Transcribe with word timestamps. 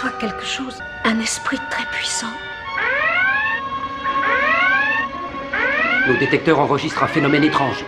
perçois 0.00 0.18
quelque 0.20 0.44
chose, 0.44 0.78
un 1.04 1.18
esprit 1.20 1.58
très 1.70 1.84
puissant. 1.86 2.26
Nos 6.06 6.16
détecteurs 6.18 6.60
enregistrent 6.60 7.02
un 7.02 7.08
phénomène 7.08 7.42
étrange. 7.42 7.84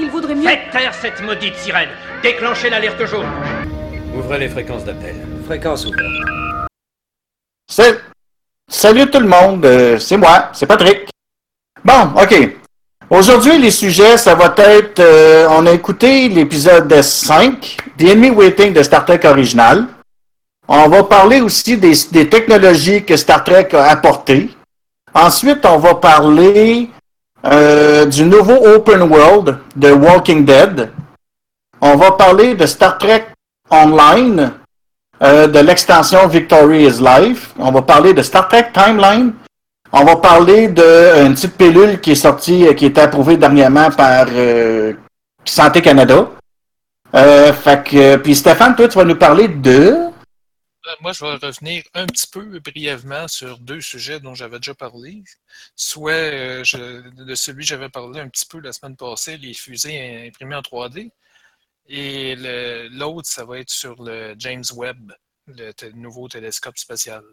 Il 0.00 0.10
vaudrait 0.10 0.34
mieux. 0.34 0.48
Faites 0.48 0.70
taire 0.72 0.94
cette 0.94 1.20
maudite 1.22 1.54
sirène 1.56 1.90
Déclenchez 2.22 2.70
l'alerte 2.70 3.04
jaune 3.04 3.26
Ouvrez 4.16 4.38
les 4.38 4.48
fréquences 4.48 4.84
d'appel. 4.84 5.16
Fréquence 5.44 5.84
ouverte. 5.86 6.08
C'est- 7.70 8.00
Salut 8.66 9.10
tout 9.10 9.20
le 9.20 9.28
monde, 9.28 9.64
euh, 9.66 9.98
c'est 9.98 10.16
moi, 10.16 10.48
c'est 10.54 10.66
Patrick. 10.66 11.10
Bon, 11.84 12.12
ok. 12.20 12.56
Aujourd'hui, 13.10 13.58
les 13.58 13.70
sujets, 13.70 14.16
ça 14.16 14.34
va 14.34 14.54
être... 14.56 15.00
euh, 15.00 15.46
on 15.50 15.66
a 15.66 15.72
écouté 15.72 16.30
l'épisode 16.30 17.02
5, 17.02 17.76
The 17.98 18.04
Enemy 18.04 18.30
Waiting 18.30 18.72
de 18.72 18.82
Star 18.82 19.04
Trek 19.04 19.20
original. 19.26 19.86
On 20.66 20.88
va 20.88 21.04
parler 21.04 21.40
aussi 21.40 21.76
des, 21.76 22.28
technologies 22.28 23.04
que 23.04 23.16
Star 23.16 23.44
Trek 23.44 23.68
a 23.74 23.90
apportées. 23.90 24.50
Ensuite, 25.12 25.64
on 25.66 25.78
va 25.78 25.94
parler 25.94 26.90
euh, 27.44 28.06
du 28.06 28.24
nouveau 28.24 28.74
Open 28.74 29.02
World 29.02 29.58
de 29.76 29.92
Walking 29.92 30.44
Dead. 30.44 30.90
On 31.80 31.96
va 31.96 32.12
parler 32.12 32.54
de 32.54 32.66
Star 32.66 32.98
Trek 32.98 33.26
Online, 33.70 34.52
euh, 35.22 35.46
de 35.46 35.58
l'extension 35.58 36.26
Victory 36.28 36.86
is 36.86 37.00
Life. 37.00 37.52
On 37.58 37.70
va 37.70 37.82
parler 37.82 38.14
de 38.14 38.22
Star 38.22 38.48
Trek 38.48 38.70
Timeline. 38.72 39.34
On 39.96 40.02
va 40.02 40.16
parler 40.16 40.66
d'une 40.66 41.34
petite 41.34 41.56
pilule 41.56 42.00
qui 42.00 42.10
est 42.10 42.16
sortie, 42.16 42.66
euh, 42.66 42.74
qui 42.74 42.86
est 42.86 42.98
approuvée 42.98 43.36
dernièrement 43.36 43.92
par 43.92 44.26
euh, 44.32 44.92
Santé 45.44 45.80
Canada. 45.80 46.30
Euh, 47.14 47.52
fait 47.52 48.18
puis 48.18 48.34
Stéphane, 48.34 48.74
toi, 48.74 48.88
tu 48.88 48.98
vas 48.98 49.04
nous 49.04 49.14
parler 49.14 49.46
de... 49.46 49.94
Euh, 50.86 50.94
Moi, 51.00 51.12
je 51.12 51.24
vais 51.24 51.34
revenir 51.34 51.82
un 51.94 52.06
petit 52.06 52.26
peu 52.26 52.58
brièvement 52.60 53.26
sur 53.28 53.58
deux 53.58 53.80
sujets 53.80 54.20
dont 54.20 54.34
j'avais 54.34 54.58
déjà 54.58 54.74
parlé. 54.74 55.22
Soit 55.76 56.12
euh, 56.12 56.64
je- 56.64 57.08
de 57.10 57.34
celui 57.34 57.60
que 57.64 57.68
j'avais 57.68 57.88
parlé 57.88 58.20
un 58.20 58.28
petit 58.28 58.46
peu 58.46 58.60
la 58.60 58.72
semaine 58.72 58.96
passée, 58.96 59.36
les 59.38 59.54
fusées 59.54 60.26
imprimées 60.28 60.56
en 60.56 60.62
3D. 60.62 61.10
Et 61.86 62.36
l'autre, 62.90 63.28
ça 63.28 63.44
va 63.44 63.58
être 63.60 63.70
sur 63.70 64.02
le 64.02 64.34
James 64.38 64.64
Webb, 64.74 65.12
le 65.46 65.72
nouveau 65.92 66.28
télescope 66.28 66.78
spatial. 66.78 67.24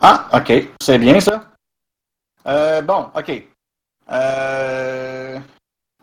Ah, 0.00 0.28
ok, 0.32 0.52
c'est 0.82 0.98
bien 0.98 1.20
ça. 1.20 1.52
Euh, 2.46 2.82
bon, 2.82 3.10
ok. 3.14 3.30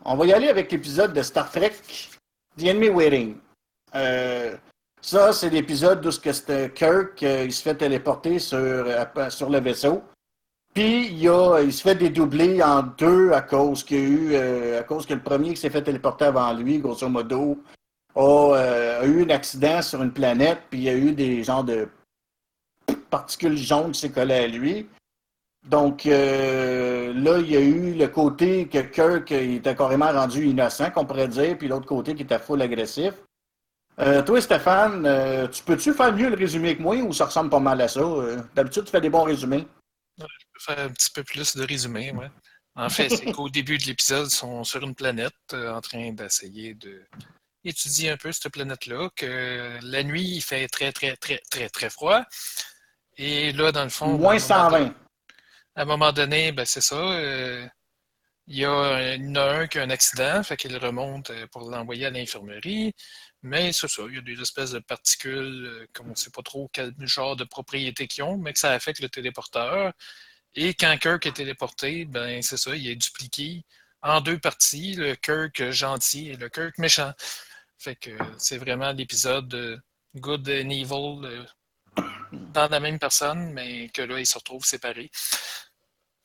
On 0.04 0.16
va 0.16 0.26
y 0.26 0.32
aller 0.32 0.48
avec 0.48 0.72
l'épisode 0.72 1.12
de 1.12 1.22
Star 1.22 1.50
Trek, 1.50 1.72
The 2.56 2.62
Enemy 2.64 2.88
Waiting. 2.88 3.36
Euh, 3.94 4.56
ça, 5.00 5.32
c'est 5.32 5.50
l'épisode 5.50 6.04
où 6.04 6.10
c'était 6.10 6.70
Kirk, 6.70 7.22
euh, 7.22 7.44
il 7.44 7.52
se 7.52 7.62
fait 7.62 7.74
téléporter 7.74 8.38
sur, 8.38 8.58
euh, 8.58 9.30
sur 9.30 9.50
le 9.50 9.60
vaisseau. 9.60 10.02
Puis 10.74 11.08
il, 11.08 11.28
a, 11.28 11.60
il 11.62 11.72
se 11.72 11.82
fait 11.82 11.96
dédoubler 11.96 12.62
en 12.62 12.82
deux 12.82 13.32
à 13.32 13.42
cause 13.42 13.82
qu'il 13.82 13.98
eu, 13.98 14.36
à 14.36 14.84
cause 14.84 15.04
que 15.04 15.14
le 15.14 15.22
premier 15.22 15.50
qui 15.50 15.56
s'est 15.56 15.70
fait 15.70 15.82
téléporter 15.82 16.26
avant 16.26 16.52
lui, 16.52 16.78
grosso 16.78 17.08
modo, 17.08 17.58
a, 18.14 19.04
eu 19.04 19.24
un 19.24 19.30
accident 19.30 19.82
sur 19.82 20.00
une 20.00 20.12
planète, 20.12 20.60
puis 20.70 20.78
il 20.80 20.84
y 20.84 20.88
a 20.88 20.94
eu 20.94 21.12
des 21.12 21.42
genres 21.42 21.64
de 21.64 21.88
particules 23.10 23.56
jaunes 23.56 23.90
qui 23.90 24.00
s'est 24.00 24.12
collé 24.12 24.34
à 24.34 24.46
lui. 24.46 24.88
Donc 25.66 26.04
là, 26.04 27.38
il 27.38 27.50
y 27.50 27.56
a 27.56 27.60
eu 27.60 27.94
le 27.94 28.06
côté 28.06 28.68
que 28.68 28.78
Kirk 28.78 29.32
il 29.32 29.56
était 29.56 29.74
carrément 29.74 30.12
rendu 30.12 30.46
innocent, 30.46 30.92
qu'on 30.92 31.04
pourrait 31.04 31.26
dire, 31.26 31.58
puis 31.58 31.66
l'autre 31.66 31.86
côté 31.86 32.14
qui 32.14 32.22
était 32.22 32.38
full 32.38 32.62
agressif. 32.62 33.14
Euh, 34.00 34.22
toi, 34.22 34.40
Stéphane, 34.40 35.04
euh, 35.04 35.46
tu 35.48 35.62
peux-tu 35.62 35.92
faire 35.92 36.12
mieux 36.12 36.30
le 36.30 36.36
résumé 36.36 36.76
que 36.76 36.82
moi 36.82 36.96
ou 36.96 37.12
ça 37.12 37.26
ressemble 37.26 37.50
pas 37.50 37.60
mal 37.60 37.80
à 37.80 37.88
ça? 37.88 38.00
Euh, 38.00 38.40
D'habitude, 38.54 38.84
tu 38.84 38.90
fais 38.90 39.00
des 39.00 39.10
bons 39.10 39.24
résumés. 39.24 39.66
Je 40.18 40.24
peux 40.24 40.60
faire 40.74 40.78
un 40.86 40.88
petit 40.88 41.10
peu 41.10 41.22
plus 41.22 41.54
de 41.56 41.64
résumé, 41.66 42.10
ouais. 42.12 42.30
En 42.76 42.88
fait, 42.88 43.08
c'est 43.10 43.30
qu'au 43.32 43.48
début 43.50 43.76
de 43.78 43.84
l'épisode, 43.84 44.28
ils 44.28 44.34
sont 44.34 44.64
sur 44.64 44.82
une 44.82 44.94
planète 44.94 45.34
en 45.52 45.80
train 45.80 46.12
d'essayer 46.12 46.74
de 46.74 47.02
étudier 47.64 48.10
un 48.10 48.16
peu 48.16 48.32
cette 48.32 48.50
planète-là, 48.52 49.10
que 49.14 49.78
la 49.82 50.02
nuit, 50.02 50.22
il 50.36 50.40
fait 50.40 50.66
très, 50.68 50.92
très, 50.92 51.14
très, 51.16 51.42
très, 51.50 51.68
très 51.68 51.90
froid. 51.90 52.22
Et 53.18 53.52
là, 53.52 53.70
dans 53.70 53.84
le 53.84 53.90
fond. 53.90 54.16
Moins 54.16 54.36
à 54.36 54.36
un 54.36 54.70
moment 54.70 54.70
120. 54.70 54.78
donné- 54.78 54.94
À 55.76 55.82
un 55.82 55.84
moment 55.84 56.12
donné, 56.12 56.52
ben, 56.52 56.64
c'est 56.64 56.80
ça. 56.80 56.96
il 58.46 58.56
y 58.56 58.64
a 58.64 58.70
un, 58.72 59.14
il 59.14 59.26
y 59.26 59.30
en 59.30 59.34
a 59.36 59.42
un 59.60 59.66
qui 59.66 59.78
a 59.78 59.82
un 59.82 59.90
accident, 59.90 60.42
fait 60.42 60.56
qu'il 60.56 60.76
remonte 60.78 61.30
pour 61.52 61.70
l'envoyer 61.70 62.06
à 62.06 62.10
l'infirmerie. 62.10 62.92
Mais 63.42 63.72
c'est 63.72 63.88
ça, 63.88 64.02
il 64.08 64.16
y 64.16 64.18
a 64.18 64.22
des 64.22 64.40
espèces 64.40 64.72
de 64.72 64.80
particules 64.80 65.64
euh, 65.66 65.86
qu'on 65.94 66.08
ne 66.08 66.14
sait 66.14 66.30
pas 66.30 66.42
trop 66.42 66.68
quel 66.72 66.94
genre 67.00 67.36
de 67.36 67.44
propriétés 67.44 68.06
qu'ils 68.06 68.24
ont, 68.24 68.36
mais 68.36 68.52
que 68.52 68.58
ça 68.58 68.72
affecte 68.72 69.00
le 69.00 69.08
téléporteur. 69.08 69.92
Et 70.54 70.74
quand 70.74 70.96
Kirk 70.98 71.24
est 71.26 71.32
téléporté, 71.32 72.04
ben 72.04 72.42
c'est 72.42 72.56
ça, 72.56 72.76
il 72.76 72.86
est 72.88 72.96
dupliqué 72.96 73.64
en 74.02 74.20
deux 74.20 74.38
parties, 74.38 74.94
le 74.94 75.14
Kirk 75.14 75.70
gentil 75.70 76.30
et 76.30 76.36
le 76.36 76.48
Kirk 76.48 76.78
méchant. 76.78 77.12
Fait 77.78 77.96
que 77.96 78.10
c'est 78.38 78.58
vraiment 78.58 78.92
l'épisode 78.92 79.82
Good 80.16 80.48
and 80.48 80.70
Evil 80.70 81.24
euh, 81.24 81.44
dans 82.32 82.68
la 82.68 82.80
même 82.80 82.98
personne, 82.98 83.52
mais 83.52 83.88
que 83.90 84.02
là, 84.02 84.18
ils 84.18 84.26
se 84.26 84.38
retrouvent 84.38 84.64
séparés. 84.64 85.10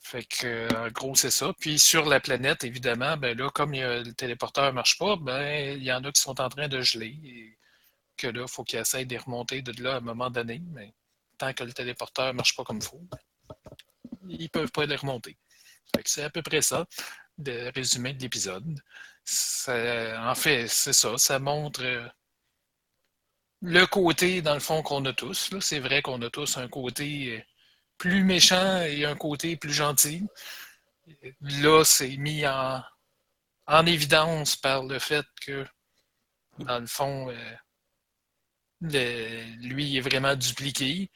Fait 0.05 0.23
que, 0.23 0.71
en 0.75 0.91
gros, 0.91 1.15
c'est 1.15 1.31
ça. 1.31 1.51
Puis 1.59 1.79
sur 1.79 2.05
la 2.05 2.19
planète, 2.19 2.63
évidemment, 2.63 3.17
ben 3.17 3.35
là, 3.35 3.49
comme 3.49 3.71
le 3.71 4.11
téléporteur 4.13 4.67
ne 4.67 4.71
marche 4.71 4.99
pas, 4.99 5.15
ben 5.15 5.75
il 5.77 5.83
y 5.83 5.91
en 5.91 6.03
a 6.03 6.11
qui 6.11 6.21
sont 6.21 6.39
en 6.39 6.47
train 6.47 6.67
de 6.67 6.79
geler. 6.81 7.57
Que 8.15 8.27
là, 8.27 8.43
il 8.43 8.47
faut 8.47 8.63
qu'ils 8.63 8.79
essayent 8.79 9.07
de 9.07 9.17
remonter 9.17 9.63
de 9.63 9.81
là 9.81 9.95
à 9.95 9.97
un 9.97 10.01
moment 10.01 10.29
donné. 10.29 10.61
Mais 10.73 10.93
tant 11.39 11.53
que 11.53 11.63
le 11.63 11.73
téléporteur 11.73 12.27
ne 12.27 12.33
marche 12.33 12.55
pas 12.55 12.63
comme 12.63 12.77
il 12.77 12.83
faut, 12.83 13.01
ils 14.29 14.43
ne 14.43 14.47
peuvent 14.47 14.71
pas 14.71 14.85
les 14.85 14.95
remonter. 14.95 15.37
C'est 16.05 16.23
à 16.23 16.29
peu 16.29 16.43
près 16.43 16.61
ça, 16.61 16.85
le 17.39 17.71
résumé 17.71 18.13
de 18.13 18.21
l'épisode. 18.21 18.79
En 19.67 20.35
fait, 20.35 20.67
c'est 20.67 20.93
ça. 20.93 21.17
Ça 21.17 21.39
montre 21.39 21.83
euh, 21.83 22.07
le 23.61 23.85
côté, 23.87 24.43
dans 24.43 24.53
le 24.53 24.59
fond, 24.59 24.83
qu'on 24.83 25.03
a 25.05 25.13
tous. 25.13 25.49
C'est 25.61 25.79
vrai 25.79 26.03
qu'on 26.03 26.21
a 26.21 26.29
tous 26.29 26.57
un 26.57 26.67
côté 26.67 27.37
euh, 27.37 27.54
plus 27.97 28.23
méchant 28.23 28.81
et 28.81 29.05
un 29.05 29.15
côté 29.15 29.57
plus 29.57 29.73
gentil. 29.73 30.23
Là, 31.41 31.83
c'est 31.83 32.17
mis 32.17 32.45
en, 32.47 32.81
en 33.67 33.85
évidence 33.85 34.55
par 34.55 34.83
le 34.83 34.99
fait 34.99 35.25
que, 35.41 35.65
dans 36.59 36.79
le 36.79 36.87
fond, 36.87 37.29
euh, 37.29 37.55
lui 39.61 39.97
est 39.97 40.01
vraiment 40.01 40.35
dupliqué. 40.35 41.09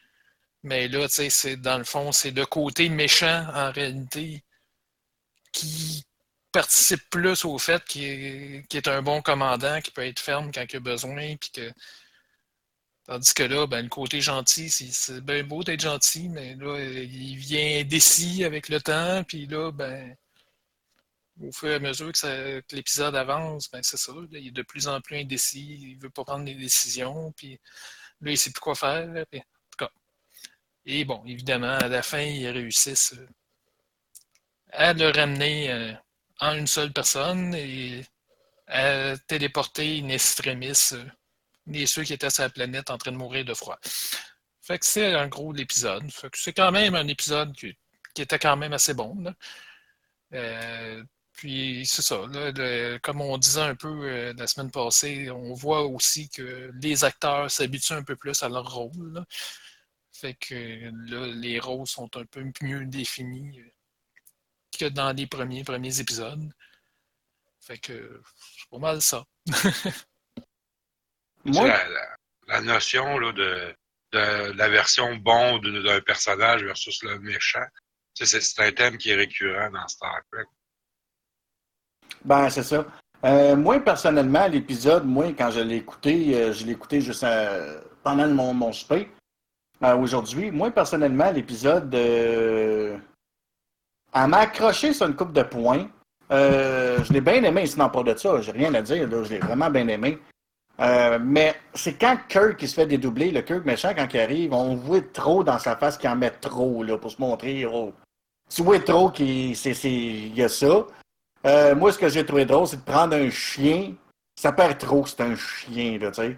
Mais 0.63 0.87
là, 0.87 1.07
tu 1.07 1.29
sais, 1.29 1.57
dans 1.57 1.77
le 1.77 1.83
fond, 1.83 2.11
c'est 2.11 2.31
le 2.31 2.45
côté 2.45 2.89
méchant 2.89 3.47
en 3.53 3.71
réalité 3.71 4.43
qui 5.51 6.03
participe 6.51 7.09
plus 7.09 7.45
au 7.45 7.57
fait 7.57 7.83
qu'il 7.85 8.03
est, 8.03 8.67
qu'il 8.67 8.77
est 8.77 8.87
un 8.87 9.01
bon 9.01 9.21
commandant, 9.21 9.79
qui 9.81 9.91
peut 9.91 10.05
être 10.05 10.19
ferme 10.19 10.51
quand 10.51 10.65
il 10.69 10.75
a 10.75 10.79
besoin, 10.79 11.35
puis 11.37 11.51
que 11.51 11.71
Tandis 13.09 13.33
que 13.33 13.41
là, 13.41 13.65
ben, 13.65 13.81
le 13.81 13.89
côté 13.89 14.21
gentil, 14.21 14.69
c'est- 14.69 15.19
bien 15.21 15.43
beau 15.43 15.63
d'être 15.63 15.81
gentil, 15.81 16.29
mais 16.29 16.53
là, 16.55 16.77
il 16.79 17.37
vient 17.37 17.79
indécis 17.79 18.43
avec 18.43 18.69
le 18.69 18.79
temps, 18.79 19.23
puis 19.23 19.47
là, 19.47 19.71
ben, 19.71 20.15
au 21.41 21.51
fur 21.51 21.69
et 21.69 21.75
à 21.75 21.79
mesure 21.79 22.11
que, 22.11 22.61
l'épisode 22.71 23.15
avance, 23.15 23.67
ben, 23.71 23.81
c'est 23.81 23.97
ça, 23.97 24.11
il 24.31 24.47
est 24.49 24.51
de 24.51 24.61
plus 24.61 24.87
en 24.87 25.01
plus 25.01 25.17
indécis, 25.17 25.79
il 25.81 25.97
veut 25.97 26.11
pas 26.11 26.23
prendre 26.23 26.45
des 26.45 26.53
décisions, 26.53 27.31
puis 27.31 27.59
là, 28.21 28.31
il 28.31 28.37
sait 28.37 28.51
plus 28.51 28.59
quoi 28.61 28.75
faire, 28.75 29.07
en 29.09 29.23
tout 29.25 29.77
cas. 29.77 29.89
Et 30.85 31.03
bon, 31.05 31.23
évidemment, 31.25 31.77
à 31.77 31.87
la 31.87 32.03
fin, 32.03 32.21
ils 32.21 32.47
réussissent 32.49 33.13
euh, 33.17 33.27
à 34.71 34.93
le 34.93 35.09
ramener 35.09 35.71
euh, 35.71 35.93
en 36.41 36.53
une 36.55 36.67
seule 36.67 36.93
personne 36.93 37.55
et 37.55 38.05
à 38.67 39.17
téléporter 39.27 39.97
une 39.97 40.11
extremis 40.11 40.73
euh, 40.93 41.05
et 41.73 41.85
ceux 41.85 42.03
qui 42.03 42.13
étaient 42.13 42.29
sur 42.29 42.43
la 42.43 42.49
planète 42.49 42.89
en 42.89 42.97
train 42.97 43.11
de 43.11 43.17
mourir 43.17 43.45
de 43.45 43.53
froid. 43.53 43.79
Fait 44.61 44.79
que 44.79 44.85
c'est 44.85 45.15
en 45.15 45.27
gros 45.27 45.51
l'épisode. 45.51 46.03
C'est 46.33 46.53
quand 46.53 46.71
même 46.71 46.95
un 46.95 47.07
épisode 47.07 47.55
qui, 47.55 47.75
était 48.17 48.39
quand 48.39 48.57
même 48.57 48.73
assez 48.73 48.93
bon. 48.93 49.23
Euh, 50.33 51.03
puis 51.33 51.85
c'est 51.85 52.01
ça. 52.01 52.21
comme 53.01 53.21
on 53.21 53.37
disait 53.37 53.61
un 53.61 53.75
peu 53.75 53.87
euh, 53.87 54.33
la 54.37 54.45
semaine 54.45 54.71
passée, 54.71 55.31
on 55.31 55.53
voit 55.53 55.83
aussi 55.85 56.29
que 56.29 56.71
les 56.81 57.03
acteurs 57.05 57.49
s'habituent 57.49 57.93
un 57.93 58.03
peu 58.03 58.15
plus 58.15 58.43
à 58.43 58.49
leur 58.49 58.69
rôle. 58.71 59.25
Fait 60.11 60.33
que 60.33 60.91
là, 61.09 61.27
les 61.27 61.59
rôles 61.59 61.87
sont 61.87 62.09
un 62.17 62.25
peu 62.25 62.43
mieux 62.61 62.85
définis 62.85 63.61
euh, 63.61 63.71
que 64.77 64.85
dans 64.85 65.13
les 65.13 65.27
premiers, 65.27 65.63
premiers 65.63 65.99
épisodes. 66.01 66.51
Fait 67.61 67.77
que 67.77 68.21
c'est 68.57 68.69
pas 68.69 68.79
mal 68.79 69.01
ça. 69.01 69.25
Moi, 71.53 71.67
La, 71.67 71.87
la- 71.89 72.15
la 72.47 72.61
notion 72.61 73.17
là, 73.19 73.31
de, 73.31 73.73
de 74.13 74.51
la 74.57 74.69
version 74.69 75.15
bon 75.17 75.57
de- 75.59 75.81
d'un 75.83 76.01
personnage 76.01 76.63
versus 76.63 77.03
le 77.03 77.19
méchant, 77.19 77.65
tu 78.15 78.25
sais, 78.25 78.39
c'est 78.39 78.41
c'est 78.41 78.67
un 78.67 78.71
thème 78.71 78.97
qui 78.97 79.11
est 79.11 79.15
récurrent 79.15 79.69
dans 79.69 79.87
Star 79.87 80.19
Trek. 80.31 80.45
Ben, 82.25 82.49
c'est 82.49 82.63
ça. 82.63 82.85
Euh, 83.25 83.55
moi, 83.55 83.79
personnellement, 83.79 84.47
l'épisode, 84.47 85.05
moi, 85.05 85.27
quand 85.37 85.51
je 85.51 85.59
l'ai 85.59 85.75
écouté, 85.77 86.35
euh, 86.35 86.53
je 86.53 86.65
l'ai 86.65 86.71
écouté 86.73 87.01
juste 87.01 87.23
à- 87.23 87.81
pendant 88.03 88.27
mon, 88.27 88.53
mon 88.53 88.71
souper 88.71 89.09
euh, 89.83 89.95
aujourd'hui. 89.95 90.51
Moi, 90.51 90.71
personnellement, 90.71 91.31
l'épisode, 91.31 91.93
euh, 91.93 92.97
elle 94.13 94.27
m'a 94.27 94.39
accroché 94.39 94.93
sur 94.93 95.05
une 95.07 95.15
coupe 95.15 95.33
de 95.33 95.43
points. 95.43 95.87
Euh, 96.31 97.03
je 97.03 97.11
l'ai 97.13 97.21
bien 97.21 97.43
aimé, 97.43 97.65
sinon 97.67 97.89
pas 97.89 98.03
de 98.03 98.15
ça, 98.15 98.39
j'ai 98.41 98.51
rien 98.51 98.73
à 98.73 98.81
dire, 98.81 99.07
là, 99.07 99.23
je 99.23 99.29
l'ai 99.31 99.39
vraiment 99.39 99.69
bien 99.69 99.87
aimé. 99.87 100.19
Euh, 100.81 101.19
mais 101.21 101.55
c'est 101.73 101.99
quand 101.99 102.17
Kirk 102.29 102.57
qui 102.57 102.67
se 102.67 102.75
fait 102.75 102.85
dédoubler, 102.85 103.31
le 103.31 103.41
Kirk 103.41 103.65
méchant, 103.65 103.93
quand 103.95 104.07
il 104.13 104.19
arrive, 104.19 104.53
on 104.53 104.75
voit 104.75 105.01
trop 105.13 105.43
dans 105.43 105.59
sa 105.59 105.75
face 105.75 105.97
qu'il 105.97 106.09
en 106.09 106.15
met 106.15 106.29
trop 106.29 106.83
là, 106.83 106.97
pour 106.97 107.11
se 107.11 107.19
montrer 107.19 107.59
héros. 107.59 107.93
Tu 108.49 108.63
vois 108.63 108.79
trop 108.79 109.09
qu'il 109.09 109.51
y 109.51 110.41
a 110.41 110.49
ça. 110.49 110.85
Euh, 111.45 111.75
moi, 111.75 111.91
ce 111.91 111.99
que 111.99 112.09
j'ai 112.09 112.25
trouvé 112.25 112.45
drôle, 112.45 112.67
c'est 112.67 112.77
de 112.77 112.81
prendre 112.81 113.15
un 113.15 113.29
chien. 113.29 113.93
Ça 114.39 114.53
perd 114.53 114.77
trop 114.77 115.05
c'est 115.05 115.21
un 115.21 115.35
chien, 115.35 115.97
là, 115.99 116.11
tu 116.11 116.21
sais. 116.21 116.37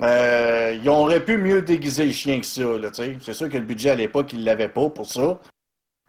Euh, 0.00 0.78
ils 0.80 0.88
auraient 0.88 1.24
pu 1.24 1.36
mieux 1.36 1.62
déguiser 1.62 2.06
le 2.06 2.12
chien 2.12 2.40
que 2.40 2.46
ça, 2.46 2.62
là, 2.62 2.90
tu 2.90 3.02
sais. 3.02 3.18
C'est 3.20 3.34
sûr 3.34 3.48
que 3.48 3.58
le 3.58 3.64
budget 3.64 3.90
à 3.90 3.94
l'époque, 3.96 4.32
ils 4.32 4.40
ne 4.40 4.44
l'avaient 4.44 4.68
pas 4.68 4.88
pour 4.88 5.06
ça. 5.06 5.40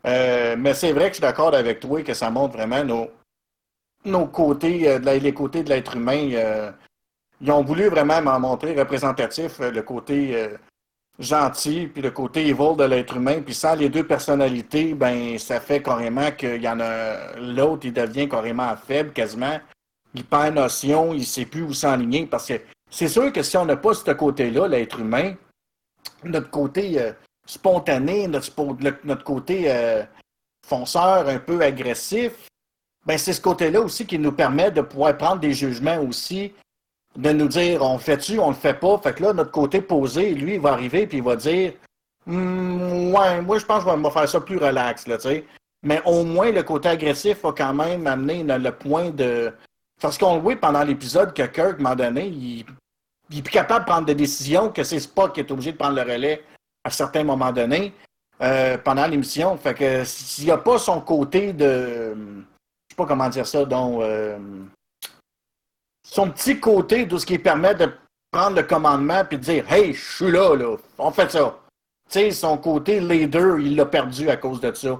Euh, 0.05 0.55
mais 0.57 0.75
c'est 0.75 0.93
vrai 0.93 1.05
que 1.05 1.09
je 1.09 1.13
suis 1.15 1.21
d'accord 1.21 1.53
avec 1.55 1.79
toi 1.79 2.03
que 2.03 2.13
ça 2.13 2.29
montre 2.29 2.55
vraiment 2.55 2.83
nos, 2.83 3.09
nos 4.05 4.27
côtés, 4.27 4.99
les 4.99 5.33
côtés 5.33 5.63
de 5.63 5.69
l'être 5.69 5.95
humain. 5.95 6.71
Ils 7.41 7.51
ont 7.51 7.63
voulu 7.63 7.87
vraiment 7.87 8.21
m'en 8.21 8.39
montrer 8.39 8.77
représentatif 8.77 9.59
euh, 9.59 9.71
le 9.71 9.81
côté 9.81 10.35
euh, 10.35 10.57
gentil 11.19 11.87
puis 11.87 12.01
le 12.01 12.11
côté 12.11 12.47
evil 12.47 12.75
de 12.77 12.83
l'être 12.83 13.17
humain. 13.17 13.41
Puis 13.41 13.53
sans 13.53 13.75
les 13.75 13.89
deux 13.89 14.05
personnalités, 14.05 14.93
ben 14.93 15.37
ça 15.37 15.59
fait 15.59 15.81
carrément 15.81 16.31
qu'il 16.31 16.61
y 16.61 16.67
en 16.67 16.79
a 16.79 17.35
l'autre, 17.37 17.85
il 17.85 17.93
devient 17.93 18.29
carrément 18.29 18.75
faible 18.75 19.11
quasiment. 19.11 19.59
Il 20.13 20.23
perd 20.23 20.55
notion, 20.55 21.13
il 21.13 21.19
ne 21.19 21.25
sait 21.25 21.45
plus 21.45 21.63
où 21.63 21.73
s'enligner 21.73 22.25
parce 22.25 22.47
que 22.47 22.61
c'est 22.89 23.09
sûr 23.09 23.31
que 23.33 23.43
si 23.43 23.57
on 23.57 23.65
n'a 23.65 23.75
pas 23.75 23.93
ce 23.93 24.11
côté-là, 24.11 24.67
l'être 24.67 24.99
humain, 24.99 25.33
notre 26.23 26.49
côté 26.49 27.01
euh, 27.01 27.11
spontané, 27.45 28.27
notre, 28.27 29.23
côté 29.23 29.71
fonceur, 30.65 31.27
un 31.27 31.37
peu 31.37 31.61
agressif, 31.61 32.31
ben 33.05 33.17
c'est 33.17 33.33
ce 33.33 33.41
côté-là 33.41 33.81
aussi 33.81 34.05
qui 34.05 34.17
nous 34.17 34.31
permet 34.31 34.71
de 34.71 34.81
pouvoir 34.81 35.15
prendre 35.17 35.39
des 35.39 35.53
jugements 35.53 35.99
aussi, 35.99 36.53
de 37.15 37.31
nous 37.31 37.47
dire 37.47 37.81
on 37.81 37.93
le 37.93 37.99
fait-tu, 37.99 38.39
on 38.39 38.49
le 38.49 38.55
fait 38.55 38.73
pas? 38.73 38.97
Fait 38.99 39.13
que 39.13 39.23
là, 39.23 39.33
notre 39.33 39.51
côté 39.51 39.81
posé, 39.81 40.33
lui, 40.33 40.55
il 40.55 40.59
va 40.59 40.73
arriver 40.73 41.07
puis 41.07 41.17
il 41.17 41.23
va 41.23 41.35
dire 41.35 41.73
Hmm, 42.25 43.13
ouais, 43.13 43.41
moi 43.41 43.59
je 43.59 43.65
pense 43.65 43.83
que 43.83 43.89
je 43.91 43.95
vais 43.95 44.09
faire 44.09 44.29
ça 44.29 44.41
plus 44.41 44.57
relax, 44.57 45.07
là, 45.07 45.17
tu 45.17 45.23
sais. 45.29 45.45
Mais 45.83 46.01
au 46.05 46.23
moins, 46.23 46.51
le 46.51 46.63
côté 46.63 46.89
agressif 46.89 47.43
va 47.43 47.51
quand 47.51 47.73
même 47.73 48.07
amener 48.07 48.43
le, 48.43 48.71
point 48.71 49.11
de. 49.11 49.53
Parce 50.01 50.17
qu'on 50.17 50.35
le 50.35 50.41
voit 50.41 50.55
pendant 50.55 50.83
l'épisode 50.83 51.33
que 51.33 51.43
Kirk, 51.43 51.79
à 51.85 51.95
donné, 51.95 52.27
il, 52.27 52.65
il 53.29 53.39
est 53.39 53.41
plus 53.43 53.51
capable 53.51 53.85
de 53.85 53.91
prendre 53.91 54.05
des 54.07 54.15
décisions, 54.15 54.69
que 54.71 54.83
c'est 54.83 54.99
Spock 54.99 55.33
qui 55.33 55.41
est 55.41 55.51
obligé 55.51 55.71
de 55.73 55.77
prendre 55.77 55.95
le 55.95 56.01
relais 56.01 56.43
à 56.83 56.89
certains 56.89 57.23
moments 57.23 57.51
donnés 57.51 57.93
euh, 58.41 58.77
pendant 58.79 59.05
l'émission. 59.05 59.55
Fait 59.57 59.75
que 59.75 60.03
s'il 60.03 60.45
n'y 60.45 60.51
a 60.51 60.57
pas 60.57 60.79
son 60.79 61.01
côté 61.01 61.53
de. 61.53 62.15
Je 62.15 62.93
sais 62.93 62.95
pas 62.97 63.05
comment 63.05 63.29
dire 63.29 63.45
ça, 63.45 63.65
donc. 63.65 64.01
euh, 64.01 64.37
son 66.15 66.31
petit 66.31 66.61
côté 66.61 67.05
de 67.05 67.17
ce 67.17 67.25
qui 67.25 67.37
permet 67.37 67.75
de 67.75 67.91
prendre 68.31 68.55
le 68.55 68.63
commandement 68.63 69.25
puis 69.25 69.37
de 69.37 69.43
dire 69.43 69.71
Hey, 69.71 69.93
je 69.93 70.15
suis 70.15 70.31
là, 70.31 70.55
là, 70.55 70.77
on 70.97 71.11
fait 71.11 71.29
ça. 71.29 71.59
Tu 72.09 72.19
sais, 72.19 72.31
son 72.31 72.57
côté 72.57 73.01
leader, 73.01 73.59
il 73.59 73.75
l'a 73.75 73.85
perdu 73.85 74.29
à 74.29 74.37
cause 74.37 74.61
de 74.61 74.73
ça. 74.73 74.97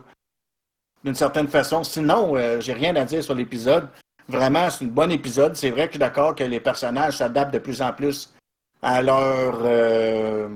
D'une 1.06 1.16
certaine 1.16 1.48
façon. 1.48 1.86
Sinon, 1.86 2.36
euh, 2.36 2.60
j'ai 2.60 2.74
rien 2.74 2.94
à 2.98 3.06
dire 3.06 3.24
sur 3.24 3.34
l'épisode. 3.34 3.88
Vraiment, 4.28 4.70
c'est 4.70 4.84
un 4.84 4.90
bon 4.90 5.10
épisode. 5.10 5.56
C'est 5.56 5.70
vrai 5.70 5.84
que 5.84 5.88
je 5.88 5.92
suis 5.92 6.00
d'accord 6.00 6.36
que 6.36 6.44
les 6.44 6.60
personnages 6.60 7.18
s'adaptent 7.20 7.54
de 7.54 7.60
plus 7.60 7.82
en 7.82 7.94
plus 7.94 8.34
à 8.82 9.02
leur, 9.02 9.60
euh, 9.64 10.50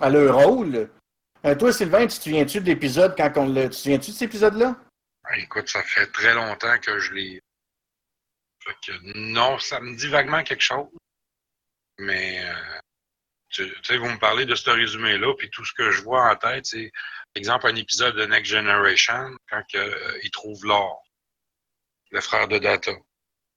à 0.00 0.08
rôle. 0.08 0.88
Euh, 1.44 1.54
toi, 1.54 1.70
Sylvain, 1.70 2.06
tu 2.06 2.16
te 2.18 2.22
souviens-tu 2.22 2.60
de 2.60 2.66
l'épisode 2.66 3.14
quand 3.14 3.30
on 3.36 3.52
l'a. 3.52 3.64
Tu 3.64 3.70
te 3.70 3.74
souviens-tu 3.74 4.10
de 4.12 4.16
cet 4.16 4.28
épisode-là? 4.28 4.74
Ah, 5.24 5.36
Écoute, 5.36 5.68
ça 5.68 5.82
fait 5.82 6.06
très 6.06 6.32
longtemps 6.32 6.78
que 6.80 6.98
je 6.98 7.12
l'ai. 7.12 7.42
Non, 9.14 9.58
ça 9.58 9.80
me 9.80 9.96
dit 9.96 10.08
vaguement 10.08 10.42
quelque 10.42 10.62
chose. 10.62 10.88
Mais 11.98 12.44
euh, 12.44 12.80
tu 13.50 13.70
sais, 13.82 13.98
vous 13.98 14.08
me 14.08 14.18
parlez 14.18 14.46
de 14.46 14.54
ce 14.54 14.70
résumé-là, 14.70 15.34
puis 15.36 15.50
tout 15.50 15.64
ce 15.64 15.72
que 15.74 15.90
je 15.90 16.02
vois 16.02 16.30
en 16.30 16.36
tête, 16.36 16.66
c'est, 16.66 16.90
par 17.34 17.40
exemple, 17.40 17.66
un 17.66 17.76
épisode 17.76 18.16
de 18.16 18.24
Next 18.24 18.50
Generation, 18.50 19.36
quand 19.48 19.62
euh, 19.74 20.18
il 20.22 20.30
trouve 20.30 20.64
l'or, 20.64 21.02
le 22.10 22.20
frère 22.20 22.48
de 22.48 22.58
Data. 22.58 22.92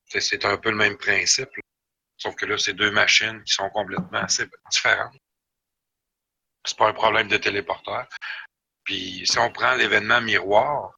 C'est 0.07 0.45
un 0.45 0.57
peu 0.57 0.69
le 0.69 0.75
même 0.75 0.97
principe. 0.97 1.49
Sauf 2.17 2.35
que 2.35 2.45
là, 2.45 2.57
c'est 2.57 2.73
deux 2.73 2.91
machines 2.91 3.43
qui 3.43 3.53
sont 3.53 3.69
complètement 3.69 4.25
différentes. 4.69 5.17
C'est 6.65 6.77
pas 6.77 6.87
un 6.87 6.93
problème 6.93 7.27
de 7.27 7.37
téléporteur. 7.37 8.07
Puis 8.83 9.25
si 9.25 9.37
on 9.39 9.51
prend 9.51 9.75
l'événement 9.75 10.21
miroir, 10.21 10.94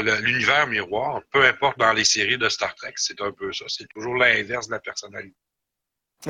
l'univers 0.00 0.66
miroir, 0.66 1.20
peu 1.30 1.44
importe 1.44 1.78
dans 1.78 1.92
les 1.92 2.04
séries 2.04 2.38
de 2.38 2.48
Star 2.48 2.74
Trek, 2.74 2.92
c'est 2.96 3.20
un 3.20 3.32
peu 3.32 3.52
ça. 3.52 3.64
C'est 3.68 3.88
toujours 3.88 4.16
l'inverse 4.16 4.66
de 4.66 4.72
la 4.72 4.80
personnalité. 4.80 5.36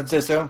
C'est 0.06 0.20
ça. 0.20 0.48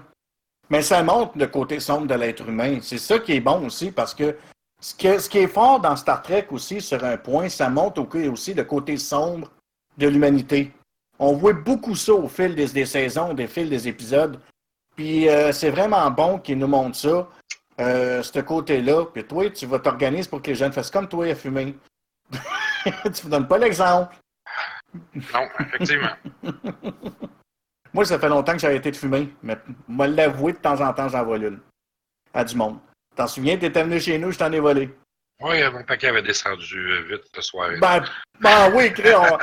Mais 0.71 0.83
ça 0.83 1.03
montre 1.03 1.37
le 1.37 1.47
côté 1.47 1.79
sombre 1.81 2.07
de 2.07 2.15
l'être 2.15 2.49
humain. 2.49 2.79
C'est 2.81 2.99
ça 2.99 3.19
qui 3.19 3.33
est 3.33 3.41
bon 3.41 3.67
aussi, 3.67 3.91
parce 3.91 4.15
que 4.15 4.37
ce, 4.81 4.95
qui 5.29 5.39
est 5.39 5.47
fort 5.47 5.81
dans 5.81 5.97
Star 5.97 6.23
Trek 6.23 6.47
aussi, 6.51 6.81
sur 6.81 7.03
un 7.05 7.17
point, 7.17 7.49
ça 7.49 7.69
montre 7.69 8.01
au- 8.01 8.33
aussi 8.33 8.55
le 8.55 8.65
côté 8.65 8.97
sombre 8.97 9.51
de 9.99 10.09
l'humanité. 10.09 10.73
On 11.19 11.35
voit 11.35 11.53
beaucoup 11.53 11.95
ça 11.95 12.13
au 12.13 12.29
fil 12.29 12.55
des, 12.55 12.87
saisons, 12.87 13.35
des 13.35 13.47
fils 13.47 13.69
des 13.69 13.87
épisodes. 13.89 14.41
Puis 14.97 15.29
euh, 15.29 15.53
c'est 15.53 15.71
vraiment 15.71 16.11
bon 16.11 16.39
qu'ils 16.39 16.59
nous 16.59 16.67
montrent 16.67 16.97
ça, 16.97 17.29
euh, 17.81 18.23
ce 18.23 18.41
côté-là. 18.41 19.07
Puis 19.07 19.25
toi, 19.25 19.49
tu 19.51 19.67
vas 19.67 19.79
t'organiser 19.79 20.29
pour 20.29 20.43
que 20.43 20.49
les 20.49 20.55
jeunes 20.55 20.73
fassent 20.73 20.91
comme 20.91 21.09
toi 21.09 21.27
à 21.27 21.35
fumer. 21.35 21.75
tu 23.15 23.27
ne 23.27 23.31
donnes 23.31 23.49
pas 23.49 23.59
l'exemple. 23.59 24.15
Non, 25.15 25.49
effectivement. 25.61 26.17
Moi, 27.93 28.05
ça 28.05 28.19
fait 28.19 28.29
longtemps 28.29 28.53
que 28.53 28.59
j'ai 28.59 28.67
arrêté 28.67 28.91
de 28.91 28.97
fumer, 28.97 29.33
mais 29.41 29.57
moi 29.87 30.09
l'avouer, 30.09 30.53
de 30.53 30.59
temps 30.59 30.81
en 30.81 30.93
temps, 30.93 31.09
j'en 31.09 31.25
vole 31.25 31.45
une. 31.45 31.61
À 32.33 32.43
du 32.45 32.57
monde. 32.57 32.79
T'en 33.15 33.29
souviens, 33.29 33.57
t'étais 33.57 33.85
venu 33.85 34.01
chez 34.01 34.19
nous, 34.19 34.33
je 34.33 34.39
t'en 34.39 34.51
ai 34.51 34.59
volé. 34.59 34.93
Oui, 35.41 35.63
mon 35.73 35.85
paquet 35.85 36.09
avait 36.09 36.23
descendu 36.23 36.91
euh, 36.91 37.03
vite 37.09 37.23
ce 37.33 37.41
soir. 37.41 37.71
Ben, 37.81 38.03
ben 38.41 38.73
oui, 38.75 38.93
crée, 38.93 39.15
on- 39.15 39.39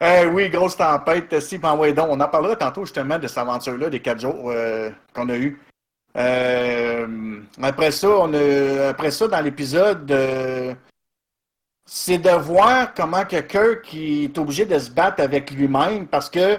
Eh 0.00 0.26
oui, 0.26 0.48
grosse 0.50 0.76
tempête, 0.76 1.38
si, 1.40 1.58
ben 1.58 1.76
ouais, 1.76 1.92
donc, 1.92 2.08
on 2.10 2.18
en 2.20 2.28
parlera 2.28 2.56
tantôt 2.56 2.84
justement 2.84 3.16
de 3.18 3.28
cette 3.28 3.38
aventure-là, 3.38 3.88
des 3.88 4.00
quatre 4.00 4.20
jours 4.20 4.50
euh, 4.50 4.90
qu'on 5.12 5.28
a 5.28 5.36
eu. 5.36 5.60
Euh, 6.16 7.40
après 7.62 7.92
ça, 7.92 8.08
on 8.08 8.32
a, 8.34 8.88
après 8.88 9.12
ça, 9.12 9.28
dans 9.28 9.40
l'épisode, 9.40 10.10
euh, 10.10 10.74
c'est 11.86 12.18
de 12.18 12.30
voir 12.30 12.94
comment 12.94 13.24
que 13.24 13.40
Kirk 13.40 13.92
il 13.92 14.24
est 14.24 14.38
obligé 14.38 14.64
de 14.64 14.78
se 14.78 14.90
battre 14.90 15.22
avec 15.22 15.50
lui-même 15.50 16.06
parce 16.06 16.30
que 16.30 16.58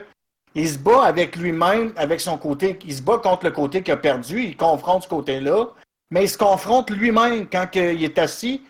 il 0.53 0.70
se 0.70 0.77
bat 0.77 1.03
avec 1.03 1.36
lui-même, 1.36 1.91
avec 1.98 2.22
son 2.22 2.38
côté, 2.38 2.79
il 2.86 2.96
se 2.96 3.01
bat 3.01 3.17
contre 3.17 3.46
le 3.46 3.51
côté 3.51 3.84
qu'il 3.84 3.94
a 3.94 3.98
perdu, 3.98 4.41
il 4.41 4.55
confronte 4.55 5.03
ce 5.03 5.10
côté-là, 5.10 5.65
mais 6.12 6.24
il 6.24 6.29
se 6.29 6.38
confronte 6.38 6.89
lui-même 6.89 7.48
quand 7.51 7.67
il 7.75 8.03
est 8.03 8.17
assis, 8.17 8.63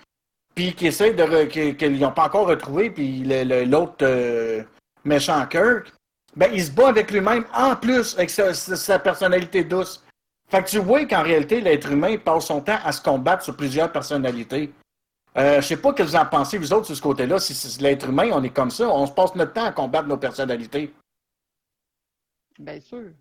puis 0.56 0.74
qu'il 0.74 0.88
essaie 0.88 1.14
de 1.14 1.44
qu'ils 1.46 2.00
n'ont 2.00 2.12
pas 2.12 2.26
encore 2.26 2.48
retrouvé, 2.48 2.90
puis 2.90 3.24
l'autre 3.68 3.98
euh, 4.02 4.64
méchant 5.04 5.46
Kirk, 5.46 5.94
ben 6.36 6.50
il 6.54 6.64
se 6.64 6.72
bat 6.72 6.88
avec 6.88 7.12
lui-même 7.12 7.46
en 7.54 7.76
plus 7.76 8.16
avec 8.16 8.32
sa 8.32 9.00
personnalité 9.00 9.64
douce. 9.64 10.04
Fait 10.50 10.64
que 10.64 10.70
tu 10.70 10.80
vois 10.80 11.06
qu'en 11.06 11.24
réalité, 11.24 11.62
l'être 11.62 11.92
humain 11.92 12.18
passe 12.18 12.48
son 12.48 12.62
temps 12.62 12.80
à 12.84 12.92
se 12.92 13.02
combattre 13.02 13.44
sur 13.44 13.56
plusieurs 13.56 13.92
personnalités. 13.92 14.72
Euh, 15.38 15.60
je 15.62 15.68
sais 15.68 15.78
pas 15.78 15.90
ce 15.92 15.96
que 15.96 16.04
vous 16.04 16.16
en 16.16 16.26
pensez, 16.26 16.58
vous 16.58 16.72
autres, 16.72 16.86
sur 16.86 16.96
ce 16.96 17.02
côté-là. 17.02 17.40
Si 17.40 17.54
c'est 17.54 17.82
l'être 17.82 18.08
humain, 18.08 18.30
on 18.32 18.42
est 18.44 18.54
comme 18.54 18.72
ça. 18.72 18.88
On 18.90 19.06
se 19.06 19.12
passe 19.12 19.36
notre 19.36 19.52
temps 19.54 19.66
à 19.66 19.72
combattre 19.72 20.08
nos 20.08 20.18
personnalités. 20.18 20.94
Bien 22.58 22.80
sûr. 22.80 23.12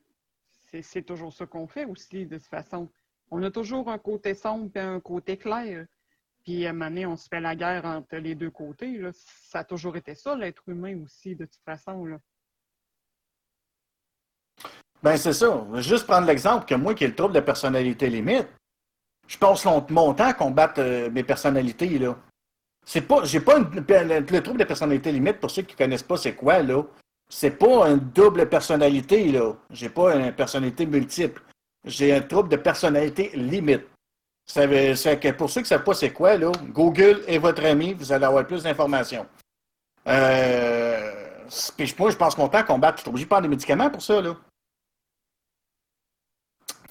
C'est- 0.71 0.83
C'est 0.83 1.03
toujours 1.03 1.33
ça 1.33 1.47
qu'on 1.47 1.67
fait 1.67 1.85
aussi, 1.85 2.27
de 2.27 2.37
toute 2.39 2.47
façon. 2.47 2.89
On 3.31 3.43
a 3.43 3.51
toujours 3.51 3.89
un 3.91 3.99
côté 3.99 4.35
sombre 4.35 4.71
et 4.77 4.81
un 4.81 5.01
côté 5.01 5.37
clair. 5.37 5.87
Puis 6.45 6.67
à 6.67 6.71
un 6.71 6.73
moment 6.73 6.87
donné, 6.91 7.07
on 7.07 7.17
se 7.17 7.27
fait 7.29 7.41
la 7.41 7.57
guerre 7.57 7.85
entre 7.85 8.17
les 8.17 8.35
deux 8.35 8.51
côtés. 8.51 8.99
là. 8.99 9.11
Ça 9.13 9.61
a 9.61 9.65
toujours 9.65 9.97
été 9.97 10.15
ça, 10.15 10.37
l'être 10.37 10.63
humain 10.69 11.01
aussi, 11.03 11.35
de 11.35 11.47
toute 11.47 11.63
façon. 11.65 12.05
Là. 12.05 12.19
Ben, 15.03 15.17
c'est 15.17 15.33
ça. 15.33 15.65
Je 15.71 15.75
vais 15.77 15.83
juste 15.83 16.07
prendre 16.07 16.27
l'exemple 16.27 16.65
que 16.67 16.75
moi, 16.75 16.95
qui 16.95 17.05
ai 17.05 17.09
le 17.09 17.15
trouble 17.15 17.35
de 17.35 17.41
personnalité 17.41 18.09
limite, 18.09 18.49
je 19.27 19.39
passe 19.39 19.65
mon 19.65 20.15
temps 20.15 20.27
à 20.27 20.35
combattre 20.35 20.75
euh, 20.79 21.11
mes 21.11 21.25
personnalités, 21.25 21.99
là. 21.99 22.17
C'est 22.87 23.01
pas, 23.01 23.25
j'ai 23.25 23.41
pas 23.41 23.59
le, 23.59 23.67
le 24.21 24.43
trouble 24.43 24.59
de 24.59 24.65
personnalité 24.65 25.11
limite, 25.11 25.41
pour 25.41 25.51
ceux 25.51 25.63
qui 25.63 25.75
connaissent 25.75 26.03
pas 26.03 26.17
c'est 26.17 26.35
quoi, 26.35 26.63
là. 26.63 26.83
C'est 27.29 27.53
pas 27.53 27.89
une 27.89 27.99
double 27.99 28.49
personnalité, 28.49 29.33
là. 29.33 29.55
J'ai 29.71 29.89
pas 29.89 30.15
une 30.15 30.33
personnalité 30.33 30.85
multiple. 30.87 31.43
J'ai 31.85 32.15
un 32.15 32.21
trouble 32.21 32.51
de 32.51 32.57
personnalité 32.57 33.31
limite. 33.35 33.87
Pour 35.39 35.49
ceux 35.49 35.63
qui 35.63 35.69
savent 35.69 35.85
pas 35.85 35.95
c'est 35.95 36.13
quoi, 36.13 36.37
là, 36.37 36.53
Google 36.69 37.23
est 37.27 37.39
votre 37.39 37.65
ami, 37.65 37.95
vous 37.95 38.13
allez 38.13 38.27
avoir 38.27 38.47
plus 38.47 38.63
d'informations. 38.63 39.27
Euh, 40.07 41.13
moi, 41.99 42.11
je 42.11 42.17
passe 42.17 42.37
mon 42.37 42.49
temps 42.49 42.59
à 42.59 42.63
combattre. 42.63 42.99
Je 42.99 43.03
suis 43.03 43.09
obligé 43.09 43.25
de 43.25 43.31
prendre 43.31 43.45
des 43.45 43.49
médicaments 43.49 43.89
pour 43.89 44.03
ça, 44.03 44.21
là. 44.21 44.37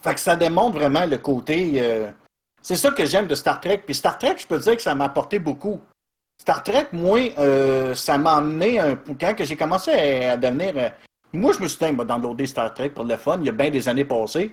Fait 0.02 0.16
que 0.16 0.20
ça 0.20 0.36
démontre 0.36 0.80
vraiment 0.80 1.06
le 1.06 1.20
côté. 1.20 1.74
euh, 1.76 2.12
c'est 2.64 2.78
ça 2.78 2.92
que 2.92 3.06
j'aime 3.06 3.28
de 3.28 3.36
Star 3.36 3.60
Trek. 3.60 3.84
Puis 3.86 3.94
Star 3.94 4.18
Trek, 4.18 4.36
je 4.40 4.48
peux 4.48 4.58
dire 4.58 4.78
que 4.78 4.82
ça 4.82 4.96
m'a 4.96 5.06
apporté 5.06 5.38
beaucoup. 5.38 5.82
Star 6.42 6.64
Trek, 6.64 6.88
moi, 6.94 7.20
euh, 7.38 7.94
ça 7.94 8.18
m'a 8.18 8.38
amené 8.38 8.80
un. 8.80 8.96
Quand 8.96 9.36
j'ai 9.38 9.58
commencé 9.58 9.92
à, 9.92 10.38
devenir. 10.38 10.74
euh, 10.78 10.90
moi, 11.34 11.52
je 11.54 11.62
me 11.62 11.68
suis 11.68 11.86
dit, 11.86 11.92
moi, 11.92 12.06
downloader 12.06 12.48
Star 12.48 12.74
Trek 12.74 12.90
pour 12.90 13.04
le 13.04 13.18
fun, 13.18 13.38
il 13.42 13.48
y 13.48 13.50
a 13.50 13.52
bien 13.52 13.70
des 13.70 13.88
années 13.90 14.06
passées. 14.06 14.52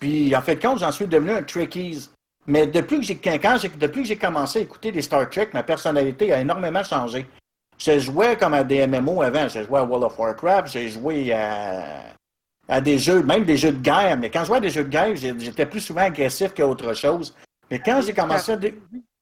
Puis, 0.00 0.34
en 0.34 0.42
fait, 0.42 0.60
compte, 0.60 0.80
j'en 0.80 0.90
suis 0.90 1.06
devenu 1.06 1.30
un 1.30 1.42
Trekkies. 1.42 2.08
Mais 2.48 2.66
depuis 2.66 2.98
que 2.98 3.04
j'ai 3.04 3.16
quand 3.16 3.38
depuis 3.78 4.02
que 4.02 4.08
j'ai 4.08 4.16
commencé 4.16 4.58
à 4.58 4.62
écouter 4.62 4.90
des 4.90 5.02
Star 5.02 5.30
Trek, 5.30 5.50
ma 5.52 5.62
personnalité 5.62 6.32
a 6.32 6.40
énormément 6.40 6.82
changé. 6.82 7.26
Je 7.78 7.98
jouais 8.00 8.36
comme 8.36 8.54
à 8.54 8.64
des 8.64 8.84
MMO 8.86 9.22
avant. 9.22 9.48
J'ai 9.48 9.64
joué 9.64 9.78
à 9.78 9.84
World 9.84 10.04
of 10.04 10.18
Warcraft, 10.18 10.72
j'ai 10.72 10.88
joué 10.88 11.32
à, 11.32 11.84
à 12.68 12.80
des 12.80 12.98
jeux, 12.98 13.22
même 13.22 13.44
des 13.44 13.56
jeux 13.56 13.72
de 13.72 13.80
guerre. 13.80 14.16
Mais 14.16 14.30
quand 14.30 14.40
je 14.40 14.46
jouais 14.46 14.56
à 14.56 14.60
des 14.60 14.70
jeux 14.70 14.84
de 14.84 14.88
guerre, 14.88 15.14
j'étais 15.14 15.66
plus 15.66 15.80
souvent 15.80 16.02
agressif 16.02 16.52
qu'autre 16.54 16.94
chose. 16.94 17.32
Mais 17.72 17.78
quand 17.78 18.02
j'ai 18.02 18.12
commencé 18.12 18.52
à. 18.52 18.58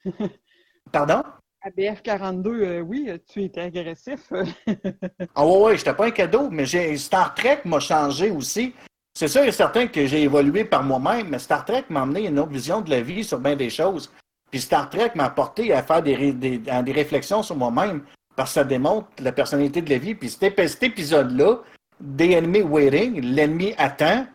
Pardon? 0.92 1.22
À 1.62 1.70
BF42, 1.70 2.46
euh, 2.48 2.80
oui, 2.80 3.08
tu 3.28 3.44
étais 3.44 3.60
agressif. 3.60 4.32
Ah 5.36 5.46
ouais, 5.46 5.62
ouais, 5.62 5.76
j'étais 5.78 5.94
pas 5.94 6.06
un 6.06 6.10
cadeau, 6.10 6.50
mais 6.50 6.66
j'ai 6.66 6.96
Star 6.96 7.32
Trek 7.34 7.60
m'a 7.64 7.78
changé 7.78 8.32
aussi. 8.32 8.74
C'est 9.14 9.28
sûr 9.28 9.42
et 9.44 9.52
certain 9.52 9.86
que 9.86 10.04
j'ai 10.04 10.22
évolué 10.22 10.64
par 10.64 10.82
moi-même, 10.82 11.28
mais 11.28 11.38
Star 11.38 11.64
Trek 11.64 11.84
m'a 11.90 12.02
amené 12.02 12.26
une 12.26 12.40
autre 12.40 12.50
vision 12.50 12.80
de 12.80 12.90
la 12.90 13.00
vie 13.02 13.22
sur 13.22 13.38
bien 13.38 13.54
des 13.54 13.70
choses. 13.70 14.12
Puis 14.50 14.62
Star 14.62 14.90
Trek 14.90 15.12
m'a 15.14 15.26
apporté 15.26 15.72
à 15.72 15.84
faire 15.84 16.02
des, 16.02 16.16
ré- 16.16 16.32
des, 16.32 16.60
à 16.68 16.82
des 16.82 16.92
réflexions 16.92 17.44
sur 17.44 17.54
moi-même, 17.54 18.02
parce 18.34 18.50
que 18.50 18.54
ça 18.54 18.64
démontre 18.64 19.06
la 19.20 19.30
personnalité 19.30 19.80
de 19.80 19.90
la 19.90 19.98
vie. 19.98 20.16
Puis 20.16 20.30
cet 20.30 20.82
épisode-là, 20.82 21.58
des 22.00 22.32
ennemis 22.32 22.62
waiting, 22.62 23.20
l'ennemi 23.20 23.74
attend, 23.78 24.26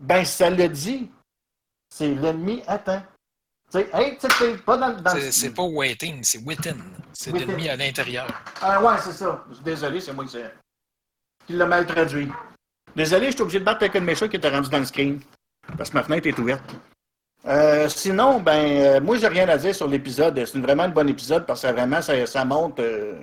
ben 0.00 0.24
ça 0.24 0.48
le 0.48 0.66
dit. 0.68 1.10
C'est 1.90 2.14
l'ennemi 2.14 2.62
attend. 2.66 3.02
Hey, 3.74 4.16
c'est 4.18 4.64
pas 4.64 4.76
dans, 4.78 4.90
dans 5.00 5.30
C'est- 5.30 5.50
pas 5.54 5.62
waiting, 5.62 6.20
c'est 6.22 6.38
within. 6.38 6.76
C'est 7.12 7.32
l'ennemi 7.32 7.68
à 7.68 7.76
l'intérieur. 7.76 8.26
Ah 8.62 8.82
ouais, 8.82 8.94
c'est 9.04 9.12
ça. 9.12 9.44
Désolé, 9.62 10.00
c'est 10.00 10.12
moi 10.14 10.24
qui, 10.24 10.30
sais- 10.32 10.54
qui 11.46 11.52
l'a 11.52 11.66
mal 11.66 11.86
traduit. 11.86 12.30
Désolé, 12.96 13.26
je 13.26 13.32
suis 13.32 13.42
obligé 13.42 13.60
de 13.60 13.64
battre 13.64 13.82
avec 13.82 13.94
une 13.94 14.04
méchant 14.04 14.26
qui 14.28 14.36
était 14.36 14.48
rendu 14.48 14.70
dans 14.70 14.78
le 14.78 14.86
screen. 14.86 15.20
Parce 15.76 15.90
que 15.90 15.94
ma 15.96 16.02
fenêtre 16.02 16.26
est 16.26 16.38
ouverte. 16.38 16.64
Euh, 17.46 17.88
sinon, 17.90 18.40
ben, 18.40 18.64
euh, 18.64 19.00
moi, 19.02 19.18
j'ai 19.18 19.28
rien 19.28 19.46
à 19.50 19.58
dire 19.58 19.74
sur 19.74 19.86
l'épisode. 19.86 20.42
C'est 20.46 20.58
vraiment 20.58 20.84
un 20.84 20.88
bon 20.88 21.06
épisode 21.08 21.44
parce 21.46 21.62
que 21.62 21.66
vraiment, 21.68 22.00
ça, 22.00 22.26
ça 22.26 22.44
montre 22.46 22.80
euh, 22.82 23.20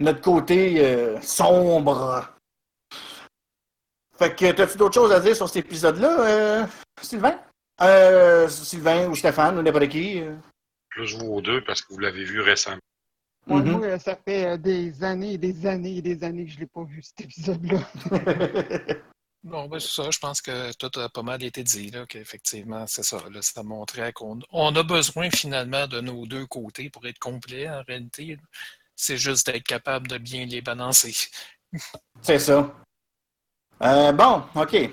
notre 0.00 0.20
côté 0.20 1.16
sombre. 1.22 2.28
Fait 4.18 4.34
que, 4.34 4.50
t'as-tu 4.50 4.76
d'autres 4.76 4.94
choses 4.94 5.12
à 5.12 5.20
dire 5.20 5.36
sur 5.36 5.46
cet 5.48 5.64
épisode-là, 5.66 6.66
Sylvain? 7.00 7.38
Euh, 7.82 8.48
Sylvain 8.48 9.08
ou 9.08 9.14
Stéphane 9.14 9.58
ou 9.58 9.62
n'importe 9.62 9.88
qui? 9.88 10.20
euh? 10.20 10.34
Plus 10.88 11.14
vous 11.16 11.40
deux 11.42 11.62
parce 11.64 11.82
que 11.82 11.92
vous 11.92 11.98
l'avez 11.98 12.24
vu 12.24 12.40
récemment. 12.40 12.80
Moi, 13.46 13.60
Mhm. 13.60 13.70
moi, 13.78 13.98
ça 13.98 14.16
fait 14.16 14.46
euh, 14.46 14.56
des 14.56 15.04
années 15.04 15.34
et 15.34 15.38
des 15.38 15.66
années 15.66 15.96
et 15.98 16.02
des 16.02 16.24
années 16.24 16.46
que 16.46 16.52
je 16.52 16.58
l'ai 16.60 16.66
pas 16.66 16.82
vu, 16.84 17.02
cet 17.02 17.20
épisode-là. 17.22 17.78
Bon, 19.44 19.68
ben, 19.68 19.78
c'est 19.78 20.02
ça. 20.02 20.10
Je 20.10 20.18
pense 20.18 20.42
que 20.42 20.72
tout 20.72 20.98
a 20.98 21.08
pas 21.08 21.22
mal 21.22 21.40
été 21.44 21.62
dit, 21.62 21.92
là, 21.92 22.04
qu'effectivement, 22.04 22.84
c'est 22.88 23.04
ça. 23.04 23.18
Là, 23.30 23.40
ça 23.42 23.62
montrait 23.62 24.12
qu'on 24.12 24.40
on 24.50 24.74
a 24.74 24.82
besoin 24.82 25.30
finalement 25.30 25.86
de 25.86 26.00
nos 26.00 26.26
deux 26.26 26.46
côtés 26.46 26.90
pour 26.90 27.06
être 27.06 27.20
complet, 27.20 27.68
en 27.70 27.80
réalité. 27.86 28.38
C'est 28.96 29.16
juste 29.18 29.46
d'être 29.46 29.62
capable 29.62 30.08
de 30.08 30.18
bien 30.18 30.46
les 30.46 30.62
balancer. 30.62 31.14
C'est 32.22 32.40
ça. 32.40 32.74
Euh, 33.84 34.10
bon, 34.10 34.42
OK. 34.56 34.90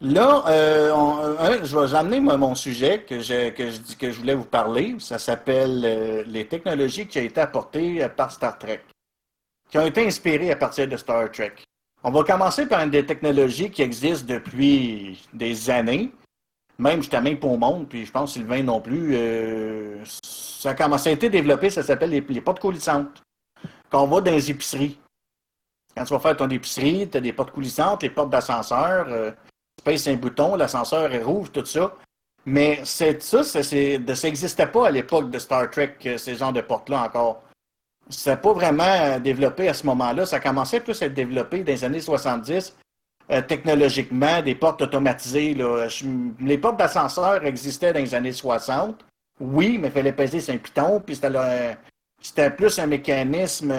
Là, 0.00 0.44
euh, 0.46 0.92
on- 0.92 1.18
euh, 1.18 1.64
je 1.64 1.76
vais 1.76 1.94
amener 1.96 2.20
mon 2.20 2.54
sujet 2.54 3.02
que 3.02 3.18
je, 3.18 3.50
que, 3.50 3.70
je, 3.70 3.96
que 3.96 4.12
je 4.12 4.18
voulais 4.18 4.34
vous 4.34 4.44
parler. 4.44 4.94
Ça 5.00 5.18
s'appelle 5.18 5.82
euh, 5.84 6.22
les 6.26 6.46
technologies 6.46 7.06
qui 7.08 7.18
ont 7.18 7.22
été 7.22 7.40
apportées 7.40 8.04
euh, 8.04 8.08
par 8.08 8.30
Star 8.30 8.56
Trek, 8.58 8.80
qui 9.70 9.78
ont 9.78 9.86
été 9.86 10.06
inspirées 10.06 10.52
à 10.52 10.56
partir 10.56 10.86
de 10.86 10.96
Star 10.96 11.30
Trek. 11.32 11.54
On 12.04 12.12
va 12.12 12.22
commencer 12.22 12.66
par 12.66 12.80
une 12.84 12.90
des 12.90 13.04
technologies 13.04 13.70
qui 13.72 13.82
existent 13.82 14.32
depuis 14.32 15.20
des 15.32 15.68
années. 15.68 16.12
Même, 16.78 17.02
je 17.02 17.16
même 17.16 17.40
pas 17.40 17.48
au 17.48 17.56
monde, 17.56 17.88
puis 17.88 18.06
je 18.06 18.12
pense 18.12 18.34
Sylvain 18.34 18.62
non 18.62 18.80
plus. 18.80 19.16
ça 20.04 20.70
a 20.70 20.74
commencé 20.74 21.10
à 21.10 21.12
être 21.14 21.26
développé, 21.26 21.70
ça 21.70 21.82
s'appelle 21.82 22.10
les, 22.10 22.20
les 22.20 22.40
portes 22.40 22.60
coulissantes. 22.60 23.20
Quand 23.90 24.04
on 24.04 24.06
va 24.06 24.20
dans 24.20 24.30
les 24.30 24.48
épiceries. 24.48 24.96
Quand 25.96 26.04
tu 26.04 26.12
vas 26.14 26.20
faire 26.20 26.36
ton 26.36 26.48
épicerie, 26.50 27.08
tu 27.10 27.18
as 27.18 27.20
des 27.20 27.32
portes 27.32 27.50
coulissantes, 27.50 28.04
les 28.04 28.10
portes 28.10 28.30
d'ascenseur, 28.30 29.08
pèses 29.82 30.08
un 30.08 30.14
bouton, 30.14 30.56
l'ascenseur 30.56 31.12
est 31.12 31.22
rouge, 31.22 31.50
tout 31.52 31.64
ça. 31.64 31.94
Mais 32.46 32.80
c'est 32.84 33.22
ça, 33.22 33.42
ça 33.42 33.60
n'existait 33.60 34.66
pas 34.66 34.86
à 34.88 34.90
l'époque 34.90 35.30
de 35.30 35.38
Star 35.38 35.70
Trek, 35.70 35.96
euh, 36.06 36.16
ces 36.16 36.34
genres 36.36 36.52
de 36.52 36.60
portes-là 36.62 37.02
encore. 37.02 37.42
N'a 38.26 38.36
pas 38.38 38.52
vraiment 38.54 38.84
euh, 38.84 39.18
développé 39.18 39.68
à 39.68 39.74
ce 39.74 39.84
moment-là. 39.86 40.24
Ça 40.24 40.40
commençait 40.40 40.80
plus 40.80 41.00
à 41.02 41.06
être 41.06 41.14
développé 41.14 41.58
dans 41.62 41.72
les 41.72 41.84
années 41.84 42.00
70, 42.00 42.74
euh, 43.30 43.42
technologiquement, 43.42 44.40
des 44.40 44.54
portes 44.54 44.80
automatisées. 44.80 45.54
Là. 45.54 45.88
Je- 45.88 46.06
les 46.40 46.56
portes 46.56 46.78
d'ascenseur 46.78 47.44
existaient 47.44 47.92
dans 47.92 48.00
les 48.00 48.14
années 48.14 48.32
60. 48.32 49.04
Oui, 49.40 49.76
mais 49.78 49.88
il 49.88 49.92
fallait 49.92 50.12
peser 50.12 50.52
un 50.52 50.56
piton, 50.56 51.00
puis 51.00 51.16
c'était 51.16 51.76
c'était 52.20 52.50
plus 52.50 52.78
un 52.80 52.86
mécanisme 52.86 53.72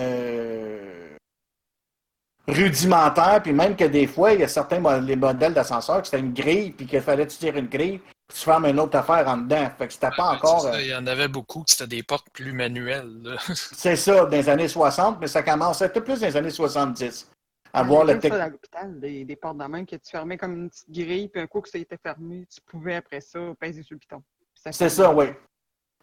rudimentaire, 2.49 3.41
puis 3.41 3.53
même 3.53 3.75
que 3.75 3.85
des 3.85 4.07
fois, 4.07 4.33
il 4.33 4.41
y 4.41 4.43
a 4.43 4.47
certains 4.47 4.79
les 5.01 5.15
modèles 5.15 5.53
d'ascenseurs 5.53 6.01
que 6.01 6.07
c'était 6.07 6.19
une 6.19 6.33
grille, 6.33 6.71
puis 6.71 6.85
qu'il 6.85 7.01
fallait 7.01 7.27
tirer 7.27 7.59
une 7.59 7.67
grille, 7.67 7.99
puis 8.27 8.37
tu 8.37 8.43
fermes 8.43 8.65
une 8.65 8.79
autre 8.79 8.97
affaire 8.97 9.27
en 9.27 9.37
dedans. 9.37 9.69
Fait 9.77 9.87
que 9.87 9.93
c'était 9.93 10.09
pas 10.15 10.33
encore. 10.35 10.61
C'est 10.61 10.67
ça, 10.71 10.75
euh, 10.75 10.81
Il 10.81 10.87
y 10.87 10.95
en 10.95 11.07
avait 11.07 11.27
beaucoup 11.27 11.63
qui 11.63 11.75
c'était 11.75 11.87
des 11.95 12.03
portes 12.03 12.27
plus 12.31 12.53
manuelles. 12.53 13.37
C'est 13.53 13.95
ça, 13.95 14.25
dans 14.25 14.29
les 14.29 14.49
années 14.49 14.67
60, 14.67 15.17
mais 15.19 15.27
ça 15.27 15.43
commençait 15.43 15.89
peu 15.89 16.03
plus 16.03 16.19
dans 16.19 16.27
les 16.27 16.37
années 16.37 16.49
70. 16.49 17.29
À 17.71 17.83
voir 17.83 18.03
le 18.03 18.19
ça 18.19 18.43
à 18.43 18.49
l'hôpital, 18.49 18.99
des, 18.99 19.25
des 19.25 19.35
portes 19.35 19.57
de 19.57 19.63
même 19.65 19.85
que 19.85 19.95
tu 19.95 20.09
fermais 20.09 20.37
comme 20.37 20.55
une 20.55 20.69
petite 20.69 20.89
grille, 20.89 21.27
puis 21.29 21.39
un 21.41 21.45
coup 21.47 21.61
que 21.61 21.69
ça 21.69 21.77
était 21.77 21.99
fermé, 22.01 22.47
tu 22.51 22.59
pouvais 22.61 22.95
après 22.95 23.21
ça 23.21 23.39
peser 23.59 23.83
sur 23.83 23.93
le 23.93 23.99
piton. 23.99 24.23
C'est 24.71 24.89
ça, 24.89 25.13
oui. 25.13 25.27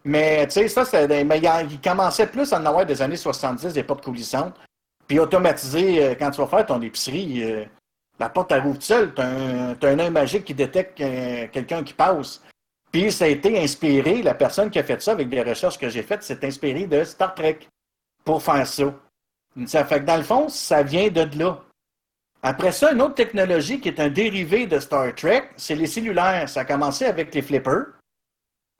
Mais 0.04 0.46
tu 0.46 0.52
sais, 0.52 0.68
ça, 0.68 0.84
c'est 0.84 1.08
des- 1.08 1.24
mais 1.24 1.38
il 1.38 1.48
en- 1.48 1.58
il 1.68 1.80
commençait 1.80 2.28
plus 2.28 2.52
à 2.52 2.60
en 2.60 2.66
avoir 2.66 2.86
des 2.86 3.02
années 3.02 3.16
70, 3.16 3.72
des 3.72 3.82
portes 3.82 4.04
coulissantes. 4.04 4.54
Puis 5.06 5.18
automatisé, 5.18 6.02
euh, 6.04 6.14
quand 6.18 6.30
tu 6.30 6.40
vas 6.40 6.46
faire 6.46 6.66
ton 6.66 6.80
épicerie, 6.82 7.42
euh, 7.44 7.64
la 8.18 8.28
porte 8.28 8.52
elle 8.52 8.66
ouvre 8.66 8.82
seule. 8.82 9.14
Tu 9.14 9.20
as, 9.20 9.88
un 9.88 9.98
œil 9.98 10.10
magique 10.10 10.44
qui 10.44 10.54
détecte 10.54 11.00
euh, 11.00 11.46
quelqu'un 11.52 11.82
qui 11.84 11.92
passe. 11.92 12.42
Puis 12.90 13.12
ça 13.12 13.26
a 13.26 13.28
été 13.28 13.62
inspiré, 13.62 14.22
la 14.22 14.34
personne 14.34 14.70
qui 14.70 14.78
a 14.78 14.84
fait 14.84 15.00
ça 15.02 15.12
avec 15.12 15.28
des 15.28 15.42
recherches 15.42 15.78
que 15.78 15.88
j'ai 15.88 16.02
faites, 16.02 16.22
c'est 16.22 16.42
inspiré 16.44 16.86
de 16.86 17.04
Star 17.04 17.34
Trek 17.34 17.58
pour 18.24 18.42
faire 18.42 18.66
ça. 18.66 18.94
Ça 19.66 19.84
fait 19.84 20.00
que 20.00 20.04
dans 20.04 20.16
le 20.16 20.22
fond, 20.22 20.48
ça 20.48 20.82
vient 20.82 21.08
de 21.08 21.28
là. 21.38 21.58
Après 22.42 22.72
ça, 22.72 22.92
une 22.92 23.02
autre 23.02 23.14
technologie 23.14 23.80
qui 23.80 23.88
est 23.88 24.00
un 24.00 24.08
dérivé 24.08 24.66
de 24.66 24.78
Star 24.78 25.14
Trek, 25.14 25.50
c'est 25.56 25.74
les 25.74 25.86
cellulaires. 25.86 26.48
Ça 26.48 26.60
a 26.60 26.64
commencé 26.64 27.04
avec 27.04 27.34
les 27.34 27.42
flippers. 27.42 27.86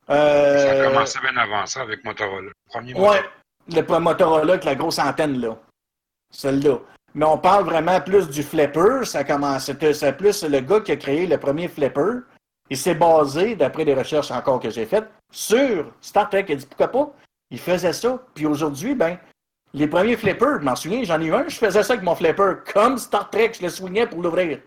Euh, 0.09 0.59
Ça 0.59 0.83
a 0.83 0.87
commencé 0.93 1.19
bien 1.21 1.37
avant 1.37 1.67
ça 1.67 1.81
avec 1.83 2.05
Motorola. 2.05 2.49
Le 2.49 2.71
premier 2.71 2.95
Ouais, 2.95 3.01
Motorola. 3.01 3.23
le 3.75 3.83
premier 3.83 4.05
Motorola 4.05 4.53
avec 4.53 4.65
la 4.65 4.75
grosse 4.75 4.99
antenne, 4.99 5.41
là. 5.41 5.59
Celle-là. 6.31 6.79
Mais 7.15 7.25
on 7.25 7.39
parle 7.39 7.65
vraiment 7.65 8.01
plus 8.01 8.29
du 8.29 8.43
flipper. 8.43 9.05
Ça 9.05 9.25
commence, 9.25 9.65
c'est 9.65 10.17
plus 10.17 10.45
le 10.45 10.61
gars 10.61 10.81
qui 10.81 10.93
a 10.93 10.97
créé 10.97 11.27
le 11.27 11.39
premier 11.39 11.69
flipper. 11.69 12.21
Il 12.69 12.77
s'est 12.77 12.95
basé, 12.95 13.55
d'après 13.55 13.85
des 13.85 13.95
recherches 13.95 14.31
encore 14.31 14.61
que 14.61 14.71
j'ai 14.71 14.87
faites, 14.87 15.09
sur 15.33 15.93
Star 16.01 16.29
Trek. 16.29 16.47
Il 16.49 16.57
dit 16.57 16.67
pourquoi 16.67 16.89
pas? 16.89 17.13
Il 17.51 17.59
faisait 17.59 17.93
ça. 17.93 18.23
Puis 18.35 18.45
aujourd'hui, 18.45 18.95
ben, 18.95 19.19
les 19.73 19.87
premiers 19.87 20.17
flippers, 20.17 20.61
je 20.61 20.65
m'en 20.65 20.77
souviens, 20.77 21.05
j'en 21.05 21.21
ai 21.21 21.27
eu 21.27 21.35
un, 21.35 21.49
je 21.49 21.57
faisais 21.57 21.83
ça 21.83 21.93
avec 21.93 22.05
mon 22.05 22.15
flipper, 22.15 22.55
comme 22.73 22.99
Star 22.99 23.31
Trek, 23.31 23.53
je 23.59 23.63
le 23.63 23.69
soignais 23.69 24.07
pour 24.07 24.23
l'ouvrir. 24.23 24.61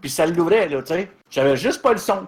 Puis 0.00 0.10
ça 0.10 0.26
l'ouvrait, 0.26 0.68
là, 0.68 0.82
tu 0.82 0.94
sais. 0.94 1.10
J'avais 1.30 1.56
juste 1.56 1.82
pas 1.82 1.92
le 1.92 1.98
son. 1.98 2.26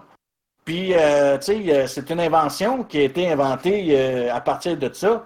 Puis, 0.65 0.93
euh, 0.93 1.37
tu 1.37 1.45
sais, 1.45 1.73
euh, 1.73 1.87
c'est 1.87 2.09
une 2.09 2.19
invention 2.19 2.83
qui 2.83 2.97
a 2.97 3.03
été 3.03 3.31
inventée 3.31 3.87
euh, 3.91 4.35
à 4.35 4.41
partir 4.41 4.77
de 4.77 4.91
ça, 4.93 5.25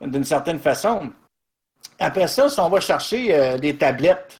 d'une 0.00 0.24
certaine 0.24 0.58
façon. 0.58 1.12
Après 2.00 2.26
ça, 2.26 2.48
si 2.48 2.58
on 2.58 2.70
va 2.70 2.80
chercher 2.80 3.34
euh, 3.34 3.58
des 3.58 3.76
tablettes, 3.76 4.38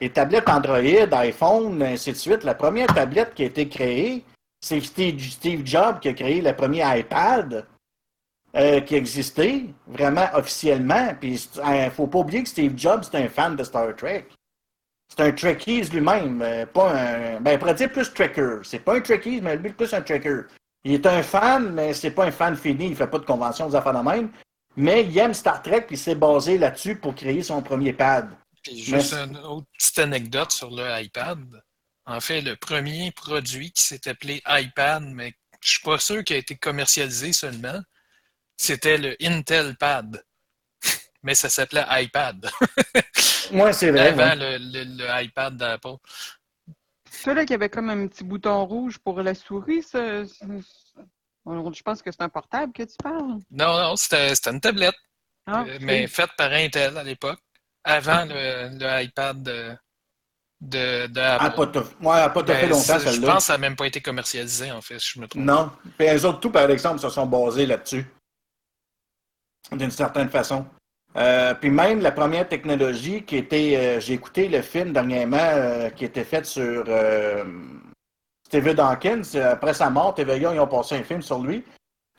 les 0.00 0.10
tablettes 0.10 0.48
Android, 0.48 0.76
iPhone, 0.78 1.82
ainsi 1.82 2.12
de 2.12 2.16
suite, 2.16 2.44
la 2.44 2.54
première 2.54 2.92
tablette 2.94 3.34
qui 3.34 3.42
a 3.42 3.46
été 3.46 3.68
créée, 3.68 4.22
c'est 4.60 4.80
Steve, 4.80 5.64
Jobs 5.64 5.98
qui 6.00 6.08
a 6.08 6.12
créé 6.12 6.42
le 6.42 6.54
premier 6.54 6.84
iPad 6.98 7.66
euh, 8.54 8.80
qui 8.82 8.96
existait, 8.96 9.64
vraiment 9.86 10.26
officiellement. 10.34 11.14
Puis, 11.18 11.48
il 11.56 11.84
ne 11.84 11.90
faut 11.90 12.06
pas 12.06 12.18
oublier 12.18 12.42
que 12.42 12.48
Steve 12.48 12.74
Jobs, 12.76 13.04
c'est 13.04 13.16
un 13.16 13.28
fan 13.28 13.56
de 13.56 13.64
Star 13.64 13.96
Trek. 13.96 14.26
C'est 15.08 15.24
un 15.24 15.32
Trekkie 15.32 15.84
lui-même, 15.84 16.42
euh, 16.42 16.66
pas 16.66 16.92
un. 16.92 17.40
Ben, 17.40 17.58
pourrait 17.58 17.74
dire 17.74 17.90
plus 17.90 18.12
Trekker. 18.12 18.58
C'est 18.62 18.80
pas 18.80 18.96
un 18.96 19.00
Trekkie, 19.00 19.40
mais 19.40 19.56
lui, 19.56 19.72
plus 19.72 19.94
un 19.94 20.02
Trekker. 20.02 20.42
Il 20.84 20.92
est 20.92 21.06
un 21.06 21.22
fan, 21.22 21.72
mais 21.72 21.94
c'est 21.94 22.10
pas 22.10 22.26
un 22.26 22.30
fan 22.30 22.54
fini. 22.56 22.88
Il 22.88 22.96
fait 22.96 23.06
pas 23.06 23.18
de 23.18 23.24
convention 23.24 23.68
des 23.68 23.74
affaires 23.74 23.94
de 23.94 24.06
même. 24.06 24.30
Mais 24.78 25.04
il 25.04 25.18
aime 25.18 25.34
Star 25.34 25.60
Trek 25.62 25.82
puis 25.82 25.96
il 25.96 25.98
s'est 25.98 26.14
basé 26.14 26.56
là-dessus 26.56 26.96
pour 26.96 27.14
créer 27.14 27.42
son 27.42 27.62
premier 27.62 27.92
pad. 27.92 28.30
Puis 28.62 28.82
juste 28.82 29.12
une 29.12 29.36
autre 29.38 29.66
petite 29.76 29.98
anecdote 29.98 30.52
sur 30.52 30.70
le 30.70 31.02
iPad. 31.02 31.40
En 32.06 32.20
fait, 32.20 32.40
le 32.40 32.56
premier 32.56 33.10
produit 33.12 33.70
qui 33.72 33.82
s'est 33.82 34.08
appelé 34.08 34.42
iPad, 34.46 35.02
mais 35.04 35.34
je 35.60 35.68
suis 35.72 35.82
pas 35.82 35.98
sûr 35.98 36.24
qu'il 36.24 36.36
a 36.36 36.38
été 36.38 36.56
commercialisé 36.56 37.32
seulement, 37.32 37.80
c'était 38.56 38.96
le 38.98 39.16
Intel 39.20 39.76
Pad. 39.76 40.22
mais 41.22 41.34
ça 41.34 41.48
s'appelait 41.48 41.84
iPad. 41.90 42.48
Ouais, 43.50 43.72
c'est 43.72 43.90
vrai. 43.90 44.08
Avant 44.08 44.38
ouais. 44.38 44.58
le, 44.58 44.84
le- 44.84 44.96
le 44.98 45.24
iPad 45.24 45.56
d'Apple. 45.56 45.94
Celui-là 47.10 47.46
qui 47.46 47.54
avait 47.54 47.70
comme 47.70 47.88
un 47.88 48.06
petit 48.06 48.22
bouton 48.22 48.66
rouge 48.66 48.98
pour 48.98 49.22
la 49.22 49.34
souris, 49.34 49.82
ça, 49.82 50.26
ça- 50.26 50.46
ça- 50.46 50.77
je 51.74 51.82
pense 51.82 52.02
que 52.02 52.10
c'est 52.10 52.22
un 52.22 52.28
portable 52.28 52.72
que 52.72 52.82
tu 52.82 52.96
parles. 53.02 53.38
Non, 53.50 53.78
non, 53.80 53.96
c'était 53.96 54.34
c'était 54.34 54.50
une 54.50 54.60
tablette, 54.60 54.96
Ah, 55.46 55.64
euh, 55.66 55.78
mais 55.80 56.06
faite 56.06 56.30
par 56.36 56.52
Intel 56.52 56.96
à 56.96 57.02
l'époque, 57.02 57.40
avant 57.84 58.24
le, 58.24 58.78
le 58.78 59.02
iPad 59.04 59.42
de, 59.42 59.72
de, 60.60 61.06
de 61.06 61.20
Ah, 61.20 61.44
Apple. 61.46 61.56
pas 61.56 61.66
tout, 61.66 61.88
ouais, 62.00 62.28
pas 62.32 62.42
tout 62.42 62.46
fait 62.46 62.62
Ben, 62.62 62.70
longtemps, 62.70 62.82
ça, 62.82 62.98
je 62.98 63.08
celle-là. 63.10 63.26
pense 63.34 63.36
que 63.38 63.46
ça 63.46 63.52
n'a 63.54 63.58
même 63.58 63.76
pas 63.76 63.86
été 63.86 64.00
commercialisé, 64.00 64.70
en 64.72 64.80
fait, 64.80 64.98
si 64.98 65.12
je 65.14 65.20
me 65.20 65.26
trompe. 65.28 65.44
Non. 65.44 65.70
Puis 65.96 66.06
les 66.08 66.24
autres, 66.24 66.40
tout, 66.40 66.50
par 66.50 66.68
exemple, 66.70 66.98
se 67.00 67.08
sont 67.08 67.26
basés 67.26 67.66
là-dessus. 67.66 68.04
D'une 69.72 69.90
certaine 69.90 70.30
façon. 70.30 70.66
Euh, 71.16 71.54
puis 71.54 71.70
même 71.70 72.00
la 72.00 72.12
première 72.12 72.48
technologie 72.48 73.22
qui 73.24 73.36
était. 73.36 73.76
euh, 73.76 74.00
J'ai 74.00 74.14
écouté 74.14 74.48
le 74.48 74.62
film 74.62 74.92
dernièrement 74.92 75.36
euh, 75.40 75.90
qui 75.90 76.04
était 76.04 76.24
fait 76.24 76.44
sur 76.46 76.84
euh, 76.88 77.44
Steve 78.48 78.74
Dawkins. 78.74 79.22
Après 79.36 79.74
sa 79.74 79.90
mort, 79.90 80.14
TVA, 80.14 80.54
ils 80.54 80.58
ont 80.60 80.66
passé 80.66 80.96
un 80.96 81.02
film 81.02 81.22
sur 81.22 81.38
lui. 81.40 81.64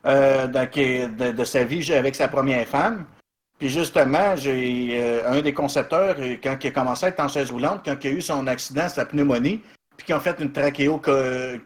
euh, 0.05 0.47
de, 0.47 1.31
de 1.31 1.43
sa 1.43 1.63
vie 1.65 1.91
avec 1.93 2.15
sa 2.15 2.27
première 2.29 2.65
femme. 2.67 3.05
Puis 3.57 3.67
justement, 3.69 4.35
j'ai 4.37 4.91
euh, 4.93 5.29
un 5.29 5.41
des 5.41 5.53
concepteurs, 5.53 6.15
euh, 6.19 6.37
quand 6.41 6.55
il 6.63 6.67
a 6.67 6.71
commencé 6.71 7.05
à 7.07 7.09
être 7.09 7.19
en 7.19 7.27
chaise 7.27 7.51
roulante, 7.51 7.81
quand 7.83 7.95
il 8.03 8.07
a 8.07 8.11
eu 8.11 8.21
son 8.21 8.47
accident, 8.47 8.87
sa 8.87 9.05
pneumonie, 9.05 9.61
puis 9.97 10.05
qu'ils 10.05 10.15
ont 10.15 10.21
fait 10.21 10.39
une 10.39 10.53
trachéo... 10.53 10.99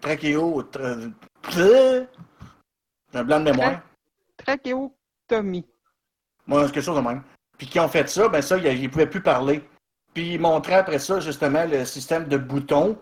trachéo 0.01 0.63
tra- 0.71 1.11
un 3.13 3.23
blanc 3.23 3.39
de 3.41 3.51
mémoire. 3.51 3.81
Trachéotomie. 4.37 5.65
Moi, 6.47 6.65
quelque 6.65 6.81
chose 6.81 6.95
de 6.97 7.01
même. 7.01 7.21
Puis 7.57 7.67
qui 7.67 7.79
ont 7.79 7.87
fait 7.87 8.09
ça, 8.09 8.27
ben 8.27 8.41
ça, 8.41 8.57
il 8.57 8.81
ne 8.81 8.87
pouvait 8.87 9.05
plus 9.05 9.21
parler. 9.21 9.63
Puis 10.15 10.33
ils 10.33 10.39
montraient 10.39 10.75
après 10.75 10.99
ça, 10.99 11.19
justement, 11.19 11.65
le 11.65 11.85
système 11.85 12.27
de 12.27 12.37
boutons, 12.37 12.97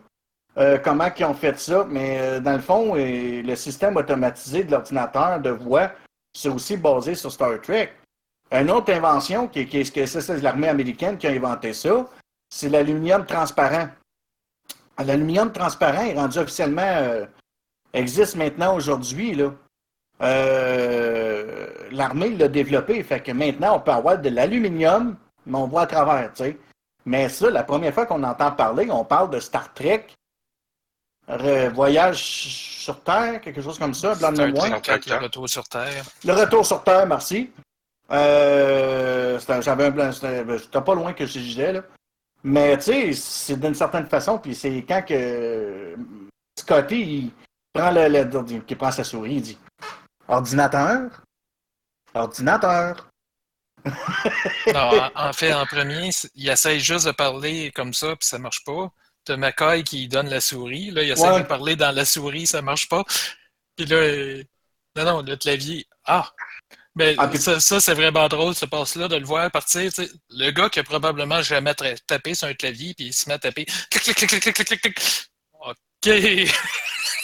euh, 0.57 0.77
comment 0.77 1.09
ils 1.17 1.25
ont 1.25 1.33
fait 1.33 1.57
ça. 1.59 1.85
Mais 1.89 2.19
euh, 2.19 2.39
dans 2.39 2.53
le 2.53 2.59
fond, 2.59 2.95
euh, 2.95 3.41
le 3.41 3.55
système 3.55 3.97
automatisé 3.97 4.63
de 4.63 4.71
l'ordinateur 4.71 5.39
de 5.39 5.49
voix, 5.51 5.91
c'est 6.33 6.49
aussi 6.49 6.77
basé 6.77 7.15
sur 7.15 7.31
Star 7.31 7.59
Trek. 7.61 7.93
Une 8.51 8.69
autre 8.69 8.91
invention, 8.93 9.47
qui, 9.47 9.65
c'est 9.85 10.41
l'armée 10.41 10.67
américaine 10.67 11.17
qui 11.17 11.27
a 11.27 11.31
inventé 11.31 11.73
ça, 11.73 12.05
c'est 12.49 12.67
l'aluminium 12.67 13.25
transparent. 13.25 13.87
L'aluminium 15.03 15.51
transparent 15.53 16.03
est 16.03 16.13
rendu 16.15 16.37
officiellement, 16.37 17.25
existe 17.93 18.35
maintenant 18.35 18.75
aujourd'hui, 18.75 19.41
l'armée 21.91 22.29
l'a 22.31 22.47
développé. 22.49 23.01
Fait 23.03 23.21
que 23.21 23.31
maintenant, 23.31 23.77
on 23.77 23.79
peut 23.79 23.91
avoir 23.91 24.17
de 24.19 24.27
l'aluminium, 24.29 25.15
mais 25.45 25.57
on 25.57 25.67
voit 25.67 25.83
à 25.83 25.87
travers. 25.87 26.31
Mais 27.05 27.29
ça, 27.29 27.49
la 27.49 27.63
première 27.63 27.93
fois 27.93 28.05
qu'on 28.05 28.21
entend 28.23 28.51
parler, 28.51 28.91
on 28.91 29.05
parle 29.05 29.29
de 29.29 29.39
Star 29.39 29.73
Trek, 29.73 30.05
re- 30.05 30.20
voyage 31.73 32.17
sur 32.17 33.01
Terre, 33.03 33.39
quelque 33.41 33.61
chose 33.61 33.77
comme 33.79 33.93
ça, 33.93 34.15
blanc 34.15 34.31
de 34.31 34.43
mémoire. 34.45 34.67
Le 34.69 35.15
retour 35.23 35.47
sur 35.49 35.63
Terre. 35.67 36.03
Le 36.25 36.33
retour 36.33 36.65
sur 36.65 36.83
Terre, 36.83 37.05
merci. 37.07 37.51
Euh, 38.11 39.39
J'avais 39.61 39.85
un 39.85 39.91
blanc, 39.91 40.11
j'étais 40.11 40.81
pas 40.81 40.95
loin 40.95 41.13
que 41.13 41.25
je 41.25 41.39
disais, 41.39 41.73
là. 41.73 41.81
Mais 42.43 42.75
tu 42.77 42.83
sais, 42.85 43.13
c'est 43.13 43.59
d'une 43.59 43.75
certaine 43.75 44.07
façon, 44.07 44.39
puis 44.39 44.55
c'est 44.55 44.83
quand 44.87 45.03
que 45.05 45.95
Scotty 46.59 46.95
il 46.99 47.31
prend 47.71 47.91
le, 47.91 48.07
le- 48.07 48.63
il 48.67 48.77
prend 48.77 48.91
sa 48.91 49.03
souris, 49.03 49.35
il 49.35 49.41
dit 49.43 49.57
Ordinateur? 50.27 51.21
Ordinateur. 52.15 53.07
Non, 53.85 55.09
en, 55.15 55.27
en 55.29 55.33
fait, 55.33 55.53
en 55.53 55.65
premier, 55.67 56.09
il 56.35 56.49
essaye 56.49 56.79
juste 56.79 57.05
de 57.05 57.11
parler 57.11 57.71
comme 57.75 57.93
ça, 57.93 58.15
puis 58.15 58.27
ça 58.27 58.39
marche 58.39 58.63
pas. 58.65 58.91
T'as 59.25 59.37
McCoy 59.37 59.83
qui 59.83 60.07
donne 60.07 60.29
la 60.29 60.41
souris. 60.41 60.91
Là, 60.91 61.03
il 61.03 61.11
essaie 61.11 61.29
Ouais. 61.29 61.41
de 61.41 61.45
parler 61.47 61.75
dans 61.75 61.91
la 61.91 62.05
souris, 62.05 62.47
ça 62.47 62.61
marche 62.61 62.89
pas. 62.89 63.03
Puis 63.75 63.85
là, 63.85 63.95
euh, 63.97 64.43
non, 64.95 65.03
non, 65.05 65.21
le 65.21 65.35
clavier. 65.37 65.85
Ah! 66.05 66.29
Mais 66.95 67.15
Ah, 67.17 67.27
puis- 67.27 67.37
ça, 67.39 67.59
ça, 67.59 67.79
c'est 67.79 67.93
vraiment 67.93 68.27
drôle, 68.27 68.53
ce 68.53 68.65
passe-là, 68.65 69.07
de 69.07 69.15
le 69.15 69.25
voir 69.25 69.49
partir. 69.49 69.89
Le 70.29 70.51
gars 70.51 70.69
qui 70.69 70.79
a 70.79 70.83
probablement 70.83 71.41
jamais 71.41 71.71
tra- 71.71 71.97
tapé 72.05 72.33
sur 72.33 72.47
un 72.49 72.53
clavier, 72.53 72.93
puis 72.93 73.07
il 73.07 73.13
se 73.13 73.29
met 73.29 73.35
à 73.35 73.39
taper. 73.39 73.65
Clic, 73.89 74.03
clic, 74.03 74.15
clic, 74.17 74.29
clic, 74.29 74.41
clic, 74.55 74.55
clic, 74.67 74.81
clic, 74.81 74.95
clic. 74.95 75.25
OK! 75.53 75.75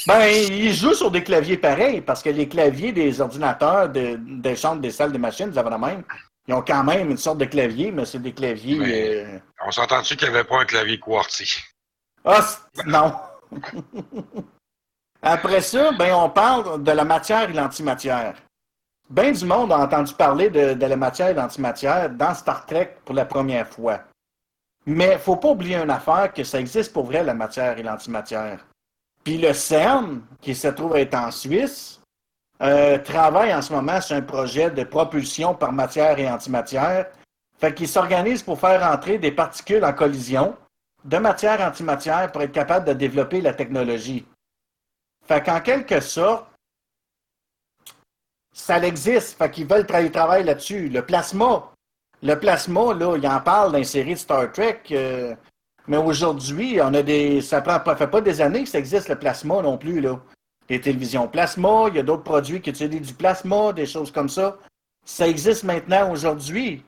Ben, 0.07 0.25
il 0.29 0.73
joue 0.73 0.93
sur 0.93 1.11
des 1.11 1.21
claviers 1.21 1.57
pareils, 1.57 1.99
parce 1.99 2.23
que 2.23 2.29
les 2.29 2.47
claviers 2.47 2.93
des 2.93 3.19
ordinateurs, 3.19 3.89
de- 3.89 4.17
des 4.41 4.55
chambres, 4.55 4.81
des 4.81 4.91
salles, 4.91 5.11
des 5.11 5.17
machines, 5.17 5.49
vous 5.49 5.57
avez 5.57 5.69
la 5.69 5.77
même. 5.77 6.03
Ils 6.47 6.53
ont 6.53 6.61
quand 6.61 6.81
même 6.85 7.09
une 7.11 7.17
sorte 7.17 7.39
de 7.39 7.45
clavier, 7.45 7.91
mais 7.91 8.05
c'est 8.05 8.21
des 8.21 8.31
claviers. 8.33 8.75
Mais- 8.77 9.15
euh, 9.25 9.39
On 9.65 9.71
s'entend-tu 9.71 10.15
qu'il 10.15 10.29
n'y 10.29 10.33
avait 10.35 10.45
pas 10.47 10.61
un 10.61 10.65
clavier 10.65 10.97
QWERTY? 10.97 11.57
Ah, 12.29 12.45
non. 12.85 13.13
Après 15.21 15.61
ça, 15.61 15.93
ben, 15.93 16.13
on 16.13 16.29
parle 16.29 16.83
de 16.83 16.91
la 16.91 17.05
matière 17.05 17.49
et 17.49 17.53
l'antimatière. 17.53 18.35
Bien 19.09 19.31
du 19.31 19.45
monde 19.45 19.71
a 19.71 19.77
entendu 19.79 20.13
parler 20.13 20.49
de, 20.49 20.73
de 20.73 20.85
la 20.85 20.97
matière 20.97 21.29
et 21.29 21.33
l'antimatière 21.33 22.09
dans 22.09 22.33
Star 22.33 22.65
Trek 22.65 22.97
pour 23.05 23.15
la 23.15 23.23
première 23.23 23.69
fois. 23.69 24.01
Mais 24.85 25.11
il 25.11 25.13
ne 25.13 25.17
faut 25.19 25.37
pas 25.37 25.47
oublier 25.49 25.77
une 25.77 25.89
affaire, 25.89 26.33
que 26.33 26.43
ça 26.43 26.59
existe 26.59 26.91
pour 26.91 27.05
vrai, 27.05 27.23
la 27.23 27.33
matière 27.33 27.79
et 27.79 27.83
l'antimatière. 27.83 28.65
Puis 29.23 29.37
le 29.37 29.53
CERN, 29.53 30.21
qui 30.41 30.53
se 30.53 30.67
trouve 30.67 30.97
être 30.97 31.15
en 31.15 31.31
Suisse, 31.31 32.01
euh, 32.61 32.97
travaille 32.97 33.55
en 33.55 33.61
ce 33.61 33.71
moment 33.71 34.01
sur 34.01 34.17
un 34.17 34.21
projet 34.21 34.69
de 34.69 34.83
propulsion 34.83 35.55
par 35.55 35.71
matière 35.71 36.19
et 36.19 36.29
antimatière. 36.29 37.07
Fait 37.57 37.73
qu'il 37.73 37.87
s'organise 37.87 38.43
pour 38.43 38.59
faire 38.59 38.83
entrer 38.83 39.17
des 39.17 39.31
particules 39.31 39.85
en 39.85 39.93
collision 39.93 40.57
de 41.03 41.17
matière 41.17 41.61
antimatière 41.61 42.31
pour 42.31 42.41
être 42.41 42.51
capable 42.51 42.85
de 42.87 42.93
développer 42.93 43.41
la 43.41 43.53
technologie. 43.53 44.25
Fait 45.27 45.43
qu'en 45.43 45.61
quelque 45.61 45.99
sorte, 45.99 46.47
ça 48.53 48.79
existe. 48.79 49.37
Fait 49.37 49.51
qu'ils 49.51 49.67
veulent 49.67 49.85
travailler 49.85 50.43
là-dessus. 50.43 50.89
Le 50.89 51.05
plasma, 51.05 51.71
le 52.23 52.35
plasma, 52.35 52.93
là, 52.93 53.15
il 53.15 53.27
en 53.27 53.39
parle 53.41 53.71
dans 53.71 53.77
les 53.77 53.83
séries 53.83 54.15
de 54.15 54.19
Star 54.19 54.51
Trek. 54.51 54.81
euh, 54.91 55.35
mais 55.87 55.97
aujourd'hui, 55.97 56.79
on 56.81 56.93
a 56.93 57.01
des. 57.01 57.41
Ça 57.41 57.61
pas, 57.61 57.95
fait 57.95 58.07
pas 58.07 58.21
des 58.21 58.41
années 58.41 58.63
que 58.63 58.69
ça 58.69 58.79
existe, 58.79 59.07
le 59.07 59.17
plasma 59.17 59.61
non 59.61 59.77
plus. 59.77 60.05
Les 60.69 60.81
télévisions 60.81 61.29
plasma, 61.29 61.85
il 61.87 61.95
y 61.95 61.99
a 61.99 62.03
d'autres 62.03 62.23
produits 62.23 62.61
qui 62.61 62.71
utilisent 62.71 63.07
du 63.07 63.13
plasma, 63.13 63.71
des 63.71 63.85
choses 63.85 64.11
comme 64.11 64.27
ça. 64.27 64.57
Ça 65.05 65.27
existe 65.27 65.63
maintenant 65.63 66.11
aujourd'hui. 66.11 66.83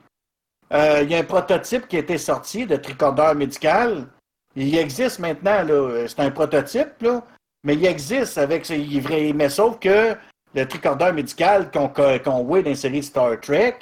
Euh, 0.72 1.00
il 1.02 1.10
y 1.10 1.14
a 1.14 1.18
un 1.18 1.24
prototype 1.24 1.88
qui 1.88 1.96
a 1.96 2.00
été 2.00 2.16
sorti 2.18 2.66
de 2.66 2.76
tricordeur 2.76 3.34
médical. 3.34 4.06
Il 4.54 4.76
existe 4.76 5.18
maintenant. 5.18 5.64
C'est 6.06 6.20
un 6.20 6.30
prototype, 6.30 7.00
là. 7.02 7.22
Mais 7.64 7.74
il 7.74 7.84
existe 7.86 8.38
avec. 8.38 8.70
est 8.70 9.00
vrai- 9.00 9.32
Mais 9.34 9.48
sauf 9.48 9.78
que 9.78 10.16
le 10.54 10.64
tricordeur 10.66 11.12
médical 11.12 11.70
qu'on 11.70 11.88
qu'on 11.88 12.44
voit 12.44 12.62
dans 12.62 12.70
de 12.70 13.00
Star 13.02 13.38
Trek, 13.40 13.78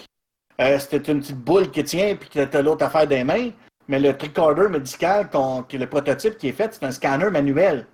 euh, 0.60 0.78
c'était 0.78 1.12
une 1.12 1.20
petite 1.20 1.38
boule 1.38 1.70
qui 1.70 1.84
tient 1.84 2.16
puis 2.16 2.28
que 2.28 2.44
t'as 2.44 2.62
l'autre 2.62 2.84
affaire 2.84 3.06
des 3.06 3.24
mains. 3.24 3.50
Mais 3.88 3.98
le 3.98 4.14
tricorder 4.16 4.68
médical, 4.68 5.30
que 5.30 5.76
le 5.76 5.86
prototype 5.86 6.36
qui 6.36 6.48
est 6.48 6.52
fait, 6.52 6.74
c'est 6.74 6.84
un 6.84 6.90
scanner 6.90 7.30
manuel. 7.30 7.86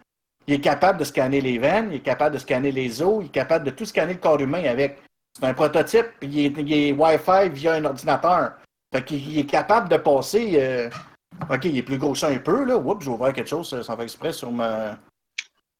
Il 0.46 0.54
est 0.54 0.60
capable 0.60 0.98
de 0.98 1.04
scanner 1.04 1.40
les 1.40 1.58
veines, 1.58 1.88
il 1.92 1.96
est 1.96 2.00
capable 2.00 2.34
de 2.34 2.40
scanner 2.40 2.72
les 2.72 3.00
os, 3.00 3.18
il 3.22 3.26
est 3.26 3.30
capable 3.30 3.64
de 3.64 3.70
tout 3.70 3.84
scanner 3.84 4.14
le 4.14 4.18
corps 4.18 4.40
humain 4.40 4.64
avec. 4.64 5.00
C'est 5.38 5.46
un 5.46 5.54
prototype, 5.54 6.06
puis 6.18 6.28
il 6.28 6.46
est, 6.46 6.62
il 6.62 6.72
est 6.72 6.92
Wi-Fi 6.92 7.48
via 7.50 7.74
un 7.74 7.84
ordinateur. 7.84 8.52
Fait 8.94 9.04
qu'il 9.04 9.28
il 9.28 9.38
est 9.40 9.46
capable 9.46 9.88
de 9.88 9.96
passer. 9.96 10.52
euh, 10.54 10.88
OK, 11.50 11.64
il 11.64 11.76
est 11.78 11.82
plus 11.82 11.98
gros 11.98 12.14
ça 12.14 12.28
un 12.28 12.38
peu, 12.38 12.64
là. 12.64 12.76
Oups, 12.76 13.04
j'ai 13.04 13.10
ouvert 13.10 13.32
quelque 13.32 13.48
chose 13.48 13.72
euh, 13.74 13.82
sans 13.82 13.96
faire 13.96 14.04
exprès 14.04 14.32
sur 14.32 14.52
ma. 14.52 14.96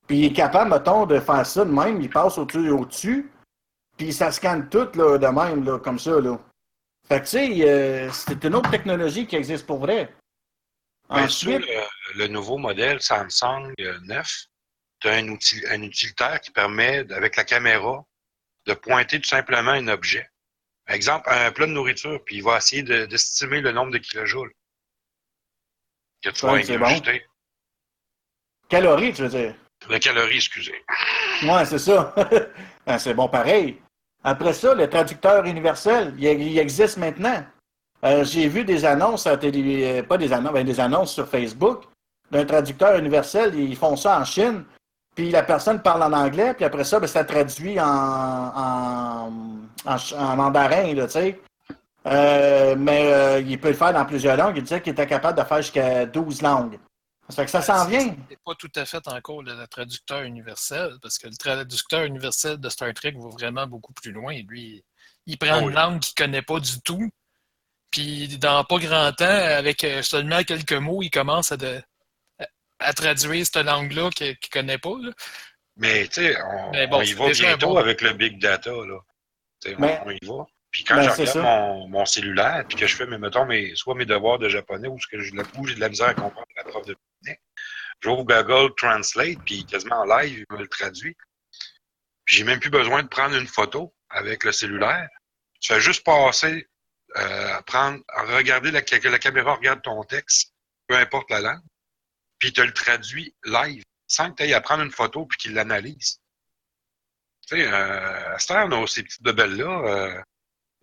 Puis 0.08 0.18
il 0.18 0.24
est 0.24 0.32
capable, 0.32 0.70
mettons, 0.70 1.06
de 1.06 1.20
faire 1.20 1.46
ça 1.46 1.64
de 1.64 1.70
même. 1.70 2.00
Il 2.00 2.10
passe 2.10 2.38
au-dessus, 2.38 2.70
au-dessus. 2.70 3.30
Puis 3.96 4.12
ça 4.12 4.32
scanne 4.32 4.68
tout, 4.68 4.88
là, 4.96 5.16
de 5.16 5.26
même, 5.28 5.64
là, 5.64 5.78
comme 5.78 6.00
ça, 6.00 6.20
là. 6.20 6.40
Fait 7.08 7.20
que, 7.20 7.24
tu 7.24 7.30
sais, 7.30 7.68
euh, 7.68 8.10
c'est 8.10 8.42
une 8.42 8.56
autre 8.56 8.70
technologie 8.70 9.26
qui 9.28 9.36
existe 9.36 9.64
pour 9.64 9.78
vrai. 9.78 10.12
Ben, 11.08 11.28
sur 11.28 11.52
Ensuite, 11.52 11.68
le, 12.14 12.18
le 12.18 12.26
nouveau 12.26 12.58
modèle 12.58 13.00
Samsung 13.00 13.72
euh, 13.80 13.98
9, 14.02 14.44
tu 15.00 15.08
as 15.08 15.12
un, 15.12 15.28
outil- 15.28 15.64
un 15.70 15.82
utilitaire 15.82 16.40
qui 16.40 16.50
permet, 16.50 17.06
avec 17.12 17.36
la 17.36 17.44
caméra, 17.44 18.02
de 18.66 18.74
pointer 18.74 19.20
tout 19.20 19.28
simplement 19.28 19.70
un 19.72 19.86
objet. 19.88 20.28
Par 20.86 20.94
exemple, 20.96 21.28
un 21.30 21.50
plat 21.52 21.66
de 21.66 21.72
nourriture, 21.72 22.22
puis 22.24 22.36
il 22.36 22.42
va 22.42 22.58
essayer 22.58 22.82
de- 22.82 23.06
d'estimer 23.06 23.60
le 23.60 23.72
nombre 23.72 23.92
de 23.92 23.98
kilojoules 23.98 24.52
que 26.22 26.30
tu 26.30 26.44
vas 26.46 26.52
bon. 26.52 26.58
ingurgiter. 26.58 27.26
calories, 28.68 29.12
tu 29.12 29.22
veux 29.22 29.28
dire? 29.28 29.54
De 29.88 29.98
calories, 29.98 30.36
excusez. 30.36 30.84
Ouais, 31.42 31.64
c'est 31.64 31.78
ça. 31.78 32.14
Ben, 32.86 32.98
c'est 32.98 33.14
bon 33.14 33.28
pareil. 33.30 33.80
Après 34.22 34.52
ça, 34.52 34.74
le 34.74 34.90
traducteur 34.90 35.42
universel, 35.46 36.14
il, 36.18 36.24
il 36.24 36.58
existe 36.58 36.98
maintenant. 36.98 37.46
Euh, 38.04 38.22
J'ai 38.24 38.46
vu 38.46 38.62
des 38.62 38.84
annonces 38.84 39.26
à 39.26 39.38
télé, 39.38 39.84
euh, 40.00 40.02
pas 40.02 40.18
des 40.18 40.30
annonces, 40.34 40.52
ben, 40.52 40.66
des 40.66 40.78
annonces 40.80 41.14
sur 41.14 41.26
Facebook 41.26 41.84
d'un 42.30 42.44
traducteur 42.44 42.98
universel. 42.98 43.54
Ils 43.54 43.74
font 43.76 43.96
ça 43.96 44.18
en 44.20 44.24
Chine. 44.26 44.66
Puis 45.14 45.30
la 45.30 45.42
personne 45.42 45.80
parle 45.80 46.02
en 46.02 46.12
anglais, 46.12 46.54
puis 46.54 46.64
après 46.64 46.84
ça, 46.84 46.98
ben, 46.98 47.06
ça 47.06 47.24
traduit 47.24 47.78
en, 47.80 47.86
en, 47.86 49.32
en, 49.86 49.96
en 50.18 50.36
mandarin, 50.36 50.92
tu 50.94 51.08
sais. 51.10 51.40
Euh, 52.06 52.74
mais 52.76 53.12
euh, 53.12 53.40
il 53.40 53.58
peut 53.58 53.68
le 53.68 53.74
faire 53.74 53.92
dans 53.92 54.04
plusieurs 54.04 54.36
langues. 54.36 54.56
Il 54.56 54.62
disait 54.62 54.80
qu'il 54.82 54.92
était 54.92 55.06
capable 55.06 55.38
de 55.38 55.44
faire 55.44 55.62
jusqu'à 55.62 56.04
12 56.04 56.42
langues. 56.42 56.78
Ça 57.30 57.36
fait 57.36 57.44
que 57.46 57.50
ça 57.50 57.62
s'en 57.62 57.86
vient. 57.86 58.14
C'est 58.28 58.38
pas 58.44 58.54
tout 58.58 58.70
à 58.76 58.84
fait 58.84 59.06
encore 59.08 59.42
le 59.42 59.66
traducteur 59.68 60.22
universel, 60.22 60.96
parce 61.00 61.16
que 61.16 61.26
le 61.28 61.36
traducteur 61.36 62.02
universel 62.04 62.58
de 62.58 62.68
Star 62.68 62.92
Trek 62.92 63.14
va 63.18 63.28
vraiment 63.30 63.66
beaucoup 63.66 63.94
plus 63.94 64.12
loin. 64.12 64.34
Lui, 64.48 64.84
il 65.26 65.38
prend 65.38 65.54
Ah 65.54 65.60
une 65.60 65.70
langue 65.70 66.00
qu'il 66.00 66.14
connaît 66.14 66.42
pas 66.42 66.60
du 66.60 66.82
tout, 66.82 67.08
puis 67.90 68.36
dans 68.36 68.62
pas 68.64 68.78
grand 68.78 69.12
temps, 69.12 69.24
avec 69.24 69.82
euh, 69.84 70.02
seulement 70.02 70.42
quelques 70.42 70.72
mots, 70.74 71.02
il 71.02 71.08
commence 71.10 71.52
à, 71.52 71.56
de- 71.56 71.80
à- 72.78 72.88
à 72.88 72.92
traduire 72.92 73.44
cette 73.46 73.64
langue-là 73.64 74.10
qu'il 74.10 74.36
qu'il 74.38 74.50
connaît 74.50 74.78
pas. 74.78 74.94
là. 75.00 75.12
Mais 75.76 76.06
tu 76.08 76.14
sais, 76.22 76.36
on, 76.42 76.70
Mais 76.72 76.86
bon, 76.86 76.98
on 76.98 77.02
y 77.02 77.12
va 77.14 77.30
bientôt 77.30 77.68
bon- 77.68 77.76
avec 77.76 78.00
le 78.00 78.12
big 78.12 78.38
data. 78.38 78.70
Là. 78.70 78.98
Tu 79.60 79.70
sais, 79.70 79.76
on- 79.76 79.80
Mais- 79.80 80.00
on, 80.04 80.10
y 80.10 80.18
va. 80.22 80.44
Puis 80.70 80.82
quand 80.84 80.96
Ben, 80.96 81.02
je 81.04 81.10
regarde 81.10 81.38
mon, 81.38 81.88
mon 81.88 82.04
cellulaire, 82.06 82.64
puis 82.68 82.76
que 82.76 82.86
je 82.86 82.96
fais, 82.96 83.06
mes, 83.06 83.18
mettons, 83.18 83.44
mes, 83.46 83.74
soit 83.76 83.94
mes 83.94 84.06
devoirs 84.06 84.38
de 84.40 84.48
japonais 84.48 84.88
ou 84.88 84.98
ce 85.00 85.06
que 85.06 85.20
j'ai 85.20 85.30
de 85.30 85.80
la 85.80 85.88
misère 85.88 86.08
à 86.08 86.14
comprendre 86.14 86.46
la 86.56 86.64
prof 86.64 86.84
de 86.84 86.96
japonais, 86.96 87.40
j'ouvre 88.00 88.24
Google 88.24 88.74
Translate, 88.76 89.38
puis 89.44 89.64
quasiment 89.66 90.00
en 90.00 90.04
live, 90.04 90.44
il 90.48 90.56
me 90.56 90.60
le 90.62 90.68
traduit. 90.68 91.16
Puis 92.24 92.36
j'ai 92.36 92.44
même 92.44 92.58
plus 92.58 92.70
besoin 92.70 93.02
de 93.04 93.08
prendre 93.08 93.36
une 93.36 93.46
photo 93.46 93.94
avec 94.10 94.42
le 94.44 94.50
cellulaire. 94.52 95.08
Tu 95.60 95.72
fais 95.72 95.80
juste 95.80 96.04
passer, 96.04 96.66
euh, 97.18 97.62
prendre, 97.62 98.00
regarder 98.34 98.70
la, 98.72 98.82
que 98.82 99.08
la 99.08 99.18
caméra 99.20 99.54
regarde 99.54 99.80
ton 99.82 100.02
texte, 100.02 100.52
peu 100.88 100.96
importe 100.96 101.30
la 101.30 101.40
langue, 101.40 101.62
puis 102.38 102.50
il 102.50 102.52
te 102.52 102.60
le 102.60 102.72
traduit 102.72 103.34
live, 103.44 103.82
sans 104.06 104.30
que 104.30 104.36
tu 104.36 104.42
ailles 104.44 104.54
à 104.54 104.60
prendre 104.60 104.82
une 104.82 104.90
photo 104.90 105.26
puis 105.26 105.38
qu'il 105.38 105.54
l'analyse. 105.54 106.20
Tu 107.46 107.56
sais, 107.56 107.66
euh, 107.66 108.34
à 108.34 108.38
cette 108.38 108.50
heure, 108.52 108.66
on 108.70 108.82
a 108.82 108.86
ces 108.86 109.02
petites 109.02 109.22
bebelles-là, 109.22 109.66
euh, 109.66 110.22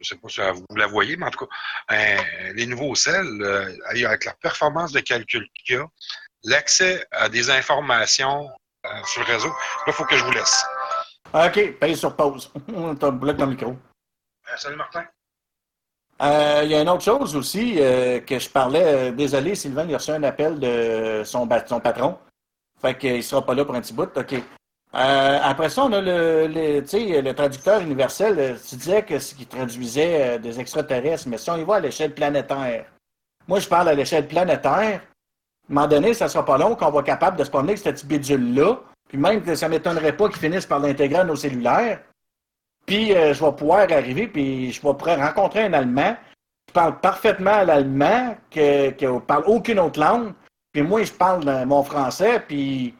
je 0.01 0.07
sais 0.07 0.15
pas 0.15 0.29
si 0.29 0.41
vous 0.41 0.75
la 0.75 0.87
voyez, 0.87 1.15
mais 1.15 1.27
en 1.27 1.31
tout 1.31 1.45
cas, 1.45 1.55
euh, 1.91 2.53
les 2.53 2.65
nouveaux 2.65 2.93
euh, 3.07 3.77
avec 3.85 4.25
la 4.25 4.33
performance 4.33 4.91
de 4.91 4.99
calcul 4.99 5.47
qu'il 5.53 5.75
y 5.75 5.79
a, 5.79 5.85
l'accès 6.43 7.05
à 7.11 7.29
des 7.29 7.49
informations 7.49 8.49
euh, 8.85 9.03
sur 9.05 9.21
le 9.21 9.33
réseau, 9.33 9.49
là, 9.49 9.83
il 9.87 9.93
faut 9.93 10.05
que 10.05 10.17
je 10.17 10.23
vous 10.23 10.31
laisse. 10.31 10.63
OK, 11.33 11.79
paye 11.79 11.95
sur 11.95 12.15
pause. 12.15 12.51
On 12.73 12.95
te 12.95 13.09
bloque 13.09 13.37
dans 13.37 13.45
le 13.45 13.51
micro. 13.51 13.71
Euh, 13.71 14.57
salut 14.57 14.75
Martin. 14.75 15.05
Euh, 16.21 16.61
Il 16.63 16.71
y 16.71 16.75
a 16.75 16.81
une 16.81 16.89
autre 16.89 17.03
chose 17.03 17.35
aussi 17.35 17.75
euh, 17.79 18.19
que 18.19 18.37
je 18.37 18.49
parlais. 18.49 18.83
euh, 18.83 19.11
désolé, 19.11 19.55
Sylvain, 19.55 19.85
il 19.87 19.93
a 19.95 19.97
reçu 19.97 20.11
un 20.11 20.23
appel 20.23 20.59
de 20.59 21.23
son, 21.25 21.47
patron. 21.47 22.17
Fait 22.81 22.97
qu'il 22.97 23.17
ne 23.17 23.21
sera 23.21 23.45
pas 23.45 23.53
là 23.55 23.65
pour 23.65 23.75
un 23.75 23.81
petit 23.81 23.93
bout. 23.93 24.09
OK. 24.15 24.33
Euh, 24.93 25.39
après 25.41 25.69
ça, 25.69 25.83
on 25.85 25.93
a 25.93 26.01
le, 26.01 26.47
le, 26.47 26.81
le 27.21 27.33
traducteur 27.33 27.81
universel. 27.81 28.35
euh, 28.37 28.55
Tu 28.69 28.75
disais 28.75 29.03
que 29.03 29.15
traduisait 29.45 30.35
euh, 30.35 30.37
des 30.37 30.59
extraterrestres, 30.59 31.27
mais 31.27 31.37
si 31.37 31.49
on 31.49 31.57
y 31.57 31.63
va 31.63 31.75
à 31.75 31.79
l'échelle 31.79 32.13
planétaire, 32.13 32.85
moi, 33.47 33.59
je 33.59 33.67
parle 33.67 33.89
à 33.89 33.93
l'échelle 33.93 34.27
planétaire. 34.27 35.01
À 35.01 35.71
un 35.71 35.73
moment 35.73 35.87
donné, 35.87 36.13
ça 36.13 36.25
ne 36.25 36.29
sera 36.29 36.45
pas 36.45 36.57
long 36.57 36.75
qu'on 36.75 36.91
va 36.91 37.01
capable 37.03 37.37
de 37.37 37.43
se 37.43 37.49
promener 37.49 37.71
avec 37.73 37.83
cette 37.83 38.05
bidule-là. 38.05 38.79
Puis 39.07 39.17
même 39.17 39.41
que 39.41 39.55
ça 39.55 39.67
ne 39.67 39.71
m'étonnerait 39.71 40.15
pas 40.15 40.27
qu'ils 40.29 40.39
finissent 40.39 40.65
par 40.65 40.79
l'intégrer 40.79 41.19
à 41.21 41.23
nos 41.23 41.35
cellulaires. 41.35 42.01
Puis 42.85 43.13
euh, 43.15 43.33
je 43.33 43.43
vais 43.43 43.51
pouvoir 43.53 43.91
arriver, 43.91 44.27
puis 44.27 44.71
je 44.71 44.81
vais 44.81 44.93
pouvoir 44.93 45.19
rencontrer 45.19 45.63
un 45.63 45.73
Allemand 45.73 46.15
qui 46.67 46.73
parle 46.73 46.99
parfaitement 46.99 47.63
l'allemand, 47.63 48.35
qui 48.49 48.59
ne 48.59 49.19
parle 49.19 49.43
aucune 49.47 49.79
autre 49.79 49.99
langue. 49.99 50.33
Puis 50.73 50.81
moi, 50.81 51.03
je 51.03 51.11
parle 51.11 51.47
euh, 51.47 51.65
mon 51.65 51.83
français, 51.83 52.39
puis 52.47 52.93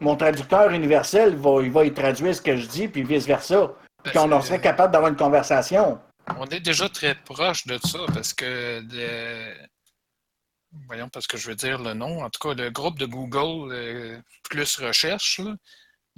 mon 0.00 0.16
traducteur 0.16 0.70
universel 0.70 1.36
va, 1.36 1.60
il 1.62 1.70
va 1.70 1.84
y 1.84 1.92
traduire 1.92 2.34
ce 2.34 2.40
que 2.42 2.56
je 2.56 2.66
dis, 2.66 2.88
puis 2.88 3.02
vice-versa. 3.02 3.72
Puis 4.04 4.12
Ben, 4.14 4.22
qu'on 4.22 4.32
en 4.32 4.40
serait 4.40 4.60
capable 4.60 4.92
d'avoir 4.92 5.10
une 5.10 5.16
conversation. 5.18 5.98
On 6.38 6.46
est 6.46 6.60
déjà 6.60 6.88
très 6.88 7.14
proche 7.14 7.66
de 7.66 7.78
ça 7.78 7.98
parce 8.14 8.32
que 8.32 8.80
le- 8.90 9.54
voyons 10.86 11.08
parce 11.08 11.26
que 11.26 11.36
je 11.36 11.48
veux 11.48 11.54
dire 11.56 11.82
le 11.82 11.94
nom. 11.94 12.22
En 12.22 12.30
tout 12.30 12.38
cas, 12.48 12.54
le 12.54 12.70
groupe 12.70 12.98
de 12.98 13.06
Google 13.06 13.72
euh, 13.72 14.18
plus 14.48 14.76
recherche, 14.78 15.40
là, 15.40 15.54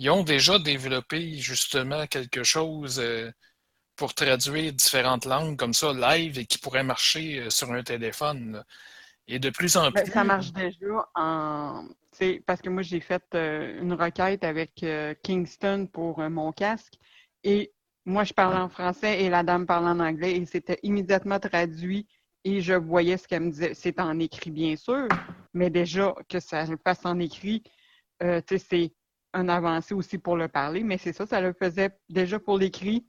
ils 0.01 0.09
ont 0.09 0.25
déjà 0.25 0.59
développé 0.59 1.35
justement 1.35 2.07
quelque 2.07 2.43
chose 2.43 2.99
euh, 2.99 3.31
pour 3.97 4.15
traduire 4.15 4.73
différentes 4.73 5.27
langues 5.27 5.59
comme 5.59 5.75
ça 5.75 5.93
live 5.93 6.39
et 6.39 6.47
qui 6.47 6.57
pourrait 6.57 6.83
marcher 6.83 7.41
euh, 7.41 7.51
sur 7.51 7.71
un 7.71 7.83
téléphone. 7.83 8.65
Et 9.29 9.39
de 9.39 9.51
plus 9.51 9.77
en 9.77 9.91
Ben, 9.91 10.03
plus. 10.03 10.11
ça 10.11 10.25
marche 10.25 10.53
déjà 10.53 11.07
en. 11.15 11.87
Parce 12.47 12.61
que 12.63 12.71
moi, 12.71 12.83
j'ai 12.83 13.01
fait 13.01 13.23
euh, 13.35 13.81
une 13.81 13.93
requête 13.93 14.43
avec 14.43 14.85
Kingston 15.23 15.87
pour 15.93 16.19
mon 16.29 16.51
casque. 16.51 16.95
Et 17.45 17.73
moi, 18.07 18.25
je 18.25 18.33
parlais 18.33 18.59
en 18.59 18.69
français 18.69 19.23
et 19.23 19.29
la 19.29 19.43
dame 19.43 19.67
parlait 19.67 19.91
en 19.91 20.01
anglais 20.01 20.37
et 20.37 20.47
c'était 20.47 20.81
immédiatement 20.83 21.39
traduit 21.39 22.09
et 22.45 22.63
je 22.63 22.73
voyais 22.73 23.19
ce 23.19 23.29
qu'elle 23.29 23.43
me 23.43 23.51
disait. 23.51 23.75
C'est 23.75 24.01
en 24.01 24.19
écrit, 24.19 24.51
bien 24.51 24.77
sûr, 24.77 25.07
mais 25.53 25.69
déjà 25.69 26.15
que 26.29 26.41
ça 26.41 26.65
le 26.65 26.79
fasse 26.83 27.05
en 27.05 27.19
écrit, 27.19 27.63
euh, 28.23 28.41
tu 28.47 28.59
sais, 28.59 28.67
c'est 28.69 28.93
un 29.33 29.49
avancé 29.49 29.95
aussi 29.95 30.19
pour 30.19 30.37
le 30.37 30.49
parler, 30.49 30.83
mais 30.83 30.99
c'est 30.99 31.13
ça, 31.13 31.27
ça 31.27 31.41
le 31.41 31.53
faisait 31.53 31.91
déjà 32.09 32.39
pour 32.39 32.59
l'écrit. 32.59 33.07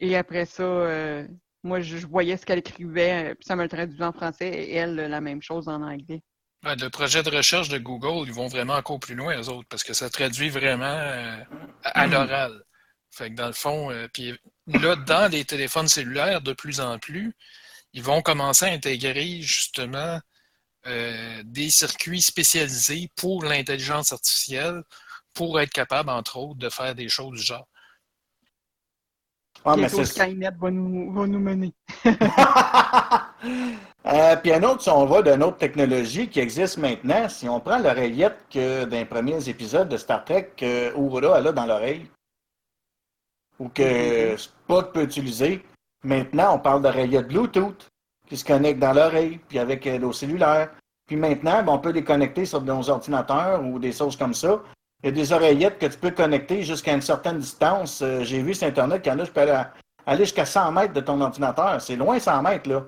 Et 0.00 0.16
après 0.16 0.44
ça, 0.44 0.62
euh, 0.62 1.26
moi, 1.62 1.80
je, 1.80 2.06
voyais 2.06 2.36
ce 2.36 2.44
qu'elle 2.44 2.58
écrivait, 2.58 3.30
euh, 3.30 3.34
puis 3.34 3.44
ça 3.46 3.56
me 3.56 3.62
le 3.62 3.68
traduisait 3.68 4.04
en 4.04 4.12
français 4.12 4.48
et 4.48 4.74
elle, 4.74 4.96
la 4.96 5.20
même 5.20 5.42
chose 5.42 5.68
en 5.68 5.82
anglais. 5.82 6.22
Ouais, 6.64 6.76
le 6.76 6.88
projet 6.88 7.22
de 7.22 7.30
recherche 7.30 7.68
de 7.68 7.78
Google, 7.78 8.26
ils 8.26 8.32
vont 8.32 8.48
vraiment 8.48 8.74
encore 8.74 8.98
plus 8.98 9.14
loin, 9.14 9.38
eux 9.38 9.48
autres, 9.50 9.68
parce 9.68 9.84
que 9.84 9.92
ça 9.92 10.08
traduit 10.08 10.48
vraiment 10.48 10.84
euh, 10.84 11.36
à 11.84 12.02
à 12.02 12.06
l'oral. 12.06 12.62
Fait 13.10 13.30
que 13.30 13.34
dans 13.34 13.46
le 13.46 13.52
fond, 13.52 13.90
euh, 13.90 14.08
puis 14.12 14.34
là, 14.66 14.96
dans 14.96 15.30
les 15.30 15.44
téléphones 15.44 15.88
cellulaires, 15.88 16.40
de 16.40 16.52
plus 16.52 16.80
en 16.80 16.98
plus, 16.98 17.34
ils 17.92 18.02
vont 18.02 18.22
commencer 18.22 18.64
à 18.64 18.70
intégrer 18.70 19.40
justement 19.42 20.20
euh, 20.86 21.42
des 21.44 21.70
circuits 21.70 22.22
spécialisés 22.22 23.10
pour 23.14 23.44
l'intelligence 23.44 24.12
artificielle 24.12 24.82
pour 25.34 25.60
être 25.60 25.70
capable, 25.70 26.10
entre 26.10 26.36
autres, 26.38 26.58
de 26.58 26.68
faire 26.68 26.94
des 26.94 27.08
choses 27.08 27.40
du 27.40 27.42
genre. 27.42 27.66
Ah, 29.64 29.76
mais 29.76 29.88
Skynet 29.88 30.50
va 30.60 30.70
nous, 30.70 31.12
va 31.12 31.26
nous 31.26 31.38
mener. 31.38 31.72
Euh, 34.06 34.36
puis 34.36 34.52
un 34.52 34.62
autre, 34.64 34.82
si 34.82 34.90
on 34.90 35.06
va 35.06 35.22
d'une 35.22 35.42
autre 35.42 35.56
technologie 35.56 36.28
qui 36.28 36.38
existe 36.38 36.76
maintenant, 36.76 37.26
si 37.30 37.48
on 37.48 37.58
prend 37.58 37.78
l'oreillette 37.78 38.36
que 38.50 38.84
dans 38.84 38.98
les 38.98 39.06
premiers 39.06 39.48
épisodes 39.48 39.88
de 39.88 39.96
Star 39.96 40.26
Trek 40.26 40.52
que 40.58 40.94
Uhura 40.94 41.38
a 41.38 41.52
dans 41.52 41.64
l'oreille, 41.64 42.06
ou 43.58 43.70
que 43.70 44.36
Spock 44.36 44.92
peut 44.92 45.04
utiliser, 45.04 45.64
maintenant 46.02 46.56
on 46.56 46.58
parle 46.58 46.82
d'oreillette 46.82 47.28
Bluetooth 47.28 47.88
qui 48.28 48.36
se 48.36 48.44
connecte 48.44 48.78
dans 48.78 48.92
l'oreille, 48.92 49.40
puis 49.48 49.58
avec 49.58 49.86
euh, 49.86 49.98
nos 49.98 50.12
cellulaires. 50.12 50.70
Puis 51.06 51.16
maintenant, 51.16 51.62
ben, 51.62 51.72
on 51.72 51.78
peut 51.78 51.90
les 51.90 52.04
connecter 52.04 52.46
sur 52.46 52.62
nos 52.62 52.88
ordinateurs 52.88 53.62
ou 53.64 53.78
des 53.78 53.92
choses 53.92 54.16
comme 54.16 54.34
ça. 54.34 54.62
Il 55.04 55.08
y 55.08 55.10
a 55.10 55.12
des 55.12 55.32
oreillettes 55.34 55.78
que 55.78 55.84
tu 55.84 55.98
peux 55.98 56.12
connecter 56.12 56.62
jusqu'à 56.62 56.94
une 56.94 57.02
certaine 57.02 57.38
distance. 57.38 58.00
Euh, 58.00 58.24
J'ai 58.24 58.40
vu 58.40 58.54
sur 58.54 58.66
Internet 58.66 59.02
qu'il 59.02 59.12
y 59.12 59.14
en 59.14 59.18
a, 59.18 59.24
je 59.24 59.30
peux 59.30 59.42
aller, 59.42 60.24
jusqu'à 60.24 60.46
100 60.46 60.72
mètres 60.72 60.94
de 60.94 61.00
ton 61.02 61.20
ordinateur. 61.20 61.78
C'est 61.82 61.94
loin 61.96 62.18
100 62.18 62.42
mètres, 62.42 62.70
là. 62.70 62.84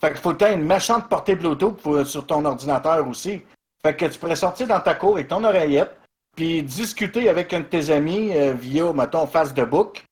Fait 0.00 0.08
qu'il 0.12 0.16
faut 0.20 0.32
que 0.32 0.38
tu 0.38 0.44
aies 0.44 0.54
une 0.54 0.64
méchante 0.64 1.10
portée 1.10 1.34
Bluetooth 1.34 1.76
pour- 1.82 2.06
sur 2.06 2.26
ton 2.26 2.42
ordinateur 2.46 3.06
aussi. 3.06 3.42
Fait 3.82 3.94
que 3.94 4.06
tu 4.06 4.18
pourrais 4.18 4.34
sortir 4.36 4.66
dans 4.66 4.80
ta 4.80 4.94
cour 4.94 5.14
avec 5.16 5.28
ton 5.28 5.44
oreillette, 5.44 5.94
puis 6.34 6.62
discuter 6.62 7.28
avec 7.28 7.52
un 7.52 7.60
de 7.60 7.64
tes 7.66 7.90
amis 7.90 8.30
euh, 8.34 8.54
via, 8.54 8.90
mettons, 8.94 9.26
face 9.26 9.52
de 9.52 9.64
book, 9.64 10.04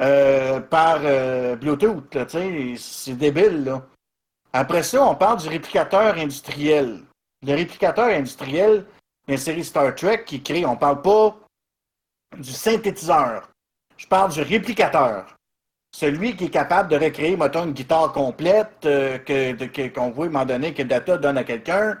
euh, 0.00 0.58
par 0.60 1.00
euh, 1.04 1.54
Bluetooth. 1.56 2.16
C'est 2.78 3.12
débile, 3.12 3.64
là. 3.64 3.82
Après 4.54 4.82
ça, 4.82 5.02
on 5.04 5.14
parle 5.14 5.38
du 5.38 5.48
réplicateur 5.48 6.16
industriel. 6.16 7.00
Le 7.46 7.54
réplicateur 7.54 8.06
industriel, 8.06 8.86
une 9.28 9.36
série 9.36 9.64
Star 9.64 9.94
Trek 9.94 10.24
qui 10.24 10.42
crée, 10.42 10.66
on 10.66 10.76
parle 10.76 11.02
pas 11.02 11.36
du 12.38 12.50
synthétiseur. 12.50 13.48
Je 13.96 14.06
parle 14.06 14.32
du 14.32 14.42
réplicateur. 14.42 15.36
Celui 15.94 16.34
qui 16.34 16.44
est 16.44 16.50
capable 16.50 16.88
de 16.88 16.96
recréer, 16.96 17.36
mettons, 17.36 17.64
une 17.64 17.72
guitare 17.72 18.12
complète 18.12 18.86
euh, 18.86 19.18
que, 19.18 19.88
qu'on 19.88 20.10
voit 20.10 20.24
à 20.24 20.28
un 20.28 20.32
moment 20.32 20.46
donné 20.46 20.72
que 20.72 20.82
Data 20.82 21.18
donne 21.18 21.36
à 21.36 21.44
quelqu'un. 21.44 21.98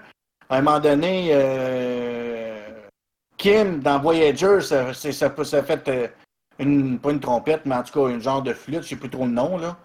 À 0.48 0.56
un 0.56 0.62
moment 0.62 0.80
donné, 0.80 1.28
euh, 1.32 2.68
Kim, 3.36 3.80
dans 3.80 4.00
Voyager, 4.00 4.60
ça, 4.62 4.92
fait 4.94 5.88
euh, 5.88 6.08
une, 6.58 6.98
pas 6.98 7.10
une 7.10 7.20
trompette, 7.20 7.66
mais 7.66 7.74
en 7.74 7.82
tout 7.82 7.92
cas, 7.92 8.08
un 8.08 8.18
genre 8.18 8.42
de 8.42 8.54
flûte, 8.54 8.82
je 8.82 8.88
sais 8.88 8.96
plus 8.96 9.10
trop 9.10 9.26
le 9.26 9.32
nom, 9.32 9.58
là. 9.58 9.76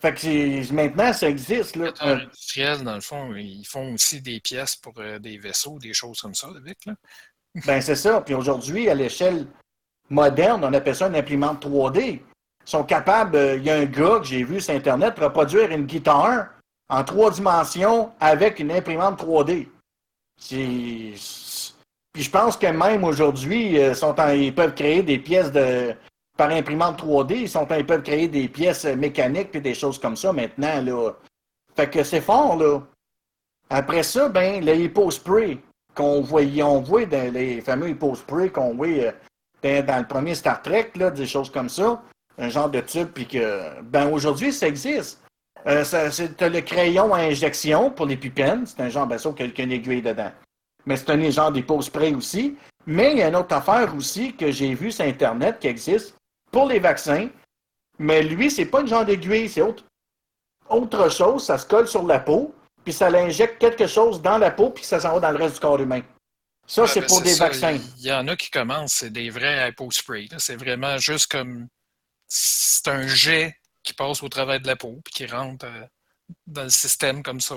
Fait 0.00 0.12
que 0.12 0.72
maintenant, 0.72 1.12
ça 1.12 1.28
existe, 1.28 1.76
là. 1.76 1.92
Les 2.02 2.10
industriels, 2.24 2.82
dans 2.82 2.94
le 2.94 3.00
fond, 3.00 3.34
ils 3.34 3.64
font 3.64 3.94
aussi 3.94 4.20
des 4.20 4.40
pièces 4.40 4.76
pour 4.76 4.92
euh, 4.98 5.18
des 5.18 5.38
vaisseaux, 5.38 5.78
des 5.78 5.94
choses 5.94 6.20
comme 6.20 6.34
ça 6.34 6.48
avec. 6.48 6.84
Là. 6.86 6.94
Ben, 7.66 7.80
c'est 7.80 7.94
ça. 7.94 8.20
Puis 8.20 8.34
aujourd'hui, 8.34 8.88
à 8.88 8.94
l'échelle 8.94 9.46
moderne, 10.10 10.64
on 10.64 10.72
appelle 10.72 10.96
ça 10.96 11.06
une 11.06 11.14
imprimante 11.14 11.64
3D. 11.64 12.20
sont 12.64 12.82
capables, 12.82 13.36
euh, 13.36 13.56
il 13.56 13.62
y 13.62 13.70
a 13.70 13.76
un 13.76 13.84
gars 13.84 14.18
que 14.18 14.24
j'ai 14.24 14.42
vu 14.42 14.60
sur 14.60 14.74
Internet 14.74 15.16
reproduire 15.20 15.70
une 15.70 15.86
guitare 15.86 16.48
en 16.88 17.04
trois 17.04 17.30
dimensions 17.30 18.12
avec 18.18 18.58
une 18.58 18.72
imprimante 18.72 19.22
3D. 19.22 19.68
C'est. 20.36 21.14
Puis 22.12 22.22
je 22.22 22.30
pense 22.30 22.56
que 22.56 22.66
même 22.66 23.04
aujourd'hui, 23.04 23.78
euh, 23.78 23.94
ils 24.34 24.54
peuvent 24.54 24.74
créer 24.74 25.02
des 25.02 25.18
pièces 25.18 25.50
de 25.50 25.94
par 26.36 26.50
imprimante 26.50 27.02
3D, 27.02 27.34
ils, 27.42 27.48
sont 27.48 27.66
ils 27.70 27.86
peuvent 27.86 28.02
créer 28.02 28.28
des 28.28 28.48
pièces 28.48 28.84
mécaniques 28.84 29.52
puis 29.52 29.60
des 29.60 29.74
choses 29.74 29.98
comme 29.98 30.16
ça 30.16 30.32
maintenant. 30.32 30.82
Là. 30.82 31.12
Fait 31.76 31.88
que 31.88 32.02
c'est 32.02 32.20
fort, 32.20 32.56
là. 32.56 32.80
Après 33.70 34.02
ça, 34.02 34.28
ben, 34.28 34.64
le 34.64 35.10
Spray 35.10 35.58
qu'on 35.94 36.20
voyait, 36.20 36.62
on 36.62 36.80
voit 36.80 37.06
dans 37.06 37.32
les 37.32 37.60
fameux 37.60 37.90
Hypo 37.90 38.14
Spray 38.14 38.50
qu'on 38.50 38.74
voit 38.74 38.86
euh, 38.88 39.12
dans, 39.62 39.86
dans 39.86 39.98
le 39.98 40.06
premier 40.06 40.34
Star 40.34 40.60
Trek, 40.62 40.90
là, 40.96 41.10
des 41.10 41.26
choses 41.26 41.50
comme 41.50 41.68
ça, 41.68 42.02
un 42.38 42.48
genre 42.48 42.68
de 42.68 42.80
tube, 42.80 43.08
puis 43.14 43.26
que, 43.26 43.80
ben, 43.82 44.10
aujourd'hui, 44.10 44.52
ça 44.52 44.66
existe. 44.66 45.20
Euh, 45.66 45.82
c'est, 45.84 46.40
le 46.42 46.60
crayon 46.60 47.14
à 47.14 47.20
injection 47.20 47.90
pour 47.90 48.06
les 48.06 48.16
pipines, 48.16 48.64
c'est 48.66 48.80
un 48.80 48.88
genre, 48.88 49.06
ben, 49.06 49.18
sauf 49.18 49.34
qu'il 49.34 49.46
a 49.46 49.74
aiguille 49.74 50.02
dedans. 50.02 50.30
Mais 50.84 50.96
c'est 50.96 51.10
un 51.10 51.30
genre 51.30 51.52
Spray 51.82 52.14
aussi. 52.14 52.56
Mais 52.86 53.12
il 53.12 53.18
y 53.18 53.22
a 53.22 53.28
une 53.28 53.36
autre 53.36 53.54
affaire 53.54 53.94
aussi 53.96 54.34
que 54.34 54.50
j'ai 54.50 54.74
vue 54.74 54.92
sur 54.92 55.06
Internet 55.06 55.58
qui 55.58 55.68
existe 55.68 56.14
pour 56.54 56.68
les 56.68 56.78
vaccins. 56.78 57.28
Mais 57.98 58.22
lui, 58.22 58.50
c'est 58.50 58.66
pas 58.66 58.80
une 58.80 58.86
genre 58.86 59.04
d'aiguille, 59.04 59.48
c'est 59.48 59.60
autre, 59.60 59.84
autre 60.68 61.10
chose. 61.10 61.44
Ça 61.44 61.58
se 61.58 61.66
colle 61.66 61.88
sur 61.88 62.04
la 62.04 62.20
peau, 62.20 62.54
puis 62.84 62.92
ça 62.92 63.10
l'injecte 63.10 63.58
quelque 63.58 63.86
chose 63.88 64.22
dans 64.22 64.38
la 64.38 64.52
peau, 64.52 64.70
puis 64.70 64.84
ça 64.84 65.00
s'en 65.00 65.14
va 65.14 65.20
dans 65.20 65.30
le 65.32 65.38
reste 65.38 65.54
du 65.54 65.60
corps 65.60 65.80
humain. 65.80 66.02
Ça, 66.66 66.86
c'est 66.86 67.00
ben, 67.00 67.06
pour 67.08 67.20
des 67.22 67.34
ça. 67.34 67.46
vaccins. 67.46 67.78
Il 67.98 68.06
y 68.06 68.12
en 68.12 68.26
a 68.28 68.36
qui 68.36 68.50
commencent, 68.50 68.94
c'est 68.94 69.10
des 69.10 69.30
vrais 69.30 69.68
hypospray. 69.68 70.28
C'est 70.38 70.56
vraiment 70.56 70.96
juste 70.98 71.30
comme. 71.30 71.68
C'est 72.26 72.88
un 72.88 73.06
jet 73.06 73.56
qui 73.82 73.92
passe 73.92 74.22
au 74.22 74.28
travers 74.28 74.60
de 74.60 74.66
la 74.66 74.76
peau 74.76 75.00
puis 75.04 75.12
qui 75.12 75.26
rentre 75.26 75.66
euh, 75.66 75.86
dans 76.46 76.62
le 76.62 76.70
système 76.70 77.22
comme 77.22 77.40
ça. 77.40 77.56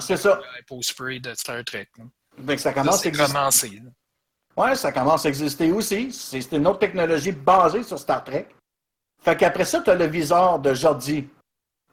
c'est 0.00 0.16
ça. 0.16 0.40
hypospray 0.60 1.20
de 1.20 1.34
Star 1.34 1.62
Trek. 1.64 1.88
là. 1.98 2.04
Ben, 2.38 2.56
ça 2.56 2.72
commence 2.72 2.94
à 2.94 2.98
c'est 2.98 3.08
exister. 3.08 3.32
commencé. 3.32 3.68
là. 3.68 3.90
Ouais, 4.56 4.74
ça 4.74 4.92
commence 4.92 5.26
à 5.26 5.28
exister 5.28 5.70
aussi. 5.72 6.12
C'est 6.12 6.52
une 6.52 6.66
autre 6.66 6.80
technologie 6.80 7.32
basée 7.32 7.82
sur 7.82 7.98
Star 7.98 8.24
Trek. 8.24 8.48
Fait 9.22 9.36
qu'après 9.36 9.64
ça, 9.64 9.80
tu 9.80 9.90
as 9.90 9.94
le 9.94 10.06
viseur 10.06 10.58
de 10.58 10.74
Jordi, 10.74 11.28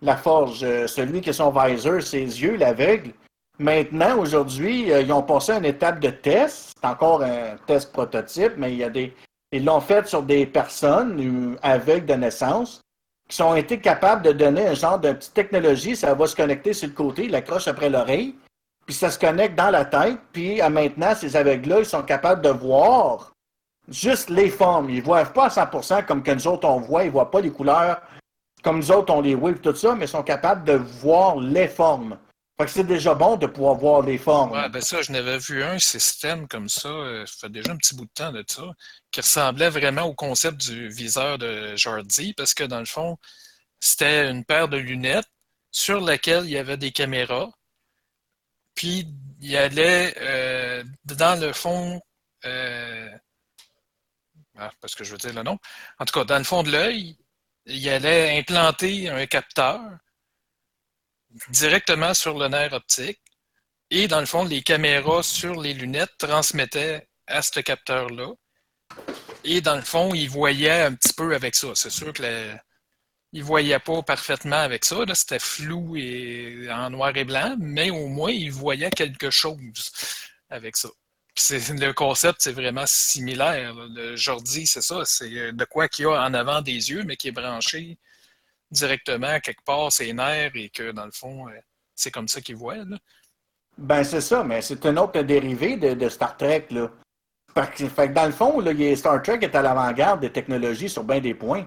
la 0.01 0.15
forge, 0.15 0.63
euh, 0.63 0.87
celui 0.87 1.21
qui 1.21 1.29
a 1.29 1.33
son 1.33 1.51
visor, 1.51 2.01
ses 2.01 2.19
yeux, 2.19 2.55
l'aveugle. 2.55 3.11
Maintenant, 3.59 4.17
aujourd'hui, 4.17 4.91
euh, 4.91 5.01
ils 5.01 5.11
ont 5.11 5.23
passé 5.23 5.51
une 5.51 5.65
étape 5.65 5.99
de 5.99 6.09
test. 6.09 6.73
C'est 6.79 6.87
encore 6.87 7.23
un 7.23 7.57
test 7.65 7.91
prototype, 7.91 8.53
mais 8.57 8.71
il 8.71 8.77
y 8.77 8.83
a 8.83 8.89
des. 8.89 9.13
Ils 9.51 9.65
l'ont 9.65 9.81
fait 9.81 10.07
sur 10.07 10.23
des 10.23 10.45
personnes 10.45 11.19
euh, 11.19 11.55
aveugles 11.61 12.05
de 12.05 12.13
naissance 12.13 12.81
qui 13.29 13.41
ont 13.41 13.55
été 13.55 13.79
capables 13.79 14.21
de 14.21 14.31
donner 14.31 14.67
un 14.67 14.73
genre 14.73 14.99
de 14.99 15.11
petite 15.11 15.33
technologie. 15.33 15.95
Ça 15.95 16.13
va 16.13 16.27
se 16.27 16.35
connecter 16.35 16.73
sur 16.73 16.87
le 16.87 16.93
côté, 16.93 17.25
il 17.25 17.35
accroche 17.35 17.67
après 17.67 17.89
l'oreille 17.89 18.35
puis 18.87 18.95
ça 18.95 19.11
se 19.11 19.19
connecte 19.19 19.55
dans 19.55 19.69
la 19.69 19.85
tête, 19.85 20.17
puis 20.31 20.61
à 20.61 20.69
maintenant, 20.69 21.13
ces 21.13 21.35
aveugles-là, 21.35 21.79
ils 21.79 21.85
sont 21.85 22.03
capables 22.03 22.41
de 22.41 22.49
voir 22.49 23.33
juste 23.89 24.29
les 24.29 24.49
formes. 24.49 24.89
Ils 24.89 24.99
ne 24.99 25.03
voient 25.05 25.25
pas 25.25 25.45
à 25.45 25.49
100% 25.49 26.05
comme 26.05 26.23
que 26.23 26.31
nous 26.31 26.47
autres, 26.47 26.67
on 26.67 26.79
voit, 26.79 27.03
ils 27.03 27.07
ne 27.07 27.11
voient 27.11 27.29
pas 27.29 27.41
les 27.41 27.51
couleurs 27.51 28.01
comme 28.63 28.77
nous 28.77 28.91
autres, 28.91 29.13
on 29.13 29.21
les 29.21 29.35
voit, 29.35 29.51
et 29.51 29.55
tout 29.55 29.75
ça, 29.75 29.95
mais 29.95 30.05
ils 30.05 30.09
sont 30.09 30.23
capables 30.23 30.63
de 30.65 30.73
voir 30.73 31.37
les 31.37 31.67
formes. 31.67 32.17
Fait 32.59 32.65
que 32.65 32.71
c'est 32.71 32.83
déjà 32.83 33.13
bon 33.13 33.35
de 33.35 33.45
pouvoir 33.45 33.75
voir 33.75 34.01
les 34.01 34.17
formes. 34.17 34.51
Ouais, 34.51 34.67
ben 34.67 34.81
ça, 34.81 35.01
je 35.03 35.11
n'avais 35.11 35.37
vu 35.37 35.63
un 35.63 35.77
système 35.77 36.47
comme 36.47 36.67
ça, 36.67 36.89
euh, 36.89 37.25
ça 37.27 37.33
fait 37.41 37.51
déjà 37.51 37.71
un 37.71 37.77
petit 37.77 37.95
bout 37.95 38.05
de 38.05 38.11
temps 38.15 38.31
de 38.31 38.43
ça, 38.47 38.63
qui 39.11 39.21
ressemblait 39.21 39.69
vraiment 39.69 40.03
au 40.03 40.15
concept 40.15 40.57
du 40.57 40.89
viseur 40.89 41.37
de 41.37 41.75
Jordi, 41.75 42.33
parce 42.33 42.55
que 42.55 42.63
dans 42.63 42.79
le 42.79 42.85
fond, 42.85 43.17
c'était 43.79 44.29
une 44.29 44.43
paire 44.43 44.67
de 44.67 44.77
lunettes 44.77 45.29
sur 45.71 46.01
laquelle 46.01 46.45
il 46.45 46.51
y 46.51 46.57
avait 46.57 46.77
des 46.77 46.91
caméras, 46.91 47.51
puis 48.77 49.07
il 49.41 49.57
allait 49.57 50.13
euh, 50.19 50.83
dans 51.03 51.39
le 51.41 51.51
fond, 51.51 51.99
euh, 52.45 53.09
ah, 54.57 54.71
parce 54.79 54.93
que 54.95 55.03
je 55.03 55.11
veux 55.11 55.17
dire 55.17 55.33
le 55.33 55.41
nom, 55.43 55.57
en 55.99 56.05
tout 56.05 56.13
cas, 56.13 56.23
dans 56.23 56.37
le 56.37 56.43
fond 56.43 56.61
de 56.63 56.71
l'œil, 56.71 57.17
il 57.65 57.89
allait 57.89 58.37
implanter 58.37 59.09
un 59.09 59.25
capteur 59.25 59.81
directement 61.49 62.13
sur 62.13 62.37
le 62.37 62.47
nerf 62.47 62.71
optique. 62.73 63.19
Et 63.89 64.07
dans 64.07 64.19
le 64.19 64.25
fond, 64.25 64.45
les 64.45 64.61
caméras 64.61 65.23
sur 65.23 65.59
les 65.59 65.73
lunettes 65.73 66.17
transmettaient 66.17 67.07
à 67.25 67.41
ce 67.41 67.59
capteur-là. 67.59 68.31
Et 69.43 69.59
dans 69.61 69.75
le 69.75 69.81
fond, 69.81 70.13
ils 70.13 70.29
voyaient 70.29 70.83
un 70.83 70.93
petit 70.93 71.13
peu 71.13 71.33
avec 71.33 71.55
ça. 71.55 71.69
C'est 71.73 71.89
sûr 71.89 72.13
que 72.13 72.21
la- 72.21 72.61
ils 73.33 73.41
ne 73.41 73.45
voyaient 73.45 73.79
pas 73.79 74.01
parfaitement 74.03 74.57
avec 74.57 74.85
ça. 74.85 74.97
C'était 75.13 75.39
flou 75.39 75.95
et 75.95 76.67
en 76.71 76.89
noir 76.89 77.15
et 77.15 77.25
blanc, 77.25 77.55
mais 77.59 77.89
au 77.89 78.07
moins, 78.07 78.31
ils 78.31 78.51
voyaient 78.51 78.89
quelque 78.89 79.29
chose 79.29 79.91
avec 80.49 80.77
ça. 80.77 80.89
Le 81.49 81.91
concept, 81.91 82.37
c'est 82.41 82.51
vraiment 82.51 82.85
similaire. 82.85 83.73
Le 83.75 84.15
Jordi, 84.15 84.65
c'est 84.65 84.81
ça. 84.81 85.03
C'est 85.05 85.51
de 85.51 85.65
quoi 85.65 85.87
qu'il 85.87 86.03
y 86.03 86.05
a 86.07 86.21
en 86.21 86.33
avant 86.33 86.61
des 86.61 86.89
yeux, 86.89 87.03
mais 87.03 87.15
qui 87.15 87.27
est 87.27 87.31
branché 87.31 87.97
directement 88.71 89.39
quelque 89.39 89.63
part, 89.63 89.91
ses 89.91 90.13
nerfs, 90.13 90.55
et 90.55 90.69
que 90.69 90.91
dans 90.91 91.05
le 91.05 91.11
fond, 91.11 91.47
euh, 91.47 91.51
c'est 91.95 92.11
comme 92.11 92.27
ça 92.27 92.41
qu'ils 92.41 92.55
voient. 92.55 92.75
là. 92.77 92.97
Ben, 93.77 94.03
c'est 94.03 94.21
ça, 94.21 94.43
mais 94.43 94.61
c'est 94.61 94.85
un 94.85 94.97
autre 94.97 95.21
dérivé 95.21 95.77
de, 95.77 96.09
Star 96.09 96.35
Trek, 96.37 96.67
là. 96.71 96.89
Que, 97.55 98.07
dans 98.07 98.25
le 98.25 98.31
fond, 98.31 98.61
il 98.61 98.97
Star 98.97 99.21
Trek 99.21 99.39
est 99.41 99.55
à 99.55 99.61
l'avant-garde 99.61 100.21
des 100.21 100.31
technologies 100.31 100.89
sur 100.89 101.03
bien 101.03 101.19
des 101.19 101.33
points. 101.33 101.65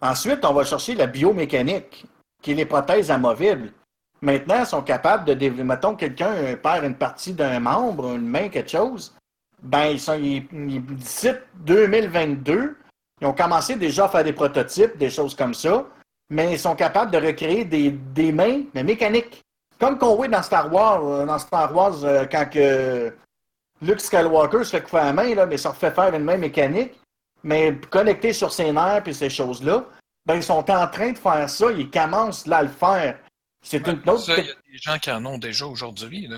Ensuite, 0.00 0.44
on 0.44 0.52
va 0.52 0.64
chercher 0.64 0.94
la 0.94 1.06
biomécanique, 1.06 2.06
qui 2.42 2.52
est 2.52 2.54
les 2.54 2.66
prothèses 2.66 3.10
amovibles. 3.10 3.72
Maintenant, 4.20 4.64
sont 4.64 4.82
capables 4.82 5.24
de 5.24 5.34
développer, 5.34 5.64
mettons, 5.64 5.94
quelqu'un 5.94 6.32
euh, 6.32 6.56
perd 6.56 6.84
une 6.84 6.94
partie 6.96 7.32
d'un 7.32 7.60
membre, 7.60 8.14
une 8.14 8.26
main, 8.26 8.48
quelque 8.48 8.70
chose. 8.70 9.14
Ben, 9.62 9.86
ils 9.86 10.00
sont, 10.00 10.14
ils, 10.14 10.46
ils- 10.52 10.84
d'ici 10.84 11.28
2022, 11.56 12.76
ils 13.20 13.26
ont 13.26 13.32
commencé 13.32 13.76
déjà 13.76 14.04
à 14.04 14.08
faire 14.08 14.24
des 14.24 14.32
prototypes, 14.32 14.96
des 14.98 15.10
choses 15.10 15.34
comme 15.34 15.54
ça, 15.54 15.84
mais 16.30 16.52
ils 16.52 16.58
sont 16.58 16.74
capables 16.76 17.10
de 17.10 17.18
recréer 17.18 17.64
des, 17.64 17.90
des 17.90 18.32
mains, 18.32 18.62
mais 18.74 18.82
mécaniques. 18.84 19.42
Comme 19.80 19.98
qu'on 19.98 20.16
voit 20.16 20.28
dans 20.28 20.42
Star 20.42 20.72
Wars, 20.72 21.04
euh, 21.04 21.24
dans 21.26 21.38
Star 21.38 21.74
Wars, 21.74 22.04
euh, 22.04 22.24
quand 22.30 22.48
que 22.50 23.12
Luke 23.82 24.00
Skywalker 24.00 24.64
se 24.64 24.70
fait 24.70 24.82
couper 24.82 24.96
la 24.98 25.12
main, 25.12 25.34
là, 25.34 25.46
mais 25.46 25.56
ça 25.56 25.70
refait 25.70 25.92
faire 25.92 26.12
une 26.14 26.24
main 26.24 26.36
mécanique, 26.36 26.98
mais 27.42 27.76
connectée 27.90 28.32
sur 28.32 28.52
ses 28.52 28.72
nerfs 28.72 29.06
et 29.06 29.12
ces 29.12 29.30
choses-là, 29.30 29.84
ben, 30.26 30.36
ils 30.36 30.42
sont 30.42 30.70
en 30.70 30.88
train 30.88 31.12
de 31.12 31.18
faire 31.18 31.48
ça, 31.48 31.70
ils 31.72 31.90
commencent 31.90 32.46
là 32.46 32.58
à 32.58 32.62
le 32.62 32.68
faire. 32.68 33.18
C'est 33.62 33.86
une 33.86 34.00
autre. 34.08 34.24
Ça, 34.24 34.38
il 34.38 34.46
y 34.46 34.50
a 34.50 34.54
des 34.70 34.78
gens 34.78 34.98
qui 34.98 35.10
en 35.10 35.24
ont 35.24 35.38
déjà 35.38 35.66
aujourd'hui. 35.66 36.28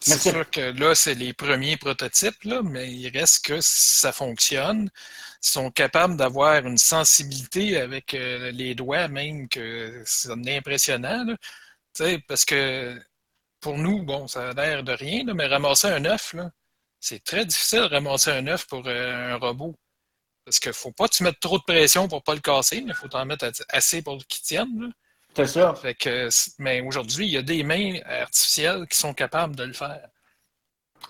C'est 0.00 0.30
sûr 0.30 0.48
que 0.50 0.72
là, 0.78 0.94
c'est 0.94 1.14
les 1.14 1.32
premiers 1.32 1.76
prototypes, 1.76 2.44
là, 2.44 2.62
mais 2.62 2.92
il 2.92 3.08
reste 3.16 3.44
que 3.44 3.58
ça 3.60 4.12
fonctionne. 4.12 4.90
Ils 5.42 5.48
sont 5.48 5.70
capables 5.70 6.16
d'avoir 6.16 6.66
une 6.66 6.78
sensibilité 6.78 7.80
avec 7.80 8.14
euh, 8.14 8.50
les 8.50 8.74
doigts, 8.74 9.08
même 9.08 9.48
que 9.48 10.02
c'est 10.04 10.30
impressionnant. 10.48 11.24
là. 11.24 11.36
Parce 12.28 12.44
que 12.44 13.00
pour 13.60 13.78
nous, 13.78 14.02
bon, 14.02 14.28
ça 14.28 14.50
a 14.50 14.52
l'air 14.52 14.82
de 14.82 14.92
rien, 14.92 15.24
là, 15.24 15.34
mais 15.34 15.46
ramasser 15.46 15.88
un 15.88 16.04
œuf, 16.04 16.34
c'est 17.00 17.22
très 17.22 17.44
difficile 17.44 17.80
de 17.80 17.94
ramasser 17.94 18.30
un 18.30 18.46
œuf 18.48 18.66
pour 18.66 18.86
euh, 18.86 19.34
un 19.34 19.36
robot. 19.36 19.74
Parce 20.48 20.60
qu'il 20.60 20.70
ne 20.70 20.74
faut 20.74 20.92
pas 20.92 21.08
que 21.08 21.12
tu 21.12 21.24
mettes 21.24 21.40
trop 21.40 21.58
de 21.58 21.62
pression 21.62 22.08
pour 22.08 22.20
ne 22.20 22.22
pas 22.22 22.34
le 22.34 22.40
casser, 22.40 22.80
mais 22.80 22.92
il 22.92 22.94
faut 22.94 23.06
t'en 23.06 23.26
mettre 23.26 23.50
assez 23.68 24.00
pour 24.00 24.16
qu'il 24.26 24.40
tienne. 24.40 24.94
C'est 25.36 25.46
ça. 25.46 25.74
Fait 25.74 25.94
que, 25.94 26.30
mais 26.58 26.80
aujourd'hui, 26.80 27.26
il 27.26 27.32
y 27.32 27.36
a 27.36 27.42
des 27.42 27.62
mains 27.62 27.98
artificielles 28.06 28.86
qui 28.88 28.96
sont 28.96 29.12
capables 29.12 29.54
de 29.54 29.64
le 29.64 29.74
faire. 29.74 30.08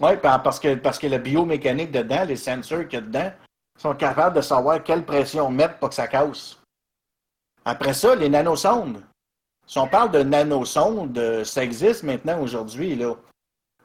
Oui, 0.01 0.11
parce 0.21 0.59
que, 0.59 0.75
parce 0.75 0.99
que 0.99 1.07
la 1.07 1.19
biomécanique 1.19 1.93
dedans, 1.93 2.25
les 2.25 2.35
sensors 2.35 2.83
qu'il 2.89 2.95
y 2.95 2.97
a 2.97 3.01
dedans, 3.01 3.33
sont 3.79 3.95
capables 3.95 4.35
de 4.35 4.41
savoir 4.41 4.83
quelle 4.83 5.05
pression 5.05 5.49
mettre 5.53 5.79
pour 5.79 5.91
que 5.91 5.95
ça 5.95 6.09
casse. 6.09 6.57
Après 7.65 7.95
ça, 7.95 8.17
les 8.17 8.29
nanosondes. 8.29 9.05
Si 9.69 9.79
on 9.79 9.87
parle 9.87 10.11
de 10.11 10.25
nanosondes, 10.25 11.17
euh, 11.17 11.45
ça 11.45 11.63
existe 11.63 12.03
maintenant 12.03 12.41
aujourd'hui. 12.41 12.97
Là. 12.97 13.15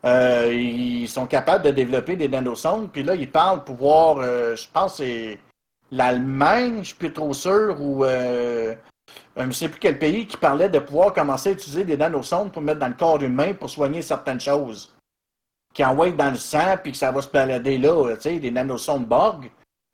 Euh, 0.05 0.51
ils 0.53 1.07
sont 1.07 1.25
capables 1.25 1.63
de 1.63 1.71
développer 1.71 2.15
des 2.15 2.27
nanosondes, 2.27 2.91
puis 2.91 3.03
là, 3.03 3.15
ils 3.15 3.31
parlent 3.31 3.63
pouvoir, 3.63 4.17
euh, 4.17 4.55
je 4.55 4.67
pense 4.71 4.97
c'est 4.97 5.39
l'Allemagne, 5.91 6.73
je 6.73 6.79
ne 6.79 6.83
suis 6.83 6.95
plus 6.95 7.13
trop 7.13 7.33
sûr, 7.33 7.77
ou 7.79 8.03
euh, 8.03 8.75
je 9.37 9.43
ne 9.43 9.51
sais 9.51 9.69
plus 9.69 9.79
quel 9.79 9.97
pays 9.99 10.27
qui 10.27 10.35
parlait 10.35 10.67
de 10.67 10.79
pouvoir 10.79 11.13
commencer 11.13 11.49
à 11.49 11.51
utiliser 11.53 11.85
des 11.85 11.95
nanosondes 11.95 12.51
pour 12.51 12.61
mettre 12.61 12.79
dans 12.79 12.87
le 12.89 12.95
corps 12.95 13.21
humain 13.21 13.53
pour 13.53 13.69
soigner 13.69 14.01
certaines 14.01 14.41
choses 14.41 14.93
qui 15.73 15.83
envoient 15.83 16.11
dans 16.11 16.31
le 16.31 16.37
sang 16.37 16.77
puis 16.81 16.91
que 16.91 16.97
ça 16.97 17.11
va 17.11 17.21
se 17.21 17.29
balader 17.29 17.77
là, 17.77 18.15
tu 18.15 18.21
sais, 18.21 18.39
des 18.39 18.51
nanosondes 18.51 19.07
Borg, 19.07 19.49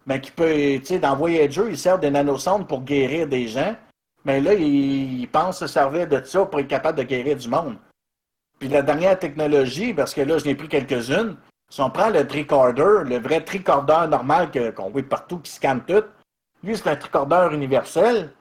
ben 0.06 0.20
qui 0.20 0.32
peut, 0.32 0.54
tu 0.80 0.86
sais, 0.86 1.00
dans 1.00 1.16
Voyager, 1.16 1.66
ils 1.70 1.78
servent 1.78 2.02
des 2.02 2.12
nanosondes 2.12 2.68
pour 2.68 2.82
guérir 2.82 3.28
des 3.28 3.48
gens, 3.48 3.76
mais 4.26 4.42
là, 4.42 4.54
ils, 4.54 5.22
ils 5.22 5.28
pensent 5.28 5.60
se 5.60 5.68
servir 5.68 6.08
de 6.08 6.22
ça 6.24 6.46
pour 6.46 6.60
être 6.60 6.68
capable 6.68 6.98
de 6.98 7.04
guérir 7.04 7.38
du 7.38 7.48
monde. 7.48 7.78
Puis 8.60 8.68
la 8.68 8.82
dernière 8.82 9.18
technologie, 9.18 9.94
parce 9.94 10.14
que 10.14 10.22
là, 10.22 10.38
je 10.38 10.46
n'ai 10.46 10.56
pris 10.56 10.68
quelques-unes, 10.68 11.38
si 11.70 11.82
on 11.82 11.90
prend 11.90 12.10
le 12.10 12.28
tricorder, 12.28 13.04
le 13.06 13.20
vrai 13.20 13.42
tricorder 13.42 14.08
normal 14.10 14.52
qu'on 14.76 14.90
voit 14.90 15.04
partout 15.04 15.40
qui 15.40 15.52
scanne 15.52 15.84
tout, 15.86 16.04
lui, 16.64 16.76
c'est 16.76 16.90
un 16.90 16.96
tricordeur 16.96 17.54
universel, 17.54 18.34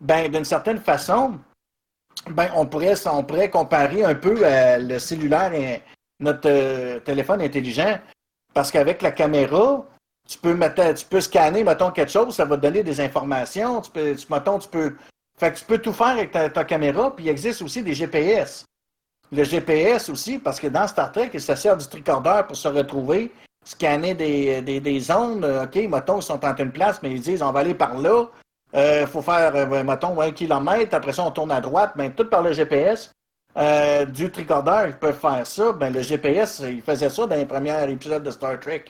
ben, 0.00 0.30
d'une 0.30 0.44
certaine 0.44 0.80
façon, 0.80 1.38
ben, 2.30 2.50
on 2.56 2.66
pourrait, 2.66 2.94
on 3.06 3.22
pourrait 3.22 3.50
comparer 3.50 4.04
un 4.04 4.16
peu 4.16 4.44
à 4.44 4.78
le 4.78 4.98
cellulaire 4.98 5.52
et 5.54 5.82
notre 6.18 6.48
euh, 6.48 6.98
téléphone 7.00 7.40
intelligent. 7.40 7.98
Parce 8.52 8.70
qu'avec 8.70 9.00
la 9.00 9.12
caméra, 9.12 9.86
tu 10.28 10.38
peux, 10.38 10.54
mettre, 10.54 10.94
tu 10.94 11.06
peux 11.06 11.20
scanner, 11.20 11.62
mettons, 11.62 11.90
quelque 11.90 12.10
chose, 12.10 12.34
ça 12.34 12.44
va 12.44 12.56
te 12.56 12.62
donner 12.62 12.82
des 12.82 13.00
informations. 13.00 13.80
Tu 13.80 13.90
peux, 13.90 14.16
tu, 14.16 14.26
mettons, 14.30 14.58
tu 14.58 14.68
peux. 14.68 14.96
Fait 15.38 15.52
que 15.52 15.58
tu 15.58 15.64
peux 15.64 15.78
tout 15.78 15.92
faire 15.92 16.08
avec 16.08 16.32
ta 16.32 16.64
caméra, 16.64 17.14
puis 17.14 17.24
il 17.24 17.28
existe 17.28 17.62
aussi 17.62 17.82
des 17.82 17.94
GPS. 17.94 18.64
Le 19.34 19.44
GPS 19.44 20.10
aussi, 20.10 20.38
parce 20.38 20.60
que 20.60 20.66
dans 20.66 20.86
Star 20.86 21.10
Trek, 21.10 21.30
ça 21.38 21.56
sert 21.56 21.76
du 21.76 21.86
tricorder 21.86 22.42
pour 22.46 22.54
se 22.54 22.68
retrouver, 22.68 23.32
scanner 23.64 24.14
des, 24.14 25.00
zones. 25.00 25.42
OK, 25.44 25.76
mettons, 25.88 26.18
ils 26.18 26.22
sont 26.22 26.44
en 26.44 26.54
une 26.54 26.70
place, 26.70 27.00
mais 27.02 27.12
ils 27.12 27.20
disent 27.20 27.42
on 27.42 27.50
va 27.50 27.60
aller 27.60 27.74
par 27.74 27.98
là. 27.98 28.26
Il 28.74 28.78
euh, 28.78 29.06
faut 29.06 29.22
faire, 29.22 29.54
euh, 29.54 29.84
mettons, 29.84 30.20
un 30.20 30.30
kilomètre. 30.32 30.94
Après 30.94 31.12
ça, 31.14 31.24
on 31.24 31.30
tourne 31.30 31.50
à 31.50 31.60
droite. 31.60 31.92
Ben, 31.96 32.12
tout 32.12 32.26
par 32.26 32.42
le 32.42 32.52
GPS. 32.52 33.10
Euh, 33.56 34.06
du 34.06 34.30
tricorder, 34.30 34.84
ils 34.88 34.96
peuvent 34.96 35.18
faire 35.18 35.46
ça. 35.46 35.72
Ben, 35.72 35.92
le 35.92 36.02
GPS, 36.02 36.62
il 36.66 36.82
faisait 36.82 37.10
ça 37.10 37.26
dans 37.26 37.36
les 37.36 37.46
premiers 37.46 37.90
épisodes 37.90 38.22
de 38.22 38.30
Star 38.30 38.60
Trek. 38.60 38.84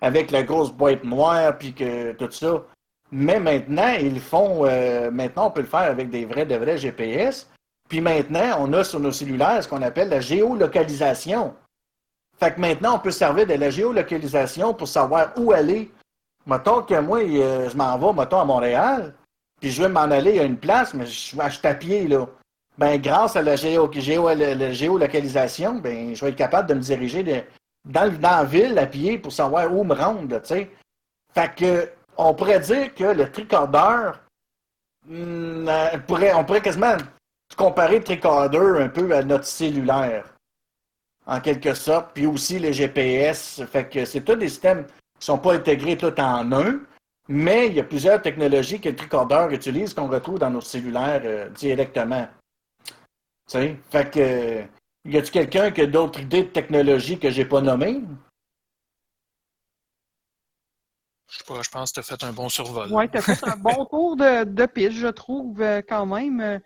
Avec 0.00 0.30
la 0.30 0.42
grosse 0.42 0.72
boîte 0.72 1.04
noire, 1.04 1.56
puis 1.58 1.74
que 1.74 2.12
tout 2.12 2.30
ça. 2.30 2.62
Mais 3.10 3.38
maintenant, 3.38 3.92
ils 4.00 4.20
font. 4.20 4.64
maintenant, 5.12 5.48
on 5.48 5.50
peut 5.50 5.60
le 5.60 5.66
faire 5.66 5.90
avec 5.90 6.10
des 6.10 6.24
vrais, 6.24 6.46
de 6.46 6.56
vrais 6.56 6.78
GPS. 6.78 7.46
Puis 7.92 8.00
maintenant, 8.00 8.56
on 8.60 8.72
a 8.72 8.84
sur 8.84 9.00
nos 9.00 9.12
cellulaires 9.12 9.62
ce 9.62 9.68
qu'on 9.68 9.82
appelle 9.82 10.08
la 10.08 10.20
géolocalisation. 10.20 11.54
Fait 12.40 12.54
que 12.54 12.58
maintenant, 12.58 12.94
on 12.94 12.98
peut 12.98 13.10
servir 13.10 13.46
de 13.46 13.52
la 13.52 13.68
géolocalisation 13.68 14.72
pour 14.72 14.88
savoir 14.88 15.34
où 15.36 15.52
aller. 15.52 15.90
Mettons 16.46 16.80
que 16.80 16.98
moi, 16.98 17.20
je 17.20 17.76
m'en 17.76 17.98
vais, 17.98 18.18
mettons, 18.18 18.40
à 18.40 18.46
Montréal 18.46 19.12
puis 19.60 19.70
je 19.70 19.82
veux 19.82 19.90
m'en 19.90 20.10
aller 20.10 20.40
à 20.40 20.44
une 20.44 20.56
place, 20.56 20.94
mais 20.94 21.04
je 21.04 21.12
suis 21.12 21.38
à 21.38 21.74
pied, 21.74 22.08
là. 22.08 22.26
Ben, 22.78 22.98
grâce 22.98 23.36
à 23.36 23.42
la, 23.42 23.56
géo, 23.56 23.92
géolocalisation, 23.92 25.74
ben, 25.74 26.14
je 26.14 26.24
vais 26.24 26.30
être 26.30 26.36
capable 26.36 26.70
de 26.70 26.74
me 26.74 26.80
diriger 26.80 27.44
dans, 27.84 28.18
la 28.22 28.44
ville 28.44 28.78
à 28.78 28.86
pied 28.86 29.18
pour 29.18 29.34
savoir 29.34 29.70
où 29.70 29.84
me 29.84 29.92
rendre, 29.94 30.40
tu 30.40 30.48
sais. 30.48 30.70
Fait 31.34 31.54
que, 31.54 31.90
on 32.16 32.32
pourrait 32.32 32.60
dire 32.60 32.94
que 32.94 33.04
le 33.04 33.30
tricordeur, 33.30 34.22
hmm, 35.06 35.68
euh, 35.68 35.98
pourrait, 36.06 36.32
on 36.32 36.42
pourrait 36.42 36.62
quasiment 36.62 36.96
comparer 37.56 37.98
le 37.98 38.04
tricorder 38.04 38.82
un 38.82 38.88
peu 38.88 39.14
à 39.14 39.22
notre 39.22 39.44
cellulaire, 39.44 40.34
en 41.26 41.40
quelque 41.40 41.74
sorte, 41.74 42.10
puis 42.14 42.26
aussi 42.26 42.58
le 42.58 42.72
GPS. 42.72 43.62
Fait 43.70 43.88
que 43.88 44.04
c'est 44.04 44.22
tous 44.22 44.36
des 44.36 44.48
systèmes 44.48 44.86
qui 44.86 44.92
ne 44.92 45.24
sont 45.24 45.38
pas 45.38 45.54
intégrés 45.54 45.96
tout 45.96 46.18
en 46.20 46.52
un, 46.52 46.80
mais 47.28 47.68
il 47.68 47.74
y 47.74 47.80
a 47.80 47.84
plusieurs 47.84 48.20
technologies 48.20 48.80
que 48.80 48.88
le 48.88 48.96
tricordeur 48.96 49.50
utilise 49.50 49.94
qu'on 49.94 50.08
retrouve 50.08 50.38
dans 50.38 50.50
nos 50.50 50.60
cellulaires 50.60 51.22
euh, 51.24 51.48
directement. 51.50 52.28
Tu 52.84 52.94
sais? 53.46 53.76
Fait 53.90 54.10
que. 54.10 55.08
y 55.08 55.16
a-t-il 55.16 55.30
quelqu'un 55.30 55.70
qui 55.70 55.82
a 55.82 55.86
d'autres 55.86 56.20
idées 56.20 56.44
de 56.44 56.48
technologie 56.48 57.18
que 57.18 57.30
j'ai 57.30 57.44
pas 57.44 57.60
nommées? 57.60 58.02
Je 61.30 61.38
sais 61.38 61.44
pas, 61.44 61.62
je 61.62 61.70
pense 61.70 61.90
que 61.90 61.94
tu 61.94 62.00
as 62.00 62.02
fait 62.02 62.24
un 62.24 62.32
bon 62.32 62.50
survol. 62.50 62.88
Oui, 62.90 63.08
tu 63.08 63.16
as 63.16 63.22
fait 63.22 63.48
un 63.48 63.56
bon 63.56 63.84
tour 63.90 64.16
de, 64.16 64.44
de 64.44 64.66
piste, 64.66 64.98
je 64.98 65.08
trouve, 65.08 65.62
euh, 65.62 65.80
quand 65.88 66.04
même. 66.04 66.60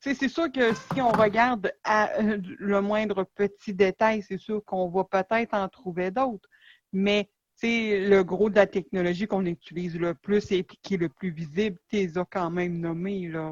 C'est 0.00 0.28
sûr 0.28 0.50
que 0.50 0.74
si 0.74 1.00
on 1.00 1.10
regarde 1.10 1.72
à 1.84 2.10
euh, 2.18 2.38
le 2.58 2.80
moindre 2.80 3.24
petit 3.34 3.74
détail, 3.74 4.24
c'est 4.26 4.38
sûr 4.38 4.64
qu'on 4.64 4.88
va 4.88 5.04
peut-être 5.04 5.54
en 5.54 5.68
trouver 5.68 6.10
d'autres. 6.10 6.48
Mais 6.92 7.28
le 7.62 8.22
gros 8.22 8.48
de 8.48 8.56
la 8.56 8.66
technologie 8.66 9.26
qu'on 9.26 9.44
utilise 9.44 9.98
le 9.98 10.14
plus 10.14 10.50
et 10.52 10.64
qui 10.82 10.94
est 10.94 10.96
le 10.96 11.10
plus 11.10 11.30
visible, 11.30 11.78
tu 11.90 11.96
les 11.96 12.16
as 12.16 12.24
quand 12.24 12.50
même 12.50 12.80
nommés. 12.80 13.28
Là, 13.28 13.50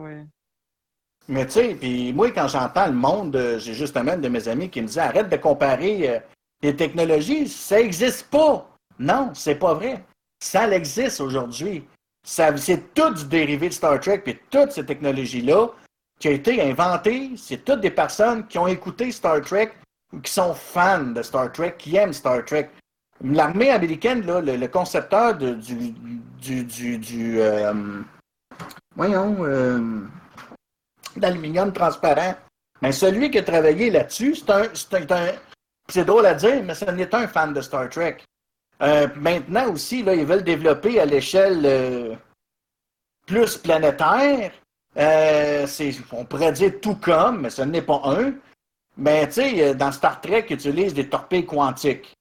Mais 1.29 1.45
tu 1.45 1.53
sais, 1.53 1.75
puis 1.75 2.13
moi, 2.15 2.31
quand 2.31 2.49
j'entends 2.49 2.87
le 2.87 2.95
monde, 2.95 3.37
euh, 3.37 3.59
j'ai 3.59 3.75
justement 3.75 4.17
de 4.17 4.29
mes 4.29 4.49
amis 4.49 4.71
qui 4.71 4.81
me 4.81 4.87
disent 4.87 4.99
arrête 4.99 5.29
de 5.29 5.37
comparer 5.37 6.09
euh, 6.09 6.21
les 6.63 6.75
technologies, 6.75 7.49
ça 7.49 7.77
n'existe 7.77 8.29
pas. 8.31 8.67
Non, 8.99 9.31
c'est 9.35 9.57
pas 9.57 9.75
vrai. 9.75 10.03
Ça 10.43 10.69
existe 10.75 11.21
aujourd'hui. 11.21 11.85
C'est 12.25 12.95
tout 12.95 13.13
du 13.15 13.27
dérivé 13.27 13.69
de 13.69 13.75
Star 13.75 14.01
Trek, 14.01 14.19
puis 14.19 14.39
toutes 14.51 14.73
ces 14.73 14.85
technologies-là 14.85 15.71
qui 16.19 16.29
ont 16.29 16.33
été 16.33 16.63
inventées, 16.63 17.33
c'est 17.37 17.65
toutes 17.65 17.81
des 17.81 17.91
personnes 17.91 18.47
qui 18.47 18.59
ont 18.59 18.67
écouté 18.67 19.13
Star 19.13 19.41
Trek 19.41 19.73
ou 20.13 20.21
qui 20.21 20.33
sont 20.33 20.55
fans 20.55 21.13
de 21.13 21.23
Star 21.23 21.53
Trek, 21.53 21.75
qui 21.79 21.97
aiment 21.97 22.13
Star 22.13 22.45
Trek. 22.45 22.71
L'armée 23.23 23.71
américaine, 23.71 24.25
là, 24.27 24.41
le, 24.41 24.67
concepteur 24.69 25.37
du, 25.37 25.93
du, 26.41 26.65
du, 26.65 26.99
du 26.99 27.41
euh, 27.41 27.73
voyons, 28.97 29.37
euh, 29.45 30.01
d'aluminium 31.17 31.73
transparent, 31.73 32.37
mais 32.81 32.93
celui 32.93 33.31
qui 33.31 33.39
a 33.39 33.43
travaillé 33.43 33.91
là-dessus, 33.91 34.37
c'est 34.37 34.51
un, 34.51 34.63
c'est 34.73 35.13
un, 35.13 35.33
c'est 35.89 36.05
drôle 36.05 36.27
à 36.27 36.35
dire, 36.35 36.63
mais 36.63 36.75
ce 36.75 36.85
n'est 36.85 37.13
un 37.15 37.27
fan 37.27 37.53
de 37.53 37.61
Star 37.61 37.89
Trek. 37.91 38.19
Euh, 38.81 39.09
maintenant 39.17 39.73
aussi, 39.73 40.05
là, 40.05 40.15
ils 40.15 40.25
veulent 40.25 40.45
développer 40.45 41.01
à 41.01 41.05
l'échelle 41.05 42.19
plus 43.27 43.57
planétaire. 43.59 44.53
C'est, 44.99 45.93
on 46.13 46.25
pourrait 46.25 46.53
dire 46.53 46.73
tout 46.83 46.97
comme, 46.97 47.43
mais 47.43 47.51
ce 47.51 47.63
n'est 47.63 47.83
pas 47.83 48.01
un. 48.05 48.33
Mais 48.97 49.29
tu 49.29 49.35
sais, 49.35 49.75
dans 49.75 49.93
Star 49.93 50.21
Trek, 50.21 50.47
ils 50.51 50.55
utilisent 50.55 50.95
des 50.95 51.09
torpilles 51.09 51.47
quantiques. 51.47 52.15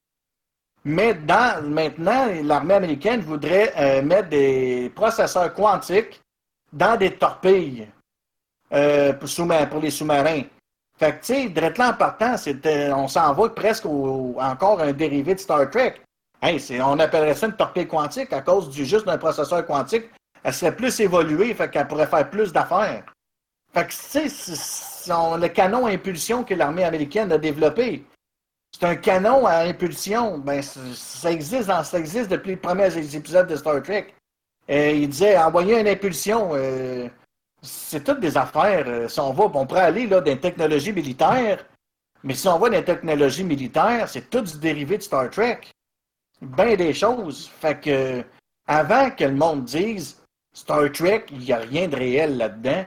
Mais 0.85 1.13
dans, 1.15 1.61
maintenant, 1.67 2.27
l'armée 2.43 2.75
américaine 2.75 3.19
voudrait 3.21 3.73
euh, 3.77 4.01
mettre 4.01 4.29
des 4.29 4.89
processeurs 4.95 5.53
quantiques 5.53 6.21
dans 6.71 6.95
des 6.97 7.15
torpilles 7.15 7.87
euh, 8.73 9.11
pour, 9.11 9.79
les 9.81 9.89
sous-marins. 9.89 10.43
Fait 10.97 11.19
que, 11.19 11.25
tu 11.25 11.53
sais, 11.53 11.81
en 11.81 11.93
partant, 11.93 12.35
on 12.95 13.07
s'en 13.07 13.33
va 13.33 13.49
presque 13.49 13.85
encore 13.85 14.79
un 14.79 14.93
dérivé 14.93 15.35
de 15.35 15.39
Star 15.39 15.69
Trek. 15.69 15.95
On 16.41 16.99
appellerait 16.99 17.35
ça 17.35 17.47
une 17.47 17.55
torpille 17.57 17.87
quantique 17.87 18.31
à 18.31 18.41
cause 18.41 18.69
du 18.69 18.85
juste 18.85 19.05
d'un 19.05 19.17
processeur 19.17 19.65
quantique. 19.65 20.05
Elle 20.47 20.53
serait 20.53 20.73
plus 20.73 20.97
évoluée, 21.01 21.53
fait 21.53 21.69
qu'elle 21.69 21.89
pourrait 21.89 22.07
faire 22.07 22.29
plus 22.29 22.53
d'affaires. 22.53 23.03
Fait 23.73 23.85
que, 23.85 23.91
tu 23.91 24.29
sais, 24.29 25.09
le 25.09 25.47
canon 25.49 25.85
à 25.85 25.89
impulsion 25.89 26.45
que 26.45 26.53
l'armée 26.53 26.85
américaine 26.85 27.29
a 27.33 27.37
développé, 27.37 28.05
c'est 28.71 28.85
un 28.85 28.95
canon 28.95 29.45
à 29.45 29.65
impulsion. 29.65 30.37
Ben, 30.37 30.61
ça 30.61 31.33
existe, 31.33 31.69
ça 31.69 31.99
existe 31.99 32.31
depuis 32.31 32.51
les 32.51 32.55
premiers 32.55 32.97
épisodes 33.13 33.45
de 33.45 33.57
Star 33.57 33.83
Trek. 33.83 34.13
Euh, 34.69 34.91
il 34.91 35.09
disait 35.09 35.37
envoyer 35.37 35.81
une 35.81 35.87
impulsion. 35.89 36.51
Euh, 36.53 37.09
c'est 37.61 38.05
toutes 38.05 38.21
des 38.21 38.37
affaires. 38.37 38.85
Euh, 38.87 39.09
si 39.09 39.19
on 39.19 39.33
va, 39.33 39.51
on 39.53 39.67
pourrait 39.67 39.81
aller 39.81 40.07
là, 40.07 40.21
dans 40.21 40.31
les 40.31 40.39
technologies 40.39 40.93
militaires, 40.93 41.65
mais 42.23 42.35
si 42.35 42.47
on 42.47 42.57
va 42.57 42.69
dans 42.69 42.77
les 42.77 42.85
technologies 42.85 43.43
militaires, 43.43 44.07
c'est 44.07 44.29
tout 44.29 44.39
du 44.39 44.57
dérivé 44.59 44.97
de 44.97 45.03
Star 45.03 45.29
Trek. 45.29 45.59
Bien 46.41 46.77
des 46.77 46.93
choses. 46.93 47.51
Fait 47.59 47.77
que 47.77 48.23
avant 48.65 49.11
que 49.11 49.25
le 49.25 49.35
monde 49.35 49.65
dise 49.65 50.17
Star 50.57 50.91
Trek, 50.91 51.25
il 51.29 51.37
n'y 51.37 51.51
a 51.51 51.57
rien 51.57 51.87
de 51.87 51.95
réel 51.95 52.35
là-dedans, 52.35 52.83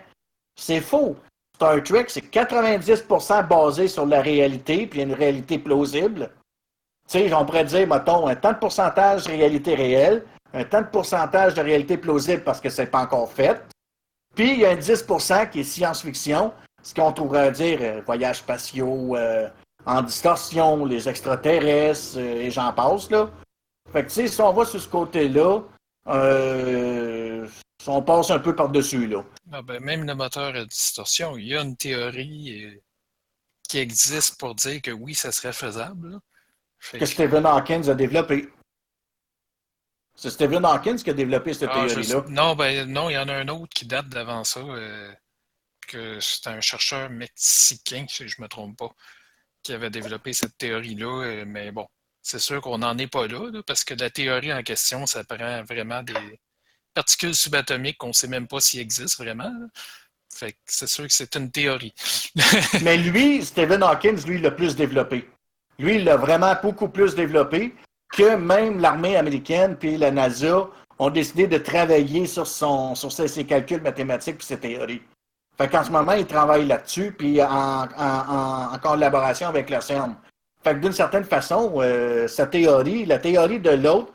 c'est 0.56 0.80
faux. 0.80 1.14
Star 1.54 1.80
Trek, 1.84 2.06
c'est 2.08 2.28
90% 2.28 3.46
basé 3.46 3.86
sur 3.86 4.06
la 4.06 4.20
réalité, 4.20 4.88
puis 4.88 5.02
une 5.02 5.14
réalité 5.14 5.56
plausible. 5.56 6.32
Tu 7.08 7.20
sais, 7.20 7.32
on 7.32 7.46
pourrait 7.46 7.64
dire, 7.64 7.86
mettons, 7.86 8.26
un 8.26 8.34
tant 8.34 8.54
de 8.54 8.58
pourcentage 8.58 9.26
de 9.26 9.30
réalité 9.30 9.76
réelle, 9.76 10.24
un 10.52 10.64
tant 10.64 10.80
de 10.80 10.88
pourcentage 10.88 11.54
de 11.54 11.60
réalité 11.60 11.96
plausible 11.96 12.42
parce 12.42 12.60
que 12.60 12.70
c'est 12.70 12.86
pas 12.86 13.02
encore 13.02 13.30
fait. 13.30 13.62
Puis 14.34 14.50
il 14.54 14.58
y 14.60 14.66
a 14.66 14.70
un 14.70 14.76
10% 14.76 15.50
qui 15.50 15.60
est 15.60 15.64
science-fiction, 15.64 16.52
ce 16.82 16.92
qu'on 16.92 17.12
pourrait 17.12 17.52
dire 17.52 17.78
euh, 17.82 18.00
voyages 18.04 18.38
spatiaux, 18.38 19.14
euh, 19.14 19.48
en 19.86 20.02
distorsion, 20.02 20.84
les 20.86 21.08
extraterrestres, 21.08 22.16
euh, 22.16 22.42
et 22.42 22.50
j'en 22.50 22.72
passe, 22.72 23.08
là. 23.12 23.30
Fait 23.92 24.04
que, 24.04 24.10
si 24.10 24.40
on 24.40 24.52
va 24.52 24.64
sur 24.64 24.80
ce 24.80 24.88
côté-là, 24.88 25.60
on 27.86 28.02
passe 28.02 28.30
un 28.30 28.38
peu 28.38 28.54
par-dessus, 28.54 29.06
là. 29.06 29.24
Ah 29.52 29.62
ben, 29.62 29.80
même 29.80 30.04
le 30.04 30.14
moteur 30.14 30.54
à 30.54 30.64
distorsion, 30.64 31.36
il 31.36 31.46
y 31.46 31.56
a 31.56 31.62
une 31.62 31.76
théorie 31.76 32.64
euh, 32.64 32.80
qui 33.68 33.78
existe 33.78 34.38
pour 34.38 34.54
dire 34.54 34.82
que 34.82 34.90
oui, 34.90 35.14
ça 35.14 35.32
serait 35.32 35.52
faisable. 35.52 36.18
Que, 36.92 37.04
Stephen 37.06 37.46
Hawkins 37.46 37.88
a 37.88 37.94
développé. 37.94 38.48
C'est 40.14 40.30
Stephen 40.30 40.64
Hawkins 40.64 40.96
qui 40.96 41.10
a 41.10 41.14
développé 41.14 41.54
cette 41.54 41.70
ah, 41.72 41.86
théorie-là. 41.86 42.24
Non, 42.28 42.54
ben 42.54 42.90
non, 42.90 43.08
il 43.08 43.14
y 43.14 43.18
en 43.18 43.28
a 43.28 43.34
un 43.34 43.48
autre 43.48 43.72
qui 43.74 43.86
date 43.86 44.08
d'avant 44.08 44.44
ça, 44.44 44.60
euh, 44.60 45.12
que 45.86 46.20
c'est 46.20 46.46
un 46.48 46.60
chercheur 46.60 47.08
mexicain, 47.10 48.06
si 48.08 48.28
je 48.28 48.36
ne 48.38 48.44
me 48.44 48.48
trompe 48.48 48.76
pas, 48.76 48.90
qui 49.62 49.72
avait 49.72 49.90
développé 49.90 50.32
cette 50.32 50.56
théorie-là. 50.58 51.24
Euh, 51.24 51.44
mais 51.46 51.72
bon, 51.72 51.86
c'est 52.22 52.38
sûr 52.38 52.60
qu'on 52.60 52.78
n'en 52.78 52.98
est 52.98 53.06
pas 53.10 53.26
là, 53.26 53.62
parce 53.66 53.84
que 53.84 53.94
la 53.94 54.10
théorie 54.10 54.52
en 54.52 54.62
question, 54.62 55.06
ça 55.06 55.24
prend 55.24 55.62
vraiment 55.64 56.02
des, 56.02 56.38
particules 56.94 57.34
subatomiques 57.34 57.98
qu'on 57.98 58.08
ne 58.08 58.12
sait 58.12 58.28
même 58.28 58.46
pas 58.46 58.60
s'ils 58.60 58.80
existent 58.80 59.22
vraiment. 59.22 59.52
Fait 60.32 60.52
que 60.52 60.58
c'est 60.66 60.86
sûr 60.86 61.06
que 61.06 61.12
c'est 61.12 61.34
une 61.36 61.50
théorie. 61.50 61.94
Mais 62.82 62.96
lui, 62.96 63.44
Stephen 63.44 63.82
Hawkins, 63.82 64.16
lui, 64.26 64.40
l'a 64.40 64.50
plus 64.50 64.76
développé. 64.76 65.28
Lui, 65.78 65.96
il 65.96 66.04
l'a 66.04 66.16
vraiment 66.16 66.54
beaucoup 66.62 66.88
plus 66.88 67.14
développé 67.14 67.74
que 68.12 68.36
même 68.36 68.80
l'armée 68.80 69.16
américaine 69.16 69.76
puis 69.76 69.96
la 69.96 70.10
NASA 70.10 70.68
ont 70.98 71.10
décidé 71.10 71.46
de 71.46 71.58
travailler 71.58 72.26
sur, 72.26 72.46
ses, 72.46 73.44
calculs 73.46 73.80
mathématiques 73.80 74.36
et 74.40 74.44
ses 74.44 74.58
théories. 74.58 75.02
Fait 75.56 75.68
qu'en 75.68 75.82
ce 75.82 75.90
moment, 75.90 76.12
ils 76.12 76.26
travaillent 76.26 76.66
là-dessus, 76.66 77.12
puis 77.12 77.40
en, 77.42 78.78
collaboration 78.82 79.48
avec 79.48 79.70
le 79.70 79.80
CERN. 79.80 80.14
Fait 80.62 80.74
que 80.74 80.80
d'une 80.80 80.92
certaine 80.92 81.24
façon, 81.24 81.72
euh, 81.76 82.28
sa 82.28 82.46
théorie, 82.46 83.06
la 83.06 83.18
théorie 83.18 83.60
de 83.60 83.70
l'autre, 83.70 84.12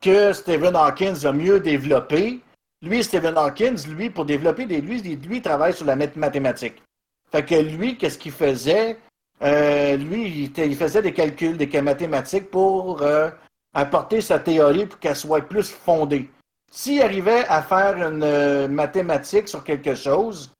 que 0.00 0.32
Stephen 0.32 0.74
Hawkins 0.74 1.24
a 1.24 1.32
mieux 1.32 1.60
développé, 1.60 2.40
lui, 2.82 3.04
Stephen 3.04 3.36
Hawkins, 3.36 3.76
lui, 3.88 4.08
pour 4.08 4.24
développer 4.24 4.64
des 4.64 4.80
lui, 4.80 5.00
il 5.00 5.42
travaille 5.42 5.74
sur 5.74 5.84
la 5.84 5.96
math- 5.96 6.16
mathématique. 6.16 6.82
Fait 7.30 7.44
que 7.44 7.54
lui, 7.54 7.98
qu'est-ce 7.98 8.18
qu'il 8.18 8.32
faisait? 8.32 8.98
Euh, 9.42 9.96
lui, 9.96 10.50
il, 10.56 10.76
faisait 10.76 11.02
des 11.02 11.12
calculs, 11.12 11.56
des 11.56 11.80
mathématiques 11.80 12.50
pour 12.50 13.02
euh, 13.02 13.30
apporter 13.74 14.20
sa 14.20 14.38
théorie 14.38 14.86
pour 14.86 14.98
qu'elle 14.98 15.16
soit 15.16 15.42
plus 15.42 15.70
fondée. 15.70 16.30
S'il 16.70 17.02
arrivait 17.02 17.44
à 17.48 17.62
faire 17.62 17.96
une 17.96 18.22
euh, 18.22 18.68
mathématique 18.68 19.48
sur 19.48 19.62
quelque 19.64 19.94
chose, 19.94 20.52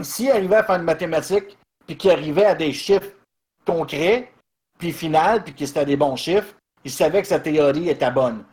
s'il 0.00 0.30
arrivait 0.30 0.56
à 0.56 0.64
faire 0.64 0.76
une 0.76 0.82
mathématique, 0.82 1.56
puis 1.86 1.96
qu'il 1.96 2.10
arrivait 2.10 2.44
à 2.46 2.54
des 2.54 2.72
chiffres 2.72 3.12
concrets, 3.64 4.30
puis 4.78 4.92
final, 4.92 5.42
puis 5.44 5.54
que 5.54 5.66
c'était 5.66 5.84
des 5.84 5.96
bons 5.96 6.16
chiffres, 6.16 6.54
il 6.84 6.90
savait 6.90 7.22
que 7.22 7.28
sa 7.28 7.40
théorie 7.40 7.88
était 7.88 8.10
bonne. 8.10 8.44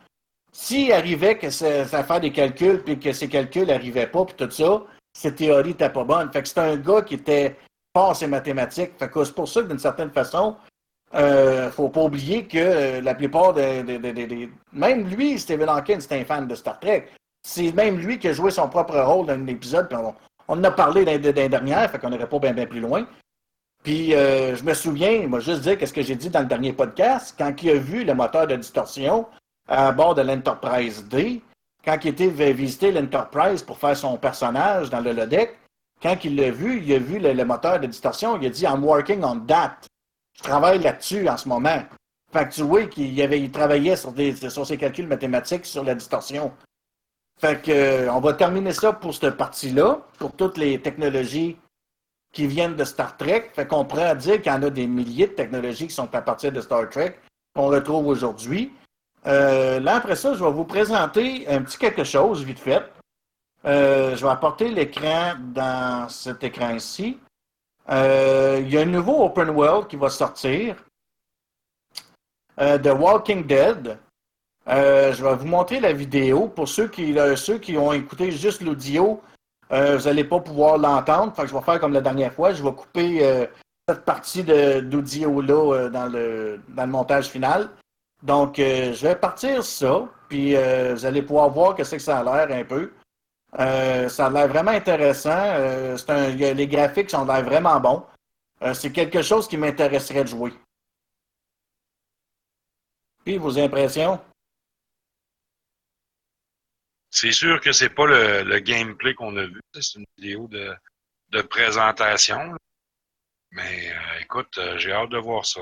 S'il 0.52 0.92
arrivait 0.92 1.36
que 1.36 1.50
ça, 1.50 1.84
ça 1.84 2.04
faire 2.04 2.20
des 2.20 2.32
calculs, 2.32 2.82
puis 2.82 2.98
que 2.98 3.12
ces 3.12 3.28
calculs 3.28 3.66
n'arrivaient 3.66 4.06
pas, 4.06 4.24
puis 4.24 4.34
tout 4.36 4.50
ça, 4.50 4.82
ses 5.16 5.34
théories 5.34 5.70
n'étaient 5.70 5.90
pas 5.90 6.04
bonnes. 6.04 6.30
Fait 6.32 6.42
que 6.42 6.48
c'était 6.48 6.60
un 6.60 6.76
gars 6.76 7.02
qui 7.02 7.14
était 7.14 7.56
fort 7.96 8.10
en 8.10 8.14
ses 8.14 8.26
mathématiques. 8.26 8.92
Fait 8.98 9.08
que 9.08 9.24
c'est 9.24 9.34
pour 9.34 9.48
ça 9.48 9.62
que 9.62 9.68
d'une 9.68 9.78
certaine 9.78 10.10
façon, 10.10 10.56
euh, 11.14 11.70
faut 11.70 11.88
pas 11.88 12.02
oublier 12.02 12.44
que 12.46 12.58
euh, 12.58 13.00
la 13.00 13.14
plupart 13.14 13.52
des, 13.54 13.82
des- 13.82 14.50
Même 14.72 15.06
lui, 15.08 15.38
Stephen 15.38 15.68
Hawking, 15.68 16.00
c'était 16.00 16.20
un 16.20 16.24
fan 16.24 16.46
de 16.48 16.54
Star 16.54 16.78
Trek. 16.80 17.08
C'est 17.46 17.72
même 17.72 17.98
lui 17.98 18.18
qui 18.18 18.28
a 18.28 18.32
joué 18.32 18.50
son 18.50 18.68
propre 18.68 18.98
rôle 18.98 19.26
dans 19.26 19.34
un 19.34 19.46
épisode, 19.46 19.88
on, 19.92 20.14
on 20.48 20.58
en 20.58 20.64
a 20.64 20.70
parlé 20.70 21.04
les 21.04 21.18
dernières, 21.48 21.90
fait 21.90 21.98
qu'on 21.98 22.10
n'aurait 22.10 22.28
pas 22.28 22.38
bien 22.38 22.66
plus 22.66 22.80
loin. 22.80 23.06
Puis 23.84 24.14
euh, 24.14 24.56
je 24.56 24.64
me 24.64 24.74
souviens, 24.74 25.28
m'a 25.28 25.38
juste 25.40 25.60
dit 25.60 25.76
qu'est-ce 25.76 25.92
que 25.92 26.02
j'ai 26.02 26.16
dit 26.16 26.30
dans 26.30 26.40
le 26.40 26.46
dernier 26.46 26.72
podcast, 26.72 27.34
quand 27.38 27.62
il 27.62 27.70
a 27.70 27.74
vu 27.74 28.02
le 28.04 28.14
moteur 28.14 28.46
de 28.46 28.56
distorsion 28.56 29.26
à 29.68 29.92
bord 29.92 30.14
de 30.14 30.22
l'Enterprise 30.22 31.04
D, 31.06 31.42
quand 31.84 31.98
il 32.02 32.08
était 32.08 32.28
vi- 32.28 32.52
visiter 32.54 32.90
l'Enterprise 32.90 33.62
pour 33.62 33.78
faire 33.78 33.96
son 33.96 34.16
personnage 34.16 34.88
dans 34.88 35.00
le 35.00 35.12
lodeck, 35.12 35.58
quand 36.02 36.16
il 36.24 36.34
l'a 36.36 36.50
vu, 36.50 36.82
il 36.82 36.92
a 36.94 36.98
vu 36.98 37.18
le, 37.18 37.34
le 37.34 37.44
moteur 37.44 37.78
de 37.78 37.86
distorsion, 37.86 38.38
il 38.40 38.46
a 38.46 38.50
dit 38.50 38.64
I'm 38.64 38.82
working 38.82 39.22
on 39.22 39.40
that. 39.40 39.76
Je 40.36 40.42
travaille 40.42 40.78
là-dessus 40.80 41.28
en 41.28 41.36
ce 41.36 41.46
moment. 41.48 41.82
Fait 42.32 42.48
que 42.48 42.54
tu 42.54 42.62
vois 42.62 42.86
qu'il 42.86 43.20
avait, 43.22 43.40
il 43.40 43.50
travaillait 43.50 43.96
sur, 43.96 44.12
des, 44.12 44.34
sur 44.34 44.66
ses 44.66 44.76
calculs 44.78 45.06
mathématiques 45.06 45.66
sur 45.66 45.84
la 45.84 45.94
distorsion. 45.94 46.52
Fait 47.40 47.62
que 47.62 47.70
euh, 47.70 48.12
on 48.12 48.20
va 48.20 48.32
terminer 48.32 48.72
ça 48.72 48.92
pour 48.94 49.14
cette 49.14 49.36
partie-là, 49.36 50.00
pour 50.18 50.32
toutes 50.32 50.56
les 50.56 50.80
technologies 50.80 51.56
qui 52.34 52.46
viennent 52.46 52.76
de 52.76 52.84
Star 52.84 53.16
Trek. 53.16 53.50
Fait 53.54 53.66
qu'on 53.66 53.84
pourrait 53.84 54.14
dire 54.16 54.42
qu'il 54.42 54.52
y 54.52 54.54
en 54.54 54.62
a 54.62 54.70
des 54.70 54.86
milliers 54.86 55.28
de 55.28 55.32
technologies 55.32 55.86
qui 55.86 55.94
sont 55.94 56.14
à 56.14 56.20
partir 56.20 56.52
de 56.52 56.60
Star 56.60 56.88
Trek 56.90 57.18
qu'on 57.54 57.68
retrouve 57.68 58.08
aujourd'hui. 58.08 58.72
Euh, 59.26 59.80
là, 59.80 59.96
après 59.96 60.16
ça, 60.16 60.34
je 60.34 60.44
vais 60.44 60.50
vous 60.50 60.64
présenter 60.64 61.48
un 61.48 61.62
petit 61.62 61.78
quelque 61.78 62.04
chose, 62.04 62.44
vite 62.44 62.58
fait. 62.58 62.82
Euh, 63.64 64.14
je 64.14 64.24
vais 64.24 64.30
apporter 64.30 64.68
l'écran 64.68 65.34
dans 65.38 66.08
cet 66.08 66.44
écran 66.44 66.74
ici. 66.74 67.18
Euh, 67.88 68.60
il 68.60 68.70
y 68.70 68.76
a 68.76 68.82
un 68.82 68.86
nouveau 68.86 69.24
open 69.24 69.50
world 69.50 69.86
qui 69.86 69.96
va 69.96 70.10
sortir. 70.10 70.76
Euh, 72.60 72.78
The 72.78 72.88
Walking 72.88 73.46
Dead. 73.46 73.98
Je 74.66 75.22
vais 75.22 75.36
vous 75.36 75.46
montrer 75.46 75.80
la 75.80 75.92
vidéo. 75.92 76.48
Pour 76.48 76.68
ceux 76.68 76.88
qui, 76.88 77.16
ceux 77.36 77.58
qui 77.58 77.78
ont 77.78 77.92
écouté 77.92 78.30
juste 78.30 78.60
l'audio, 78.60 79.22
euh, 79.74 79.98
vous 79.98 80.04
n'allez 80.04 80.24
pas 80.24 80.40
pouvoir 80.40 80.78
l'entendre. 80.78 81.34
Je 81.36 81.52
vais 81.52 81.62
faire 81.62 81.80
comme 81.80 81.92
la 81.92 82.00
dernière 82.00 82.32
fois. 82.32 82.52
Je 82.52 82.62
vais 82.62 82.72
couper 82.72 83.18
euh, 83.26 83.46
cette 83.88 84.04
partie 84.04 84.42
d'audio-là 84.44 85.74
euh, 85.74 85.90
dans, 85.90 86.06
le, 86.06 86.60
dans 86.68 86.84
le 86.86 86.90
montage 86.90 87.26
final. 87.26 87.68
Donc, 88.22 88.54
je 88.56 89.02
vais 89.06 89.16
partir 89.16 89.62
ça, 89.62 90.08
puis 90.30 90.54
vous 90.54 91.04
allez 91.04 91.20
pouvoir 91.20 91.50
voir 91.50 91.74
que 91.74 91.84
c'est 91.84 91.98
que 91.98 92.02
ça 92.02 92.20
a 92.20 92.24
l'air 92.46 92.56
un 92.58 92.64
peu. 92.64 92.90
Ça 93.58 94.26
a 94.26 94.30
l'air 94.30 94.48
vraiment 94.48 94.70
intéressant. 94.70 95.30
Un- 95.30 96.28
les 96.30 96.66
graphiques 96.66 97.10
sont 97.10 97.26
l'air 97.26 97.44
vraiment 97.44 97.78
bons. 97.80 98.02
C'est 98.72 98.92
quelque 98.92 99.20
chose 99.20 99.46
qui 99.46 99.58
m'intéresserait 99.58 100.22
de 100.22 100.28
jouer. 100.28 100.54
Puis, 103.26 103.36
vos 103.36 103.58
impressions? 103.58 104.18
C'est 107.14 107.30
sûr 107.30 107.60
que 107.60 107.70
c'est 107.70 107.90
pas 107.90 108.06
le, 108.06 108.42
le 108.42 108.58
gameplay 108.58 109.14
qu'on 109.14 109.36
a 109.36 109.44
vu. 109.44 109.60
C'est 109.72 110.00
une 110.00 110.04
vidéo 110.18 110.48
de, 110.48 110.74
de 111.30 111.42
présentation. 111.42 112.56
Mais 113.52 113.92
euh, 113.92 114.20
écoute, 114.20 114.58
euh, 114.58 114.76
j'ai 114.78 114.90
hâte 114.92 115.10
de 115.10 115.18
voir 115.18 115.46
ça. 115.46 115.60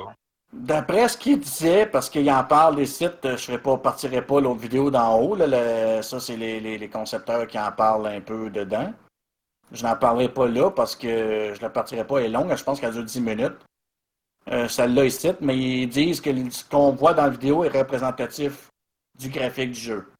D'après 0.50 1.08
ce 1.10 1.18
qu'il 1.18 1.38
disait, 1.38 1.84
parce 1.84 2.08
qu'il 2.08 2.30
en 2.30 2.42
parle 2.42 2.76
des 2.76 2.86
sites, 2.86 3.22
euh, 3.26 3.36
je 3.36 3.52
ne 3.52 3.58
partirai 3.58 4.24
pas 4.24 4.40
l'autre 4.40 4.60
vidéo 4.60 4.90
d'en 4.90 5.20
haut. 5.20 5.36
ça, 6.02 6.20
c'est 6.20 6.38
les, 6.38 6.58
les- 6.58 6.88
concepteurs 6.88 7.46
qui 7.46 7.58
en 7.58 7.70
parlent 7.70 8.06
un 8.06 8.22
peu 8.22 8.48
dedans. 8.48 8.90
Je 9.72 9.82
n'en 9.82 9.94
parlerai 9.96 10.30
pas 10.32 10.46
là 10.48 10.70
parce 10.70 10.96
que 10.96 11.52
je 11.52 11.58
ne 11.58 11.60
la 11.62 11.68
partirai 11.68 12.06
pas, 12.06 12.18
elle 12.20 12.26
est 12.26 12.28
longue. 12.30 12.56
Je 12.56 12.64
pense 12.64 12.80
qu'elle 12.80 12.92
dure 12.94 13.04
10 13.04 13.20
minutes. 13.20 13.58
Celle-là 14.68 15.04
ici, 15.04 15.32
mais 15.42 15.56
ils 15.56 15.86
disent 15.86 16.20
que 16.22 16.30
ce 16.50 16.64
qu'on 16.64 16.92
voit 16.92 17.12
dans 17.14 17.24
la 17.24 17.30
vidéo 17.30 17.62
est 17.64 17.68
représentatif 17.78 18.68
du 19.18 19.28
graphique 19.28 19.72
du 19.72 19.80
jeu. 19.80 20.11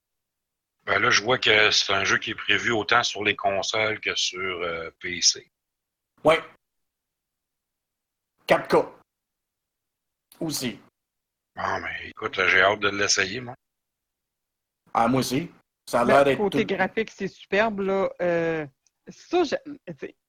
Ben 0.84 0.98
là, 0.98 1.10
je 1.10 1.22
vois 1.22 1.38
que 1.38 1.70
c'est 1.70 1.92
un 1.92 2.04
jeu 2.04 2.18
qui 2.18 2.30
est 2.30 2.34
prévu 2.34 2.72
autant 2.72 3.02
sur 3.02 3.22
les 3.22 3.36
consoles 3.36 4.00
que 4.00 4.14
sur 4.16 4.40
euh, 4.62 4.90
PC. 5.00 5.50
Oui. 6.24 6.34
4K. 8.48 8.88
Aussi. 10.40 10.78
Bon, 11.54 11.80
mais 11.80 12.08
écoute, 12.08 12.34
j'ai 12.48 12.62
hâte 12.62 12.80
de 12.80 12.88
l'essayer, 12.88 13.40
moi. 13.40 13.54
Ah, 14.92 15.06
moi 15.08 15.20
aussi. 15.20 15.50
Ça 15.88 16.00
a 16.00 16.04
l'air 16.04 16.24
d'être 16.24 16.38
côté 16.38 16.66
tout- 16.66 16.74
graphique, 16.74 17.10
c'est 17.10 17.28
superbe. 17.28 17.80
Là. 17.80 18.10
Euh, 18.20 18.66
ça, 19.08 19.44
je, 19.44 19.54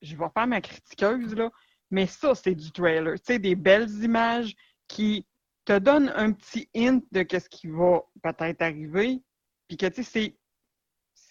je 0.02 0.16
vais 0.16 0.26
faire 0.34 0.48
ma 0.48 0.62
critiqueuse, 0.62 1.34
là, 1.36 1.50
mais 1.90 2.06
ça, 2.08 2.36
c'est 2.36 2.56
du 2.56 2.72
trailer. 2.72 3.16
Tu 3.16 3.22
sais, 3.26 3.40
des 3.40 3.56
belles 3.56 3.90
images 4.04 4.54
qui 4.88 5.26
te 5.66 5.78
donnent 5.80 6.12
un 6.16 6.32
petit 6.34 6.70
hint 6.76 7.02
de 7.12 7.26
ce 7.40 7.50
qui 7.50 7.68
va 7.68 8.02
peut-être 8.22 8.62
arriver. 8.62 9.22
Puis 9.68 9.78
que, 9.78 9.86
tu 9.88 10.04
sais, 10.04 10.10
c'est, 10.12 10.38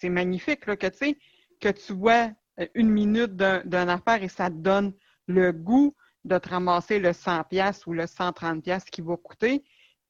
c'est 0.03 0.09
magnifique, 0.09 0.65
que, 0.65 1.69
tu 1.71 1.93
vois 1.93 2.29
euh, 2.59 2.67
une 2.75 2.89
minute 2.89 3.37
d'un, 3.37 3.87
affaire 3.87 4.21
et 4.21 4.27
ça 4.27 4.49
te 4.49 4.55
donne 4.55 4.93
le 5.27 5.53
goût 5.53 5.95
de 6.25 6.37
te 6.37 6.49
ramasser 6.49 6.99
le 6.99 7.11
100$ 7.11 7.83
ou 7.87 7.93
le 7.93 8.03
130$ 8.03 8.83
qui 8.89 9.01
va 9.01 9.15
coûter 9.15 9.63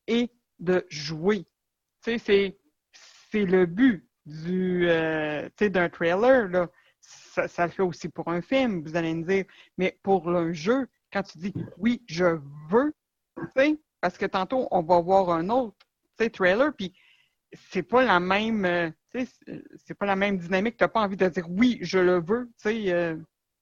et 0.07 0.31
de 0.57 0.83
jouer. 0.89 1.45
C'est, 2.01 2.57
le 3.33 3.65
but 3.67 4.07
du, 4.25 4.89
euh, 4.89 5.47
d'un 5.59 5.89
trailer. 5.89 6.67
Ça, 6.99 7.65
le 7.67 7.71
fait 7.71 7.83
aussi 7.83 8.09
pour 8.09 8.29
un 8.29 8.41
film, 8.41 8.81
vous 8.81 8.95
allez 8.95 9.13
me 9.13 9.23
dire. 9.23 9.45
Mais 9.77 9.99
pour 10.01 10.27
un 10.27 10.53
jeu, 10.53 10.87
quand 11.11 11.21
tu 11.21 11.37
dis 11.37 11.53
oui, 11.77 12.01
je 12.07 12.39
veux, 12.67 12.95
parce 14.01 14.17
que 14.17 14.25
tantôt, 14.25 14.67
on 14.71 14.81
va 14.81 14.99
voir 15.01 15.29
un 15.29 15.49
autre 15.49 15.77
trailer, 16.29 16.73
puis 16.75 16.95
c'est 17.71 17.83
pas 17.83 18.03
la 18.03 18.19
même, 18.19 18.65
euh, 18.65 18.89
tu 19.13 19.25
sais, 19.25 19.31
c'est- 19.85 19.93
pas 19.93 20.05
la 20.05 20.15
même 20.15 20.37
dynamique. 20.37 20.77
Tu 20.77 20.83
n'as 20.83 20.87
pas 20.87 21.01
envie 21.01 21.17
de 21.17 21.27
dire 21.27 21.45
oui, 21.49 21.79
je 21.81 21.99
le 21.99 22.19
veux. 22.21 22.45
Tu 22.61 22.69
sais, 22.69 22.93
euh, 22.93 23.15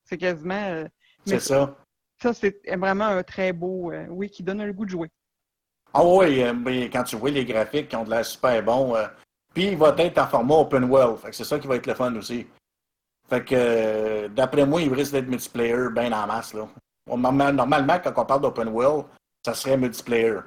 c'est 0.03 0.17
quasiment. 0.17 0.63
euh, 0.69 0.85
C'est 1.25 1.39
ça. 1.39 1.75
ça, 2.21 2.33
c'est 2.33 2.61
vraiment 2.75 3.05
un 3.05 3.23
très 3.23 3.53
beau, 3.53 3.91
euh, 3.91 4.05
oui, 4.09 4.29
qui 4.29 4.43
donne 4.43 4.63
le 4.63 4.73
goût 4.73 4.85
de 4.85 4.89
jouer. 4.91 5.09
Ah 5.93 6.03
oui, 6.05 6.41
mais 6.53 6.89
quand 6.89 7.03
tu 7.03 7.15
vois 7.17 7.31
les 7.31 7.43
graphiques 7.45 7.89
qui 7.89 7.95
ont 7.95 8.03
de 8.05 8.09
l'air 8.09 8.25
super 8.25 8.63
bons, 8.63 8.95
euh, 8.95 9.07
puis 9.53 9.65
il 9.67 9.77
va 9.77 9.93
être 9.97 10.17
en 10.19 10.27
format 10.27 10.55
open 10.55 10.85
world. 10.85 11.17
Fait 11.19 11.29
que 11.29 11.35
c'est 11.35 11.43
ça 11.43 11.59
qui 11.59 11.67
va 11.67 11.75
être 11.75 11.85
le 11.87 11.93
fun 11.93 12.15
aussi. 12.15 12.47
Fait 13.29 13.43
que 13.43 14.27
d'après 14.29 14.65
moi, 14.65 14.81
il 14.81 14.93
risque 14.93 15.11
d'être 15.11 15.27
multiplayer 15.27 15.89
bien 15.93 16.11
en 16.13 16.27
masse. 16.27 16.53
Là. 16.53 16.67
Normalement, 17.07 17.99
quand 17.99 18.13
on 18.17 18.25
parle 18.25 18.41
d'open 18.41 18.69
world, 18.69 19.05
ça 19.45 19.53
serait 19.53 19.77
multiplayer. 19.77 20.39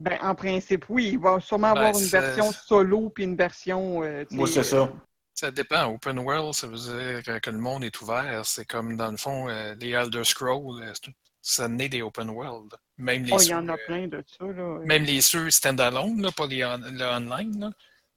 Ben, 0.00 0.18
en 0.22 0.34
principe, 0.34 0.86
oui, 0.88 1.10
il 1.12 1.18
va 1.18 1.40
sûrement 1.40 1.72
Ben, 1.72 1.80
avoir 1.86 1.98
une 1.98 2.08
version 2.08 2.50
solo 2.52 3.10
puis 3.10 3.24
une 3.24 3.36
version. 3.36 4.02
euh, 4.02 4.24
sais, 4.28 4.46
c'est 4.46 4.58
euh, 4.60 4.62
ça. 4.86 4.92
Ça 5.34 5.50
dépend. 5.50 5.86
Open 5.86 6.18
world, 6.18 6.54
ça 6.54 6.66
veut 6.66 6.76
dire 6.76 7.40
que, 7.40 7.50
le 7.50 7.58
monde 7.58 7.84
est 7.84 8.00
ouvert. 8.00 8.44
C'est 8.44 8.64
comme, 8.66 8.96
dans 8.96 9.10
le 9.10 9.16
fond, 9.16 9.48
euh, 9.48 9.74
les 9.80 9.90
Elder 9.90 10.24
Scrolls, 10.24 10.82
ça 11.42 11.68
naît 11.68 11.88
des 11.88 12.02
open 12.02 12.30
world. 12.30 12.72
Même 12.98 13.24
les 13.24 13.32
Oh, 13.32 13.38
il 13.40 13.48
y 13.48 13.54
en 13.54 13.68
a 13.68 13.76
plein 13.76 14.06
de 14.06 14.22
ça. 14.26 14.44
Là. 14.44 14.78
même 14.84 15.04
les 15.04 15.20
ceux 15.20 15.50
standalone, 15.50 16.22
là, 16.22 16.30
pas 16.32 16.46
les 16.46 16.64
on- 16.64 16.78
le 16.78 17.04
online, 17.04 17.72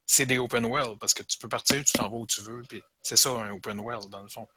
c'est 0.05 0.25
des 0.25 0.37
open 0.37 0.65
world 0.65 0.97
parce 0.99 1.13
que 1.13 1.23
tu 1.23 1.37
peux 1.37 1.49
partir, 1.49 1.83
tu 1.83 1.93
t'en 1.93 2.09
vas 2.09 2.17
où 2.17 2.27
tu 2.27 2.41
veux. 2.41 2.61
puis 2.69 2.81
C'est 3.01 3.17
ça, 3.17 3.29
un 3.31 3.51
open 3.51 3.79
world, 3.79 4.09
dans 4.09 4.21
le 4.21 4.29
fond. 4.29 4.47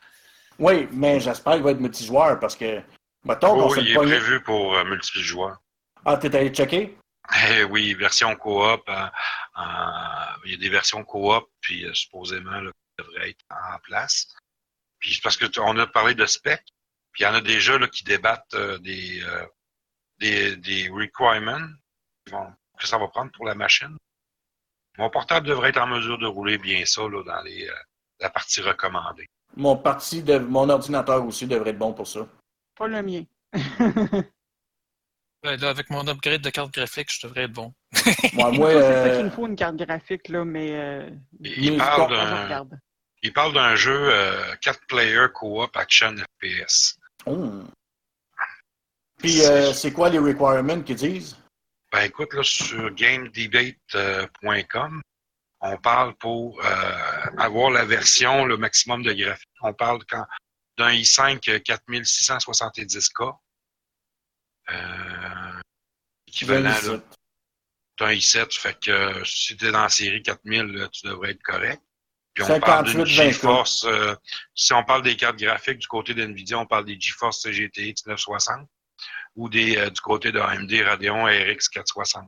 Oui, 0.59 0.87
mais 0.93 1.19
j'espère 1.21 1.55
qu'il 1.55 1.63
va 1.63 1.71
être 1.71 1.81
multijoueur 1.81 2.39
parce 2.39 2.55
que, 2.55 2.81
mettons 3.25 3.55
qu'on 3.55 3.71
Oh, 3.71 3.77
il 3.77 3.91
est 3.91 3.95
prévu 3.95 4.43
pour 4.43 4.75
euh, 4.75 4.85
multijoueur. 4.85 5.61
Ah, 6.05 6.17
t'es 6.19 6.35
allé 6.37 6.51
checker? 6.51 6.97
Eh 7.49 7.65
oui, 7.65 7.95
version 7.95 8.35
coop. 8.37 8.83
euh, 8.89 9.07
en- 9.55 10.27
il 10.45 10.53
y 10.53 10.55
a 10.55 10.57
des 10.59 10.69
versions 10.69 11.05
coop, 11.05 11.49
puis 11.61 11.85
euh, 11.87 11.95
supposément, 11.95 12.61
là, 12.61 12.71
qui 12.73 13.05
devraient 13.05 13.31
être 13.31 13.45
en 13.51 13.79
place. 13.81 14.27
Puis 14.99 15.15
c'est 15.15 15.23
parce 15.23 15.37
que 15.37 15.47
on 15.61 15.79
a 15.79 15.87
parlé 15.87 16.15
de 16.15 16.27
spec, 16.27 16.63
puis 17.13 17.23
il 17.23 17.27
y 17.27 17.29
en 17.29 17.35
a 17.35 17.41
déjà 17.41 17.79
là, 17.79 17.89
qui 17.89 18.05
débattent 18.05 18.55
euh, 18.55 18.79
des, 18.79 19.23
euh, 19.23 19.47
des, 20.19 20.57
des 20.57 20.89
requirements 20.89 21.67
que 22.27 22.87
ça 22.87 22.99
va 22.99 23.09
prendre 23.09 23.31
pour 23.33 23.47
la 23.47 23.55
machine. 23.55 23.97
Mon 24.99 25.09
portable 25.11 25.47
devrait 25.47 25.71
être 25.71 25.81
en 25.81 25.87
mesure 25.87 26.19
de 26.19 26.27
rouler 26.27 26.59
bien 26.59 26.85
ça 26.85 27.03
là, 27.09 27.23
dans 27.25 27.43
les, 27.43 27.67
euh, 27.69 27.75
la 28.21 28.29
partie 28.31 28.61
recommandée. 28.61 29.27
Mon 29.57 29.77
parti 29.77 30.23
de 30.23 30.39
mon 30.39 30.69
ordinateur 30.69 31.25
aussi 31.25 31.47
devrait 31.47 31.71
être 31.71 31.79
bon 31.79 31.93
pour 31.95 32.07
ça. 32.07 32.27
Pas 32.77 32.87
le 32.89 33.03
mien. 33.03 33.25
Ouais, 35.45 35.57
là, 35.57 35.71
avec 35.71 35.89
mon 35.91 36.07
upgrade 36.07 36.43
de 36.43 36.51
carte 36.51 36.73
graphique, 36.75 37.11
je 37.13 37.27
devrais 37.27 37.45
être 37.45 37.53
bon. 37.53 37.73
Moi, 38.35 38.53
moi, 38.53 38.73
Ça, 38.73 38.81
c'est 38.81 38.83
ça 38.83 39.07
euh, 39.07 39.17
qu'il 39.17 39.25
me 39.25 39.31
faut, 39.31 39.47
une 39.47 39.57
carte 39.57 39.77
graphique, 39.77 40.29
là, 40.29 40.45
mais 40.45 40.73
euh, 40.73 41.09
Il, 41.41 41.73
Mais 41.73 41.79
parle 41.79 42.67
il 43.23 43.33
parle 43.33 43.55
d'un 43.55 43.75
jeu 43.75 44.13
4 44.61 44.81
player 44.87 45.27
co-op 45.33 45.75
action 45.77 46.15
FPS. 46.17 46.99
oh. 47.27 47.63
Puis, 49.21 49.45
euh, 49.45 49.73
c'est 49.75 49.93
quoi 49.93 50.09
les 50.09 50.19
requirements 50.19 50.81
qu'ils 50.83 50.97
disent? 50.97 51.37
Ben 51.93 52.01
écoute, 52.03 52.35
là, 52.35 52.43
sur 52.43 52.91
gamedebate.com, 52.95 55.03
on 55.61 55.77
parle 55.77 56.15
pour 56.15 56.59
euh, 56.65 57.27
avoir 57.37 57.71
la 57.71 57.85
version, 57.85 58.47
le 58.47 58.57
maximum 58.57 59.03
de 59.03 59.13
graphiques. 59.13 59.47
On 59.61 59.75
parle 59.75 60.03
quand 60.09 60.25
d'un 60.79 60.93
i5 60.93 61.41
4670K. 61.63 63.37
Euh, 64.71 65.30
équivalent 66.31 66.71
là, 66.71 67.01
d'un 67.99 68.13
i7. 68.13 68.59
Fait 68.59 68.79
que 68.81 68.91
euh, 68.91 69.25
si 69.25 69.57
tu 69.57 69.67
es 69.67 69.73
dans 69.73 69.83
la 69.83 69.89
série 69.89 70.23
4000, 70.23 70.63
là, 70.63 70.89
tu 70.89 71.07
devrais 71.07 71.33
être 71.33 71.43
correct. 71.43 71.83
Puis 72.35 72.45
on 72.45 72.61
parle 72.61 72.87
d'une 72.87 73.05
58, 73.05 73.13
20K. 73.13 73.33
GeForce. 73.33 73.85
euh, 73.85 74.15
si 74.55 74.73
on 74.73 74.85
parle 74.85 75.03
des 75.03 75.17
cartes 75.17 75.37
graphiques 75.37 75.79
du 75.79 75.89
côté 75.89 76.15
d'NVIDIA, 76.15 76.59
on 76.59 76.67
parle 76.67 76.85
des 76.85 76.99
GeForce 76.99 77.47
GTX 77.49 78.07
960 78.07 78.69
ou 79.37 79.49
des, 79.49 79.77
euh, 79.77 79.91
du 79.91 80.01
côté 80.01 80.33
de 80.33 80.39
AMD 80.39 80.73
Radeon 80.85 81.25
RX 81.25 81.69
460. 81.73 82.27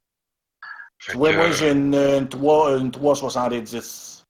Fait 0.98 1.14
Ouais, 1.14 1.30
que, 1.32 1.36
moi, 1.36 1.46
euh, 1.46 1.52
j'ai 1.52 1.70
une, 1.70 1.94
une, 1.94 2.28
3, 2.28 2.78
une 2.78 2.90
370. 2.90 4.24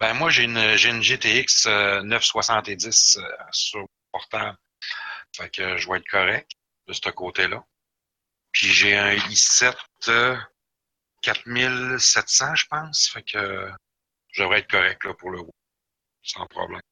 Ben 0.00 0.14
moi, 0.14 0.30
j'ai 0.30 0.44
une, 0.44 0.76
j'ai 0.76 0.90
une 0.90 1.02
GTX 1.02 1.66
euh, 1.66 2.02
970 2.02 3.16
euh, 3.18 3.22
sur 3.50 3.84
portable. 4.12 4.56
Fait 5.36 5.50
que 5.50 5.76
je 5.76 5.88
vais 5.90 5.98
être 5.98 6.08
correct 6.08 6.50
de 6.86 6.92
ce 6.92 7.08
côté-là. 7.10 7.62
Puis 8.52 8.68
j'ai 8.68 8.96
un 8.96 9.14
i7 9.14 9.76
euh, 10.08 10.36
4700, 11.22 12.54
je 12.54 12.66
pense. 12.66 13.08
Fait 13.08 13.22
que 13.22 13.70
je 14.32 14.42
devrais 14.42 14.60
être 14.60 14.70
correct 14.70 15.04
là, 15.04 15.14
pour 15.14 15.30
le 15.30 15.40
rouler. 15.40 15.52
Sans 16.22 16.46
problème. 16.46 16.82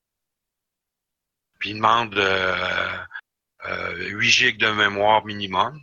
Puis 1.59 1.71
il 1.71 1.77
demande 1.77 2.17
euh, 2.17 2.99
euh, 3.67 4.09
8 4.09 4.31
GB 4.31 4.59
de 4.59 4.71
mémoire 4.71 5.25
minimum. 5.25 5.83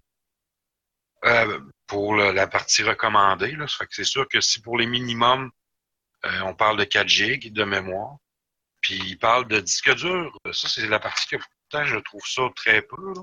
Euh, 1.25 1.59
pour 1.87 2.15
la 2.15 2.47
partie 2.47 2.83
recommandée. 2.83 3.51
Là. 3.51 3.67
Fait 3.67 3.85
que 3.85 3.93
c'est 3.93 4.03
sûr 4.03 4.27
que 4.27 4.41
si 4.41 4.61
pour 4.61 4.77
les 4.77 4.87
minimums, 4.87 5.51
euh, 6.25 6.39
on 6.41 6.55
parle 6.55 6.77
de 6.77 6.85
4 6.85 7.07
GB 7.07 7.49
de 7.51 7.63
mémoire. 7.63 8.17
Puis 8.81 8.95
il 8.95 9.17
parle 9.17 9.47
de 9.47 9.59
disque 9.59 9.93
dur. 9.95 10.35
Ça, 10.51 10.67
c'est 10.67 10.87
la 10.87 10.99
partie 10.99 11.27
que 11.27 11.37
je 11.71 11.97
trouve 11.99 12.25
ça 12.25 12.43
très 12.55 12.81
peu. 12.81 13.13
là. 13.13 13.21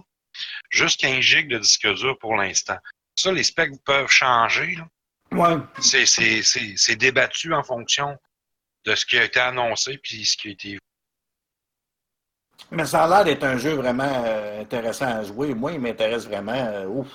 Juste 0.70 1.01
15 1.01 1.20
GB 1.20 1.49
de 1.49 1.59
disque 1.59 1.87
dur 1.95 2.18
pour 2.18 2.37
l'instant. 2.37 2.78
Ça, 3.16 3.33
les 3.33 3.43
specs 3.43 3.83
peuvent 3.85 4.09
changer. 4.11 4.76
là. 4.76 4.87
Ouais. 5.33 5.62
C'est, 5.81 6.07
c'est, 6.07 6.43
c'est, 6.43 6.74
c'est 6.76 6.97
débattu 6.97 7.53
en 7.55 7.62
fonction 7.62 8.16
de 8.85 8.95
ce 8.95 9.05
qui 9.07 9.18
a 9.18 9.24
été 9.24 9.39
annoncé 9.41 9.99
puis 9.99 10.24
ce 10.24 10.37
qui 10.37 10.49
a 10.49 10.51
été 10.53 10.78
Mais 12.70 12.85
ça 12.85 13.05
a 13.05 13.09
l'air 13.09 13.24
d'être 13.24 13.45
un 13.45 13.57
jeu 13.57 13.74
vraiment 13.74 14.22
euh, 14.24 14.62
intéressant 14.62 15.07
à 15.07 15.22
jouer. 15.22 15.55
Moi, 15.55 15.72
il 15.72 15.81
m'intéresse 15.81 16.26
vraiment. 16.26 16.53
euh, 16.55 16.87
ouf. 16.87 17.09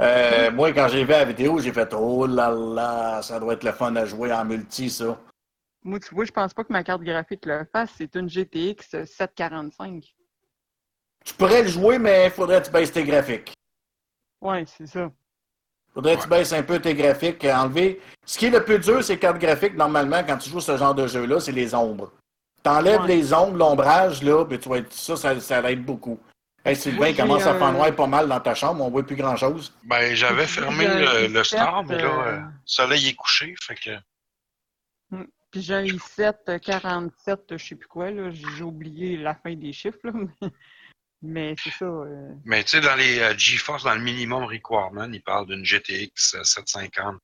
Euh, 0.00 0.50
Moi, 0.50 0.72
quand 0.72 0.88
j'ai 0.88 1.04
vu 1.04 1.10
la 1.10 1.24
vidéo, 1.24 1.58
j'ai 1.60 1.72
fait 1.72 1.92
Oh 1.94 2.26
là 2.26 2.50
là, 2.50 3.22
ça 3.22 3.40
doit 3.40 3.54
être 3.54 3.64
le 3.64 3.72
fun 3.72 3.94
à 3.96 4.04
jouer 4.04 4.32
en 4.32 4.44
multi, 4.44 4.90
ça. 4.90 5.18
Moi, 5.82 5.98
tu 6.00 6.14
vois, 6.14 6.24
je 6.24 6.32
pense 6.32 6.52
pas 6.52 6.64
que 6.64 6.72
ma 6.72 6.84
carte 6.84 7.02
graphique 7.02 7.46
le 7.46 7.64
fasse. 7.72 7.90
C'est 7.96 8.14
une 8.16 8.28
GTX 8.28 9.04
745. 9.06 10.04
Tu 11.26 11.34
pourrais 11.34 11.62
le 11.62 11.68
jouer, 11.68 11.98
mais 11.98 12.26
il 12.26 12.30
faudrait 12.30 12.60
que 12.60 12.66
tu 12.66 12.72
baisses 12.72 12.92
tes 12.92 13.02
graphiques. 13.04 13.52
Ouais, 14.40 14.64
c'est 14.66 14.86
ça. 14.86 15.10
faudrait 15.92 16.16
que 16.16 16.22
tu 16.22 16.28
baisses 16.28 16.52
un 16.52 16.62
peu 16.62 16.78
tes 16.78 16.94
graphiques, 16.94 17.44
euh, 17.44 17.54
enlever. 17.54 18.00
Ce 18.24 18.38
qui 18.38 18.46
est 18.46 18.50
le 18.50 18.62
plus 18.64 18.78
dur, 18.78 19.02
c'est 19.02 19.18
cartes 19.18 19.38
graphiques, 19.38 19.74
normalement, 19.74 20.22
quand 20.24 20.36
tu 20.36 20.50
joues 20.50 20.60
ce 20.60 20.76
genre 20.76 20.94
de 20.94 21.06
jeu-là, 21.06 21.40
c'est 21.40 21.52
les 21.52 21.74
ombres. 21.74 22.12
T'enlèves 22.62 23.00
Ouais. 23.02 23.08
les 23.08 23.32
ombres, 23.32 23.56
l'ombrage, 23.56 24.22
là, 24.22 24.44
puis 24.44 24.58
tu 24.58 24.68
vas 24.68 24.76
être, 24.78 24.92
ça, 24.92 25.16
ça, 25.16 25.40
ça 25.40 25.60
l'aide 25.62 25.84
beaucoup. 25.84 26.18
Hey, 26.64 26.76
Sylvain, 26.76 27.08
il 27.08 27.16
commence 27.16 27.46
à 27.46 27.54
faire 27.54 27.68
un- 27.68 27.72
noir 27.72 27.94
pas 27.94 28.06
mal 28.06 28.28
dans 28.28 28.40
ta 28.40 28.54
chambre, 28.54 28.84
on 28.84 28.90
voit 28.90 29.04
plus 29.04 29.16
grand-chose. 29.16 29.72
Ben, 29.84 30.14
j'avais 30.14 30.46
fermé 30.46 30.86
le, 30.86 31.28
le 31.28 31.40
i7, 31.40 31.44
store, 31.44 31.84
mais 31.84 31.96
là, 31.96 32.04
euh, 32.04 32.26
euh, 32.32 32.36
le 32.40 32.42
soleil 32.64 33.08
est 33.08 33.14
couché, 33.14 33.54
fait 33.60 33.74
que 33.76 33.90
Puis 35.50 35.62
j'ai 35.62 35.74
un 35.74 35.82
i7 35.84 36.60
47, 36.60 37.56
je 37.56 37.64
sais 37.68 37.74
plus 37.76 37.88
quoi, 37.88 38.10
là. 38.10 38.30
J'ai 38.30 38.62
oublié 38.64 39.16
la 39.16 39.34
fin 39.34 39.54
des 39.54 39.72
chiffres, 39.72 39.98
là. 40.04 40.12
mais- 40.12 40.48
Mais 41.26 41.54
c'est 41.62 41.70
ça. 41.70 41.84
euh, 41.84 42.30
Mais 42.44 42.62
tu 42.64 42.70
sais, 42.70 42.80
dans 42.80 42.94
les 42.94 43.18
euh, 43.20 43.36
GeForce, 43.36 43.84
dans 43.84 43.94
le 43.94 44.00
minimum 44.00 44.44
requirement, 44.44 45.04
ils 45.12 45.22
parlent 45.22 45.46
d'une 45.46 45.64
GTX 45.64 46.34
euh, 46.36 46.44
750. 46.44 47.16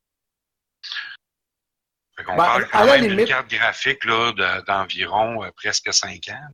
Fait 2.17 2.25
qu'on 2.25 2.33
Ben, 2.37 2.45
parle 2.45 2.69
quand 2.71 2.85
même 2.87 3.07
d'une 3.07 3.25
carte 3.27 3.49
graphique 3.51 4.05
là, 4.05 4.33
de- 4.33 4.65
d'environ 4.67 5.45
euh, 5.45 5.51
presque 5.57 5.93
5 5.93 6.29
ans. 6.29 6.49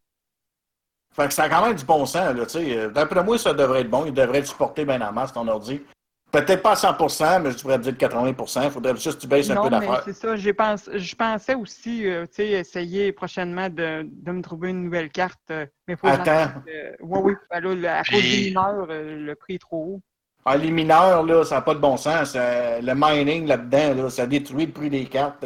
Fait 1.14 1.26
que 1.26 1.34
ça 1.34 1.44
a 1.44 1.48
quand 1.48 1.66
même 1.66 1.74
du 1.74 1.84
bon 1.84 2.06
sens, 2.06 2.34
là, 2.36 2.46
tu 2.46 2.52
sais. 2.52 2.76
Euh, 2.78 2.90
D'après 2.90 3.24
moi, 3.24 3.38
ça 3.38 3.52
devrait 3.52 3.80
être 3.80 3.90
bon. 3.90 4.04
Il 4.06 4.12
devrait 4.14 4.38
être 4.38 4.46
supporté 4.46 4.84
bien 4.84 5.00
en 5.00 5.12
masse, 5.12 5.32
ton 5.32 5.48
ordi. 5.48 5.82
Peut-être 6.30 6.62
pas 6.62 6.72
à 6.72 6.74
100%, 6.74 7.40
mais 7.42 7.52
je 7.52 7.56
devrais 7.56 7.78
dire 7.78 7.92
80%. 7.94 8.64
Il 8.64 8.70
faudrait 8.70 8.94
juste 8.96 9.14
que 9.16 9.20
tu 9.22 9.26
baisses 9.26 9.48
un 9.48 9.54
non, 9.54 9.62
peu 9.64 9.70
mais 9.70 9.86
d'affaires. 9.86 10.02
c'est 10.04 10.12
ça. 10.12 10.52
Pense... 10.52 10.90
Je 10.92 11.14
pensais 11.14 11.54
aussi, 11.54 12.06
euh, 12.06 12.26
tu 12.26 12.34
sais, 12.34 12.48
essayer 12.50 13.12
prochainement 13.12 13.70
de, 13.70 14.06
de 14.06 14.32
me 14.32 14.42
trouver 14.42 14.68
une 14.70 14.84
nouvelle 14.84 15.10
carte. 15.10 15.40
euh, 15.50 15.64
mais 15.86 15.96
faut 15.96 16.06
Attends. 16.06 16.52
Euh, 16.68 16.92
oui, 17.00 17.20
oui. 17.24 17.32
Ben 17.50 17.84
à 17.86 18.04
cause 18.04 18.20
des 18.22 18.48
mineurs, 18.48 18.86
euh, 18.90 19.16
le 19.16 19.34
prix 19.36 19.54
est 19.54 19.58
trop 19.58 19.84
haut. 19.94 20.00
Ah, 20.44 20.56
les 20.56 20.70
mineurs, 20.70 21.22
là, 21.24 21.44
ça 21.44 21.56
n'a 21.56 21.62
pas 21.62 21.74
de 21.74 21.80
bon 21.80 21.96
sens. 21.96 22.32
Ça- 22.32 22.80
le 22.80 22.94
mining 22.94 23.46
là-dedans, 23.46 24.02
là, 24.04 24.10
ça 24.10 24.26
détruit 24.26 24.66
le 24.66 24.72
prix 24.72 24.90
des 24.90 25.06
cartes. 25.06 25.44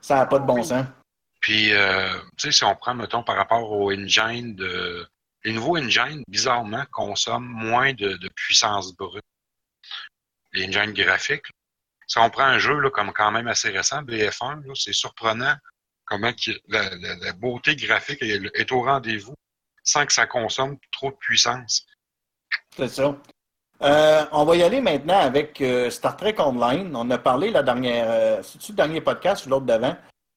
Ça 0.00 0.16
n'a 0.16 0.26
pas 0.26 0.38
de 0.38 0.46
bon 0.46 0.56
Oui. 0.56 0.64
sens. 0.64 0.86
Puis, 1.40 1.72
euh, 1.74 2.08
tu 2.38 2.46
sais, 2.46 2.52
si 2.52 2.64
on 2.64 2.74
prend, 2.74 2.94
mettons, 2.94 3.22
par 3.22 3.36
rapport 3.36 3.70
au 3.70 3.92
engine 3.92 4.54
de... 4.54 5.06
Les 5.44 5.52
nouveaux 5.52 5.76
engines, 5.76 6.22
bizarrement, 6.26 6.84
consomment 6.90 7.44
moins 7.46 7.92
de, 7.92 8.14
de 8.16 8.28
puissance 8.34 8.96
brute. 8.96 9.22
Les 10.54 10.66
engines 10.68 10.92
graphiques. 10.92 11.46
Si 12.06 12.18
on 12.18 12.30
prend 12.30 12.44
un 12.44 12.58
jeu 12.58 12.78
là, 12.78 12.90
comme 12.90 13.12
quand 13.12 13.30
même 13.30 13.48
assez 13.48 13.70
récent, 13.70 14.02
BF1, 14.02 14.64
là, 14.66 14.72
c'est 14.74 14.92
surprenant 14.92 15.54
comment 16.04 16.32
la, 16.68 16.90
la- 16.96 17.32
beauté 17.32 17.74
graphique 17.76 18.22
est, 18.22 18.72
au 18.72 18.82
rendez-vous 18.82 19.34
sans 19.82 20.06
que 20.06 20.12
ça 20.12 20.26
consomme 20.26 20.76
trop 20.92 21.10
de 21.10 21.16
puissance. 21.16 21.86
C'est 22.76 22.88
ça. 22.88 23.16
Euh, 23.82 24.24
on 24.32 24.44
va 24.44 24.56
y 24.56 24.62
aller 24.62 24.80
maintenant 24.80 25.18
avec 25.18 25.60
euh, 25.60 25.90
Star 25.90 26.16
Trek 26.16 26.36
Online. 26.38 26.94
On 26.94 27.10
a 27.10 27.18
parlé 27.18 27.50
la 27.50 27.62
dernière, 27.62 28.06
euh, 28.08 28.42
c'est-tu 28.42 28.72
le 28.72 28.76
dernier 28.76 29.00
podcast 29.00 29.46
ou 29.46 29.50
l'autre 29.50 29.66
d'avant, 29.66 29.96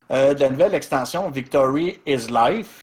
de 0.10 0.40
la 0.40 0.50
nouvelle 0.50 0.74
extension 0.74 1.30
Victory 1.30 2.00
is 2.06 2.28
Life. 2.32 2.80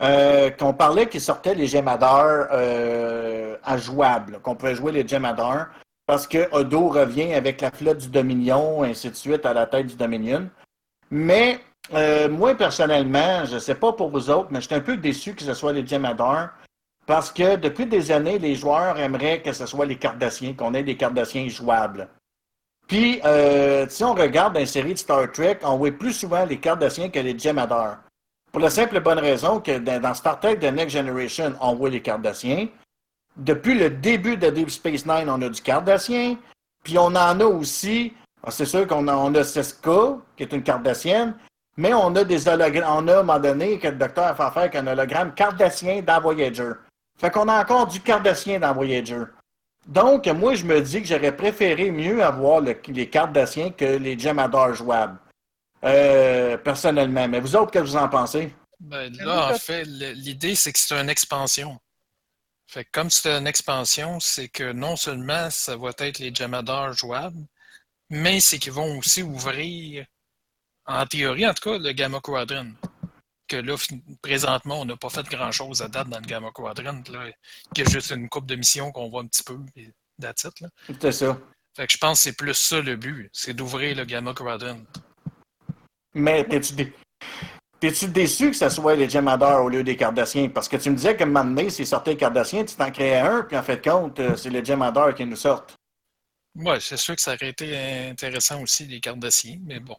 Qu'on 0.00 0.74
parlait 0.74 1.08
qu'il 1.08 1.20
sortait 1.20 1.54
les 1.54 1.66
Gemadar 1.66 2.48
euh, 2.52 3.56
à 3.62 3.78
jouable, 3.78 4.40
qu'on 4.40 4.54
pouvait 4.54 4.74
jouer 4.74 4.92
les 4.92 5.06
Gemadar 5.06 5.68
parce 6.06 6.26
que 6.26 6.48
Odo 6.52 6.88
revient 6.88 7.34
avec 7.34 7.60
la 7.60 7.70
flotte 7.70 7.98
du 7.98 8.08
Dominion, 8.08 8.84
et 8.84 8.90
ainsi 8.90 9.10
de 9.10 9.14
suite, 9.14 9.46
à 9.46 9.54
la 9.54 9.66
tête 9.66 9.86
du 9.86 9.96
Dominion. 9.96 10.48
Mais 11.10 11.60
euh, 11.92 12.28
moi, 12.28 12.54
personnellement, 12.54 13.44
je 13.44 13.54
ne 13.54 13.58
sais 13.58 13.74
pas 13.74 13.92
pour 13.92 14.10
vous 14.10 14.30
autres, 14.30 14.48
mais 14.50 14.60
je 14.60 14.66
suis 14.66 14.74
un 14.74 14.80
peu 14.80 14.96
déçu 14.96 15.34
que 15.34 15.42
ce 15.42 15.54
soit 15.54 15.72
les 15.72 15.86
Gemadar 15.86 16.50
parce 17.06 17.30
que 17.30 17.56
depuis 17.56 17.86
des 17.86 18.10
années, 18.10 18.38
les 18.38 18.54
joueurs 18.54 18.98
aimeraient 18.98 19.42
que 19.42 19.52
ce 19.52 19.66
soit 19.66 19.84
les 19.84 19.96
Cardassiens, 19.96 20.54
qu'on 20.54 20.72
ait 20.72 20.82
des 20.82 20.96
Cardassiens 20.96 21.48
jouables. 21.48 22.08
Puis, 22.86 23.20
euh, 23.24 23.86
si 23.88 24.04
on 24.04 24.14
regarde 24.14 24.54
dans 24.54 24.60
les 24.60 24.66
séries 24.66 24.94
de 24.94 24.98
Star 24.98 25.30
Trek, 25.32 25.58
on 25.62 25.76
voit 25.76 25.92
plus 25.92 26.12
souvent 26.12 26.44
les 26.44 26.58
Cardassiens 26.58 27.10
que 27.10 27.18
les 27.18 27.38
Gemadar. 27.38 27.98
Pour 28.50 28.60
la 28.60 28.70
simple 28.70 29.00
bonne 29.00 29.18
raison 29.18 29.60
que 29.60 29.78
dans 29.78 30.14
Star 30.14 30.38
Trek 30.38 30.56
The 30.56 30.72
Next 30.72 30.90
Generation, 30.90 31.54
on 31.60 31.74
voit 31.74 31.90
les 31.90 32.00
Cardassiens. 32.00 32.68
Depuis 33.36 33.74
le 33.78 33.90
début 33.90 34.36
de 34.36 34.50
Deep 34.50 34.70
Space 34.70 35.06
Nine, 35.06 35.28
on 35.28 35.42
a 35.42 35.48
du 35.48 35.60
Cardassien. 35.60 36.36
Puis 36.84 36.98
on 36.98 37.06
en 37.06 37.40
a 37.40 37.44
aussi, 37.44 38.12
ah, 38.46 38.50
c'est 38.50 38.66
sûr 38.66 38.86
qu'on 38.86 39.08
a, 39.08 39.14
on 39.16 39.34
a 39.34 39.42
Seska, 39.42 40.18
qui 40.36 40.42
est 40.44 40.52
une 40.52 40.62
Cardassienne, 40.62 41.34
mais 41.76 41.94
on 41.94 42.14
a 42.14 42.24
des 42.24 42.46
hologrammes. 42.46 43.04
On 43.04 43.08
a, 43.08 43.16
à 43.16 43.20
un 43.20 43.22
moment 43.22 43.40
donné, 43.40 43.78
que 43.78 43.88
le 43.88 43.96
docteur 43.96 44.24
a 44.24 44.34
fait 44.34 44.42
affaire 44.42 44.62
avec 44.62 44.76
un 44.76 44.86
hologramme 44.86 45.34
Cardassien 45.34 46.02
dans 46.02 46.20
Voyager. 46.20 46.70
Fait 47.18 47.30
qu'on 47.30 47.48
a 47.48 47.60
encore 47.60 47.86
du 47.86 48.00
Cardassien 48.00 48.60
dans 48.60 48.72
Voyager. 48.74 49.22
Donc, 49.86 50.26
moi, 50.28 50.54
je 50.54 50.64
me 50.64 50.80
dis 50.80 51.02
que 51.02 51.08
j'aurais 51.08 51.36
préféré 51.36 51.90
mieux 51.90 52.22
avoir 52.24 52.60
le- 52.60 52.76
les 52.88 53.08
cartes 53.10 53.32
d'acier 53.32 53.70
que 53.72 53.84
les 53.84 54.18
Gemador 54.18 54.74
jouables. 54.74 55.18
Euh, 55.84 56.56
personnellement. 56.56 57.28
Mais 57.28 57.40
vous 57.40 57.54
autres, 57.56 57.70
qu'est-ce 57.70 57.84
que 57.84 57.88
vous 57.90 57.96
en 57.96 58.08
pensez? 58.08 58.54
Ben, 58.80 59.12
là, 59.18 59.50
en 59.52 59.54
fait, 59.58 59.84
l'idée, 59.84 60.54
c'est 60.54 60.72
que 60.72 60.78
c'est 60.78 60.94
une 60.98 61.10
expansion. 61.10 61.76
Fait 62.66 62.84
que 62.84 62.90
comme 62.92 63.10
c'est 63.10 63.30
une 63.30 63.46
expansion, 63.46 64.20
c'est 64.20 64.48
que 64.48 64.72
non 64.72 64.96
seulement 64.96 65.50
ça 65.50 65.76
va 65.76 65.90
être 65.98 66.18
les 66.18 66.34
Jamadars 66.34 66.92
jouables, 66.94 67.46
mais 68.10 68.40
c'est 68.40 68.58
qu'ils 68.58 68.72
vont 68.72 68.98
aussi 68.98 69.22
ouvrir, 69.22 70.06
en 70.86 71.06
théorie, 71.06 71.46
en 71.46 71.54
tout 71.54 71.70
cas, 71.70 71.78
le 71.78 71.92
Gamma 71.92 72.20
Quadrant. 72.20 72.72
Que 73.46 73.56
là, 73.56 73.76
présentement, 74.22 74.80
on 74.80 74.84
n'a 74.86 74.96
pas 74.96 75.10
fait 75.10 75.26
grand-chose 75.28 75.82
à 75.82 75.88
date 75.88 76.08
dans 76.08 76.18
le 76.18 76.26
Gamma 76.26 76.50
Quadrant. 76.50 77.02
Là. 77.10 77.28
Il 77.76 77.78
y 77.78 77.86
a 77.86 77.90
juste 77.90 78.10
une 78.10 78.28
coupe 78.28 78.46
de 78.46 78.56
missions 78.56 78.90
qu'on 78.90 79.10
voit 79.10 79.20
un 79.22 79.26
petit 79.26 79.42
peu, 79.42 79.58
et 79.76 79.90
that's 80.20 80.44
it, 80.44 80.60
là. 80.60 80.68
C'est 81.00 81.12
ça. 81.12 81.38
Fait 81.76 81.86
que 81.86 81.92
je 81.92 81.98
pense 81.98 82.18
que 82.20 82.22
c'est 82.24 82.36
plus 82.36 82.54
ça 82.54 82.80
le 82.80 82.96
but, 82.96 83.28
c'est 83.32 83.52
d'ouvrir 83.52 83.96
le 83.96 84.04
Gamma 84.06 84.32
Quadrant. 84.32 84.80
Mais 86.14 86.44
t'es-tu 86.44 86.72
dé- 86.74 86.92
t'es-tu 87.84 88.08
déçu 88.08 88.50
que 88.50 88.56
ce 88.56 88.70
soit 88.70 88.94
les 88.94 89.10
Gemador 89.10 89.64
au 89.64 89.68
lieu 89.68 89.84
des 89.84 89.96
Cardassiens? 89.96 90.48
Parce 90.48 90.68
que 90.68 90.76
tu 90.76 90.90
me 90.90 90.96
disais 90.96 91.16
que 91.16 91.22
un 91.22 91.26
moment 91.26 91.44
donné, 91.44 91.68
s'ils 91.68 91.86
sortaient 91.86 92.12
les 92.12 92.16
Cardassiens, 92.16 92.64
tu 92.64 92.74
t'en 92.76 92.90
créais 92.90 93.18
un, 93.18 93.42
puis 93.42 93.56
en 93.58 93.62
fait 93.62 93.76
de 93.76 93.90
compte, 93.90 94.18
euh, 94.20 94.36
c'est 94.36 94.48
les 94.48 94.64
Gemador 94.64 95.14
qui 95.14 95.26
nous 95.26 95.36
sortent. 95.36 95.76
Ouais, 96.54 96.80
c'est 96.80 96.96
sûr 96.96 97.14
que 97.14 97.20
ça 97.20 97.34
aurait 97.34 97.50
été 97.50 97.76
intéressant 98.08 98.62
aussi, 98.62 98.86
les 98.86 99.00
cartes 99.00 99.18
d'acier, 99.18 99.60
mais 99.64 99.80
bon. 99.80 99.96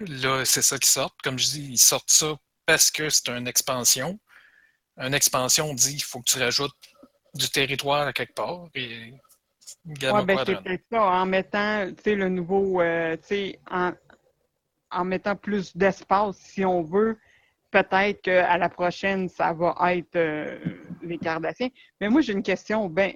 Là, 0.00 0.44
c'est 0.44 0.62
ça 0.62 0.78
qui 0.78 0.88
sort. 0.88 1.14
Comme 1.22 1.38
je 1.38 1.46
dis, 1.46 1.68
ils 1.72 1.78
sortent 1.78 2.10
ça 2.10 2.36
parce 2.66 2.90
que 2.90 3.08
c'est 3.08 3.28
une 3.28 3.46
expansion. 3.46 4.18
Une 4.96 5.14
expansion 5.14 5.72
dit 5.74 5.96
qu'il 5.96 6.04
faut 6.04 6.20
que 6.20 6.30
tu 6.30 6.38
rajoutes 6.38 6.74
du 7.34 7.48
territoire 7.50 8.08
à 8.08 8.12
quelque 8.12 8.34
part. 8.34 8.66
Et 8.74 9.12
Ouais, 9.86 10.24
ben, 10.24 10.38
c'est 10.44 10.62
peut-être 10.62 10.84
ça, 10.90 11.02
en 11.02 11.26
mettant, 11.26 11.86
tu 11.88 12.02
sais, 12.02 12.14
le 12.14 12.28
nouveau, 12.28 12.80
euh, 12.80 13.16
tu 13.16 13.28
sais, 13.28 13.60
en, 13.70 13.92
en 14.90 15.04
mettant 15.04 15.36
plus 15.36 15.76
d'espace, 15.76 16.36
si 16.36 16.64
on 16.64 16.82
veut, 16.82 17.18
peut-être 17.70 18.22
qu'à 18.22 18.58
la 18.58 18.68
prochaine, 18.68 19.28
ça 19.28 19.52
va 19.52 19.74
être 19.94 20.16
euh, 20.16 20.58
les 21.02 21.18
Cardassiens. 21.18 21.68
Mais 22.00 22.08
moi, 22.08 22.20
j'ai 22.20 22.32
une 22.32 22.42
question, 22.42 22.88
ben, 22.88 23.14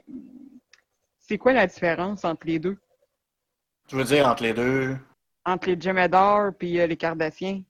c'est 1.18 1.38
quoi 1.38 1.52
la 1.52 1.66
différence 1.66 2.24
entre 2.24 2.46
les 2.46 2.58
deux? 2.58 2.78
Tu 3.88 3.96
veux 3.96 4.04
dire 4.04 4.26
entre 4.26 4.42
les 4.42 4.54
deux? 4.54 4.96
Entre 5.44 5.68
les 5.68 5.80
Jem'Hadar 5.80 6.52
et 6.60 6.80
euh, 6.80 6.86
les 6.86 6.96
Cardassiens? 6.96 7.62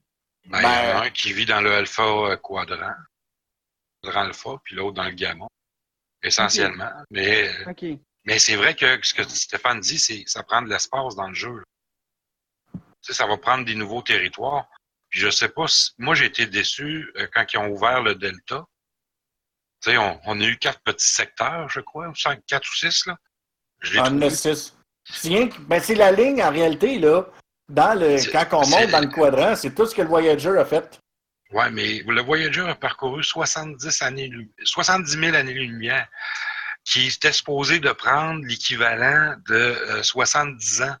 Ben, 0.45 0.59
il 0.59 0.63
y 0.63 0.93
en 0.93 0.99
a 0.99 1.05
un 1.05 1.09
qui 1.09 1.33
vit 1.33 1.45
dans 1.45 1.61
le 1.61 1.73
alpha 1.73 2.37
quadrant, 2.37 2.93
quadrant 4.03 4.21
alpha, 4.21 4.51
puis 4.63 4.75
l'autre 4.75 4.93
dans 4.93 5.05
le 5.05 5.11
gamma, 5.11 5.47
essentiellement. 6.21 6.91
Mais, 7.09 7.49
euh, 7.49 7.95
mais 8.25 8.37
c'est 8.37 8.55
vrai 8.55 8.75
que 8.75 8.99
ce 9.03 9.13
que 9.13 9.23
Stéphane 9.23 9.79
dit, 9.79 9.97
c'est 9.97 10.23
que 10.23 10.29
ça 10.29 10.43
prend 10.43 10.61
de 10.61 10.69
l'espace 10.69 11.15
dans 11.15 11.27
le 11.27 11.33
jeu. 11.33 11.63
Ça 13.13 13.25
va 13.27 13.37
prendre 13.37 13.65
des 13.65 13.75
nouveaux 13.75 14.01
territoires. 14.01 14.67
Puis 15.09 15.19
je 15.19 15.29
sais 15.29 15.49
pas, 15.49 15.67
si- 15.67 15.91
moi 15.97 16.15
j'ai 16.15 16.25
été 16.25 16.45
déçu 16.45 17.11
euh, 17.17 17.27
quand 17.33 17.45
ils 17.53 17.57
ont 17.57 17.67
ouvert 17.69 18.01
le 18.01 18.15
Delta. 18.15 18.65
On, 19.87 20.19
on 20.25 20.41
a 20.41 20.43
eu 20.45 20.57
quatre 20.57 20.79
petits 20.81 21.07
secteurs, 21.07 21.69
je 21.69 21.79
crois, 21.79 22.07
ou 22.07 22.15
cinq, 22.15 22.41
quatre 22.47 22.67
ou 22.67 22.75
six, 22.75 23.05
là. 23.05 23.17
Je 23.81 23.93
l'ai 23.93 23.99
En 23.99 24.05
trouvé. 24.05 24.29
9-6. 24.29 24.73
C'est 25.03 25.27
rien 25.27 25.47
que- 25.47 25.59
ben, 25.59 25.79
c'est 25.79 25.93
la 25.93 26.11
ligne, 26.11 26.41
en 26.41 26.49
réalité, 26.49 26.97
là. 26.97 27.23
Dans 27.69 27.93
le, 27.99 28.17
quand 28.31 28.63
on 28.63 28.67
monte 28.67 28.89
dans 28.89 28.99
le 29.01 29.07
quadrant, 29.07 29.55
c'est 29.55 29.75
tout 29.75 29.85
ce 29.85 29.93
que 29.93 30.01
le 30.01 30.07
Voyager 30.07 30.57
a 30.57 30.65
fait. 30.65 30.99
Ouais, 31.51 31.69
mais 31.69 32.01
le 32.07 32.21
Voyager 32.21 32.61
a 32.67 32.73
parcouru 32.73 33.23
70, 33.23 34.01
années, 34.01 34.31
70 34.63 35.11
000 35.19 35.35
années-lumière, 35.35 36.07
qui 36.83 37.07
était 37.07 37.31
supposé 37.31 37.77
de 37.79 37.91
prendre 37.91 38.43
l'équivalent 38.45 39.35
de 39.47 39.53
euh, 39.55 40.01
70 40.03 40.81
ans 40.81 40.95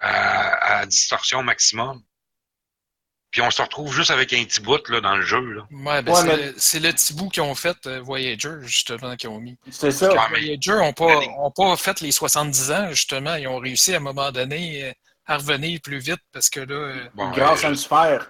à, 0.00 0.78
à 0.80 0.86
distorsion 0.86 1.42
maximum. 1.42 2.02
Puis 3.30 3.42
on 3.42 3.50
se 3.52 3.62
retrouve 3.62 3.94
juste 3.94 4.10
avec 4.10 4.32
un 4.32 4.42
petit 4.44 4.60
bout 4.60 4.88
là, 4.88 5.00
dans 5.00 5.14
le 5.14 5.22
jeu. 5.22 5.40
Là. 5.40 5.62
Ouais, 5.70 6.02
ben 6.02 6.12
Ouais, 6.12 6.52
c'est 6.56 6.80
mais- 6.80 6.88
le, 6.88 6.92
petit 6.94 7.14
bout 7.14 7.28
qu'ils 7.28 7.42
ont 7.44 7.54
fait, 7.54 7.76
euh, 7.86 8.00
Voyager, 8.00 8.54
justement, 8.62 9.14
qu'ils 9.14 9.30
ont 9.30 9.38
mis. 9.38 9.56
C'est 9.70 9.92
ça. 9.92 10.08
Ouais, 10.10 10.18
mais- 10.32 10.40
Voyager 10.40 10.72
n'ont 10.72 10.92
pas, 10.92 11.16
ont 11.38 11.50
pas 11.52 11.76
fait 11.76 12.00
les 12.00 12.10
70 12.10 12.72
ans, 12.72 12.88
justement. 12.90 13.36
Ils 13.36 13.46
ont 13.46 13.58
réussi 13.58 13.94
à 13.94 13.98
un 13.98 14.00
moment 14.00 14.32
donné 14.32 14.84
euh, 14.84 14.92
à 15.26 15.36
revenir 15.36 15.80
plus 15.80 15.98
vite 16.00 16.18
parce 16.32 16.50
que 16.50 16.58
là, 16.58 16.74
euh, 16.74 17.08
Bon, 17.14 17.30
Grâce 17.30 17.62
euh, 17.62 17.68
à 17.68 17.70
une 17.70 17.76
sphère. 17.76 18.28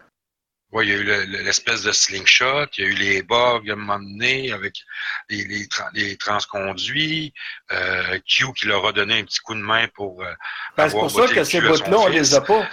Ouais, 0.73 0.87
il 0.87 0.91
y 0.91 0.93
a 0.93 0.97
eu 0.97 1.03
le- 1.05 1.25
le- 1.25 1.43
l'espèce 1.43 1.83
de 1.83 1.93
slingshot, 1.93 2.67
il 2.79 2.85
y 2.85 2.87
a 2.87 2.91
eu 2.91 2.95
les 2.95 3.23
bugs 3.23 3.61
à 3.69 3.73
un 3.73 3.77
moment 3.77 3.99
donné 3.99 4.53
avec 4.53 4.75
les, 5.29 5.45
les, 5.45 5.67
tra- 5.67 5.91
les 5.95 6.17
transconduits, 6.17 7.33
euh, 7.73 8.19
Q 8.27 8.53
qui 8.55 8.67
leur 8.67 8.87
a 8.87 8.93
donné 8.93 9.19
un 9.21 9.25
petit 9.25 9.41
coup 9.41 9.55
de 9.55 9.61
main 9.61 9.87
pour 9.95 10.23
euh, 10.23 10.33
Ben, 10.77 10.89
c'est 10.89 10.97
pour 10.99 11.11
ça 11.11 11.27
que 11.35 11.45
ces 11.45 11.59
cul 11.61 11.69
à 11.69 11.75
son 11.75 11.85
bouts-là, 11.85 11.99
on 11.99 12.09
les 12.09 12.35
a 12.35 12.41
pas. 12.41 12.69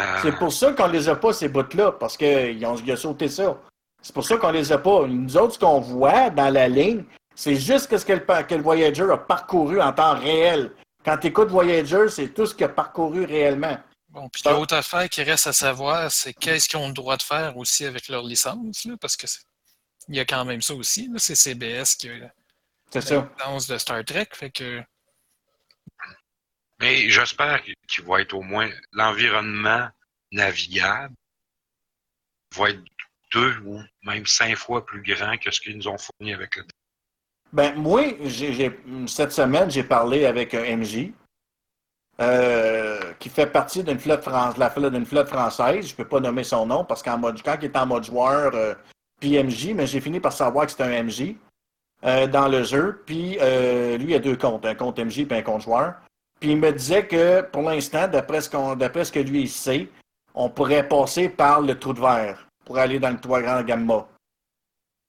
Euh, 0.00 0.18
C'est 0.22 0.36
pour 0.36 0.52
ça 0.52 0.72
qu'on 0.72 0.86
les 0.88 1.08
a 1.08 1.16
pas, 1.16 1.32
ces 1.32 1.48
bouts-là, 1.48 1.92
parce 1.92 2.16
qu'ils 2.16 2.64
ont, 2.66 2.76
ils 2.76 2.92
ont 2.92 2.96
sauté 2.96 3.28
ça. 3.28 3.60
C'est 4.00 4.14
pour 4.14 4.24
ça 4.24 4.36
qu'on 4.36 4.50
les 4.50 4.72
a 4.72 4.78
pas. 4.78 5.06
Nous 5.06 5.36
autres, 5.36 5.54
ce 5.54 5.58
qu'on 5.58 5.80
voit 5.80 6.30
dans 6.30 6.48
la 6.50 6.66
ligne, 6.68 7.04
c'est 7.34 7.56
juste 7.56 7.94
ce 7.96 8.04
que 8.04 8.12
le, 8.14 8.42
que 8.42 8.54
le 8.54 8.62
Voyager 8.62 9.06
a 9.10 9.16
parcouru 9.18 9.80
en 9.80 9.92
temps 9.92 10.18
réel. 10.18 10.70
Quand 11.04 11.18
tu 11.18 11.26
écoutes 11.28 11.48
Voyager, 11.50 12.08
c'est 12.08 12.28
tout 12.28 12.46
ce 12.46 12.54
qu'il 12.54 12.64
a 12.64 12.68
parcouru 12.70 13.24
réellement. 13.26 13.78
Bon, 14.12 14.28
puis 14.28 14.42
l'autre 14.44 14.74
affaire 14.74 15.08
qui 15.08 15.22
reste 15.22 15.46
à 15.46 15.54
savoir, 15.54 16.12
c'est 16.12 16.34
qu'est-ce 16.34 16.68
qu'ils 16.68 16.78
ont 16.78 16.88
le 16.88 16.92
droit 16.92 17.16
de 17.16 17.22
faire 17.22 17.56
aussi 17.56 17.86
avec 17.86 18.08
leur 18.08 18.22
licence, 18.22 18.84
là, 18.84 18.94
parce 19.00 19.16
que 19.16 19.26
il 20.08 20.16
y 20.16 20.20
a 20.20 20.26
quand 20.26 20.44
même 20.44 20.60
ça 20.60 20.74
aussi, 20.74 21.08
là, 21.08 21.18
c'est 21.18 21.34
CBS 21.34 21.96
qui 21.96 22.10
a 22.10 22.18
la 22.18 23.00
ça. 23.00 23.30
licence 23.38 23.66
de 23.68 23.78
Star 23.78 24.04
Trek, 24.04 24.28
fait 24.34 24.50
que 24.50 24.82
Mais 26.78 27.08
j'espère 27.08 27.62
qu'il 27.62 28.04
va 28.04 28.20
être 28.20 28.34
au 28.34 28.42
moins 28.42 28.70
l'environnement 28.92 29.88
navigable 30.30 31.14
va 32.54 32.68
être 32.68 32.82
deux 33.32 33.56
ou 33.64 33.80
même 34.02 34.26
cinq 34.26 34.56
fois 34.56 34.84
plus 34.84 35.00
grand 35.00 35.38
que 35.38 35.50
ce 35.50 35.58
qu'ils 35.58 35.78
nous 35.78 35.88
ont 35.88 35.96
fourni 35.96 36.34
avec 36.34 36.56
le. 36.56 36.66
Ben, 37.54 37.74
moi, 37.76 38.02
cette 39.06 39.32
semaine, 39.32 39.70
j'ai 39.70 39.84
parlé 39.84 40.26
avec 40.26 40.52
un 40.52 40.76
MJ 40.76 41.12
euh, 42.22 43.12
qui 43.18 43.28
fait 43.28 43.46
partie 43.46 43.82
d'une 43.82 43.98
flotte, 43.98 44.22
France, 44.22 44.56
la 44.56 44.70
flotte, 44.70 44.92
d'une 44.94 45.06
flotte 45.06 45.28
française. 45.28 45.86
Je 45.88 45.94
peux 45.94 46.06
pas 46.06 46.20
nommer 46.20 46.44
son 46.44 46.66
nom 46.66 46.84
parce 46.84 47.02
qu'en 47.02 47.18
mode, 47.18 47.42
quand 47.42 47.56
il 47.60 47.64
est 47.66 47.76
en 47.76 47.86
mode 47.86 48.04
joueur, 48.04 48.54
euh, 48.54 48.74
puis 49.20 49.42
MJ, 49.42 49.72
mais 49.74 49.86
j'ai 49.86 50.00
fini 50.00 50.20
par 50.20 50.32
savoir 50.32 50.66
que 50.66 50.72
c'était 50.72 50.84
un 50.84 51.02
MJ 51.02 51.34
euh, 52.04 52.26
dans 52.26 52.48
le 52.48 52.62
jeu. 52.62 53.02
Puis 53.06 53.38
euh, 53.40 53.96
lui, 53.98 54.12
il 54.12 54.14
a 54.14 54.18
deux 54.18 54.36
comptes, 54.36 54.64
un 54.66 54.74
compte 54.74 54.98
MJ 54.98 55.20
et 55.20 55.28
un 55.32 55.42
compte 55.42 55.62
joueur. 55.62 55.94
Puis 56.40 56.50
il 56.50 56.56
me 56.56 56.72
disait 56.72 57.06
que 57.06 57.42
pour 57.42 57.62
l'instant, 57.62 58.08
d'après 58.08 58.40
ce, 58.40 58.50
qu'on, 58.50 58.74
d'après 58.76 59.04
ce 59.04 59.12
que 59.12 59.20
lui 59.20 59.42
il 59.42 59.48
sait, 59.50 59.88
on 60.34 60.48
pourrait 60.48 60.88
passer 60.88 61.28
par 61.28 61.60
le 61.60 61.78
trou 61.78 61.92
de 61.92 62.00
verre 62.00 62.46
pour 62.64 62.78
aller 62.78 62.98
dans 62.98 63.10
le 63.10 63.18
toit 63.20 63.42
grand 63.42 63.62
gamma. 63.62 64.06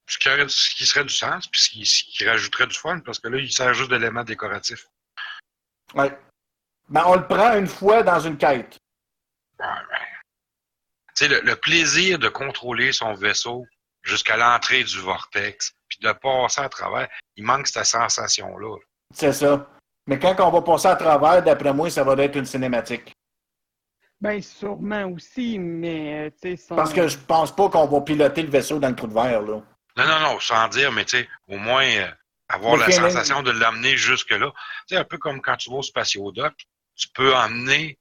Ce 0.08 0.18
qui, 0.18 0.28
aurait- 0.28 0.48
ce 0.48 0.74
qui 0.74 0.84
serait 0.84 1.04
du 1.04 1.14
sens, 1.14 1.46
puis 1.48 1.60
ce 1.60 1.70
qui, 1.70 1.86
ce 1.86 2.04
qui 2.04 2.28
rajouterait 2.28 2.66
du 2.66 2.76
fun, 2.76 3.00
parce 3.00 3.18
que 3.18 3.28
là, 3.28 3.38
il 3.38 3.50
sert 3.50 3.72
juste 3.72 3.88
d'éléments 3.90 4.22
décoratifs. 4.22 4.86
Ouais. 5.94 6.16
Ben, 6.88 7.02
on 7.06 7.16
le 7.16 7.26
prend 7.26 7.56
une 7.56 7.66
fois 7.66 8.02
dans 8.02 8.20
une 8.20 8.36
quête. 8.36 8.78
Ouais, 9.58 9.66
ouais. 9.66 10.06
Tu 11.16 11.26
sais, 11.26 11.28
le, 11.28 11.40
le 11.40 11.56
plaisir 11.56 12.18
de 12.18 12.28
contrôler 12.28 12.92
son 12.92 13.14
vaisseau 13.14 13.66
jusqu'à 14.02 14.36
l'entrée 14.36 14.84
du 14.84 14.98
vortex, 14.98 15.72
puis 15.88 15.98
de 16.02 16.12
passer 16.12 16.60
à 16.60 16.68
travers, 16.68 17.08
il 17.36 17.44
manque 17.44 17.66
cette 17.68 17.86
sensation-là. 17.86 18.76
C'est 19.14 19.32
ça. 19.32 19.66
Mais 20.06 20.18
quand 20.18 20.38
on 20.40 20.50
va 20.50 20.60
passer 20.60 20.88
à 20.88 20.96
travers, 20.96 21.42
d'après 21.42 21.72
moi, 21.72 21.88
ça 21.88 22.04
va 22.04 22.14
être 22.22 22.36
une 22.36 22.44
cinématique. 22.44 23.12
Ben, 24.20 24.40
sûrement 24.42 25.04
aussi, 25.06 25.58
mais, 25.58 26.26
euh, 26.26 26.30
tu 26.30 26.50
sais, 26.50 26.56
son- 26.56 26.76
Parce 26.76 26.92
que 26.92 27.08
je 27.08 27.16
pense 27.18 27.54
pas 27.54 27.68
qu'on 27.68 27.86
va 27.86 28.00
piloter 28.00 28.42
le 28.42 28.50
vaisseau 28.50 28.78
dans 28.78 28.88
le 28.88 28.94
trou 28.96 29.06
de 29.06 29.14
verre, 29.14 29.42
là. 29.42 29.62
Non, 29.96 30.06
non, 30.06 30.20
non, 30.20 30.40
sans 30.40 30.68
dire, 30.68 30.90
mais 30.92 31.04
tu 31.04 31.18
sais, 31.18 31.28
au 31.48 31.56
moins 31.58 31.84
euh, 31.86 32.10
avoir 32.48 32.74
Le 32.74 32.80
la 32.80 32.86
feeling. 32.86 33.02
sensation 33.02 33.42
de 33.42 33.50
l'amener 33.52 33.96
jusque-là. 33.96 34.50
Tu 34.88 34.94
sais, 34.94 34.96
un 34.96 35.04
peu 35.04 35.18
comme 35.18 35.40
quand 35.40 35.56
tu 35.56 35.70
vas 35.70 35.76
au 35.76 35.82
spatiodoc, 35.82 36.52
tu 36.96 37.08
peux 37.14 37.34
emmener, 37.34 37.98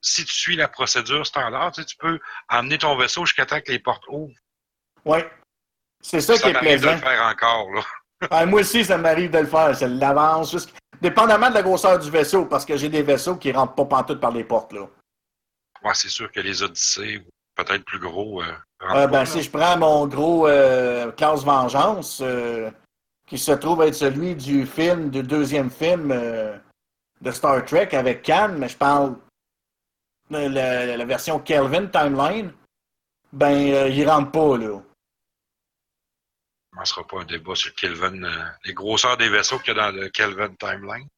si 0.00 0.24
tu 0.24 0.34
suis 0.34 0.56
la 0.56 0.68
procédure 0.68 1.26
standard, 1.26 1.72
tu 1.72 1.80
sais, 1.80 1.86
tu 1.86 1.96
peux 1.96 2.18
emmener 2.48 2.78
ton 2.78 2.96
vaisseau 2.96 3.24
jusqu'à 3.24 3.46
temps 3.46 3.60
que 3.60 3.72
les 3.72 3.78
portes 3.78 4.04
ouvrent. 4.08 4.34
Oui. 5.04 5.18
C'est 6.00 6.20
ça, 6.20 6.36
qui 6.36 6.48
est 6.48 6.52
m'arrive 6.52 6.70
de 6.70 6.76
plaisant. 6.78 6.92
le 6.92 6.98
faire 6.98 7.22
encore, 7.26 7.70
là. 7.72 7.82
Ah, 8.30 8.46
moi 8.46 8.60
aussi, 8.60 8.84
ça 8.84 8.96
m'arrive 8.96 9.30
de 9.30 9.38
le 9.38 9.46
faire. 9.46 9.76
C'est 9.76 9.88
l'avance. 9.88 10.50
Juste... 10.52 10.72
Dépendamment 11.02 11.50
de 11.50 11.54
la 11.54 11.62
grosseur 11.62 11.98
du 11.98 12.10
vaisseau, 12.10 12.46
parce 12.46 12.64
que 12.64 12.76
j'ai 12.76 12.88
des 12.88 13.02
vaisseaux 13.02 13.36
qui 13.36 13.52
rentrent 13.52 13.74
pas 13.74 13.84
pantoute 13.84 14.20
par 14.20 14.30
les 14.30 14.44
portes, 14.44 14.72
là. 14.72 14.86
Ouais, 15.82 15.92
c'est 15.94 16.08
sûr 16.08 16.30
que 16.32 16.40
les 16.40 16.62
Odyssées, 16.62 17.22
peut-être 17.54 17.84
plus 17.84 17.98
gros, 17.98 18.42
euh, 18.42 18.46
Euh, 18.82 19.06
ben, 19.06 19.24
si 19.26 19.42
je 19.42 19.50
prends 19.50 19.76
mon 19.76 20.06
gros 20.06 20.46
euh, 20.46 21.10
classe 21.12 21.44
Vengeance, 21.44 22.22
qui 23.26 23.36
se 23.36 23.52
trouve 23.52 23.82
être 23.82 23.94
celui 23.94 24.34
du 24.34 24.64
film, 24.66 25.10
du 25.10 25.22
deuxième 25.22 25.70
film 25.70 26.12
de 27.24 27.30
Star 27.32 27.64
Trek 27.64 27.88
avec 27.96 28.22
Khan, 28.22 28.54
mais 28.58 28.68
je 28.68 28.76
parle 28.76 29.16
de 30.30 30.38
la, 30.38 30.96
la 30.96 31.04
version 31.04 31.40
Kelvin 31.40 31.86
Timeline, 31.86 32.52
ben, 33.32 33.52
euh, 33.72 33.88
il 33.88 34.08
rentre 34.08 34.30
pas, 34.30 34.56
là. 34.58 34.80
commencera 36.72 37.06
pas 37.06 37.20
un 37.20 37.24
débat 37.24 37.54
sur 37.54 37.74
Kelvin, 37.74 38.22
euh, 38.22 38.44
les 38.64 38.74
grosseurs 38.74 39.16
des 39.16 39.28
vaisseaux 39.28 39.58
qu'il 39.58 39.74
y 39.76 39.78
a 39.78 39.90
dans 39.90 39.96
le 39.96 40.08
Kelvin 40.10 40.54
Timeline. 40.58 41.08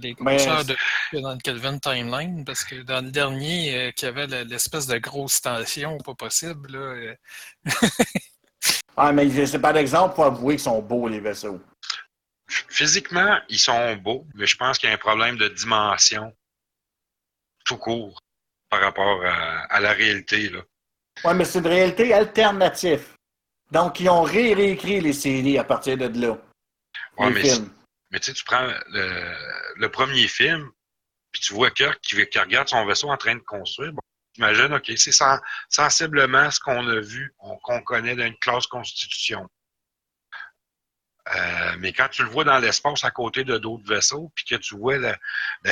Des 0.00 0.14
Mais- 0.20 0.36
grosseurs 0.36 0.64
de 0.66 0.76
dans 1.20 1.32
le 1.32 1.38
Kelvin 1.38 1.78
Timeline, 1.78 2.44
parce 2.44 2.62
que 2.64 2.82
dans 2.82 3.02
le 3.04 3.10
dernier, 3.10 3.74
euh, 3.74 3.90
qu'il 3.92 4.06
y 4.06 4.08
avait 4.10 4.26
le- 4.26 4.42
l'espèce 4.44 4.86
de 4.86 4.98
grosse 4.98 5.34
station 5.34 5.96
pas 5.98 6.14
possible, 6.14 6.72
là, 6.72 6.78
euh, 6.78 7.14
Ah, 9.00 9.12
mais 9.12 9.46
c'est 9.46 9.60
par 9.60 9.76
exemple, 9.76 10.16
faut 10.16 10.24
avouer 10.24 10.56
qu'ils 10.56 10.64
sont 10.64 10.82
beaux, 10.82 11.06
les 11.08 11.20
vaisseaux. 11.20 11.60
Physiquement, 12.48 13.38
ils 13.48 13.58
sont 13.58 13.96
beaux, 13.96 14.26
mais 14.34 14.46
je 14.46 14.56
pense 14.56 14.78
qu'il 14.78 14.88
y 14.88 14.92
a 14.92 14.94
un 14.94 14.98
problème 14.98 15.36
de 15.36 15.48
dimension 15.48 16.34
tout 17.64 17.76
court 17.76 18.18
par 18.70 18.80
rapport 18.80 19.24
à, 19.24 19.60
à 19.64 19.80
la 19.80 19.92
réalité. 19.92 20.50
Ouais, 21.24 21.34
mais 21.34 21.44
c'est 21.44 21.58
une 21.58 21.66
réalité 21.66 22.12
alternative. 22.14 23.14
Donc, 23.70 24.00
ils 24.00 24.08
ont 24.08 24.22
ré 24.22 24.54
réécrit 24.54 25.00
les 25.00 25.12
séries 25.12 25.58
à 25.58 25.64
partir 25.64 25.98
de 25.98 26.06
là. 26.18 26.38
Les 27.18 27.30
mais. 27.30 27.42
Mais 28.10 28.20
tu 28.20 28.26
sais, 28.26 28.32
tu 28.32 28.44
prends 28.44 28.66
le, 28.86 29.34
le 29.76 29.90
premier 29.90 30.26
film, 30.28 30.70
puis 31.30 31.42
tu 31.42 31.52
vois 31.52 31.70
Kirk 31.70 32.00
qui, 32.00 32.16
qui 32.28 32.38
regarde 32.38 32.68
son 32.68 32.86
vaisseau 32.86 33.10
en 33.10 33.18
train 33.18 33.34
de 33.34 33.40
construire. 33.40 33.92
Bon, 33.92 34.00
J'imagine, 34.34 34.72
OK, 34.72 34.90
c'est 34.96 35.12
sen- 35.12 35.40
sensiblement 35.68 36.50
ce 36.50 36.58
qu'on 36.60 36.88
a 36.88 37.00
vu, 37.00 37.34
on- 37.40 37.58
qu'on 37.58 37.82
connaît 37.82 38.16
d'une 38.16 38.36
classe 38.38 38.66
constitution. 38.66 39.46
Euh, 41.36 41.76
mais 41.78 41.92
quand 41.92 42.08
tu 42.08 42.22
le 42.22 42.30
vois 42.30 42.44
dans 42.44 42.58
l'espace 42.58 43.04
à 43.04 43.10
côté 43.10 43.44
de 43.44 43.58
d'autres 43.58 43.86
vaisseaux, 43.86 44.30
puis 44.34 44.44
que 44.44 44.54
tu 44.54 44.76
vois 44.76 44.96
la, 44.98 45.16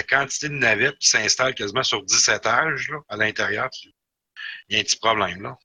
quantité 0.02 0.48
de 0.48 0.54
navettes 0.54 0.98
qui 0.98 1.08
s'installent 1.08 1.54
quasiment 1.54 1.82
sur 1.82 2.02
10 2.02 2.28
étages 2.28 2.92
à 3.08 3.16
l'intérieur, 3.16 3.68
il 4.68 4.74
y 4.74 4.76
a 4.76 4.80
un 4.80 4.84
petit 4.84 4.98
problème 4.98 5.42
là. 5.42 5.56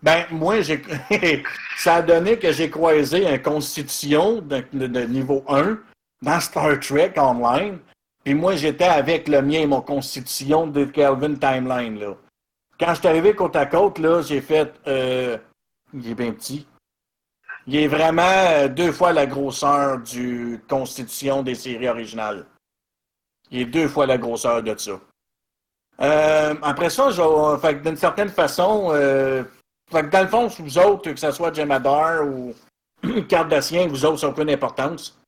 Ben, 0.00 0.26
moi, 0.30 0.60
j'ai 0.60 0.80
ça 1.76 1.96
a 1.96 2.02
donné 2.02 2.38
que 2.38 2.52
j'ai 2.52 2.70
croisé 2.70 3.26
un 3.26 3.38
Constitution 3.38 4.40
de, 4.40 5.04
niveau 5.06 5.44
1 5.48 5.78
dans 6.22 6.40
Star 6.40 6.78
Trek 6.78 7.14
Online. 7.16 7.78
Puis 8.24 8.34
moi, 8.34 8.54
j'étais 8.54 8.84
avec 8.84 9.26
le 9.26 9.42
mien, 9.42 9.66
mon 9.66 9.80
Constitution 9.80 10.68
de 10.68 10.84
Kelvin 10.84 11.34
Timeline. 11.34 11.98
Là. 11.98 12.14
Quand 12.78 12.94
je 12.94 13.00
suis 13.00 13.08
arrivé 13.08 13.34
côte 13.34 13.56
à 13.56 13.66
côte, 13.66 14.00
j'ai 14.24 14.40
fait. 14.40 14.72
euh, 14.86 15.36
il 15.92 16.10
est 16.10 16.14
bien 16.14 16.32
petit. 16.32 16.66
Il 17.70 17.76
est 17.76 17.86
vraiment 17.88 18.22
euh, 18.22 18.68
deux 18.68 18.92
fois 18.92 19.12
la 19.12 19.26
grosseur 19.26 19.98
du 19.98 20.58
Constitution 20.70 21.42
des 21.42 21.54
séries 21.54 21.86
originales. 21.88 22.46
Il 23.50 23.60
est 23.60 23.64
deux 23.66 23.88
fois 23.88 24.06
la 24.06 24.16
grosseur 24.16 24.62
de 24.62 24.74
ça. 24.76 24.98
Euh, 26.00 26.54
après 26.62 26.88
ça, 26.88 27.10
je- 27.10 27.58
fait 27.60 27.74
que 27.76 27.82
d'une 27.82 27.96
certaine 27.98 28.30
façon, 28.30 28.88
euh, 28.92 29.44
fait 29.90 30.02
que 30.02 30.06
dans 30.08 30.22
le 30.22 30.28
fond, 30.28 30.46
vous 30.46 30.78
autres, 30.78 31.12
que 31.12 31.20
ce 31.20 31.30
soit 31.30 31.52
Jemadar 31.52 32.24
ou 32.26 32.54
Cardassien, 33.28 33.86
vous 33.86 34.02
autres, 34.06 34.18
ça 34.20 34.28
n'a 34.28 34.32
aucune 34.32 34.48
importance. 34.50 35.18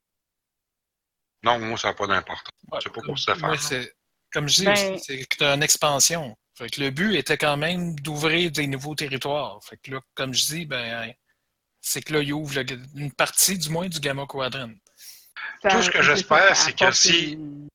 Non, 1.43 1.59
moi, 1.59 1.77
ça 1.77 1.89
n'a 1.89 1.95
pas 1.95 2.07
d'importance. 2.07 2.53
ouais, 2.73 2.79
C'est 2.83 2.93
pas 2.93 3.01
pour 3.03 3.19
ça 3.19 3.35
faire. 3.35 3.85
comme 4.33 4.49
je 4.49 4.55
dis, 4.61 4.65
Ben- 4.65 4.99
c'est 4.99 5.27
une 5.55 5.63
expansion. 5.63 6.35
Fait 6.57 6.71
que 6.71 6.81
le 6.81 6.91
but 6.91 7.17
était 7.17 7.39
quand 7.39 7.57
même 7.59 7.95
d'ouvrir 8.01 8.51
des 8.51 8.67
nouveaux 8.67 8.95
territoires. 8.95 9.59
Fait 9.63 9.77
que 9.83 9.91
là, 9.93 10.01
comme 10.15 10.33
je 10.33 10.45
dis, 10.47 10.67
ben, 10.67 11.13
c'est 11.81 12.03
que 12.03 12.13
là, 12.15 12.21
il 12.23 12.33
ouvre 12.33 12.55
le- 12.61 13.01
une 13.01 13.13
partie, 13.13 13.59
du 13.59 13.71
moins, 13.71 13.89
du 13.89 14.01
Gamma 14.01 14.27
Quadrant. 14.27 14.71
Ça- 15.63 15.71
Tout 15.71 15.83
ce 15.83 15.91
que 15.91 16.03
j'espère, 16.03 16.57
c'est 16.57 16.73
que 16.77 16.91
si- 16.93 17.33
une- 17.33 17.69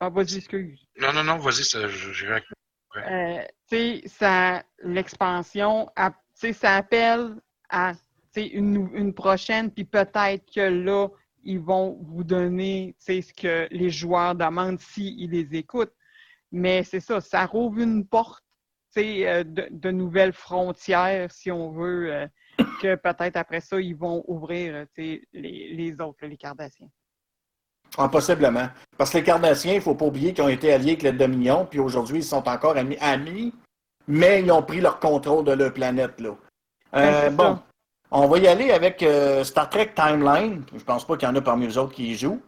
Ah, 0.00 0.08
vas-y, 0.08 0.38
excuse. 0.38 0.80
Non, 1.00 1.12
non, 1.12 1.22
non, 1.22 1.38
vas-y, 1.38 1.62
j'irai 1.62 2.32
avec 2.32 2.44
Euh, 2.96 3.42
tu 3.70 3.76
sais, 3.76 4.02
ça, 4.06 4.62
l'expansion, 4.82 5.88
a- 5.96 6.10
tu 6.10 6.16
sais, 6.34 6.52
ça 6.52 6.76
appelle 6.76 7.36
à 7.70 7.94
tu 8.34 8.40
sais, 8.42 8.46
une, 8.48 8.90
une 8.94 9.14
prochaine, 9.14 9.70
puis 9.70 9.84
peut-être 9.84 10.44
que 10.54 10.60
là, 10.60 11.08
ils 11.44 11.60
vont 11.60 11.98
vous 12.02 12.24
donner 12.24 12.94
tu 12.98 13.04
sais, 13.04 13.22
ce 13.22 13.32
que 13.32 13.68
les 13.70 13.90
joueurs 13.90 14.34
demandent 14.34 14.80
s'ils 14.80 15.30
les 15.30 15.54
écoutent. 15.56 15.94
Mais 16.50 16.82
c'est 16.84 17.00
ça, 17.00 17.20
ça 17.20 17.46
rouvre 17.46 17.78
une 17.80 18.06
porte 18.06 18.42
tu 18.94 19.00
sais, 19.00 19.26
euh, 19.28 19.44
de, 19.44 19.68
de 19.70 19.90
nouvelles 19.90 20.32
frontières, 20.34 21.30
si 21.32 21.50
on 21.50 21.70
veut, 21.72 22.12
euh, 22.12 22.26
que 22.80 22.94
peut-être 22.96 23.36
après 23.36 23.60
ça, 23.60 23.80
ils 23.80 23.96
vont 23.96 24.24
ouvrir 24.26 24.74
euh, 24.74 24.84
les, 24.96 25.22
les 25.32 26.00
autres, 26.00 26.26
les 26.26 26.36
Cardassiens. 26.36 26.88
Ah, 27.98 28.08
possiblement. 28.08 28.68
Parce 28.96 29.10
que 29.10 29.18
les 29.18 29.24
Cardassiens, 29.24 29.72
il 29.72 29.76
ne 29.76 29.80
faut 29.82 29.94
pas 29.94 30.06
oublier 30.06 30.32
qu'ils 30.32 30.44
ont 30.44 30.48
été 30.48 30.72
alliés 30.72 30.92
avec 30.92 31.02
le 31.02 31.12
Dominion, 31.12 31.66
puis 31.66 31.78
aujourd'hui, 31.78 32.18
ils 32.18 32.24
sont 32.24 32.48
encore 32.48 32.76
amis, 32.76 32.96
amis, 33.00 33.54
mais 34.08 34.42
ils 34.42 34.50
ont 34.50 34.62
pris 34.62 34.80
leur 34.80 34.98
contrôle 34.98 35.44
de 35.44 35.52
leur 35.52 35.72
planète. 35.72 36.20
Là. 36.20 36.30
Ben, 36.92 36.98
Euh, 37.00 37.20
c'est 37.24 37.36
bon, 37.36 37.56
ça. 37.56 37.62
on 38.10 38.28
va 38.28 38.38
y 38.38 38.46
aller 38.46 38.70
avec 38.70 39.02
euh, 39.02 39.44
Star 39.44 39.68
Trek 39.68 39.92
Timeline. 39.94 40.64
Je 40.74 40.84
pense 40.84 41.06
pas 41.06 41.16
qu'il 41.16 41.28
y 41.28 41.30
en 41.30 41.36
a 41.36 41.40
parmi 41.40 41.66
les 41.66 41.78
autres 41.78 41.94
qui 41.94 42.12
y 42.12 42.16
jouent. 42.16 42.40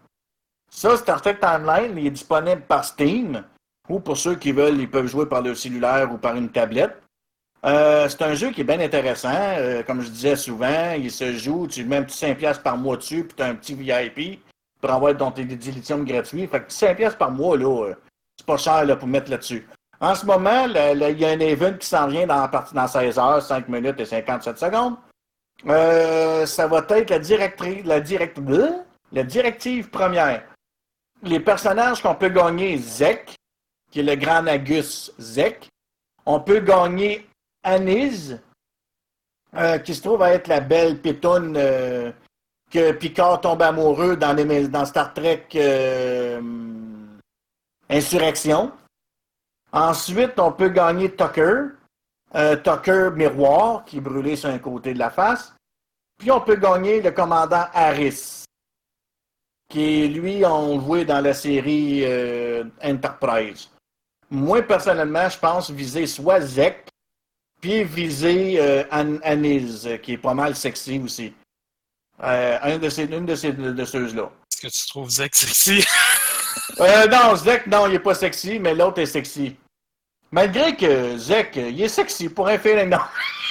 Ça, 0.70 0.96
Star 0.96 1.20
Trek 1.20 1.38
Timeline, 1.40 1.96
il 1.96 2.07
est 2.07 2.11
disponible 2.11 2.62
par 2.62 2.84
Steam, 2.84 3.44
ou 3.88 4.00
pour 4.00 4.16
ceux 4.16 4.36
qui 4.36 4.52
veulent, 4.52 4.80
ils 4.80 4.90
peuvent 4.90 5.07
jouer 5.07 5.26
par 5.26 5.42
le 5.42 5.55
cellulaire 5.55 6.11
ou 6.12 6.16
par 6.18 6.36
une 6.36 6.50
tablette. 6.50 7.00
Euh, 7.64 8.08
c'est 8.10 8.22
un 8.22 8.34
jeu 8.34 8.50
qui 8.50 8.60
est 8.60 8.64
bien 8.64 8.80
intéressant. 8.80 9.32
Euh, 9.32 9.82
comme 9.82 10.02
je 10.02 10.10
disais 10.10 10.36
souvent, 10.36 10.92
il 10.98 11.10
se 11.10 11.32
joue, 11.32 11.66
tu 11.66 11.84
mets 11.84 11.96
un 11.96 12.02
petit 12.02 12.18
5$ 12.18 12.36
piastres 12.36 12.62
par 12.62 12.76
mois 12.76 12.96
dessus, 12.96 13.24
puis 13.24 13.34
tu 13.36 13.42
as 13.42 13.46
un 13.46 13.54
petit 13.54 13.74
VIP 13.74 14.40
pour 14.80 14.90
avoir 14.90 15.14
dans 15.14 15.30
tes 15.30 15.44
dilithium 15.44 16.04
gratuits. 16.04 16.46
Fait 16.46 16.60
que 16.60 16.70
5$ 16.70 16.96
piastres 16.96 17.18
par 17.18 17.30
mois, 17.30 17.56
là, 17.56 17.86
euh, 17.86 17.94
c'est 18.36 18.46
pas 18.46 18.58
cher 18.58 18.84
là, 18.84 18.96
pour 18.96 19.08
mettre 19.08 19.30
là-dessus. 19.30 19.66
En 20.00 20.14
ce 20.14 20.26
moment, 20.26 20.66
il 20.66 21.18
y 21.18 21.24
a 21.24 21.28
un 21.30 21.40
event 21.40 21.72
qui 21.78 21.86
s'en 21.86 22.08
vient 22.08 22.26
dans, 22.26 22.50
dans 22.72 22.86
16 22.86 23.18
heures, 23.18 23.40
5 23.40 23.68
minutes 23.68 23.98
et 24.00 24.04
57 24.04 24.58
secondes. 24.58 24.96
Ça 25.64 26.66
va 26.66 26.84
être 26.90 27.10
la, 27.10 27.18
directrice, 27.18 27.84
la, 27.86 28.00
la 29.12 29.22
directive 29.22 29.88
première. 29.88 30.42
Les 31.22 31.40
personnages 31.40 32.02
qu'on 32.02 32.16
peut 32.16 32.28
gagner, 32.28 32.76
Zek, 32.76 33.36
qui 33.90 34.00
est 34.00 34.02
le 34.02 34.16
grand 34.16 34.42
Nagus 34.42 35.12
Zek. 35.18 35.68
On 36.26 36.40
peut 36.40 36.60
gagner 36.60 37.26
Anise, 37.64 38.38
euh, 39.56 39.78
qui 39.78 39.94
se 39.94 40.02
trouve 40.02 40.22
à 40.22 40.32
être 40.32 40.48
la 40.48 40.60
belle 40.60 41.00
pétoune 41.00 41.54
euh, 41.56 42.12
que 42.70 42.92
Picard 42.92 43.40
tombe 43.40 43.62
amoureux 43.62 44.16
dans, 44.16 44.84
Star 44.84 45.14
Trek 45.14 45.46
euh, 45.54 46.40
Insurrection. 47.88 48.72
Ensuite, 49.72 50.38
on 50.38 50.52
peut 50.52 50.68
gagner 50.68 51.10
Tucker, 51.14 51.66
Tucker 52.62 53.10
miroir, 53.14 53.84
qui 53.84 53.98
est 53.98 54.00
brûlé 54.00 54.36
sur 54.36 54.50
un 54.50 54.58
côté 54.58 54.92
de 54.92 54.98
la 54.98 55.10
face. 55.10 55.54
Puis 56.18 56.30
on 56.30 56.40
peut 56.40 56.56
gagner 56.56 57.00
le 57.00 57.10
commandant 57.10 57.66
Harris, 57.72 58.44
qui 59.68 60.08
lui, 60.08 60.44
on 60.44 60.78
le 60.78 61.04
dans 61.04 61.20
la 61.20 61.34
série 61.34 62.04
Enterprise. 62.82 63.68
Moi, 64.30 64.62
personnellement, 64.62 65.28
je 65.28 65.38
pense 65.38 65.70
viser 65.70 66.06
soit 66.06 66.40
Zek, 66.40 66.88
puis 67.64 67.82
viser 67.82 68.60
euh, 68.60 68.84
An- 68.92 69.18
Anise, 69.22 69.88
qui 70.02 70.12
est 70.12 70.18
pas 70.18 70.34
mal 70.34 70.54
sexy 70.54 71.00
aussi. 71.02 71.32
Euh, 72.22 72.58
un 72.60 72.76
de 72.76 72.90
ces, 72.90 73.04
une 73.04 73.24
de 73.24 73.34
ces 73.34 73.52
de 73.54 73.84
ceux-là. 73.86 74.30
Est-ce 74.52 74.60
que 74.60 74.66
tu 74.66 74.86
trouves 74.88 75.08
Zach 75.08 75.34
sexy? 75.34 75.82
Euh, 76.80 77.06
non, 77.08 77.34
Zek, 77.36 77.66
non, 77.66 77.86
il 77.88 77.94
est 77.94 77.98
pas 78.00 78.14
sexy, 78.14 78.58
mais 78.58 78.74
l'autre 78.74 79.00
est 79.00 79.06
sexy. 79.06 79.56
Malgré 80.30 80.74
que 80.76 81.16
Zek, 81.18 81.56
il 81.56 81.80
est 81.82 81.88
sexy 81.88 82.28
pour 82.28 82.48
un 82.48 82.58
feeling, 82.58 82.88
non. 82.90 82.98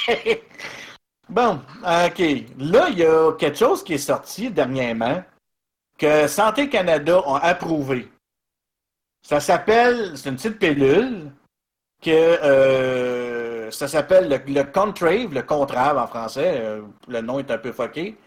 bon, 1.30 1.61
OK. 1.84 2.20
Là, 2.57 2.89
il 2.89 2.97
y 2.99 3.05
a 3.05 3.34
quelque 3.34 3.57
chose 3.57 3.84
qui 3.84 3.93
est 3.95 3.97
sorti 3.97 4.49
dernièrement 4.49 5.24
que 5.97 6.28
Santé 6.28 6.70
Canada 6.70 7.22
a 7.26 7.45
approuvé. 7.47 8.09
Ça 9.22 9.39
s'appelle, 9.39 10.14
c'est 10.18 10.30
une 10.30 10.36
petite 10.36 10.59
pilule 10.59 11.32
que 12.01 12.09
euh, 12.09 13.33
ça 13.74 13.88
s'appelle 13.88 14.30
le, 14.30 14.54
le 14.54 14.64
Contrave, 14.64 15.34
le 15.34 15.42
Contrave 15.42 15.98
en 15.98 16.08
français. 16.08 16.60
euh, 16.62 16.82
le 17.08 17.22
nom 17.22 17.40
est 17.40 17.52
un 17.52 17.58
peu 17.58 17.72
foqué. 17.72 18.18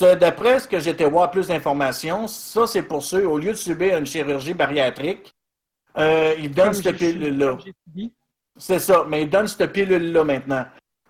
D'après 0.00 0.60
ce 0.60 0.68
que 0.68 0.78
j'étais 0.78 1.08
voir 1.08 1.30
plus 1.30 1.48
d'informations, 1.48 2.26
ça, 2.28 2.66
c'est 2.66 2.82
pour 2.82 3.02
ceux, 3.02 3.26
au 3.26 3.36
lieu 3.38 3.50
de 3.50 3.56
subir 3.56 3.98
une 3.98 4.06
chirurgie 4.06 4.54
bariatrique, 4.54 5.34
euh, 5.98 6.34
ils 6.38 6.50
donnent 6.50 6.72
cette 6.72 6.96
pilule-là. 6.96 7.58
C'est 8.56 8.78
ça, 8.78 9.04
mais 9.08 9.22
ils 9.22 9.30
donnent 9.30 9.48
cette 9.48 9.72
pilule-là 9.72 10.24
maintenant. 10.24 10.64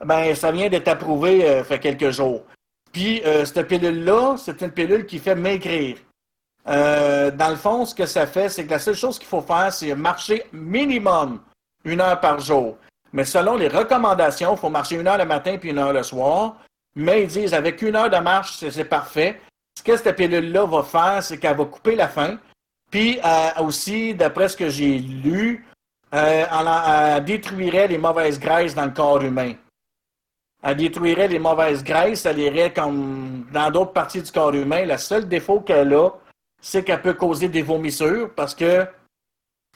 Ben, 0.04 0.34
ça 0.34 0.50
vient 0.50 0.68
d'être 0.68 0.88
approuvé 0.88 1.48
euh, 1.48 1.62
fait 1.62 1.78
quelques 1.78 2.10
jours. 2.10 2.42
Puis, 2.90 3.22
euh, 3.24 3.44
cette 3.44 3.68
pilule-là, 3.68 4.36
c'est 4.36 4.60
une 4.62 4.72
pilule 4.72 5.06
qui 5.06 5.18
fait 5.18 5.34
maigrir. 5.34 5.98
Dans 6.64 7.50
le 7.50 7.56
fond, 7.56 7.84
ce 7.84 7.94
que 7.94 8.06
ça 8.06 8.26
fait, 8.26 8.48
c'est 8.48 8.64
que 8.64 8.70
la 8.70 8.78
seule 8.78 8.94
chose 8.94 9.18
qu'il 9.18 9.28
faut 9.28 9.40
faire, 9.42 9.72
c'est 9.72 9.94
marcher 9.94 10.44
minimum 10.52 11.40
une 11.84 12.00
heure 12.00 12.20
par 12.20 12.38
jour. 12.38 12.78
Mais 13.12 13.24
selon 13.24 13.56
les 13.56 13.68
recommandations, 13.68 14.54
il 14.54 14.58
faut 14.58 14.70
marcher 14.70 14.96
une 14.96 15.06
heure 15.06 15.18
le 15.18 15.26
matin 15.26 15.58
puis 15.58 15.70
une 15.70 15.78
heure 15.78 15.92
le 15.92 16.02
soir. 16.02 16.56
Mais 16.94 17.22
ils 17.22 17.28
disent, 17.28 17.54
avec 17.54 17.82
une 17.82 17.96
heure 17.96 18.10
de 18.10 18.16
marche, 18.18 18.64
c'est 18.68 18.84
parfait. 18.84 19.40
Ce 19.78 19.82
que 19.82 19.96
cette 19.96 20.16
pilule-là 20.16 20.66
va 20.66 20.82
faire, 20.82 21.22
c'est 21.22 21.38
qu'elle 21.38 21.56
va 21.56 21.64
couper 21.64 21.96
la 21.96 22.08
faim. 22.08 22.38
Puis 22.90 23.18
euh, 23.24 23.62
aussi, 23.62 24.14
d'après 24.14 24.48
ce 24.48 24.56
que 24.56 24.68
j'ai 24.68 24.98
lu, 24.98 25.66
euh, 26.14 26.44
elle, 26.50 27.14
elle 27.16 27.24
détruirait 27.24 27.88
les 27.88 27.98
mauvaises 27.98 28.38
graisses 28.38 28.74
dans 28.74 28.84
le 28.84 28.90
corps 28.90 29.22
humain. 29.22 29.54
Elle 30.62 30.76
détruirait 30.76 31.28
les 31.28 31.38
mauvaises 31.38 31.82
graisses, 31.82 32.24
elle 32.26 32.38
irait 32.38 32.72
comme 32.72 33.46
dans 33.52 33.70
d'autres 33.70 33.92
parties 33.92 34.22
du 34.22 34.30
corps 34.30 34.54
humain. 34.54 34.84
Le 34.84 34.96
seul 34.98 35.26
défaut 35.26 35.60
qu'elle 35.60 35.92
a, 35.94 36.10
c'est 36.60 36.84
qu'elle 36.84 37.02
peut 37.02 37.14
causer 37.14 37.48
des 37.48 37.62
vomissures 37.62 38.30
parce 38.34 38.54
que 38.54 38.86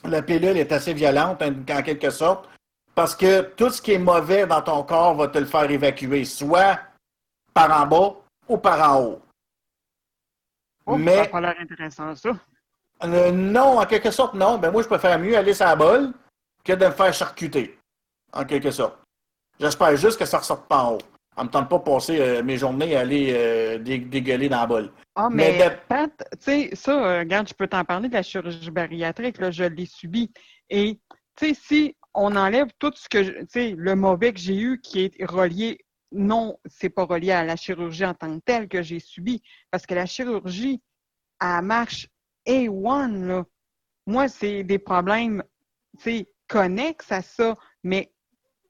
la 0.05 0.23
pilule 0.23 0.59
est 0.59 0.71
assez 0.71 0.93
violente 0.93 1.43
en, 1.43 1.49
en 1.49 1.83
quelque 1.83 2.11
sorte. 2.11 2.49
Parce 2.97 3.15
que 3.15 3.43
tout 3.43 3.69
ce 3.71 3.81
qui 3.83 3.93
est 3.93 3.99
mauvais 3.99 4.47
dans 4.47 4.63
ton 4.63 4.83
corps 4.83 5.15
va 5.15 5.29
te 5.29 5.37
le 5.39 5.45
faire 5.45 5.71
évacuer, 5.71 6.25
soit 6.25 6.81
par 7.55 7.71
en 7.83 7.87
bas 7.87 8.15
ou 8.49 8.57
par 8.57 8.91
en 8.91 9.03
haut. 9.03 9.23
Oh, 10.87 10.93
Ça 10.93 10.99
Mais 10.99 11.17
n'a 11.19 11.27
pas 11.27 11.41
l'air 11.43 11.55
intéressant, 11.61 12.15
ça. 12.15 12.31
euh, 13.05 13.31
non, 13.31 13.79
en 13.81 13.85
quelque 13.85 14.11
sorte, 14.11 14.33
non. 14.35 14.57
Ben 14.59 14.71
moi, 14.71 14.83
je 14.83 14.89
préfère 14.89 15.19
mieux 15.19 15.37
aller 15.37 15.53
sur 15.53 15.67
la 15.67 15.77
bolle 15.77 16.13
que 16.65 16.73
de 16.73 16.87
me 16.87 16.91
faire 16.91 17.13
charcuter. 17.13 17.79
En 18.33 18.45
quelque 18.45 18.71
sorte. 18.71 18.99
J'espère 19.61 19.95
juste 19.97 20.19
que 20.19 20.25
ça 20.25 20.39
ne 20.39 20.43
ressorte 20.43 20.67
pas 20.67 20.79
en 20.85 20.93
haut. 20.95 20.99
Ne 21.39 21.45
me 21.45 21.49
tente 21.51 21.69
pas 21.69 21.79
de 21.79 21.83
passer 21.83 22.19
euh, 22.21 22.43
mes 22.43 22.57
journées 22.57 22.97
à 22.97 23.01
aller 23.01 23.33
euh, 23.37 23.79
dé- 23.79 23.99
dégueuler 23.99 24.49
dans 24.49 24.61
la 24.61 24.67
bolle. 24.67 24.93
Ah, 25.15 25.29
Mais 25.31 25.53
mais, 25.59 25.69
de- 25.71 25.75
Pat, 25.89 26.11
tu 26.33 26.39
sais, 26.41 26.71
ça, 26.75 26.93
euh, 26.93 27.19
regarde, 27.21 27.49
je 27.49 27.55
peux 27.55 27.67
t'en 27.67 27.85
parler 27.85 28.09
de 28.09 28.15
la 28.15 28.23
chirurgie 28.23 28.71
bariatrique, 28.71 29.39
là, 29.39 29.51
je 29.51 29.65
l'ai 29.65 29.85
subi. 29.87 30.31
Et, 30.71 30.99
tu 31.37 31.49
sais, 31.49 31.55
si 31.55 31.96
on 32.17 32.35
enlève 32.35 32.69
tout 32.79 32.93
ce 32.97 33.09
que, 33.09 33.41
tu 33.43 33.47
sais, 33.49 33.75
le 33.77 33.95
mauvais 33.95 34.33
que 34.33 34.41
j'ai 34.41 34.59
eu 34.59 34.81
qui 34.81 35.05
est 35.05 35.25
relié, 35.25 35.79
non, 36.13 36.59
c'est 36.65 36.89
pas 36.89 37.05
relié 37.05 37.33
à 37.33 37.45
la 37.45 37.57
chirurgie 37.57 38.07
en 38.07 38.15
tant 38.15 38.39
que 38.39 38.43
telle 38.45 38.69
que 38.69 38.83
j'ai 38.83 39.01
subi, 39.01 39.43
parce 39.71 39.87
que 39.87 39.95
la 39.95 40.07
chirurgie, 40.07 40.83
elle 41.41 41.63
marche 41.63 42.09
A1, 42.47 43.27
là. 43.27 43.45
Moi, 44.07 44.29
c'est 44.29 44.65
des 44.65 44.79
problèmes, 44.79 45.43
tu 45.99 46.05
sais, 46.05 46.33
connexes 46.49 47.13
à 47.13 47.23
ça, 47.23 47.55
mais 47.83 48.13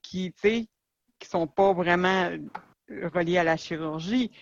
qui, 0.03 0.33
tu 0.33 0.41
sais, 0.41 0.69
qui 1.19 1.29
sont 1.29 1.47
pas 1.47 1.73
vraiment 1.73 2.31
reliés 2.89 3.39
à 3.39 3.45
la 3.45 3.57
chirurgie. 3.57 4.33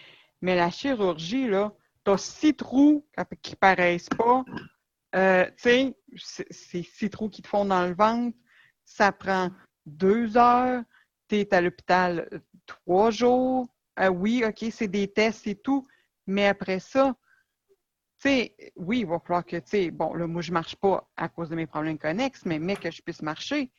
Mais 0.40 0.56
la 0.56 0.70
chirurgie, 0.70 1.48
là, 1.48 1.72
t'as 2.04 2.16
six 2.16 2.54
trous 2.54 3.06
qui 3.42 3.56
paraissent 3.56 4.08
pas. 4.16 4.44
Euh, 5.14 5.46
tu 5.56 5.62
sais, 5.62 5.96
c'est 6.50 6.82
six 6.82 7.10
trous 7.10 7.28
qui 7.28 7.42
te 7.42 7.48
font 7.48 7.64
dans 7.64 7.86
le 7.86 7.94
ventre. 7.94 8.36
Ça 8.84 9.12
prend 9.12 9.50
deux 9.86 10.36
heures. 10.36 10.82
Tu 11.28 11.36
es 11.36 11.54
à 11.54 11.60
l'hôpital 11.60 12.28
euh, 12.32 12.38
trois 12.66 13.10
jours. 13.10 13.68
Euh, 14.00 14.08
oui, 14.08 14.44
OK, 14.46 14.64
c'est 14.70 14.88
des 14.88 15.08
tests 15.08 15.46
et 15.46 15.56
tout. 15.56 15.86
Mais 16.26 16.46
après 16.46 16.80
ça, 16.80 17.14
tu 18.18 18.28
sais, 18.28 18.56
oui, 18.76 19.00
il 19.00 19.06
va 19.06 19.18
falloir 19.20 19.44
que, 19.44 19.56
tu 19.56 19.62
sais, 19.66 19.90
bon, 19.90 20.14
là, 20.14 20.26
moi, 20.26 20.42
je 20.42 20.52
marche 20.52 20.76
pas 20.76 21.08
à 21.16 21.28
cause 21.28 21.50
de 21.50 21.56
mes 21.56 21.66
problèmes 21.66 21.98
connexes, 21.98 22.44
mais, 22.46 22.58
mais 22.58 22.76
que 22.76 22.90
je 22.90 23.02
puisse 23.02 23.22
marcher, 23.22 23.70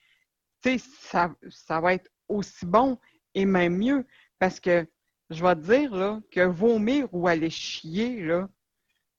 tu 0.62 0.78
sais, 0.78 0.86
ça, 1.02 1.34
ça 1.50 1.80
va 1.80 1.94
être 1.94 2.10
aussi 2.28 2.66
bon 2.66 3.00
et 3.34 3.46
même 3.46 3.78
mieux. 3.78 4.06
Parce 4.40 4.60
que 4.60 4.88
je 5.30 5.44
vais 5.44 5.56
te 5.56 5.62
dire 5.62 5.96
là, 5.96 6.22
que 6.32 6.42
vomir 6.42 7.08
ou 7.12 7.28
aller 7.28 7.50
chier, 7.50 8.22
là, 8.22 8.48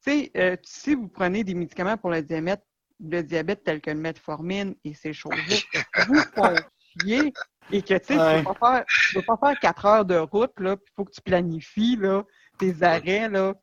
tu 0.04 0.10
sais, 0.10 0.30
euh, 0.36 0.56
si 0.62 0.94
vous 0.94 1.08
prenez 1.08 1.42
des 1.44 1.54
médicaments 1.54 1.96
pour 1.96 2.10
le 2.10 2.22
diabète, 2.22 2.64
le 3.00 3.22
diabète 3.22 3.62
tel 3.64 3.80
que 3.80 3.90
le 3.90 3.98
metformine 3.98 4.74
et 4.84 4.94
ces 4.94 5.12
choses-là, 5.12 5.82
vous 6.08 6.20
font 6.34 6.54
chier 7.02 7.32
et 7.70 7.82
que 7.82 7.94
tu 7.98 8.14
sais, 8.14 8.18
Ouais. 8.18 8.32
tu 8.34 8.38
ne 8.40 8.44
peux, 8.44 8.54
pas 8.54 8.72
faire- 8.76 8.84
tu 8.86 9.14
peux 9.14 9.22
pas 9.22 9.38
faire 9.48 9.60
quatre 9.60 9.84
heures 9.84 10.04
de 10.04 10.16
route, 10.16 10.52
là, 10.58 10.76
il 10.80 10.92
faut 10.94 11.04
que 11.04 11.12
tu 11.12 11.20
planifies 11.20 11.96
là, 11.96 12.22
tes 12.58 12.82
arrêts. 12.82 13.28
Là. 13.28 13.54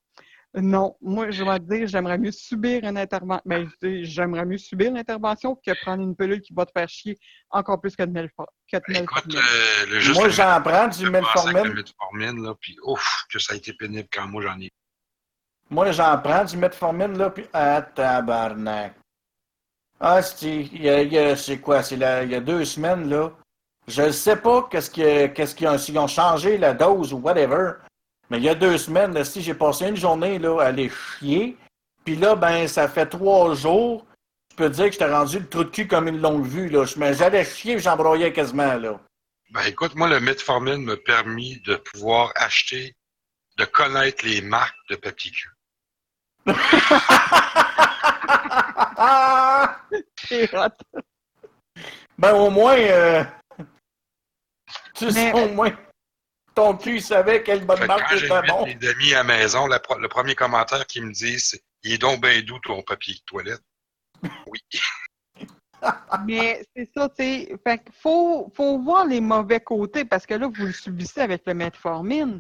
Non, 0.56 0.96
moi, 1.02 1.32
je 1.32 1.44
vais 1.44 1.58
te 1.58 1.64
dire, 1.64 1.88
j'aimerais 1.88 2.20
mieux 2.20 2.32
subir 2.32 2.84
une 2.84 2.96
intervention. 2.98 3.42
Ben, 3.44 3.68
j'aimerais 4.04 4.46
mieux 4.46 4.60
subir 4.60 4.92
l'intervention 4.94 5.56
que 5.56 5.72
prendre 5.82 6.04
une 6.04 6.16
pilule 6.16 6.42
qui 6.42 6.54
va 6.54 6.66
te 6.68 6.72
faire 6.78 6.88
chier 6.88 7.18
encore 7.50 7.82
plus 7.82 7.96
que 7.96 8.04
de 8.04 8.12
melfor- 8.12 8.46
que 8.72 8.78
de 8.78 8.84
Écoute, 9.00 9.26
metformine. 9.26 9.38
euh, 9.38 9.86
le 9.88 10.00
juste 10.00 10.20
Moi, 10.20 10.30
j'en 10.30 10.62
prends 10.62 10.88
du 10.90 11.06
le 11.06 11.10
metformine, 11.12 12.44
là, 12.44 12.54
puis 12.62 12.78
ouf, 12.84 13.26
que 13.32 13.40
ça 13.40 13.54
a 13.54 13.58
été 13.58 13.74
pénible 13.74 14.08
quand 14.14 14.28
moi 14.28 14.44
j'en 14.44 14.60
ai. 14.60 14.70
Moi, 15.72 15.92
j'en 15.92 16.20
prends 16.20 16.44
du 16.46 16.56
metformine, 16.58 17.18
là, 17.18 17.32
puis 17.32 17.46
ah, 17.52 17.82
tabarnak. 17.82 18.94
Ah, 20.06 20.22
c'est, 20.22 20.50
il 20.74 20.82
y 20.84 20.90
a, 20.90 21.02
il 21.02 21.14
y 21.14 21.18
a- 21.18 21.38
c'est 21.38 21.60
quoi, 21.60 21.82
c'est 21.82 21.96
il 21.96 22.02
y 22.32 22.36
a 22.36 22.40
deux 22.42 22.66
semaines, 22.66 23.10
là. 23.10 23.32
Je 23.88 24.02
ne 24.02 24.12
sais 24.12 24.36
pas 24.36 24.68
qu'est-ce 24.70 24.90
que, 24.92 25.28
qu'est-ce 25.28 25.56
qu'ils 25.56 25.68
ont, 25.70 25.78
s'ils 25.78 25.98
ont 25.98 26.08
changé 26.08 26.58
la 26.58 26.74
dose 26.74 27.14
ou 27.14 27.20
whatever, 27.20 27.72
mais 28.30 28.38
il 28.38 28.44
y 28.44 28.50
a 28.50 28.56
deux 28.56 28.78
semaines, 28.78 29.14
là, 29.14 29.24
si 29.24 29.42
j'ai 29.42 29.54
passé 29.54 29.88
une 29.88 29.96
journée, 29.96 30.40
là, 30.40 30.60
à 30.62 30.66
aller 30.66 30.90
chier, 30.90 31.56
puis 32.04 32.18
là, 32.18 32.36
ben, 32.36 32.68
ça 32.68 32.90
fait 32.90 33.06
trois 33.06 33.56
jours, 33.56 34.06
je 34.52 34.58
peux 34.58 34.70
te 34.70 34.76
dire 34.76 34.86
que 34.88 34.92
j'étais 34.92 35.10
rendu 35.10 35.40
le 35.40 35.48
trou 35.48 35.64
de 35.64 35.70
cul 35.70 35.88
comme 35.88 36.10
une 36.10 36.20
longue 36.20 36.46
vue, 36.46 36.68
là. 36.68 36.84
J'allais 36.86 37.46
chier, 37.46 37.76
puis 37.76 37.84
j'embroyais 37.84 38.34
quasiment, 38.34 38.74
là. 38.76 39.00
Ben 39.52 39.62
écoute, 39.68 39.96
moi, 39.96 40.10
le 40.10 40.20
metformine 40.20 40.84
m'a 40.84 40.98
permis 40.98 41.62
de 41.66 41.76
pouvoir 41.78 42.34
acheter, 42.36 42.94
de 43.58 43.64
connaître 43.64 44.26
les 44.26 44.42
marques 44.42 44.76
de 44.90 44.96
papier 44.98 45.32
cul. 45.32 45.50
Ah! 48.98 49.82
C'est 50.18 50.54
hot. 50.54 51.02
Ben, 52.18 52.34
au 52.36 52.50
moins, 52.50 52.78
euh, 52.78 53.24
tu 54.96 55.12
sais, 55.12 55.34
Mais- 55.34 55.44
au 55.44 55.50
moins, 55.54 55.72
ton 56.56 56.78
cul 56.78 57.00
savait 57.00 57.42
quelle 57.44 57.66
bonne 57.66 57.78
Fait 57.78 57.84
que 57.84 57.88
marque 57.88 58.10
quand 58.10 58.16
était 58.16 58.28
j'invite 58.28 58.52
bon. 58.52 58.66
mes 58.66 58.88
amis 58.88 59.14
à 59.14 59.18
la 59.18 59.24
maison, 59.24 59.68
la 59.68 59.80
pro- 59.80 59.98
le 59.98 60.08
premier 60.08 60.36
commentaire 60.36 60.86
qu'ils 60.86 61.06
me 61.06 61.12
disent, 61.12 61.50
c'est 61.50 61.62
Il 61.86 61.92
est 61.94 61.98
donc 61.98 62.22
bien 62.22 62.42
doux 62.44 62.60
ton 62.60 62.82
papier 62.84 63.16
de 63.16 63.20
toilette. 63.26 63.62
Oui. 64.48 64.60
Mais 66.26 66.64
c'est 66.74 66.90
ça, 66.96 67.10
tu 67.10 67.16
sais. 67.18 67.56
Fait 67.62 67.84
qu'il 67.84 67.94
faut, 67.94 68.50
faut 68.56 68.80
voir 68.82 69.06
les 69.06 69.20
mauvais 69.20 69.60
côtés 69.60 70.06
parce 70.06 70.26
que 70.26 70.36
là, 70.36 70.48
vous 70.48 70.66
le 70.68 70.72
subissez 70.72 71.20
avec 71.20 71.42
le 71.46 71.54
metformine, 71.56 72.40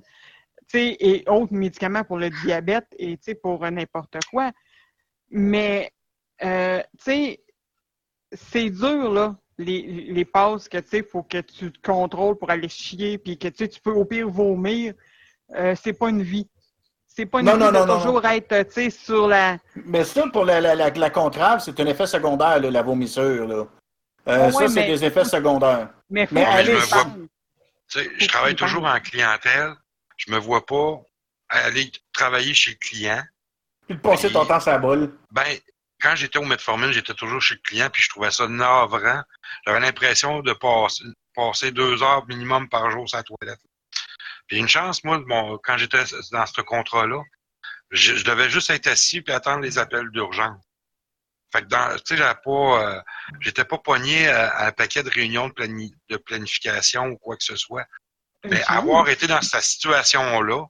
tu 0.69 0.77
sais, 0.79 0.95
et 0.99 1.23
autres 1.27 1.51
médicaments 1.53 2.05
pour 2.05 2.17
le 2.17 2.29
diabète 2.29 2.87
et, 2.97 3.17
tu 3.17 3.23
sais, 3.23 3.35
pour 3.35 3.65
euh, 3.65 3.69
n'importe 3.69 4.15
quoi. 4.31 4.51
Mais, 5.29 5.91
euh, 6.43 6.81
tu 6.97 7.03
sais, 7.03 7.39
c'est 8.31 8.69
dur, 8.69 9.11
là, 9.13 9.35
les, 9.57 9.81
les 10.09 10.25
passes 10.25 10.67
que, 10.67 10.77
tu 10.79 10.87
sais, 10.89 11.03
faut 11.03 11.23
que 11.23 11.39
tu 11.41 11.71
te 11.71 11.79
contrôles 11.81 12.37
pour 12.37 12.49
aller 12.49 12.69
chier 12.69 13.17
puis 13.17 13.37
que, 13.37 13.47
tu 13.49 13.57
sais, 13.59 13.67
tu 13.67 13.79
peux 13.79 13.91
au 13.91 14.05
pire 14.05 14.27
vomir. 14.29 14.93
Euh, 15.55 15.75
c'est 15.81 15.93
pas 15.93 16.09
une 16.09 16.23
vie. 16.23 16.49
C'est 17.05 17.27
pas 17.27 17.41
une 17.41 17.45
Non, 17.45 17.53
vie 17.53 17.59
non, 17.59 17.67
de 17.71 17.77
non, 17.77 17.85
non. 17.85 17.97
toujours 17.99 18.25
être, 18.25 18.63
tu 18.69 18.71
sais, 18.73 18.89
sur 18.89 19.27
la... 19.27 19.57
Mais 19.75 20.03
ça, 20.03 20.27
pour 20.33 20.45
la, 20.45 20.59
la, 20.59 20.73
la, 20.73 20.89
la 20.89 21.09
contrave, 21.11 21.59
c'est 21.59 21.79
un 21.79 21.85
effet 21.85 22.07
secondaire, 22.07 22.59
là, 22.59 22.71
la 22.71 22.81
vomissure. 22.81 23.47
Là. 23.47 23.67
Euh, 24.27 24.45
Ouais, 24.47 24.51
ça, 24.51 24.67
c'est 24.67 24.73
mais- 24.81 24.87
des 24.87 25.05
effets 25.05 25.25
secondaires. 25.25 25.89
Mais, 26.09 26.25
faut 26.25 26.33
Mais 26.35 26.43
que 26.45 26.49
allez, 26.49 26.65
je 26.65 26.71
me 26.71 26.77
vois- 26.85 27.03
penses. 27.03 27.13
Tu 27.89 27.99
sais, 27.99 28.09
je 28.17 28.27
travaille 28.27 28.55
toujours 28.55 28.85
en 28.85 28.99
clientèle. 28.99 29.73
Je 30.17 30.31
me 30.31 30.37
vois 30.39 30.65
pas 30.65 31.01
aller 31.49 31.91
travailler 32.13 32.53
chez 32.55 32.71
le 32.71 32.77
client. 32.77 33.21
Puis 33.87 33.95
de 33.95 34.01
passer 34.01 34.31
ton 34.31 34.45
temps 34.45 34.59
sur 34.59 34.71
la 34.71 34.77
bolle. 34.79 35.13
Ben, 35.29 35.43
quand 36.03 36.15
j'étais 36.17 36.37
au 36.37 36.45
Metformine, 36.45 36.91
j'étais 36.91 37.13
toujours 37.13 37.41
chez 37.41 37.55
le 37.55 37.61
client, 37.61 37.89
puis 37.89 38.01
je 38.01 38.09
trouvais 38.09 38.29
ça 38.29 38.47
navrant. 38.47 39.23
J'avais 39.65 39.79
l'impression 39.79 40.41
de 40.41 40.51
passer, 40.53 41.03
passer 41.33 41.71
deux 41.71 42.03
heures 42.03 42.27
minimum 42.27 42.67
par 42.67 42.91
jour 42.91 43.07
sur 43.07 43.17
la 43.17 43.23
toilette. 43.23 43.61
Puis 44.47 44.57
une 44.57 44.67
chance, 44.67 45.03
moi, 45.05 45.23
quand 45.63 45.77
j'étais 45.77 46.03
dans 46.31 46.45
ce 46.45 46.61
contrat-là, 46.61 47.21
je, 47.91 48.15
je 48.15 48.25
devais 48.25 48.49
juste 48.49 48.69
être 48.69 48.87
assis 48.87 49.21
puis 49.21 49.33
attendre 49.33 49.61
les 49.61 49.77
appels 49.77 50.09
d'urgence. 50.11 50.61
Fait 51.53 51.61
que 51.61 51.67
dans, 51.67 51.95
tu 51.97 52.01
sais, 52.05 52.17
j'avais 52.17 52.39
pas, 52.43 52.49
euh, 52.83 53.01
j'étais 53.39 53.63
pas 53.63 53.77
pogné 53.77 54.27
à, 54.27 54.49
à 54.49 54.67
un 54.67 54.71
paquet 54.71 55.03
de 55.03 55.09
réunions 55.09 55.47
de, 55.47 55.53
plani- 55.53 55.95
de 56.09 56.17
planification 56.17 57.05
ou 57.05 57.17
quoi 57.17 57.37
que 57.37 57.43
ce 57.43 57.55
soit. 57.55 57.85
Mais 58.43 58.61
avoir 58.63 59.07
été 59.07 59.25
dans 59.27 59.41
cette 59.41 59.63
situation-là, 59.63 60.65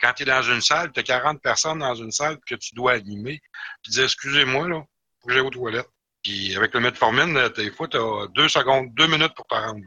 quand 0.00 0.12
tu 0.14 0.22
es 0.22 0.26
dans 0.26 0.42
une 0.42 0.60
salle, 0.60 0.92
tu 0.92 1.00
as 1.00 1.02
40 1.02 1.40
personnes 1.40 1.78
dans 1.78 1.94
une 1.94 2.10
salle 2.10 2.38
que 2.46 2.54
tu 2.54 2.74
dois 2.74 2.92
animer, 2.92 3.40
puis 3.82 3.92
dire 3.92 4.04
excusez-moi, 4.04 4.68
là, 4.68 4.82
faut 5.20 5.28
que 5.28 5.34
j'aille 5.34 5.42
aux 5.42 5.50
toilettes. 5.50 5.90
Puis 6.22 6.56
avec 6.56 6.74
le 6.74 6.80
metformine, 6.80 7.36
euh, 7.36 7.48
des 7.50 7.70
fois, 7.70 7.88
tu 7.88 7.96
as 7.96 8.26
deux 8.34 8.48
secondes, 8.48 8.92
deux 8.94 9.06
minutes 9.06 9.34
pour 9.34 9.46
te 9.46 9.54
rendre. 9.54 9.80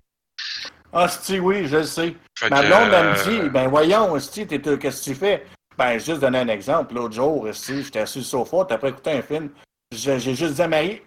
Ah, 0.92 1.08
si, 1.08 1.40
oui, 1.40 1.68
je 1.68 1.78
le 1.78 1.84
sais. 1.84 2.16
Fait 2.38 2.50
Ma 2.50 2.62
blonde, 2.62 2.94
elle 2.94 3.06
euh, 3.06 3.14
me 3.14 3.44
dit, 3.44 3.50
ben 3.50 3.68
voyons, 3.68 4.20
si, 4.20 4.48
qu'est-ce 4.48 4.78
que 4.80 5.04
tu 5.04 5.16
fais? 5.16 5.46
Ben, 5.78 6.00
juste 6.00 6.20
donner 6.20 6.40
un 6.40 6.48
exemple. 6.48 6.96
L'autre 6.96 7.16
jour, 7.16 7.48
si, 7.54 7.84
j'étais 7.84 8.00
assis 8.00 8.24
sur 8.24 8.40
le 8.40 8.46
sofa, 8.46 8.66
t'as 8.68 8.78
pas 8.78 8.90
écouté 8.90 9.12
un 9.12 9.22
film. 9.22 9.50
J'ai 9.92 10.20
juste 10.20 10.56
dit 10.56 10.62
à 10.62 10.68
Marie, 10.68 11.02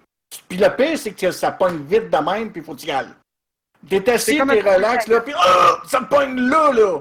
puis 0.48 0.59
le 0.59 0.68
pire, 0.74 0.98
c'est 0.98 1.12
que 1.12 1.30
ça 1.30 1.53
pogne 1.53 1.84
vite 1.84 2.11
de 2.11 2.16
même, 2.18 2.53
puis 2.53 2.62
faut 2.62 2.74
que 2.74 2.80
tu 2.80 2.86
y 2.86 2.90
ailles. 2.90 3.14
T'es 3.88 4.09
assis, 4.11 4.36
t'es 4.36 4.61
relax, 4.61 5.09
là, 5.09 5.20
puis 5.20 5.34
oh, 5.36 5.76
ça 5.86 6.00
me 6.00 6.09
pogne 6.09 6.36
là, 6.36 6.72
là! 6.72 7.00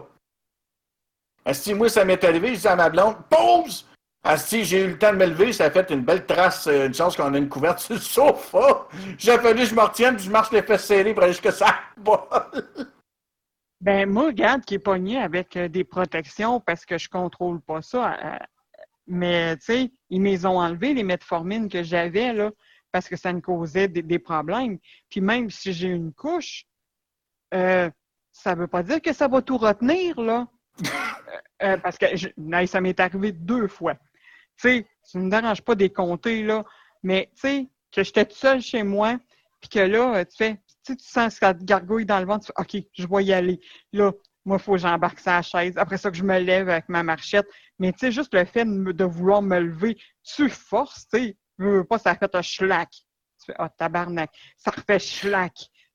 Asti, 1.46 1.74
moi, 1.74 1.90
ça 1.90 2.06
m'est 2.06 2.24
arrivé, 2.24 2.56
je 2.56 2.62
dis 2.62 2.68
à 2.68 2.76
ma 2.76 2.90
blonde, 2.90 3.16
pause! 3.30 3.88
Asti, 4.24 4.64
j'ai 4.64 4.84
eu 4.84 4.88
le 4.90 4.98
temps 5.00 5.12
de 5.12 5.18
me 5.18 5.26
lever, 5.26 5.52
ça 5.52 5.66
a 5.66 5.72
fait 5.72 5.90
une 5.90 6.02
belle 6.02 6.26
trace, 6.28 6.68
euh, 6.68 6.86
une 6.86 6.94
chance 6.94 7.16
qu'on 7.18 7.34
a 7.34 7.38
une 7.38 7.50
couverte 7.50 7.80
sur 7.80 7.96
le 7.96 8.00
sofa. 8.00 8.88
J'ai 9.18 9.38
fallu 9.40 9.66
je 9.66 9.74
me 9.74 9.82
retienne, 9.82 10.16
puis 10.16 10.26
je 10.26 10.32
marche 10.32 10.52
les 10.52 10.62
fesses 10.62 10.86
serrées 10.86 11.14
pour 11.14 11.24
aller 11.24 11.34
jusqu'à 11.34 11.52
ça. 11.52 11.74
Ben, 13.80 14.08
moi, 14.08 14.28
regarde, 14.28 14.64
qui 14.64 14.76
est 14.76 14.80
pogné 14.80 15.18
avec 15.18 15.58
euh, 15.58 15.68
des 15.68 15.84
protections 15.84 16.60
parce 16.60 16.86
que 16.86 17.00
je 17.00 17.10
contrôle 17.10 17.60
pas 17.62 17.82
ça. 17.82 18.14
euh, 18.14 18.38
mais, 19.08 19.58
tu 19.58 19.64
sais, 19.66 19.92
ils 20.12 20.22
me 20.22 20.30
les 20.30 20.46
ont 20.46 20.60
enlevés, 20.60 20.94
les 20.94 21.04
metformines 21.04 21.68
que 21.68 21.82
j'avais, 21.82 22.32
là, 22.32 22.52
parce 22.92 23.10
que 23.10 23.16
ça 23.16 23.34
me 23.34 23.42
causait 23.42 23.88
des, 23.88 24.04
des 24.04 24.20
problèmes. 24.20 24.78
Puis 25.10 25.20
même 25.20 25.50
si 25.50 25.74
j'ai 25.74 25.88
une 25.88 26.14
couche, 26.14 26.66
euh, 27.56 27.90
ça 28.32 28.54
veut 28.54 28.68
pas 28.68 28.84
dire 28.84 29.02
que 29.02 29.14
ça 29.14 29.28
va 29.28 29.42
tout 29.42 29.58
retenir, 29.58 30.22
là. 30.22 30.48
Euh, 31.64 31.78
parce 31.78 31.98
que 31.98 32.16
je- 32.16 32.30
ça 32.66 32.82
m'est 32.82 33.00
arrivé 33.00 33.32
deux 33.32 33.68
fois. 33.68 33.94
Tu 33.96 34.02
sais, 34.58 34.88
ça 35.04 35.20
ne 35.20 35.26
me 35.26 35.30
dérange 35.30 35.62
pas 35.62 35.76
des 35.76 35.90
compter, 35.92 36.44
là, 36.44 36.64
mais 37.04 37.30
tu 37.36 37.42
sais, 37.42 37.68
que 37.92 38.04
j'étais 38.04 38.26
tout 38.26 38.36
seul 38.36 38.62
chez 38.62 38.84
moi, 38.84 39.20
puis 39.60 39.70
que 39.70 39.80
là, 39.80 40.16
euh, 40.16 40.26
tu 40.26 40.38
fais, 40.38 40.62
tu 40.86 40.96
sens 41.00 41.34
que 41.34 41.40
ça 41.40 41.54
te 41.54 41.64
gargouille 41.64 42.06
dans 42.06 42.20
le 42.20 42.26
ventre, 42.26 42.46
tu 42.48 42.52
fais, 42.56 42.80
OK, 42.80 42.86
je 42.98 43.08
vais 43.08 43.24
y 43.26 43.34
aller. 43.34 43.60
Là, 43.94 44.12
moi, 44.46 44.58
il 44.60 44.64
faut 44.64 44.72
que 44.74 44.80
j'embarque 44.80 45.20
sa 45.20 45.42
chaise. 45.42 45.78
Après 45.78 45.98
ça, 45.98 46.10
que 46.10 46.18
je 46.18 46.24
me 46.24 46.40
lève 46.40 46.68
avec 46.70 46.90
ma 46.90 47.04
marchette. 47.04 47.46
Mais 47.78 47.92
tu 47.94 48.00
sais, 48.00 48.12
juste 48.12 48.34
le 48.34 48.46
fait 48.46 48.66
de, 48.66 49.04
vouloir 49.06 49.42
me 49.42 49.60
lever, 49.60 49.98
tu 50.24 50.50
forces, 50.50 51.08
tu 51.14 51.20
sais, 51.20 51.38
veux, 51.60 51.84
pas, 51.84 52.00
ça 52.00 52.16
fait 52.16 52.34
un 52.34 52.42
schlack. 52.42 52.90
Tu 52.92 53.46
fais, 53.48 53.56
ah, 53.60 53.70
tabarnak, 53.70 54.32
ça 54.58 54.72
refait 54.72 55.00
schlack. 55.00 55.54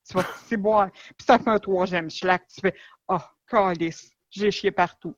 Tu 0.09 0.15
vas 0.15 0.25
c'est 0.47 0.57
boire. 0.57 0.91
Puis 0.93 1.27
ça 1.27 1.39
fait 1.39 1.51
un 1.51 1.59
troisième 1.59 2.09
schlack. 2.11 2.47
Tu 2.49 2.61
fais, 2.61 2.75
oh, 3.09 3.19
calice, 3.49 4.11
j'ai 4.31 4.51
chié 4.51 4.71
partout. 4.71 5.15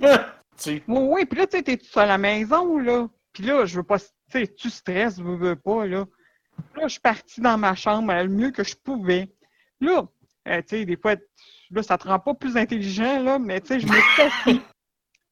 Oui, 0.66 0.82
oui, 0.88 1.24
puis 1.24 1.38
là, 1.38 1.46
tu 1.46 1.56
sais, 1.56 1.62
t'es 1.62 1.76
tout 1.76 1.86
seul 1.86 2.04
à 2.04 2.06
la 2.06 2.18
maison, 2.18 2.78
là. 2.78 3.08
Puis 3.32 3.44
là, 3.44 3.64
je 3.64 3.76
veux 3.76 3.84
pas, 3.84 3.98
tu 4.00 4.06
sais, 4.30 4.46
tu 4.48 4.70
stresses, 4.70 5.18
je 5.18 5.22
veux, 5.22 5.36
veux 5.36 5.56
pas, 5.56 5.86
là. 5.86 6.04
Là, 6.74 6.82
je 6.82 6.88
suis 6.88 7.00
partie 7.00 7.40
dans 7.40 7.56
ma 7.56 7.74
chambre 7.74 8.12
le 8.12 8.28
mieux 8.28 8.50
que 8.50 8.64
je 8.64 8.74
pouvais. 8.74 9.32
Là, 9.80 10.04
euh, 10.48 10.60
tu 10.62 10.68
sais, 10.68 10.84
des 10.84 10.96
fois, 10.96 11.14
là, 11.70 11.82
ça 11.82 11.96
te 11.98 12.08
rend 12.08 12.18
pas 12.18 12.34
plus 12.34 12.56
intelligent, 12.56 13.22
là, 13.22 13.38
mais 13.38 13.60
tu 13.60 13.68
sais, 13.68 13.80
je 13.80 13.86
me 13.86 13.92
suis 13.92 14.22
assis. 14.22 14.60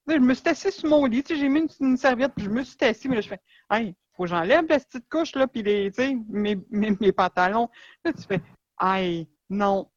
Je 0.08 0.18
me 0.18 0.34
suis 0.34 0.48
assis 0.48 0.70
sur 0.70 0.88
mon 0.88 1.04
lit, 1.06 1.24
tu 1.24 1.34
sais, 1.34 1.40
j'ai 1.40 1.48
mis 1.48 1.60
une, 1.60 1.88
une 1.88 1.96
serviette, 1.96 2.32
puis 2.36 2.44
je 2.44 2.50
me 2.50 2.62
suis 2.62 2.76
assis, 2.82 3.08
mais 3.08 3.16
là, 3.16 3.20
je 3.22 3.28
fais, 3.28 3.40
hey, 3.72 3.96
faut 4.16 4.22
que 4.22 4.28
j'enlève 4.28 4.66
la 4.68 4.78
petite 4.78 5.08
couche, 5.10 5.34
là, 5.34 5.48
puis 5.48 5.62
les, 5.62 5.90
tu 5.90 6.02
sais, 6.02 6.16
mes, 6.28 6.56
mes, 6.70 6.96
mes 7.00 7.12
pantalons. 7.12 7.68
Là, 8.04 8.12
tu 8.12 8.22
fais, 8.22 8.40
hey, 8.80 9.28
non. 9.50 9.90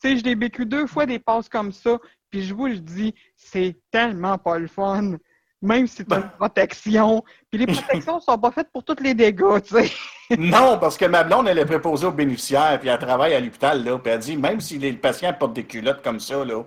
Tu 0.00 0.10
sais, 0.10 0.16
je 0.16 0.24
l'ai 0.24 0.34
vécu 0.34 0.64
deux 0.64 0.86
fois 0.86 1.04
des 1.04 1.18
passes 1.18 1.48
comme 1.48 1.72
ça, 1.72 1.98
puis 2.30 2.42
je 2.44 2.54
vous 2.54 2.66
le 2.66 2.78
dis, 2.78 3.14
c'est 3.36 3.76
tellement 3.90 4.38
pas 4.38 4.58
le 4.58 4.68
fun. 4.68 5.12
Même 5.60 5.88
si 5.88 6.04
tu 6.04 6.14
as 6.14 6.18
une 6.18 6.30
protection. 6.38 7.24
Puis 7.50 7.58
les 7.58 7.66
protections 7.66 8.20
sont 8.20 8.38
pas 8.38 8.52
faites 8.52 8.70
pour 8.72 8.84
tous 8.84 9.02
les 9.02 9.12
dégâts, 9.14 9.60
tu 9.64 9.74
sais. 9.74 9.90
Non, 10.38 10.78
parce 10.78 10.96
que 10.96 11.06
ma 11.06 11.24
blonde, 11.24 11.48
elle 11.48 11.58
est 11.58 11.64
préposée 11.64 12.06
aux 12.06 12.12
bénéficiaires, 12.12 12.78
puis 12.78 12.88
elle 12.90 12.98
travaille 12.98 13.34
à 13.34 13.40
l'hôpital, 13.40 13.82
là, 13.82 13.98
puis 13.98 14.12
elle 14.12 14.18
dit, 14.20 14.36
même 14.36 14.60
si 14.60 14.78
les 14.78 14.92
patients 14.92 15.32
portent 15.32 15.54
des 15.54 15.64
culottes 15.64 16.02
comme 16.02 16.20
ça, 16.20 16.44
là, 16.44 16.62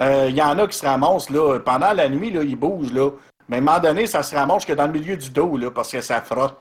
euh, 0.00 0.26
il 0.30 0.34
y 0.34 0.42
en 0.42 0.58
a 0.58 0.66
qui 0.66 0.76
se 0.76 0.84
ramassent, 0.86 1.30
là, 1.30 1.60
pendant 1.60 1.92
la 1.92 2.08
nuit, 2.08 2.30
là, 2.30 2.42
ils 2.42 2.56
bougent, 2.56 2.92
là. 2.92 3.10
Mais 3.48 3.56
à 3.56 3.58
un 3.60 3.62
moment 3.62 3.78
donné, 3.78 4.06
ça 4.06 4.22
se 4.24 4.34
ramasse 4.34 4.64
que 4.64 4.72
dans 4.72 4.86
le 4.86 4.92
milieu 4.92 5.16
du 5.16 5.30
dos, 5.30 5.56
là, 5.56 5.70
parce 5.70 5.92
que 5.92 6.00
ça 6.00 6.20
frotte. 6.22 6.58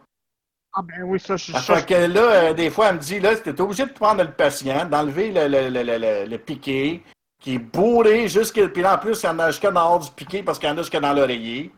Ah 0.74 0.82
ben 0.84 1.04
oui, 1.04 1.20
ça, 1.22 1.38
je 1.38 1.54
fait 1.54 1.86
que 1.88 1.94
là, 1.94 2.22
euh, 2.22 2.54
des 2.54 2.70
fois, 2.70 2.90
elle 2.90 2.96
me 2.96 3.00
dit, 3.00 3.20
là, 3.22 3.34
t'es 3.38 3.60
obligé 3.62 3.86
de 3.86 3.92
prendre 3.94 4.22
le 4.22 4.32
patient, 4.32 4.86
d'enlever 4.86 5.32
le, 5.32 5.48
le, 5.48 5.70
le, 5.70 5.84
le, 5.84 5.98
le- 5.98 6.26
le 6.30 6.38
piqué, 6.38 7.02
qui 7.46 7.56
est 7.56 7.60
bourré 7.60 8.28
jusqu'à. 8.28 8.68
Puis 8.68 8.82
là, 8.82 8.96
en 8.96 8.98
plus, 8.98 9.22
il 9.22 9.26
y 9.28 9.30
en 9.30 9.38
a 9.38 9.52
jusqu'à 9.52 9.70
dans 9.70 10.00
du 10.00 10.10
piqué 10.12 10.42
parce 10.42 10.58
qu'il 10.58 10.68
y 10.68 10.72
en 10.72 10.76
a 10.76 10.82
jusqu'à 10.82 11.00
dans 11.00 11.14
l'oreiller. 11.14 11.72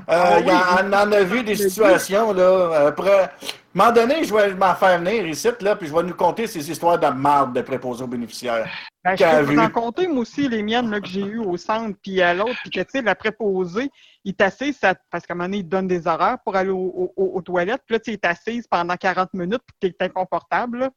Euh, 0.00 0.02
Ah 0.08 0.40
il 0.40 0.46
y 0.46 0.50
en, 0.50 0.54
oui, 0.54 0.60
on 0.82 0.92
en 0.92 1.12
a 1.12 1.20
vu 1.22 1.42
des 1.42 1.54
situations, 1.56 2.32
là. 2.34 2.88
Après, 2.88 3.20
à 3.20 3.24
un 3.24 3.28
moment 3.74 3.92
donné, 3.92 4.24
je 4.24 4.34
vais 4.34 4.52
m'en 4.54 4.74
faire 4.74 4.98
venir 4.98 5.26
ici, 5.26 5.48
là, 5.62 5.76
puis 5.76 5.86
je 5.88 5.94
vais 5.94 6.02
nous 6.02 6.14
conter 6.14 6.46
ces 6.46 6.70
histoires 6.70 6.98
de 6.98 7.06
marde 7.06 7.54
de 7.54 7.62
préposés 7.62 8.04
aux 8.04 8.06
bénéficiaires. 8.08 8.68
Ben, 9.02 9.16
je 9.16 9.24
peux 9.24 9.42
vous 9.54 9.58
en 9.58 9.70
compter, 9.70 10.06
moi 10.06 10.18
aussi, 10.20 10.46
les 10.48 10.62
miennes 10.62 10.90
là, 10.90 11.00
que 11.00 11.06
j'ai 11.06 11.20
eues 11.22 11.38
au 11.38 11.56
centre, 11.56 11.96
puis 12.02 12.20
à 12.20 12.34
l'autre, 12.34 12.56
puis 12.62 12.70
que, 12.70 12.80
tu 12.80 12.86
sais, 12.90 13.02
la 13.02 13.14
préposée, 13.14 13.90
il 14.24 14.34
t'assise, 14.34 14.78
parce 15.10 15.24
qu'à 15.26 15.32
un 15.32 15.36
moment 15.36 15.44
donné, 15.48 15.58
il 15.58 15.64
te 15.64 15.68
donne 15.68 15.86
des 15.88 16.06
horaires 16.06 16.38
pour 16.44 16.54
aller 16.56 16.70
au- 16.70 16.76
au- 16.76 17.12
au- 17.16 17.36
aux 17.38 17.42
toilettes, 17.42 17.82
puis 17.86 17.94
là, 17.94 18.00
tu 18.00 18.10
sais, 18.10 18.14
il 18.16 18.18
t'assise 18.18 18.66
pendant 18.66 18.96
40 18.96 19.32
minutes, 19.32 19.62
puis 19.80 19.92
t'es 19.94 20.04
inconfortable, 20.04 20.78
là. 20.80 20.90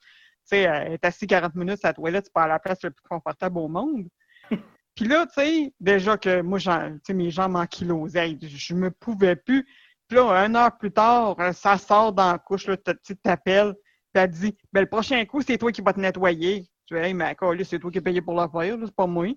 Tu 0.50 0.58
sais, 0.58 0.64
est 0.64 1.06
assis 1.06 1.28
40 1.28 1.56
minutes 1.56 1.84
à 1.84 1.90
la 1.90 1.94
toilette, 1.94 2.26
c'est 2.26 2.34
pas 2.34 2.48
la 2.48 2.60
place 2.60 2.80
la 2.84 2.92
plus 2.92 3.04
confortable 3.10 3.58
au 3.58 3.68
monde. 3.68 4.08
Puis 4.96 5.06
là, 5.06 5.26
tu 5.28 5.34
sais, 5.34 5.74
déjà 5.80 6.18
que 6.18 6.42
moi, 6.42 6.60
tu 7.06 7.14
mes 7.14 7.30
jambes 7.30 7.56
ankylosaient, 7.56 8.38
je 8.42 8.74
me 8.74 8.90
pouvais 8.90 9.36
plus. 9.36 9.68
Puis 10.08 10.18
là, 10.18 10.46
une 10.46 10.56
heure 10.56 10.76
plus 10.78 10.92
tard, 10.92 11.36
euh, 11.40 11.52
ça 11.52 11.78
sort 11.78 12.14
dans 12.14 12.32
la 12.32 12.38
couche, 12.38 12.66
tu 12.66 12.94
tu 13.06 13.16
t'appelles, 13.18 13.74
puis 14.14 14.24
elle 14.24 14.30
dit, 14.30 14.58
ben, 14.72 14.82
le 14.82 14.88
prochain 14.88 15.24
coup, 15.26 15.42
c'est 15.42 15.58
toi 15.58 15.72
qui 15.72 15.82
vas 15.82 15.94
te 15.94 16.00
nettoyer. 16.00 16.66
Tu 16.88 16.96
fais, 16.96 17.08
hey, 17.08 17.14
mais 17.14 17.36
là, 17.40 17.64
c'est 17.64 17.80
toi 17.80 17.92
qui 17.92 17.98
es 17.98 18.02
payé 18.02 18.22
pour 18.22 18.36
la 18.36 18.48
faire, 18.48 18.78
là, 18.78 18.86
c'est 18.86 18.96
pas 18.96 19.06
moi. 19.06 19.28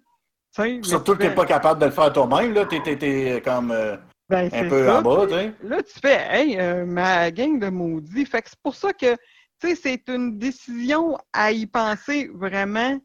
Tu 0.55 0.83
Surtout 0.85 1.13
tu 1.13 1.19
que 1.19 1.23
t'es 1.23 1.29
fais, 1.31 1.35
pas 1.35 1.47
capable 1.47 1.81
de 1.81 1.87
le 1.87 1.93
faire 1.93 2.13
toi-même, 2.13 2.55
là. 2.55 2.65
T'es, 2.67 3.43
comme 3.45 3.71
euh, 3.71 3.97
ben, 4.29 4.49
un 4.53 4.69
peu 4.69 4.87
ça. 4.87 4.99
en 4.99 5.03
bas, 5.03 5.27
tu 5.27 5.35
sais. 5.35 5.53
Là, 5.63 5.83
tu 5.83 6.01
fais, 6.01 6.27
hey, 6.31 6.59
euh, 6.59 6.87
ma 6.87 7.31
gang 7.31 7.59
de 7.59 7.69
maudits. 7.69 8.27
Fait 8.27 8.43
que 8.43 8.51
c'est 8.51 8.61
pour 8.63 8.75
ça 8.75 8.93
que, 8.93 9.17
tu 9.61 9.69
sais, 9.69 9.75
c'est 9.77 10.09
une 10.09 10.39
décision 10.39 11.19
à 11.33 11.53
y 11.53 11.67
penser 11.67 12.29
vraiment 12.33 12.99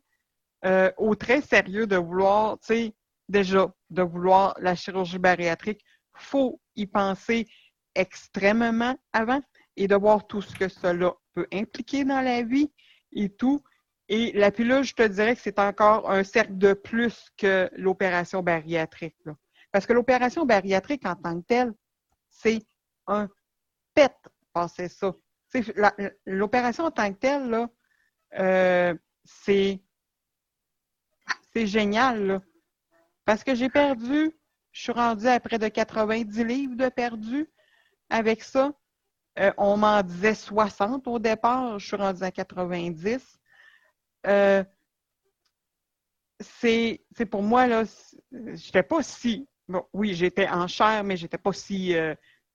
euh, 0.65 0.91
au 0.97 1.15
très 1.15 1.41
sérieux 1.41 1.85
de 1.85 1.97
vouloir, 1.97 2.57
tu 2.59 2.67
sais, 2.67 2.95
déjà, 3.29 3.73
de 3.89 4.01
vouloir 4.01 4.55
la 4.59 4.75
chirurgie 4.75 5.19
bariatrique. 5.19 5.81
faut 6.13 6.61
y 6.75 6.87
penser 6.87 7.47
extrêmement 7.93 8.95
avant 9.13 9.41
et 9.75 9.87
de 9.87 9.95
voir 9.95 10.25
tout 10.27 10.41
ce 10.41 10.55
que 10.55 10.69
cela 10.69 11.13
peut 11.33 11.47
impliquer 11.51 12.05
dans 12.05 12.21
la 12.21 12.41
vie 12.41 12.71
et 13.11 13.29
tout. 13.29 13.61
Et 14.07 14.31
la 14.33 14.51
pilule, 14.51 14.83
je 14.83 14.93
te 14.93 15.03
dirais 15.03 15.35
que 15.35 15.41
c'est 15.41 15.59
encore 15.59 16.09
un 16.09 16.23
cercle 16.23 16.57
de 16.57 16.73
plus 16.73 17.29
que 17.37 17.69
l'opération 17.75 18.41
bariatrique. 18.41 19.17
là. 19.25 19.35
Parce 19.71 19.85
que 19.85 19.93
l'opération 19.93 20.45
bariatrique 20.45 21.05
en 21.05 21.15
tant 21.15 21.41
que 21.41 21.45
telle, 21.45 21.73
c'est 22.29 22.65
un 23.07 23.27
pet, 23.93 24.15
pensez 24.53 24.87
ça. 24.87 25.13
L'opération 26.25 26.85
en 26.85 26.91
tant 26.91 27.11
que 27.13 27.19
telle, 27.19 27.49
là, 27.49 27.69
euh, 28.39 28.93
c'est 29.23 29.81
génial. 31.55 32.25
là. 32.27 32.41
Parce 33.25 33.43
que 33.43 33.55
j'ai 33.55 33.69
perdu, 33.69 34.31
je 34.71 34.81
suis 34.81 34.91
rendue 34.91 35.27
à 35.27 35.39
près 35.39 35.57
de 35.57 35.67
90 35.67 36.43
livres 36.43 36.75
de 36.75 36.89
perdu 36.89 37.49
avec 38.09 38.43
ça. 38.43 38.73
Euh, 39.39 39.51
on 39.57 39.77
m'en 39.77 40.01
disait 40.03 40.35
60 40.35 41.07
au 41.07 41.19
départ, 41.19 41.79
je 41.79 41.87
suis 41.87 41.95
rendue 41.95 42.23
à 42.23 42.31
90. 42.31 43.39
Euh, 44.27 44.63
c'est 46.39 46.99
pour 47.29 47.41
moi, 47.41 47.67
là, 47.67 47.83
j'étais 48.31 48.83
pas 48.83 49.01
si. 49.01 49.47
Bon, 49.67 49.83
oui, 49.93 50.13
j'étais 50.13 50.47
en 50.47 50.67
chair, 50.67 51.03
mais 51.03 51.17
j'étais 51.17 51.37
pas 51.37 51.53
si. 51.53 51.95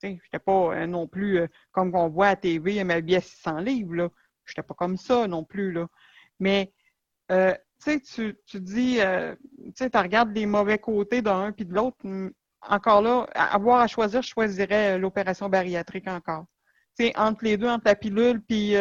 Sais, 0.01 0.19
j'étais 0.23 0.39
pas 0.39 0.73
euh, 0.73 0.87
non 0.87 1.07
plus 1.07 1.39
euh, 1.39 1.47
comme 1.71 1.95
on 1.95 2.09
voit 2.09 2.29
à 2.29 2.35
TV, 2.35 2.83
m'habiller 2.83 3.17
à 3.17 3.21
600 3.21 3.59
livres, 3.59 3.95
là. 3.95 4.09
J'étais 4.45 4.63
pas 4.63 4.73
comme 4.73 4.97
ça 4.97 5.27
non 5.27 5.43
plus, 5.43 5.71
là. 5.71 5.87
Mais, 6.39 6.73
euh, 7.31 7.53
tu 7.83 8.01
tu, 8.45 8.59
dis, 8.59 8.99
tu 9.75 9.97
regardes 9.97 10.35
les 10.35 10.45
mauvais 10.45 10.77
côtés 10.77 11.21
d'un 11.21 11.51
puis 11.51 11.65
de 11.65 11.73
l'autre. 11.73 11.97
Encore 12.69 13.01
là, 13.01 13.27
avoir 13.33 13.81
à 13.81 13.87
choisir, 13.87 14.21
je 14.21 14.29
choisirais 14.29 14.99
l'opération 14.99 15.49
bariatrique 15.49 16.07
encore. 16.07 16.45
Entre 17.15 17.43
les 17.43 17.57
deux, 17.57 17.67
entre 17.67 17.85
la 17.85 17.95
pilule 17.95 18.39
puis 18.41 18.75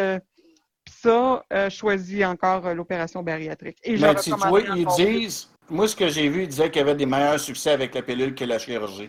ça, 0.86 1.42
je 1.50 1.70
choisis 1.70 2.24
encore 2.26 2.74
l'opération 2.74 3.22
bariatrique. 3.22 3.78
Et 3.84 3.96
je 3.96 4.02
Mais 4.02 4.14
tu 4.16 4.32
vois, 4.32 4.60
ils 4.60 4.86
disent, 4.96 5.50
moi, 5.70 5.88
ce 5.88 5.96
que 5.96 6.08
j'ai 6.08 6.28
vu, 6.28 6.42
ils 6.42 6.48
disaient 6.48 6.70
qu'il 6.70 6.80
y 6.80 6.82
avait 6.82 6.94
des 6.94 7.06
meilleurs 7.06 7.40
succès 7.40 7.70
avec 7.70 7.94
la 7.94 8.02
pilule 8.02 8.34
que 8.34 8.44
la 8.44 8.58
chirurgie. 8.58 9.08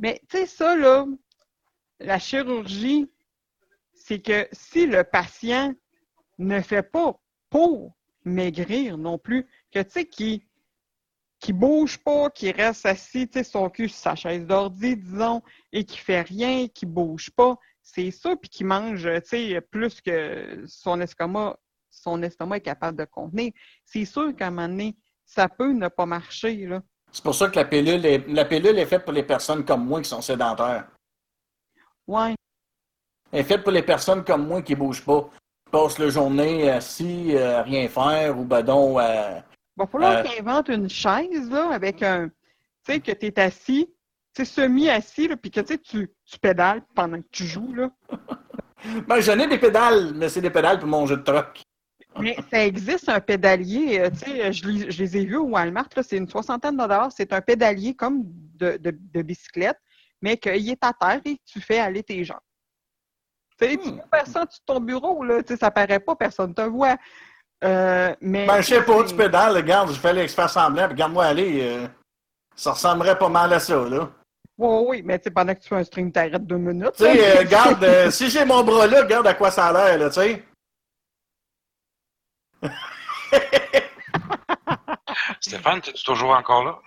Mais 0.00 0.20
tu 0.28 0.38
sais, 0.38 0.46
ça, 0.46 0.76
là, 0.76 1.06
la 2.00 2.18
chirurgie, 2.18 3.10
c'est 3.92 4.20
que 4.20 4.48
si 4.50 4.86
le 4.86 5.04
patient 5.04 5.74
ne 6.38 6.60
fait 6.62 6.82
pas 6.82 7.20
pour 7.50 7.94
maigrir 8.24 8.96
non 8.96 9.18
plus, 9.18 9.46
que 9.70 9.80
tu 9.82 9.90
sais, 9.90 10.06
qui 10.06 10.46
qui 11.38 11.54
bouge 11.54 11.96
pas, 11.98 12.28
qui 12.30 12.50
reste 12.50 12.84
assis, 12.84 13.26
tu 13.26 13.38
sais, 13.38 13.44
son 13.44 13.70
cul 13.70 13.88
sur 13.88 13.98
sa 13.98 14.14
chaise 14.14 14.46
d'ordi, 14.46 14.96
disons, 14.96 15.42
et 15.72 15.84
qui 15.84 15.96
fait 15.96 16.20
rien, 16.20 16.68
qui 16.68 16.84
bouge 16.84 17.30
pas, 17.30 17.56
c'est 17.82 18.10
ça, 18.10 18.36
puis 18.36 18.50
qui 18.50 18.62
mange, 18.62 19.08
tu 19.22 19.28
sais, 19.28 19.60
plus 19.62 20.02
que 20.02 20.62
son 20.66 21.00
estomac, 21.00 21.58
son 21.88 22.22
estomac 22.22 22.58
est 22.58 22.60
capable 22.60 22.98
de 22.98 23.06
contenir. 23.06 23.52
C'est 23.86 24.04
sûr 24.04 24.36
qu'à 24.36 24.48
un 24.48 24.50
moment 24.50 24.68
donné, 24.68 24.96
ça 25.24 25.48
peut 25.48 25.72
ne 25.72 25.88
pas 25.88 26.04
marcher, 26.06 26.66
là. 26.66 26.82
C'est 27.12 27.24
pour 27.24 27.34
ça 27.34 27.48
que 27.48 27.56
la 27.56 27.64
pilule 27.64 28.04
est, 28.06 28.28
la 28.28 28.44
pilule 28.44 28.78
est 28.78 28.86
faite 28.86 29.04
pour 29.04 29.12
les 29.12 29.22
personnes 29.22 29.64
comme 29.64 29.84
moi 29.86 30.00
qui 30.00 30.08
sont 30.08 30.22
sédentaires. 30.22 30.86
Ouais. 32.06 32.34
Elle 33.32 33.40
est 33.40 33.44
faite 33.44 33.62
pour 33.62 33.72
les 33.72 33.82
personnes 33.82 34.24
comme 34.24 34.46
moi 34.46 34.62
qui 34.62 34.74
bougent 34.74 35.04
pas. 35.04 35.28
Qui 35.64 35.70
passent 35.72 35.98
la 35.98 36.08
journée 36.08 36.70
assis, 36.70 37.36
euh, 37.36 37.58
à 37.60 37.62
rien 37.62 37.88
faire, 37.88 38.38
ou 38.38 38.44
ben 38.44 38.62
donc. 38.62 38.98
Il 39.00 39.42
va 39.76 39.86
falloir 39.86 40.18
Euh, 40.18 40.22
qu'il 40.22 40.40
invente 40.40 40.68
une 40.68 40.88
chaise, 40.88 41.50
là, 41.50 41.70
avec 41.72 42.02
un. 42.02 42.28
Tu 42.28 42.92
sais, 42.92 43.00
que 43.00 43.12
tu 43.12 43.26
es 43.26 43.38
assis, 43.40 43.88
tu 44.34 44.44
semi-assis, 44.44 45.28
puis 45.36 45.50
que 45.50 45.60
tu 45.60 45.78
tu 46.24 46.38
pédales 46.40 46.82
pendant 46.94 47.20
que 47.20 47.28
tu 47.30 47.44
joues, 47.44 47.74
là. 47.74 47.90
Ben, 49.06 49.20
j'en 49.20 49.38
ai 49.38 49.46
des 49.46 49.58
pédales, 49.58 50.14
mais 50.14 50.30
c'est 50.30 50.40
des 50.40 50.48
pédales 50.48 50.78
pour 50.78 50.88
mon 50.88 51.04
jeu 51.04 51.18
de 51.18 51.22
truck. 51.22 51.62
Mais 52.18 52.36
ça 52.50 52.64
existe 52.66 53.08
un 53.08 53.20
pédalier, 53.20 54.00
euh, 54.00 54.10
tu 54.10 54.30
sais, 54.30 54.52
je, 54.52 54.66
les- 54.68 54.90
je 54.90 55.02
les 55.02 55.16
ai 55.16 55.24
vus 55.24 55.36
au 55.36 55.44
Walmart, 55.48 55.88
c'est 56.02 56.16
une 56.16 56.28
soixantaine 56.28 56.74
de 56.76 56.82
dollars. 56.82 57.10
C'est 57.12 57.32
un 57.32 57.40
pédalier 57.40 57.94
comme 57.94 58.22
de, 58.24 58.76
de, 58.76 58.90
de 59.14 59.22
bicyclette, 59.22 59.78
mais 60.20 60.36
qu'il 60.36 60.68
est 60.70 60.84
à 60.84 60.92
terre 60.92 61.20
et 61.24 61.38
tu 61.46 61.60
fais 61.60 61.78
aller 61.78 62.02
tes 62.02 62.22
jambes. 62.24 62.38
Tu 63.60 63.68
sais, 63.68 63.76
tu 63.76 63.88
Hmm. 63.90 64.00
fais 64.12 64.24
ça 64.30 64.44
sur 64.50 64.62
ton 64.66 64.80
bureau, 64.80 65.22
là, 65.24 65.42
tu 65.42 65.52
sais, 65.54 65.58
ça 65.58 65.70
paraît 65.70 66.00
pas, 66.00 66.16
personne 66.16 66.54
te 66.54 66.62
voit. 66.62 66.96
Euh, 67.62 68.14
mais, 68.20 68.46
Ben, 68.46 68.60
je 68.62 68.68
sais 68.68 68.82
pas, 68.82 69.04
tu 69.04 69.14
pédales, 69.14 69.56
regarde, 69.56 69.90
je 69.92 69.98
fais 69.98 70.28
faire 70.28 70.50
semblant, 70.50 70.88
regarde-moi 70.88 71.24
aller. 71.26 71.60
euh, 71.62 71.86
ça 72.56 72.72
ressemblerait 72.72 73.18
pas 73.18 73.28
mal 73.28 73.52
à 73.52 73.60
ça, 73.60 73.76
là. 73.88 74.10
Oui, 74.58 74.84
oui, 74.88 75.02
mais 75.02 75.18
tu 75.18 75.24
sais, 75.24 75.30
pendant 75.30 75.54
que 75.54 75.60
tu 75.60 75.68
fais 75.68 75.76
un 75.76 75.84
stream, 75.84 76.12
t'arrêtes 76.12 76.44
deux 76.46 76.58
minutes. 76.58 76.92
Tu 76.96 77.04
sais, 77.04 77.36
euh, 77.36 77.38
regarde, 77.40 77.82
euh, 77.84 78.10
si 78.10 78.28
j'ai 78.28 78.44
mon 78.44 78.62
bras 78.62 78.86
là, 78.86 79.02
regarde 79.02 79.26
à 79.26 79.34
quoi 79.34 79.50
ça 79.50 79.66
a 79.68 79.72
l'air, 79.72 79.98
là, 79.98 80.08
tu 80.10 80.20
sais. 80.20 80.44
Stéphane, 85.40 85.78
es-tu 85.78 86.04
toujours 86.04 86.30
encore 86.30 86.64
là? 86.64 86.78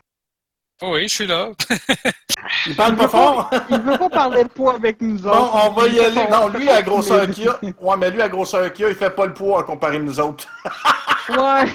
Oh 0.81 0.93
oui, 0.93 1.03
je 1.07 1.15
suis 1.15 1.27
là. 1.27 1.51
Il 2.67 2.75
parle 2.75 2.95
pas 2.97 3.07
fort. 3.07 3.49
Il 3.69 3.79
veut 3.79 3.97
pas 3.97 4.09
parler 4.09 4.43
de 4.43 4.49
poids 4.49 4.75
avec 4.75 4.99
nous 5.01 5.17
Bon, 5.19 5.29
autres. 5.29 5.65
on 5.65 5.69
va 5.71 5.87
y 5.87 5.99
aller. 5.99 6.27
Non, 6.29 6.49
lui, 6.49 6.69
à 6.69 6.81
grosseur 6.81 7.29
qu'il 7.29 7.47
a. 7.47 7.57
Ouais, 7.79 7.95
mais 7.97 8.11
lui, 8.11 8.21
à 8.21 8.27
grosseur 8.27 8.71
qu'il 8.73 8.85
a, 8.85 8.89
il 8.89 8.95
fait 8.95 9.09
pas 9.11 9.25
le 9.25 9.33
poids 9.33 9.63
comparé 9.63 9.97
à 9.97 9.99
nous 9.99 10.19
autres. 10.19 10.47
Ouais. 11.29 11.67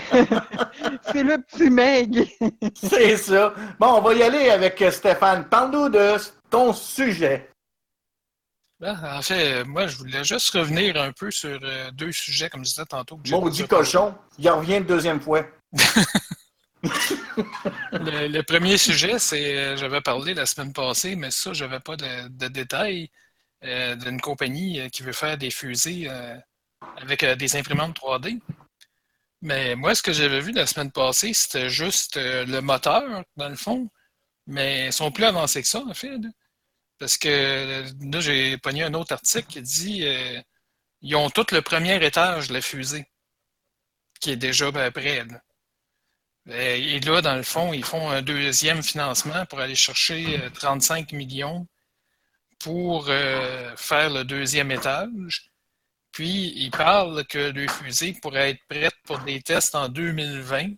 C'est 1.11 1.23
le 1.23 1.39
petit 1.39 1.71
Meg. 1.71 2.29
C'est 2.75 3.17
ça. 3.17 3.55
Bon, 3.81 3.95
on 3.95 4.03
va 4.03 4.13
y 4.13 4.23
aller 4.23 4.51
avec 4.51 4.83
euh, 4.83 4.91
Stéphane. 4.91 5.45
Parle-nous 5.49 5.89
de 5.89 6.17
ton 6.51 6.75
sujet. 6.75 7.49
Ben, 8.81 8.97
en 9.03 9.23
fait, 9.23 9.65
moi, 9.65 9.89
je 9.89 9.97
voulais 9.97 10.23
juste 10.23 10.51
revenir 10.51 10.97
un 11.01 11.13
peu 11.13 11.31
sur 11.33 11.59
euh, 11.63 11.91
deux 11.91 12.13
sujets, 12.13 12.49
comme 12.49 12.65
je 12.65 12.71
disais 12.71 12.85
tantôt. 12.85 13.21
Maudit 13.29 13.67
cochon. 13.67 14.15
Il 14.39 14.49
revient 14.51 14.77
une 14.77 14.85
deuxième 14.85 15.21
fois. 15.21 15.45
Le, 16.83 18.29
le 18.29 18.43
premier 18.43 18.77
sujet, 18.79 19.19
c'est, 19.19 19.57
euh, 19.59 19.77
j'avais 19.77 20.01
parlé 20.01 20.35
la 20.35 20.47
semaine 20.47 20.73
passée, 20.73 21.17
mais 21.17 21.31
ça, 21.31 21.53
je 21.53 21.65
n'avais 21.65 21.81
pas 21.81 21.97
de, 21.97 22.29
de 22.29 22.49
détails, 22.49 23.11
euh, 23.65 23.97
d'une 23.97 24.21
compagnie 24.21 24.81
euh, 24.81 24.89
qui 24.89 25.03
veut 25.03 25.13
faire 25.13 25.37
des 25.37 25.51
fusées 25.51 26.09
avec 26.97 27.25
des 27.25 27.57
imprimantes 27.57 27.99
3D. 27.99 28.41
Mais 29.43 29.75
moi, 29.77 29.95
ce 29.95 30.03
que 30.03 30.13
j'avais 30.13 30.41
vu 30.41 30.53
la 30.53 30.67
semaine 30.67 30.91
passée, 30.91 31.33
c'était 31.33 31.71
juste 31.71 32.17
le 32.17 32.61
moteur, 32.61 33.25
dans 33.37 33.49
le 33.49 33.57
fond. 33.57 33.89
Mais 34.47 34.87
ils 34.87 34.93
sont 34.93 35.13
plus 35.13 35.25
avancés 35.25 35.63
que 35.63 35.69
ça, 35.69 35.81
en 35.81 35.95
fait. 35.95 36.17
là. 36.19 36.29
Parce 36.99 37.17
que 37.19 37.29
euh, 37.29 37.91
là, 38.01 38.21
j'ai 38.21 38.59
pogné 38.59 38.83
un 38.85 38.95
autre 38.95 39.13
article 39.13 39.47
qui 39.49 39.63
dit 39.63 40.07
euh, 40.07 40.41
ils 41.03 41.17
ont 41.17 41.31
tout 41.31 41.47
le 41.53 41.63
premier 41.63 42.05
étage 42.05 42.49
de 42.49 42.55
la 42.55 42.63
fusée, 42.63 43.07
qui 44.21 44.31
est 44.31 44.37
déjà 44.37 44.71
ben. 44.71 44.91
Euh, 46.49 46.75
Et 46.77 47.01
là, 47.01 47.21
dans 47.21 47.37
le 47.37 47.43
fond, 47.43 47.73
ils 47.73 47.85
font 47.85 48.11
un 48.11 48.23
deuxième 48.23 48.83
financement 48.83 49.45
pour 49.47 49.61
aller 49.61 49.75
chercher 49.75 50.41
euh, 50.43 50.51
35 50.51 51.13
millions 51.13 51.67
pour 52.59 53.07
faire 53.07 54.11
le 54.11 54.25
deuxième 54.25 54.73
étage. 54.73 55.51
Puis, 56.13 56.53
ils 56.57 56.71
parlent 56.71 57.25
que 57.27 57.39
le 57.39 57.69
fusée 57.69 58.15
pourrait 58.21 58.51
être 58.51 58.63
prête 58.69 58.95
pour 59.05 59.21
des 59.21 59.41
tests 59.43 59.75
en 59.77 59.89
2020. 59.89 60.71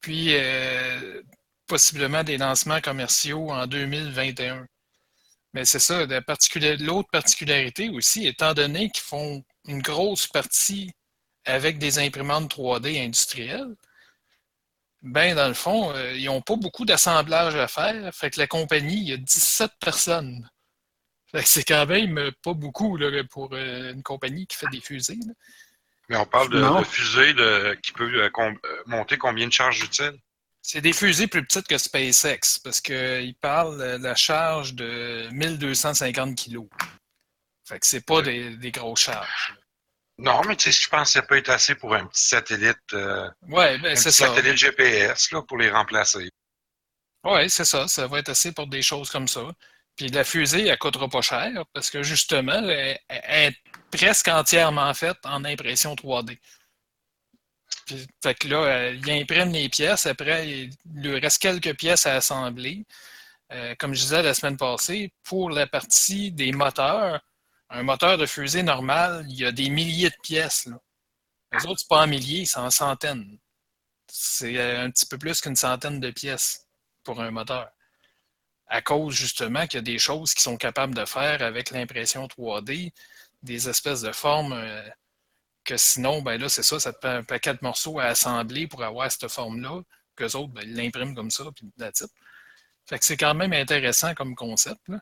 Puis, 0.00 0.34
possiblement 1.66 2.22
des 2.22 2.38
lancements 2.38 2.80
commerciaux 2.80 3.50
en 3.50 3.66
2021. 3.66 4.66
Mais 5.54 5.64
c'est 5.64 5.78
ça, 5.78 6.06
l'autre 6.06 7.08
particularité 7.10 7.90
aussi, 7.90 8.26
étant 8.26 8.54
donné 8.54 8.88
qu'ils 8.90 9.02
font 9.04 9.44
une 9.66 9.82
grosse 9.82 10.26
partie 10.26 10.90
avec 11.44 11.78
des 11.78 11.98
imprimantes 11.98 12.50
3D 12.54 13.04
industrielles, 13.04 13.74
ben, 15.02 15.34
dans 15.34 15.48
le 15.48 15.54
fond, 15.54 15.92
euh, 15.94 16.12
ils 16.14 16.26
n'ont 16.26 16.40
pas 16.40 16.56
beaucoup 16.56 16.84
d'assemblage 16.84 17.56
à 17.56 17.66
faire. 17.68 18.14
Fait 18.14 18.30
que 18.30 18.38
la 18.38 18.46
compagnie, 18.46 18.98
il 19.00 19.08
y 19.08 19.12
a 19.12 19.16
17 19.16 19.72
personnes. 19.80 20.48
Fait 21.32 21.42
que 21.42 21.48
c'est 21.48 21.64
quand 21.64 21.86
même 21.86 22.30
pas 22.42 22.52
beaucoup 22.54 22.96
là, 22.96 23.10
pour 23.24 23.50
euh, 23.52 23.92
une 23.92 24.02
compagnie 24.02 24.46
qui 24.46 24.56
fait 24.56 24.68
des 24.70 24.80
fusées. 24.80 25.18
là. 25.26 25.32
Mais 26.08 26.16
on 26.16 26.26
parle 26.26 26.50
de, 26.50 26.60
de 26.80 26.84
fusée 26.84 27.34
de- 27.34 27.74
qui 27.82 27.92
peut 27.92 28.22
euh, 28.22 28.30
com- 28.30 28.58
euh, 28.64 28.82
monter 28.86 29.18
combien 29.18 29.46
de 29.46 29.52
charges 29.52 29.82
utiles? 29.82 30.16
C'est 30.62 30.80
des 30.80 30.92
fusées 30.92 31.26
plus 31.26 31.44
petites 31.44 31.66
que 31.66 31.76
SpaceX 31.76 32.60
parce 32.62 32.80
qu'ils 32.80 33.34
parlent 33.40 33.78
de 33.98 34.02
la 34.02 34.14
charge 34.14 34.74
de 34.74 35.28
1250 35.32 36.36
kilos. 36.36 36.68
Fait 37.66 37.78
que 37.80 37.86
c'est 37.86 38.04
pas 38.04 38.22
des, 38.22 38.56
des 38.56 38.70
grosses 38.70 39.00
charges. 39.00 39.54
Non, 40.18 40.42
mais 40.46 40.54
tu 40.56 40.70
sais, 40.70 40.80
je 40.82 40.88
pense 40.88 41.08
que 41.08 41.12
ça 41.14 41.22
peut 41.22 41.36
être 41.36 41.48
assez 41.48 41.74
pour 41.74 41.94
un 41.94 42.06
petit 42.06 42.26
satellite, 42.26 42.76
euh, 42.92 43.28
Ouais, 43.48 43.78
ben 43.78 43.92
un 43.92 43.96
c'est 43.96 44.10
petit 44.10 44.18
ça. 44.18 44.26
satellite 44.28 44.56
GPS 44.56 45.32
là, 45.32 45.42
pour 45.42 45.58
les 45.58 45.70
remplacer. 45.70 46.30
Oui, 47.24 47.48
c'est 47.50 47.64
ça. 47.64 47.88
Ça 47.88 48.06
va 48.06 48.18
être 48.20 48.28
assez 48.28 48.52
pour 48.52 48.66
des 48.68 48.82
choses 48.82 49.10
comme 49.10 49.26
ça. 49.28 49.42
Puis 49.96 50.08
la 50.08 50.22
fusée, 50.24 50.66
elle 50.68 50.78
coûtera 50.78 51.08
pas 51.08 51.22
cher 51.22 51.50
parce 51.72 51.90
que 51.90 52.02
justement, 52.02 52.52
elle, 52.68 52.98
elle 53.08 53.52
est 53.52 53.56
presque 53.90 54.28
entièrement 54.28 54.92
faite 54.94 55.18
en 55.24 55.44
impression 55.44 55.94
3D. 55.94 56.38
Fait 58.22 58.34
que 58.34 58.48
là, 58.48 58.56
euh, 58.64 58.94
il 58.94 59.10
imprime 59.10 59.52
les 59.52 59.68
pièces. 59.68 60.06
Après, 60.06 60.48
il 60.48 60.70
lui 60.94 61.18
reste 61.18 61.38
quelques 61.40 61.76
pièces 61.76 62.06
à 62.06 62.16
assembler. 62.16 62.84
Euh, 63.52 63.74
comme 63.78 63.94
je 63.94 64.02
disais 64.02 64.22
la 64.22 64.34
semaine 64.34 64.56
passée, 64.56 65.12
pour 65.24 65.50
la 65.50 65.66
partie 65.66 66.32
des 66.32 66.52
moteurs, 66.52 67.20
un 67.70 67.82
moteur 67.82 68.18
de 68.18 68.26
fusée 68.26 68.62
normal, 68.62 69.26
il 69.28 69.40
y 69.40 69.44
a 69.44 69.52
des 69.52 69.68
milliers 69.70 70.10
de 70.10 70.16
pièces. 70.22 70.66
Là. 70.66 70.78
Les 71.52 71.66
autres, 71.66 71.80
c'est 71.80 71.88
pas 71.88 72.02
en 72.02 72.06
milliers, 72.06 72.46
c'est 72.46 72.58
en 72.58 72.70
centaines. 72.70 73.38
C'est 74.08 74.56
euh, 74.58 74.84
un 74.84 74.90
petit 74.90 75.06
peu 75.06 75.18
plus 75.18 75.40
qu'une 75.40 75.56
centaine 75.56 76.00
de 76.00 76.10
pièces 76.10 76.66
pour 77.04 77.20
un 77.20 77.30
moteur. 77.30 77.70
À 78.68 78.80
cause 78.80 79.14
justement 79.14 79.66
qu'il 79.66 79.78
y 79.78 79.78
a 79.78 79.82
des 79.82 79.98
choses 79.98 80.34
qui 80.34 80.42
sont 80.42 80.56
capables 80.56 80.94
de 80.94 81.04
faire 81.04 81.42
avec 81.42 81.70
l'impression 81.70 82.26
3D, 82.26 82.92
des 83.42 83.68
espèces 83.68 84.00
de 84.02 84.12
formes 84.12 84.54
que 85.64 85.76
sinon, 85.76 86.22
ben 86.22 86.40
là, 86.40 86.48
c'est 86.48 86.62
ça, 86.62 86.80
ça 86.80 86.92
te 86.92 86.98
prend 86.98 87.10
un 87.10 87.24
paquet 87.24 87.54
de 87.54 87.58
morceaux 87.62 87.98
à 88.00 88.04
assembler 88.06 88.66
pour 88.66 88.82
avoir 88.84 89.10
cette 89.10 89.28
forme-là, 89.28 89.82
qu'eux 90.16 90.34
autres, 90.36 90.52
ben, 90.52 90.62
ils 90.64 90.74
l'impriment 90.76 91.14
comme 91.14 91.30
ça, 91.30 91.44
puis 91.54 91.70
that's 91.78 92.00
it. 92.00 92.10
Fait 92.88 92.98
que 92.98 93.04
c'est 93.04 93.16
quand 93.16 93.34
même 93.34 93.52
intéressant 93.52 94.14
comme 94.14 94.34
concept. 94.34 94.80
là. 94.88 95.00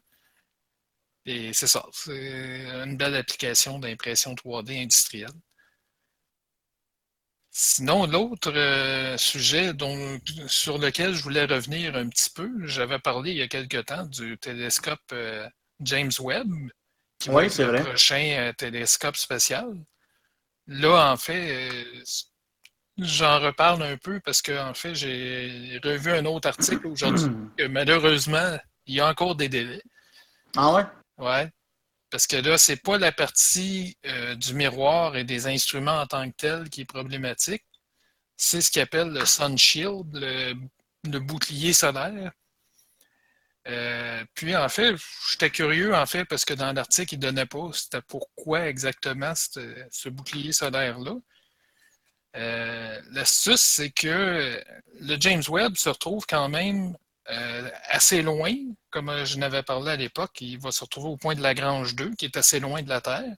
Et 1.27 1.53
c'est 1.53 1.67
ça, 1.67 1.85
c'est 1.93 2.13
une 2.85 2.97
belle 2.97 3.15
application 3.17 3.79
d'impression 3.79 4.35
3D 4.35 4.83
industrielle. 4.83 5.31
Sinon, 7.53 8.07
l'autre 8.07 8.53
euh, 8.55 9.17
sujet 9.19 9.75
dont, 9.75 10.21
sur 10.47 10.79
lequel 10.79 11.15
je 11.15 11.23
voulais 11.23 11.45
revenir 11.47 11.97
un 11.97 12.09
petit 12.09 12.31
peu, 12.31 12.49
j'avais 12.67 12.99
parlé 13.01 13.33
il 13.33 13.37
y 13.39 13.43
a 13.43 13.49
quelque 13.49 13.79
temps 13.79 14.07
du 14.07 14.39
télescope 14.39 15.01
euh, 15.13 15.49
James 15.81 16.13
Webb, 16.21 16.49
qui 17.19 17.31
va 17.31 17.43
Oui, 17.43 17.45
être 17.47 17.53
c'est 17.53 17.65
le 17.65 17.71
vrai. 17.71 17.83
prochain 17.85 18.37
euh, 18.39 18.53
télescope 18.53 19.17
spatial. 19.17 19.67
Là, 20.73 21.13
en 21.13 21.17
fait, 21.17 21.51
euh, 21.51 22.05
j'en 22.97 23.41
reparle 23.41 23.83
un 23.83 23.97
peu 23.97 24.21
parce 24.21 24.41
que 24.41 24.57
en 24.57 24.73
fait, 24.73 24.95
j'ai 24.95 25.81
revu 25.83 26.13
un 26.13 26.25
autre 26.27 26.47
article 26.47 26.87
aujourd'hui 26.87 27.27
que 27.57 27.67
malheureusement, 27.67 28.57
il 28.87 28.95
y 28.95 29.01
a 29.01 29.09
encore 29.09 29.35
des 29.35 29.49
délais. 29.49 29.83
Ah 30.57 30.73
ouais? 30.73 30.85
Ouais. 31.19 31.51
Parce 32.09 32.29
que 32.29 32.37
là, 32.37 32.57
c'est 32.57 32.77
pas 32.77 32.99
la 32.99 33.11
partie 33.11 33.99
euh, 34.07 34.37
du 34.37 34.55
miroir 34.55 35.17
et 35.17 35.25
des 35.25 35.49
instruments 35.49 36.01
en 36.03 36.07
tant 36.07 36.31
que 36.31 36.37
tel 36.37 36.71
qui 36.71 36.83
est 36.83 36.85
problématique. 36.85 37.65
C'est 38.37 38.61
ce 38.61 38.71
qu'ils 38.71 38.83
appelle 38.83 39.09
le 39.09 39.27
Sun 39.27 39.59
Shield, 39.59 40.15
le, 40.15 40.55
le 41.11 41.19
bouclier 41.19 41.73
solaire. 41.73 42.31
Euh, 43.71 44.25
puis 44.35 44.57
en 44.57 44.69
fait, 44.69 44.95
j'étais 45.31 45.51
curieux 45.51 45.95
en 45.95 46.07
fait 46.07 46.25
parce 46.25 46.45
que 46.45 46.55
dans 46.55 46.73
l'article, 46.73 47.15
il 47.15 47.19
ne 47.19 47.23
donnait 47.23 47.47
pas 47.47 47.71
c'était 47.73 48.03
pourquoi 48.03 48.69
exactement 48.69 49.33
ce, 49.35 50.09
bouclier 50.09 50.53
solaire-là. 50.53 51.15
Euh, 52.37 53.01
L'astuce, 53.11 53.61
c'est 53.61 53.91
que 53.91 54.63
le 55.01 55.17
James 55.21 55.43
Webb 55.49 55.77
se 55.77 55.89
retrouve 55.89 56.27
quand 56.29 56.49
même 56.49 56.95
euh, 57.31 57.71
assez 57.89 58.23
loin, 58.23 58.53
comme 58.91 59.09
euh, 59.09 59.25
je 59.25 59.39
n'avais 59.39 59.63
parlé 59.63 59.93
à 59.93 59.97
l'époque, 59.97 60.41
il 60.41 60.59
va 60.59 60.73
se 60.73 60.83
retrouver 60.83 61.09
au 61.11 61.17
point 61.17 61.35
de 61.35 61.43
Lagrange 61.43 61.95
2, 61.95 62.15
qui 62.17 62.25
est 62.25 62.37
assez 62.37 62.59
loin 62.61 62.83
de 62.83 62.89
la 62.89 63.01
Terre. 63.01 63.37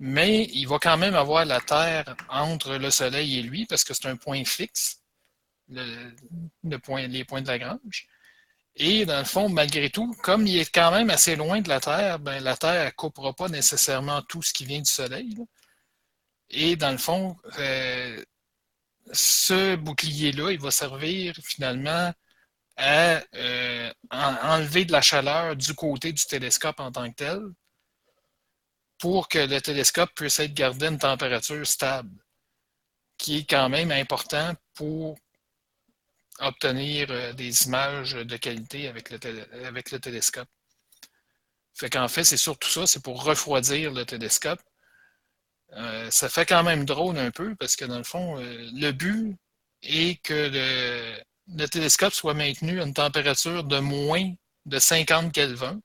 Mais 0.00 0.44
il 0.52 0.66
va 0.66 0.78
quand 0.78 0.96
même 0.96 1.14
avoir 1.14 1.44
la 1.44 1.60
Terre 1.60 2.16
entre 2.28 2.76
le 2.76 2.90
Soleil 2.90 3.38
et 3.38 3.42
lui, 3.42 3.66
parce 3.66 3.84
que 3.84 3.94
c'est 3.94 4.08
un 4.08 4.16
point 4.16 4.44
fixe, 4.44 5.00
les 5.68 6.78
points 6.80 7.08
de 7.08 7.46
Lagrange. 7.46 8.08
Et 8.80 9.04
dans 9.04 9.18
le 9.18 9.24
fond, 9.24 9.48
malgré 9.48 9.90
tout, 9.90 10.14
comme 10.22 10.46
il 10.46 10.58
est 10.58 10.72
quand 10.72 10.92
même 10.92 11.10
assez 11.10 11.34
loin 11.34 11.60
de 11.60 11.68
la 11.68 11.80
Terre, 11.80 12.20
ben, 12.20 12.42
la 12.42 12.56
Terre 12.56 12.86
ne 12.86 12.90
coupera 12.90 13.32
pas 13.34 13.48
nécessairement 13.48 14.22
tout 14.22 14.40
ce 14.40 14.52
qui 14.52 14.64
vient 14.64 14.78
du 14.80 14.90
Soleil. 14.90 15.36
Et 16.48 16.76
dans 16.76 16.92
le 16.92 16.98
fond, 16.98 17.36
euh, 17.58 18.24
ce 19.12 19.74
bouclier-là, 19.76 20.52
il 20.52 20.60
va 20.60 20.70
servir 20.70 21.34
finalement 21.42 22.12
à 22.76 23.20
euh, 23.34 23.92
en- 24.12 24.36
enlever 24.54 24.84
de 24.84 24.92
la 24.92 25.02
chaleur 25.02 25.56
du 25.56 25.74
côté 25.74 26.12
du 26.12 26.24
télescope 26.24 26.78
en 26.78 26.92
tant 26.92 27.10
que 27.10 27.16
tel 27.16 27.40
pour 28.98 29.28
que 29.28 29.38
le 29.38 29.60
télescope 29.60 30.10
puisse 30.14 30.38
être 30.40 30.54
gardé 30.54 30.86
à 30.86 30.90
une 30.90 30.98
température 30.98 31.66
stable, 31.66 32.16
qui 33.16 33.38
est 33.38 33.50
quand 33.50 33.68
même 33.68 33.90
important 33.90 34.54
pour 34.74 35.16
obtenir 36.40 37.08
euh, 37.10 37.32
des 37.32 37.66
images 37.66 38.12
de 38.14 38.36
qualité 38.36 38.88
avec 38.88 39.10
le, 39.10 39.98
télescope. 39.98 40.48
Fait 41.74 41.90
qu'en 41.90 42.08
fait, 42.08 42.24
c'est 42.24 42.36
surtout 42.36 42.68
ça, 42.68 42.86
c'est 42.86 43.02
pour 43.02 43.22
refroidir 43.24 43.92
le 43.92 44.04
télescope 44.04 44.60
Euh, 45.76 46.10
ça 46.10 46.28
fait 46.30 46.46
quand 46.46 46.62
même 46.62 46.84
drôle 46.86 47.18
un 47.18 47.30
peu 47.30 47.54
parce 47.56 47.76
que 47.76 47.84
dans 47.84 47.98
le 47.98 48.04
fond, 48.04 48.38
euh, 48.38 48.70
le 48.72 48.90
but 48.92 49.36
est 49.82 50.22
que 50.22 50.34
le, 50.50 51.22
le 51.48 51.66
télescope 51.68 52.14
soit 52.14 52.34
maintenu 52.34 52.80
à 52.80 52.84
une 52.84 52.94
température 52.94 53.64
de 53.64 53.78
moins 53.78 54.32
de 54.66 54.78
50 54.78 55.32
Kelvin. 55.32 55.80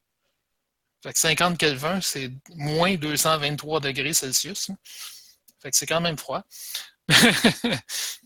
Fait 1.04 1.14
que 1.14 1.20
50 1.20 1.58
Kelvin, 1.58 2.00
c'est 2.02 2.32
moins 2.56 2.96
223 2.96 3.82
degrés 3.82 4.14
Celsius. 4.14 4.72
Fait 5.62 5.72
que 5.72 5.78
c'est 5.78 5.86
quand 5.86 6.02
même 6.02 6.18
froid. 6.18 6.44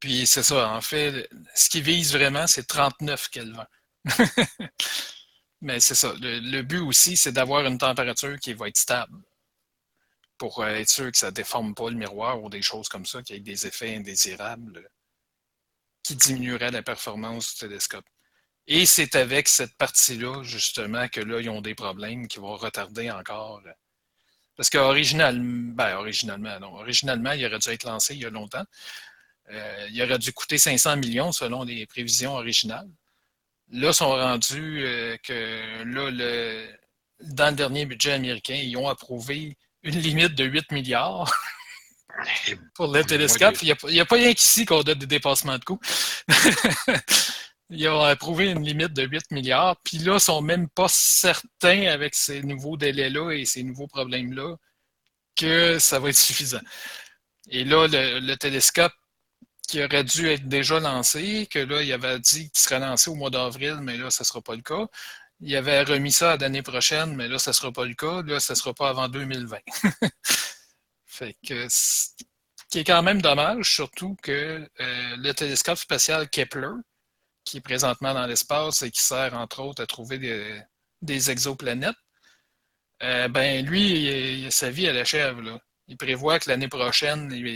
Puis 0.00 0.26
c'est 0.26 0.42
ça, 0.42 0.68
en 0.68 0.80
fait, 0.80 1.28
ce 1.54 1.68
qui 1.68 1.80
vise 1.80 2.12
vraiment, 2.12 2.46
c'est 2.46 2.66
39 2.66 3.28
Kelvin. 3.30 3.66
Mais 5.62 5.80
c'est 5.80 5.94
ça. 5.94 6.12
Le, 6.20 6.62
but 6.62 6.80
aussi, 6.80 7.16
c'est 7.16 7.32
d'avoir 7.32 7.64
une 7.66 7.78
température 7.78 8.38
qui 8.38 8.52
va 8.54 8.68
être 8.68 8.76
stable 8.76 9.18
pour 10.38 10.62
euh, 10.62 10.68
être 10.68 10.90
sûr 10.90 11.10
que 11.10 11.16
ça 11.16 11.28
ne 11.28 11.32
déforme 11.32 11.74
pas 11.74 11.88
le 11.90 11.96
miroir 11.96 12.42
ou 12.42 12.50
des 12.50 12.62
choses 12.62 12.88
comme 12.88 13.06
ça, 13.06 13.22
qui 13.22 13.34
aient 13.34 13.40
des 13.40 13.66
effets 13.66 13.96
indésirables 13.96 14.88
qui 16.02 16.14
diminueraient 16.14 16.70
la 16.70 16.82
performance 16.82 17.54
du 17.54 17.60
télescope. 17.60 18.04
Et 18.68 18.86
c'est 18.86 19.16
avec 19.16 19.48
cette 19.48 19.76
partie-là, 19.76 20.42
justement, 20.42 21.08
que 21.08 21.20
là, 21.20 21.40
ils 21.40 21.50
ont 21.50 21.60
des 21.60 21.74
problèmes 21.74 22.28
qui 22.28 22.38
vont 22.38 22.56
retarder 22.56 23.10
encore. 23.10 23.62
Parce 24.56 24.70
qu'originalement, 24.70 25.74
ben, 25.74 25.96
originalement, 25.96 26.58
non, 26.60 26.74
originalement, 26.74 27.32
il 27.32 27.44
aurait 27.46 27.58
dû 27.58 27.68
être 27.70 27.84
lancé 27.84 28.14
il 28.14 28.22
y 28.22 28.24
a 28.24 28.30
longtemps. 28.30 28.64
Euh, 29.50 29.88
il 29.92 30.02
aurait 30.02 30.18
dû 30.18 30.32
coûter 30.32 30.58
500 30.58 30.96
millions 30.96 31.32
selon 31.32 31.62
les 31.62 31.86
prévisions 31.86 32.34
originales. 32.34 32.88
Là, 33.70 33.88
ils 33.88 33.94
sont 33.94 34.10
rendus 34.10 34.84
euh, 34.84 35.16
que 35.22 35.84
là, 35.84 36.10
le, 36.10 36.66
dans 37.20 37.50
le 37.50 37.56
dernier 37.56 37.86
budget 37.86 38.12
américain, 38.12 38.54
ils 38.54 38.76
ont 38.76 38.88
approuvé 38.88 39.56
une 39.82 39.98
limite 39.98 40.34
de 40.34 40.44
8 40.44 40.72
milliards 40.72 41.32
pour 42.74 42.92
le 42.92 43.04
télescope. 43.04 43.56
Il 43.62 43.74
n'y 43.90 44.00
a, 44.00 44.04
pas 44.04 44.16
rien 44.16 44.34
qu'ici 44.34 44.66
qu'on 44.66 44.82
donne 44.82 44.98
des 44.98 45.06
dépassements 45.06 45.58
de 45.58 45.64
coûts. 45.64 45.80
Ils 47.70 47.88
ont 47.88 48.00
approuvé 48.00 48.50
une 48.50 48.64
limite 48.64 48.92
de 48.92 49.02
8 49.02 49.32
milliards. 49.32 49.76
Puis 49.82 49.98
là, 49.98 50.12
ils 50.12 50.14
ne 50.14 50.18
sont 50.20 50.40
même 50.40 50.68
pas 50.68 50.86
certains 50.88 51.88
avec 51.88 52.14
ces 52.14 52.40
nouveaux 52.42 52.76
délais-là 52.76 53.32
et 53.32 53.44
ces 53.44 53.64
nouveaux 53.64 53.88
problèmes-là 53.88 54.54
que 55.34 55.80
ça 55.80 55.98
va 55.98 56.10
être 56.10 56.16
suffisant. 56.16 56.60
Et 57.50 57.64
là, 57.64 57.88
le, 57.88 58.20
le 58.20 58.36
télescope 58.36 58.92
qui 59.66 59.82
aurait 59.84 60.04
dû 60.04 60.28
être 60.28 60.48
déjà 60.48 60.80
lancé, 60.80 61.46
que 61.50 61.58
là, 61.58 61.82
il 61.82 61.92
avait 61.92 62.18
dit 62.20 62.50
qu'il 62.50 62.60
serait 62.60 62.78
lancé 62.80 63.10
au 63.10 63.14
mois 63.14 63.30
d'avril, 63.30 63.78
mais 63.82 63.96
là, 63.96 64.10
ça 64.10 64.22
ne 64.24 64.26
sera 64.26 64.40
pas 64.42 64.54
le 64.56 64.62
cas. 64.62 64.86
Il 65.40 65.54
avait 65.56 65.82
remis 65.82 66.12
ça 66.12 66.32
à 66.32 66.36
l'année 66.36 66.62
prochaine, 66.62 67.14
mais 67.14 67.28
là, 67.28 67.38
ça 67.38 67.50
ne 67.50 67.54
sera 67.54 67.72
pas 67.72 67.84
le 67.84 67.94
cas. 67.94 68.22
Là, 68.22 68.40
ça 68.40 68.54
ne 68.54 68.56
sera 68.56 68.74
pas 68.74 68.88
avant 68.88 69.08
2020. 69.08 69.58
fait 71.04 71.36
que, 71.46 71.66
ce 71.68 72.08
qui 72.70 72.80
est 72.80 72.84
quand 72.84 73.02
même 73.02 73.22
dommage, 73.22 73.74
surtout 73.74 74.16
que 74.22 74.68
euh, 74.80 75.16
le 75.18 75.32
télescope 75.32 75.78
spatial 75.78 76.28
Kepler, 76.30 76.72
qui 77.44 77.58
est 77.58 77.60
présentement 77.60 78.14
dans 78.14 78.26
l'espace 78.26 78.82
et 78.82 78.90
qui 78.90 79.02
sert 79.02 79.34
entre 79.34 79.60
autres 79.62 79.82
à 79.82 79.86
trouver 79.86 80.18
des, 81.02 81.30
exoplanètes, 81.30 81.96
euh, 83.02 83.28
ben 83.28 83.64
lui, 83.64 84.44
il- 84.44 84.52
sa 84.52 84.70
vie 84.70 84.86
elle 84.86 84.98
achève. 84.98 85.40
Là. 85.40 85.60
Il 85.88 85.96
prévoit 85.96 86.38
que 86.38 86.48
l'année 86.50 86.68
prochaine, 86.68 87.30
il, 87.32 87.46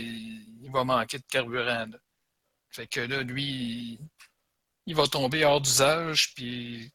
il 0.63 0.71
va 0.71 0.83
manquer 0.83 1.19
de 1.19 1.25
carburant. 1.29 1.85
là. 1.85 1.97
Fait 2.69 2.87
que 2.87 3.01
là, 3.01 3.23
lui, 3.23 3.43
il, 3.43 3.99
il 4.85 4.95
va 4.95 5.07
tomber 5.07 5.43
hors 5.45 5.61
d'usage, 5.61 6.33
puis 6.33 6.91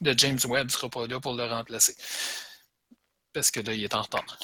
le 0.00 0.14
James 0.16 0.38
Webb 0.44 0.66
ne 0.66 0.70
sera 0.70 0.88
pas 0.88 1.06
là 1.06 1.20
pour 1.20 1.34
le 1.34 1.44
remplacer. 1.44 1.94
Parce 3.32 3.50
que 3.50 3.60
là, 3.60 3.72
il 3.72 3.84
est 3.84 3.94
en 3.94 4.02
retard. 4.02 4.38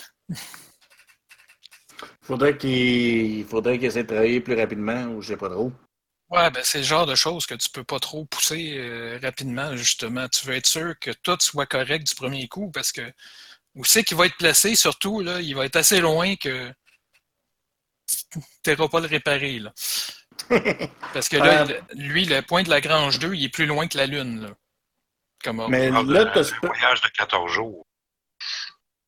Faudrait 2.22 2.56
qu'il 2.56 3.44
faudrait 3.46 3.78
qu'il 3.78 3.86
essaie 3.86 4.02
de 4.02 4.08
travailler 4.08 4.40
plus 4.40 4.54
rapidement 4.54 5.04
ou 5.06 5.22
je 5.22 5.28
sais 5.28 5.36
pas 5.36 5.48
trop. 5.48 5.72
Ouais, 6.28 6.50
ben 6.50 6.60
c'est 6.64 6.78
le 6.78 6.84
genre 6.84 7.06
de 7.06 7.14
choses 7.14 7.46
que 7.46 7.54
tu 7.54 7.70
peux 7.70 7.84
pas 7.84 8.00
trop 8.00 8.24
pousser 8.24 8.76
euh, 8.78 9.18
rapidement, 9.22 9.76
justement. 9.76 10.28
Tu 10.28 10.44
veux 10.46 10.54
être 10.54 10.66
sûr 10.66 10.98
que 10.98 11.12
tout 11.12 11.36
soit 11.40 11.66
correct 11.66 12.06
du 12.06 12.14
premier 12.16 12.48
coup 12.48 12.70
parce 12.72 12.90
que 12.90 13.12
où 13.76 13.84
c'est 13.84 14.02
qu'il 14.02 14.16
va 14.16 14.26
être 14.26 14.36
placé, 14.36 14.74
surtout, 14.74 15.20
là, 15.20 15.40
il 15.40 15.54
va 15.54 15.64
être 15.66 15.76
assez 15.76 16.00
loin 16.00 16.34
que 16.36 16.72
tu 18.32 18.40
n'iras 18.66 18.88
pas 18.88 19.00
le 19.00 19.06
réparer. 19.06 19.58
Là. 19.60 19.72
Parce 21.12 21.28
que 21.28 21.36
là, 21.36 21.66
Euh, 21.68 21.80
lui, 21.94 22.24
le 22.24 22.40
point 22.42 22.62
de 22.62 22.70
la 22.70 22.80
Grange 22.80 23.18
2, 23.18 23.34
il 23.34 23.44
est 23.44 23.48
plus 23.48 23.66
loin 23.66 23.86
que 23.88 23.96
la 23.96 24.06
Lune. 24.06 24.42
Là. 24.42 24.54
Comme. 25.44 25.66
Mais 25.68 25.88
on 25.90 25.94
parle 25.94 26.12
là, 26.12 26.24
de- 26.24 26.30
t'as 26.42 26.50
d'un 26.50 26.58
voyage 26.68 27.00
de 27.02 27.08
14 27.08 27.52
jours 27.52 27.86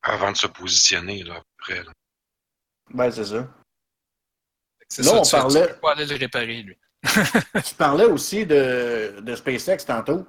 avant 0.02 0.32
de 0.32 0.36
se 0.36 0.46
positionner, 0.46 1.22
là, 1.24 1.34
à 1.36 1.40
peu 1.40 1.44
près. 1.58 1.82
là. 1.82 1.92
Ben, 2.90 3.10
c'est 3.10 3.24
ça. 3.26 3.48
C'est 4.88 5.02
là, 5.02 5.10
ça, 5.10 5.18
on 5.18 5.22
tu, 5.22 5.30
parlait- 5.30 5.66
tu 5.68 5.74
peux 5.74 5.80
pas 5.80 5.92
aller 5.92 6.06
le 6.06 6.16
réparer, 6.16 6.62
lui. 6.62 6.78
Tu 7.64 7.74
parlais 7.76 8.04
aussi 8.06 8.44
de, 8.46 9.18
de 9.20 9.36
SpaceX 9.36 9.84
tantôt, 9.86 10.26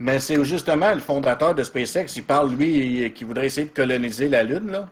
mais 0.00 0.18
c'est 0.18 0.42
justement 0.44 0.92
le 0.92 1.00
fondateur 1.00 1.54
de 1.54 1.62
SpaceX, 1.62 2.06
il 2.16 2.24
parle, 2.24 2.54
lui, 2.54 3.12
qui 3.12 3.24
voudrait 3.24 3.46
essayer 3.46 3.66
de 3.66 3.72
coloniser 3.72 4.28
la 4.28 4.42
Lune, 4.42 4.70
là. 4.72 4.88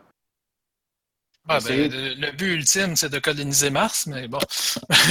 Ah, 1.48 1.60
C'est- 1.60 1.88
ben, 1.88 2.14
le, 2.20 2.30
but 2.32 2.52
ultime, 2.56 2.94
c'est 2.94 3.08
de 3.08 3.18
coloniser 3.18 3.70
Mars, 3.70 4.06
mais 4.06 4.28
bon. 4.28 4.38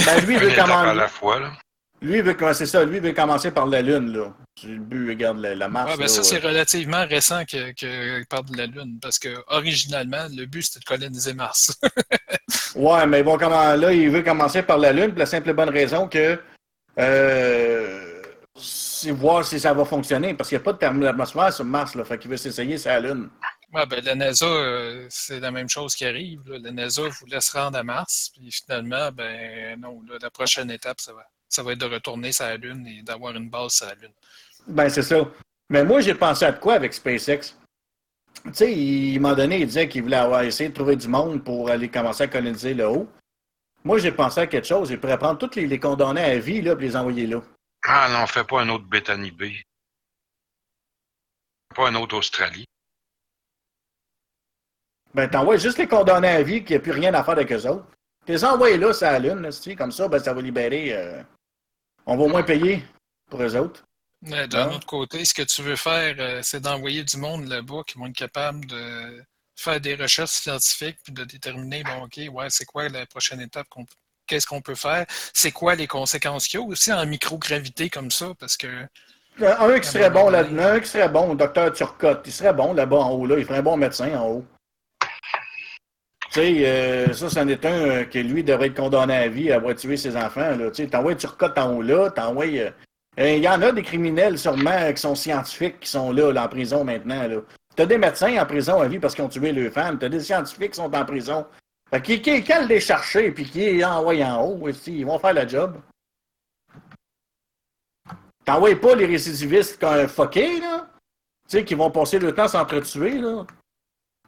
Ben, 0.06 0.24
lui, 0.24 0.34
il 0.34 0.40
veut, 0.40 0.52
étape 0.52 0.70
à 0.70 0.94
la 0.94 1.08
fois, 1.08 1.40
là. 1.40 1.52
lui, 2.00 2.18
il 2.18 2.22
veut 2.22 2.34
commencer 2.34 2.64
ça. 2.64 2.84
Lui, 2.84 2.98
il 2.98 3.02
veut 3.02 3.12
commencer 3.12 3.50
par 3.50 3.66
la 3.66 3.82
Lune, 3.82 4.12
là. 4.16 4.32
C'est 4.60 4.68
le 4.68 4.78
but, 4.78 5.08
regarde, 5.08 5.38
la, 5.40 5.56
la 5.56 5.68
Mars. 5.68 5.90
Ouais, 5.90 5.96
ben 5.96 6.02
là, 6.02 6.08
ça, 6.08 6.22
c'est 6.22 6.38
relativement 6.38 7.04
récent 7.06 7.44
que, 7.44 7.72
que 7.72 8.24
parle 8.26 8.46
de 8.46 8.56
la 8.56 8.66
Lune, 8.66 8.98
parce 9.02 9.18
que 9.18 9.30
originalement, 9.48 10.26
le 10.32 10.46
but, 10.46 10.62
c'était 10.62 10.78
de 10.80 10.84
coloniser 10.84 11.34
Mars. 11.34 11.72
Ouais, 12.74 13.06
mais 13.06 13.22
bon, 13.22 13.36
comment, 13.38 13.74
là, 13.74 13.92
il 13.92 14.10
veut 14.10 14.22
commencer 14.22 14.62
par 14.62 14.78
la 14.78 14.92
Lune, 14.92 15.08
pour 15.10 15.18
la 15.18 15.26
simple 15.26 15.50
et 15.50 15.52
bonne 15.52 15.70
raison 15.70 16.06
que 16.06 16.38
euh, 16.98 18.07
c'est 18.60 19.10
voir 19.10 19.44
si 19.44 19.58
ça 19.60 19.72
va 19.72 19.84
fonctionner, 19.84 20.34
parce 20.34 20.48
qu'il 20.48 20.58
n'y 20.58 20.62
a 20.62 20.64
pas 20.64 20.72
de 20.72 20.78
thermie 20.78 21.02
d'atmosphère 21.02 21.52
sur 21.52 21.64
Mars, 21.64 21.94
là. 21.94 22.04
Fait 22.04 22.18
qu'il 22.18 22.30
veut 22.30 22.36
s'essayer 22.36 22.78
sur 22.78 22.90
la 22.90 23.00
Lune. 23.00 23.30
Ouais, 23.72 23.86
ben, 23.86 24.02
la 24.04 24.14
NASA, 24.14 24.46
euh, 24.46 25.06
c'est 25.10 25.40
la 25.40 25.50
même 25.50 25.68
chose 25.68 25.94
qui 25.94 26.06
arrive. 26.06 26.40
là. 26.46 26.58
La 26.58 26.70
NASA 26.70 27.02
voulait 27.20 27.40
se 27.40 27.56
rendre 27.56 27.78
à 27.78 27.82
Mars, 27.82 28.30
puis 28.34 28.50
finalement, 28.50 29.10
ben 29.12 29.78
non, 29.78 30.00
là, 30.08 30.16
la 30.20 30.30
prochaine 30.30 30.70
étape, 30.70 31.00
ça 31.00 31.12
va, 31.12 31.26
ça 31.48 31.62
va 31.62 31.72
être 31.72 31.80
de 31.80 31.86
retourner 31.86 32.32
sur 32.32 32.44
la 32.44 32.56
Lune 32.56 32.86
et 32.86 33.02
d'avoir 33.02 33.36
une 33.36 33.50
base 33.50 33.74
sur 33.74 33.86
la 33.86 33.94
Lune. 33.94 34.12
Ben, 34.66 34.88
c'est 34.88 35.02
ça. 35.02 35.16
Mais 35.68 35.84
moi, 35.84 36.00
j'ai 36.00 36.14
pensé 36.14 36.44
à 36.44 36.52
de 36.52 36.58
quoi 36.58 36.74
avec 36.74 36.94
SpaceX? 36.94 37.54
Tu 38.44 38.54
sais, 38.54 38.72
il, 38.72 39.20
m'a 39.20 39.34
donné, 39.34 39.60
il 39.60 39.66
disait 39.66 39.88
qu'il 39.88 40.02
voulait 40.02 40.16
avoir 40.16 40.42
essayé 40.42 40.70
de 40.70 40.74
trouver 40.74 40.96
du 40.96 41.08
monde 41.08 41.44
pour 41.44 41.68
aller 41.68 41.88
commencer 41.88 42.24
à 42.24 42.28
coloniser 42.28 42.72
le 42.72 42.88
haut. 42.88 43.08
Moi, 43.84 43.98
j'ai 43.98 44.12
pensé 44.12 44.40
à 44.40 44.46
quelque 44.46 44.66
chose. 44.66 44.90
Il 44.90 44.98
pourrait 44.98 45.18
prendre 45.18 45.38
tous 45.38 45.56
les, 45.56 45.66
les 45.66 45.78
condamnés 45.80 46.22
à 46.22 46.38
vie, 46.38 46.62
là, 46.62 46.72
et 46.72 46.82
les 46.82 46.96
envoyer 46.96 47.26
là. 47.26 47.42
Ah 47.84 48.08
non, 48.10 48.26
fais 48.26 48.44
pas 48.44 48.60
un 48.62 48.68
autre 48.68 48.84
Bethany 48.84 49.30
B. 49.30 49.44
Pas 51.74 51.88
un 51.88 51.94
autre 51.94 52.16
Australie. 52.16 52.64
Ben, 55.14 55.28
t'envoies 55.28 55.56
juste 55.56 55.78
les 55.78 55.88
condamnés 55.88 56.28
à 56.28 56.42
vie 56.42 56.64
qui 56.64 56.74
n'a 56.74 56.80
plus 56.80 56.92
rien 56.92 57.14
à 57.14 57.24
faire 57.24 57.32
avec 57.34 57.50
eux 57.52 57.66
autres. 57.66 57.86
Tu 58.26 58.32
les 58.32 58.44
envoies 58.44 58.76
là, 58.76 58.92
sur 58.92 59.06
la 59.06 59.18
Lune, 59.18 59.40
là, 59.40 59.50
c'ti, 59.50 59.74
comme 59.74 59.92
ça, 59.92 60.06
ben, 60.08 60.18
ça 60.18 60.34
va 60.34 60.42
libérer. 60.42 60.92
euh, 60.92 61.22
on 62.06 62.16
va 62.16 62.24
au 62.24 62.28
moins 62.28 62.42
payer 62.42 62.82
pour 63.30 63.42
eux 63.42 63.56
autres. 63.56 63.84
Mais 64.22 64.48
d'un 64.48 64.68
Ah. 64.70 64.74
autre 64.74 64.86
côté, 64.86 65.24
ce 65.24 65.32
que 65.32 65.42
tu 65.42 65.62
veux 65.62 65.76
faire, 65.76 66.16
euh, 66.18 66.42
c'est 66.42 66.60
d'envoyer 66.60 67.04
du 67.04 67.16
monde 67.16 67.46
là-bas 67.46 67.82
qui 67.86 67.96
vont 67.98 68.06
être 68.06 68.16
capables 68.16 68.66
de 68.66 69.24
faire 69.56 69.80
des 69.80 69.94
recherches 69.94 70.30
scientifiques 70.30 70.98
puis 71.04 71.12
de 71.12 71.24
déterminer, 71.24 71.82
bon, 71.84 72.04
OK, 72.04 72.20
ouais, 72.30 72.50
c'est 72.50 72.64
quoi 72.64 72.88
la 72.88 73.06
prochaine 73.06 73.40
étape 73.40 73.68
qu'on 73.68 73.86
qu'est-ce 74.28 74.46
qu'on 74.46 74.60
peut 74.60 74.74
faire, 74.76 75.04
c'est 75.32 75.50
quoi 75.50 75.74
les 75.74 75.86
conséquences 75.88 76.46
qu'il 76.46 76.60
y 76.60 76.62
a 76.62 76.66
aussi 76.66 76.92
en 76.92 77.04
microgravité 77.06 77.88
comme 77.90 78.10
ça, 78.10 78.26
parce 78.38 78.56
que 78.56 78.68
Euh, 79.40 79.54
Un 79.58 79.78
qui 79.80 79.88
serait 79.88 80.10
bon 80.10 80.30
là 80.30 80.42
donné. 80.44 80.62
un 80.62 80.80
qui 80.80 80.88
serait 80.88 81.08
bon, 81.08 81.34
docteur 81.34 81.72
Turcotte, 81.72 82.22
il 82.26 82.32
serait 82.32 82.52
bon 82.52 82.72
là-bas 82.74 82.96
en 82.96 83.10
haut, 83.12 83.26
là. 83.26 83.36
Il 83.38 83.44
ferait 83.44 83.58
un 83.58 83.62
bon 83.62 83.76
médecin 83.76 84.12
en 84.18 84.26
haut. 84.28 84.44
Tu 86.30 86.40
sais, 86.40 86.54
euh, 86.66 87.12
ça, 87.14 87.30
c'en 87.30 87.48
est 87.48 87.64
un 87.64 87.70
euh, 87.72 88.04
que 88.04 88.18
lui 88.18 88.44
devrait 88.44 88.66
être 88.66 88.76
condamné 88.76 89.14
à 89.16 89.28
vie 89.28 89.50
à 89.50 89.56
avoir 89.56 89.74
tué 89.74 89.96
ses 89.96 90.14
enfants. 90.16 90.56
Là. 90.56 90.70
Tu 90.70 90.82
sais, 90.82 90.86
t'envoies 90.88 91.14
Turcotte 91.14 91.56
en 91.56 91.72
haut 91.76 91.82
là, 91.82 92.10
t'envoies. 92.10 92.44
euh, 92.58 92.70
Il 93.16 93.42
y 93.42 93.48
en 93.48 93.62
a 93.62 93.72
des 93.72 93.82
criminels 93.82 94.38
sûrement 94.38 94.92
qui 94.92 95.00
sont 95.00 95.14
scientifiques 95.14 95.80
qui 95.80 95.88
sont 95.88 96.12
là, 96.12 96.30
là, 96.32 96.44
en 96.44 96.48
prison 96.48 96.84
maintenant. 96.84 97.26
Là. 97.26 97.36
T'as 97.76 97.86
des 97.86 97.96
médecins 97.96 98.36
en 98.42 98.44
prison 98.44 98.80
à 98.82 98.88
vie 98.88 98.98
parce 98.98 99.14
qu'ils 99.14 99.24
ont 99.24 99.28
tué 99.28 99.52
leurs 99.52 99.72
femmes. 99.72 99.98
T'as 99.98 100.08
des 100.10 100.20
scientifiques 100.20 100.72
qui 100.72 100.76
sont 100.76 100.94
en 100.94 101.04
prison. 101.04 101.46
Fait 101.90 102.02
qui, 102.02 102.20
qui, 102.20 102.42
qui 102.42 102.52
les 102.68 102.80
chercher 102.80 103.30
puis 103.30 103.44
qui 103.44 103.60
les 103.60 103.84
envoie 103.84 104.14
en 104.24 104.42
haut, 104.42 104.68
aussi, 104.68 104.98
ils 104.98 105.06
vont 105.06 105.18
faire 105.18 105.32
le 105.32 105.48
job. 105.48 105.80
T'envoies 108.44 108.80
pas 108.80 108.94
les 108.94 109.06
récidivistes 109.06 109.78
comme 109.78 110.08
fuckés, 110.08 110.60
là. 110.60 110.88
Tu 111.48 111.58
sais, 111.58 111.64
qui 111.64 111.74
vont 111.74 111.90
passer 111.90 112.18
le 112.18 112.34
temps 112.34 112.48
s'entretuer, 112.48 113.18
là. 113.18 113.46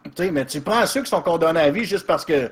Tu 0.05 0.11
sais, 0.17 0.31
mais 0.31 0.47
tu 0.47 0.61
prends 0.63 0.87
ceux 0.87 1.03
qui 1.03 1.11
sont 1.11 1.23
condamnés 1.23 1.61
à 1.61 1.71
vie 1.71 1.85
juste 1.85 2.07
parce 2.07 2.25
que 2.25 2.51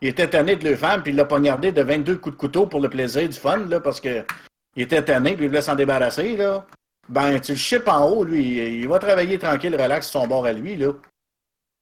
il 0.00 0.08
était 0.08 0.28
tanné 0.28 0.56
de 0.56 0.68
leur 0.68 0.78
femme, 0.78 1.02
puis 1.02 1.12
il 1.12 1.16
l'a 1.16 1.24
poignardé 1.24 1.72
de 1.72 1.82
22 1.82 2.18
coups 2.18 2.34
de 2.34 2.40
couteau 2.40 2.66
pour 2.66 2.80
le 2.80 2.88
plaisir 2.88 3.28
du 3.28 3.36
fun, 3.38 3.58
là, 3.58 3.80
parce 3.80 4.00
que 4.00 4.24
il 4.74 4.82
était 4.82 5.02
tanné, 5.02 5.34
puis 5.34 5.44
il 5.44 5.48
voulait 5.48 5.62
s'en 5.62 5.74
débarrasser, 5.74 6.36
là. 6.36 6.66
Ben, 7.08 7.40
tu 7.40 7.52
le 7.52 7.58
chips 7.58 7.88
en 7.88 8.08
haut, 8.08 8.24
lui. 8.24 8.80
Il 8.80 8.88
va 8.88 8.98
travailler 8.98 9.38
tranquille, 9.38 9.74
relax, 9.74 10.08
son 10.08 10.26
bord 10.26 10.44
à 10.44 10.52
lui, 10.52 10.76
là. 10.76 10.92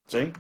Tu 0.09 0.19
sais? 0.19 0.33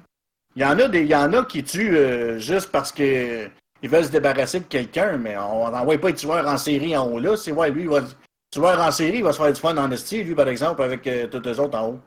Il 0.57 0.63
y 0.63 0.65
en 0.65 0.79
a 0.79 0.89
des, 0.89 1.01
il 1.01 1.09
y 1.09 1.15
en 1.15 1.33
a 1.33 1.45
qui 1.45 1.65
tuent 1.65 1.97
euh, 1.97 2.39
juste 2.39 2.71
parce 2.71 2.93
que 2.93 3.51
ils 3.83 3.91
veulent 3.91 4.05
se 4.05 4.11
débarrasser 4.11 4.61
de 4.61 4.65
quelqu'un, 4.65 5.17
mais 5.19 5.37
on 5.37 5.69
n'envoie 5.71 5.99
pas 5.99 6.09
les 6.09 6.15
tueurs 6.15 6.47
en 6.47 6.57
série 6.57 6.97
en 6.97 7.07
haut 7.07 7.19
là. 7.19 7.37
C'est 7.37 7.53
ouais, 7.53 7.71
lui, 7.71 7.83
il 7.83 7.89
va, 7.89 8.01
le 8.01 8.07
tueur 8.51 8.81
en 8.81 8.91
série, 8.93 9.19
il 9.19 9.25
va 9.25 9.33
se 9.33 9.39
faire 9.43 9.53
du 9.53 9.61
fun 9.61 9.77
en 9.77 9.91
esti, 9.91 10.23
lui, 10.25 10.35
par 10.35 10.49
exemple, 10.49 10.83
avec 10.83 11.07
euh, 11.07 11.27
tous 11.27 11.43
les 11.43 11.59
autres 11.59 11.77
en 11.77 11.89
haut. 11.89 12.01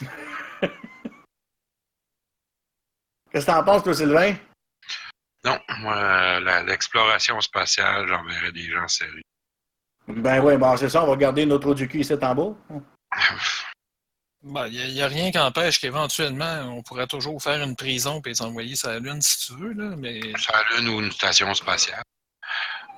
Qu'est-ce 3.32 3.46
que 3.46 3.50
t'en 3.50 3.64
penses, 3.64 3.82
toi, 3.82 3.94
Sylvain? 3.94 4.34
Non, 5.44 5.58
moi, 5.80 5.96
euh, 5.96 6.62
l'exploration 6.64 7.40
spatiale, 7.40 8.06
j'enverrais 8.06 8.52
des 8.52 8.70
gens 8.70 8.86
sérieux. 8.86 9.22
Ben 10.06 10.40
ouais, 10.40 10.56
bon, 10.56 10.76
c'est 10.76 10.88
ça, 10.88 11.02
on 11.02 11.08
va 11.08 11.16
garder 11.16 11.44
notre 11.46 11.62
trou 11.62 11.74
du 11.74 11.88
cul 11.88 12.00
ici 12.00 12.14
en 12.14 12.34
bas. 12.34 12.54
Ben, 14.42 14.66
Il 14.66 14.92
n'y 14.92 15.02
a, 15.02 15.06
rien 15.06 15.30
qui 15.30 15.38
empêche 15.38 15.80
qu'éventuellement, 15.80 16.74
on 16.76 16.82
pourrait 16.82 17.06
toujours 17.06 17.40
faire 17.40 17.62
une 17.62 17.76
prison 17.76 18.20
et 18.24 18.28
les 18.28 18.42
envoyer 18.42 18.74
sur 18.74 18.88
la 18.88 18.98
Lune 18.98 19.22
si 19.22 19.46
tu 19.46 19.56
veux, 19.56 19.72
là, 19.72 19.94
mais 19.96 20.20
Sur 20.36 20.52
la 20.52 20.76
Lune 20.76 20.88
ou 20.88 21.00
une 21.00 21.12
station 21.12 21.54
spatiale. 21.54 22.02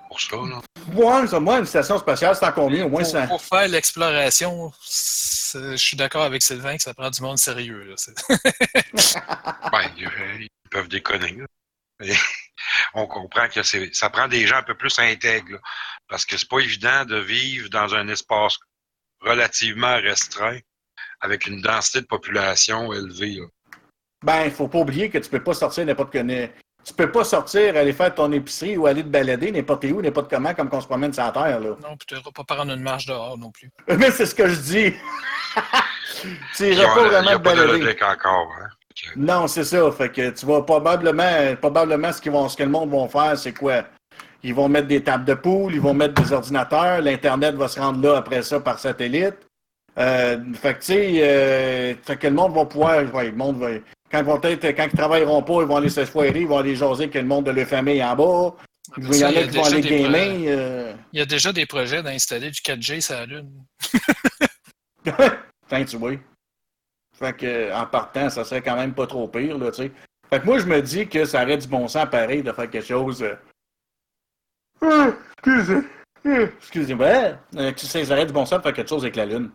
Pour 0.08 0.20
ça, 0.20 0.36
là. 0.36 0.62
Ouais, 0.94 1.40
moi, 1.40 1.58
une 1.58 1.66
station 1.66 1.98
spatiale, 1.98 2.34
c'est 2.34 2.46
encore 2.46 2.70
mieux. 2.70 2.84
Au 2.84 2.88
moins, 2.88 3.02
pour, 3.02 3.10
ça. 3.10 3.26
pour 3.26 3.42
faire 3.42 3.68
l'exploration, 3.68 4.72
je 4.82 5.76
suis 5.76 5.96
d'accord 5.96 6.22
avec 6.22 6.42
Sylvain 6.42 6.76
que 6.76 6.82
ça 6.82 6.94
prend 6.94 7.10
du 7.10 7.20
monde 7.20 7.38
sérieux. 7.38 7.84
Là. 7.84 7.94
Ben, 9.72 9.90
ils, 9.98 10.48
peuvent 10.70 10.88
déconner. 10.88 11.36
là. 12.00 12.14
On 12.94 13.06
comprend 13.06 13.48
que 13.48 13.62
ça 13.62 14.10
prend 14.10 14.28
des 14.28 14.46
gens 14.46 14.56
un 14.56 14.62
peu 14.62 14.76
plus 14.76 14.98
intègres. 14.98 15.52
là. 15.52 15.58
parce 16.08 16.24
que 16.24 16.36
c'est 16.38 16.48
pas 16.48 16.60
évident 16.60 17.04
de 17.04 17.16
vivre 17.16 17.68
dans 17.70 17.94
un 17.94 18.08
espace 18.08 18.58
relativement 19.20 19.96
restreint 19.96 20.60
avec 21.24 21.46
une 21.46 21.60
densité 21.60 22.00
de 22.00 22.06
population 22.06 22.92
élevée. 22.92 23.36
là. 23.40 23.46
Ben, 24.24 24.50
faut 24.50 24.68
pas 24.68 24.78
oublier 24.78 25.10
que 25.10 25.18
tu 25.18 25.28
peux 25.28 25.42
pas 25.42 25.54
sortir 25.54 25.84
n'importe 25.84 26.12
que. 26.12 26.18
Tu 26.84 26.92
peux 26.92 27.10
pas 27.10 27.24
sortir, 27.24 27.76
aller 27.76 27.94
faire 27.94 28.14
ton 28.14 28.30
épicerie 28.32 28.76
ou 28.76 28.86
aller 28.86 29.02
te 29.02 29.08
balader 29.08 29.50
n'importe 29.50 29.84
où, 29.84 30.02
n'importe 30.02 30.28
comment, 30.28 30.52
comme 30.54 30.68
qu'on 30.68 30.82
se 30.82 30.86
promène 30.86 31.14
sur 31.14 31.24
la 31.24 31.32
Terre, 31.32 31.60
là. 31.60 31.70
non, 31.82 31.96
puis 31.96 32.06
tu 32.06 32.14
n'iras 32.14 32.30
pas 32.30 32.44
prendre 32.44 32.72
une 32.74 32.82
marche 32.82 33.06
dehors 33.06 33.38
non 33.38 33.50
plus. 33.50 33.70
Mais 33.98 34.10
c'est 34.10 34.26
ce 34.26 34.34
que 34.34 34.46
je 34.48 34.60
dis. 34.60 34.92
tu 36.56 36.66
Il 36.68 36.74
iras 36.74 36.94
pas 36.94 37.08
vraiment 37.08 37.30
a 37.30 37.36
te 37.38 37.42
pas 37.42 37.54
de 37.54 37.56
balader. 37.66 37.96
encore. 38.02 38.52
Hein? 38.60 38.68
Non, 39.16 39.46
c'est 39.46 39.64
ça. 39.64 39.90
Fait 39.92 40.10
que 40.10 40.30
tu 40.30 40.44
vas 40.46 40.60
probablement, 40.62 41.56
probablement 41.60 42.12
ce, 42.12 42.20
qu'ils 42.20 42.32
vont, 42.32 42.48
ce 42.48 42.56
que 42.56 42.62
le 42.62 42.68
monde 42.68 42.90
va 42.90 43.08
faire, 43.08 43.38
c'est 43.38 43.52
quoi? 43.54 43.84
Ils 44.42 44.54
vont 44.54 44.68
mettre 44.68 44.88
des 44.88 45.02
tables 45.02 45.24
de 45.24 45.34
poule, 45.34 45.74
ils 45.74 45.80
vont 45.80 45.94
mettre 45.94 46.20
des 46.22 46.32
ordinateurs, 46.32 47.00
l'Internet 47.00 47.54
va 47.54 47.66
se 47.66 47.80
rendre 47.80 48.06
là 48.06 48.18
après 48.18 48.42
ça 48.42 48.60
par 48.60 48.78
satellite. 48.78 49.36
Euh, 49.98 50.38
fait 50.54 50.74
que, 50.74 50.78
tu 50.80 50.84
sais, 50.86 51.12
euh, 51.22 51.94
fait 52.02 52.16
que 52.16 52.26
le 52.26 52.34
monde 52.34 52.54
va 52.54 52.64
pouvoir, 52.64 53.04
ouais, 53.14 53.26
le 53.30 53.36
monde 53.36 53.58
va, 53.58 53.68
quand 54.10 54.18
ils 54.18 54.24
vont 54.24 54.40
être, 54.42 54.64
quand 54.76 54.88
ils 54.92 54.96
travailleront 54.98 55.42
pas, 55.42 55.60
ils 55.62 55.66
vont 55.68 55.76
aller 55.76 55.88
se 55.88 56.04
foirer, 56.04 56.40
ils 56.40 56.46
vont 56.48 56.58
aller 56.58 56.74
jaser 56.74 57.04
avec 57.04 57.14
le 57.14 57.22
monde 57.24 57.46
de 57.46 57.52
leur 57.52 57.66
famille 57.66 58.02
en 58.02 58.16
bas. 58.16 58.54
Il 58.98 59.04
Après 59.04 59.16
y 59.16 59.20
ça, 59.20 59.26
en 59.28 59.30
il 59.30 59.34
y 59.34 59.38
a 59.38 59.40
a 59.40 59.44
qui 59.46 59.50
vont 59.56 59.62
déjà 59.62 59.76
aller 59.76 59.82
des 59.82 59.88
gamer. 60.02 60.10
projets- 60.28 60.44
euh. 60.48 60.94
Il 61.12 61.18
y 61.18 61.22
a 61.22 61.26
déjà 61.26 61.52
des 61.52 61.66
projets 61.66 62.02
d'installer 62.02 62.50
du 62.50 62.60
4G 62.60 63.00
sur 63.00 63.14
la 63.14 63.26
Lune. 63.26 63.50
Tiens, 65.68 65.84
tu 65.84 65.96
vois. 65.96 66.12
Fait 67.18 67.36
que, 67.36 67.72
en 67.72 67.86
partant, 67.86 68.28
ça 68.30 68.44
serait 68.44 68.62
quand 68.62 68.76
même 68.76 68.92
pas 68.94 69.06
trop 69.06 69.28
pire, 69.28 69.56
là, 69.58 69.70
tu 69.70 69.82
sais. 69.84 69.92
Fait 70.30 70.40
que 70.40 70.44
moi, 70.46 70.58
je 70.58 70.66
me 70.66 70.82
dis 70.82 71.06
que 71.08 71.24
ça 71.24 71.42
aurait 71.44 71.56
du 71.58 71.68
bon 71.68 71.86
sens 71.86 72.06
pareil 72.10 72.42
de 72.42 72.50
faire 72.52 72.68
quelque 72.68 72.86
chose. 72.86 73.22
euh, 73.22 73.34
ah, 74.82 75.10
excusez. 75.38 75.80
euh, 76.26 76.46
Excusez-moi. 76.58 77.06
Euh, 77.56 77.72
tu 77.76 77.86
sais, 77.86 78.04
ça 78.04 78.14
aurait 78.14 78.26
du 78.26 78.32
bon 78.32 78.44
sens 78.44 78.58
de 78.58 78.62
faire 78.64 78.72
quelque 78.72 78.88
chose 78.88 79.02
avec 79.04 79.16
la 79.16 79.26
Lune. 79.26 79.50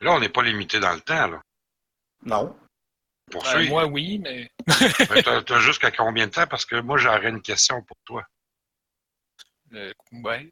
Là, 0.00 0.12
on 0.12 0.20
n'est 0.20 0.28
pas 0.28 0.42
limité 0.42 0.80
dans 0.80 0.92
le 0.92 1.00
temps. 1.00 1.26
Là. 1.28 1.40
Non. 2.24 2.56
Pour 3.30 3.42
Ben, 3.44 3.68
moi, 3.68 3.86
oui, 3.86 4.18
mais 4.18 4.50
Ben, 5.08 5.22
t'as, 5.22 5.42
t'as 5.42 5.60
jusqu'à 5.60 5.90
combien 5.90 6.26
de 6.26 6.32
temps? 6.32 6.46
Parce 6.46 6.64
que 6.66 6.76
moi, 6.80 6.98
j'aurais 6.98 7.28
une 7.28 7.42
question 7.42 7.82
pour 7.82 7.96
toi. 8.04 8.24
euh, 9.74 9.92
ouais, 10.12 10.50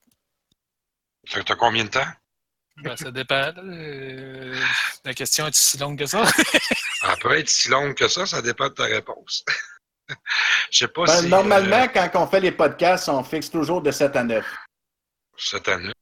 T'as, 1.30 1.42
t'as 1.42 1.56
combien 1.56 1.84
de 1.84 1.90
temps? 1.90 2.06
ben, 2.76 2.96
ça 2.96 3.10
dépend. 3.10 3.52
Euh, 3.58 4.56
la 5.04 5.12
question 5.14 5.48
est 5.48 5.54
si 5.54 5.76
longue 5.78 5.98
que 5.98 6.06
ça? 6.06 6.22
Elle 7.02 7.18
peut 7.20 7.36
être 7.38 7.48
si 7.48 7.68
longue 7.68 7.94
que 7.94 8.06
ça, 8.08 8.24
ça 8.26 8.40
dépend 8.40 8.68
de 8.68 8.74
ta 8.74 8.84
réponse. 8.84 9.44
Je 10.70 10.78
sais 10.78 10.88
pas 10.88 11.04
Ben, 11.04 11.20
si. 11.22 11.28
normalement, 11.28 11.82
euh, 11.82 11.88
quand 11.88 12.10
on 12.14 12.26
fait 12.28 12.40
les 12.40 12.52
podcasts, 12.52 13.08
on 13.08 13.24
fixe 13.24 13.50
toujours 13.50 13.82
de 13.82 13.90
7 13.90 14.14
à 14.16 14.22
9. 14.22 14.46
cette 15.36 15.68
année, 15.68 15.88
écoute, 15.88 15.97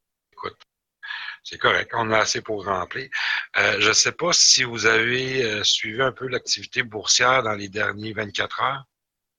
c'est 1.49 1.59
correct, 1.59 1.93
on 1.95 2.11
a 2.11 2.19
assez 2.19 2.41
pour 2.41 2.65
remplir. 2.65 3.09
Euh, 3.57 3.77
je 3.79 3.89
ne 3.89 3.93
sais 3.93 4.11
pas 4.11 4.33
si 4.33 4.65
vous 4.65 4.85
avez 4.85 5.45
euh, 5.45 5.63
suivi 5.63 6.03
un 6.03 6.11
peu 6.11 6.27
l'activité 6.27 6.83
boursière 6.83 7.45
dans 7.45 7.53
les 7.53 7.69
derniers 7.69 8.13
24 8.13 8.63
heures. 8.63 8.85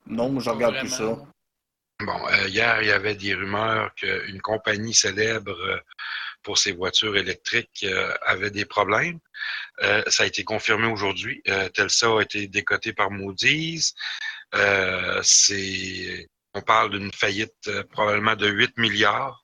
Non, 0.05 0.29
moi, 0.29 0.41
je 0.41 0.49
regarde 0.49 0.79
plus 0.79 0.87
ça. 0.87 1.17
Bon, 1.99 2.27
euh, 2.29 2.47
hier, 2.47 2.81
il 2.81 2.87
y 2.87 2.91
avait 2.91 3.15
des 3.15 3.33
rumeurs 3.33 3.93
qu'une 3.95 4.39
compagnie 4.39 4.93
célèbre 4.93 5.51
euh, 5.51 5.77
pour 6.43 6.57
ses 6.57 6.71
voitures 6.71 7.17
électriques 7.17 7.83
euh, 7.83 8.13
avait 8.25 8.51
des 8.51 8.63
problèmes. 8.63 9.19
Euh, 9.81 10.01
ça 10.07 10.23
a 10.23 10.27
été 10.27 10.45
confirmé 10.45 10.87
aujourd'hui. 10.87 11.41
Euh, 11.49 11.67
Telsa 11.67 12.07
a 12.07 12.21
été 12.21 12.47
décoté 12.47 12.93
par 12.93 13.11
Moody's. 13.11 13.95
Euh, 14.55 15.19
c'est, 15.23 16.29
on 16.53 16.61
parle 16.61 16.91
d'une 16.91 17.11
faillite 17.11 17.67
euh, 17.67 17.83
probablement 17.91 18.37
de 18.37 18.47
8 18.47 18.77
milliards. 18.77 19.43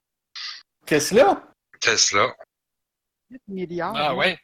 Tesla? 0.86 1.44
Tesla, 1.82 2.28
8 2.28 2.53
milliards. 3.48 3.94
Ah, 3.96 4.10
là. 4.10 4.16
ouais? 4.16 4.38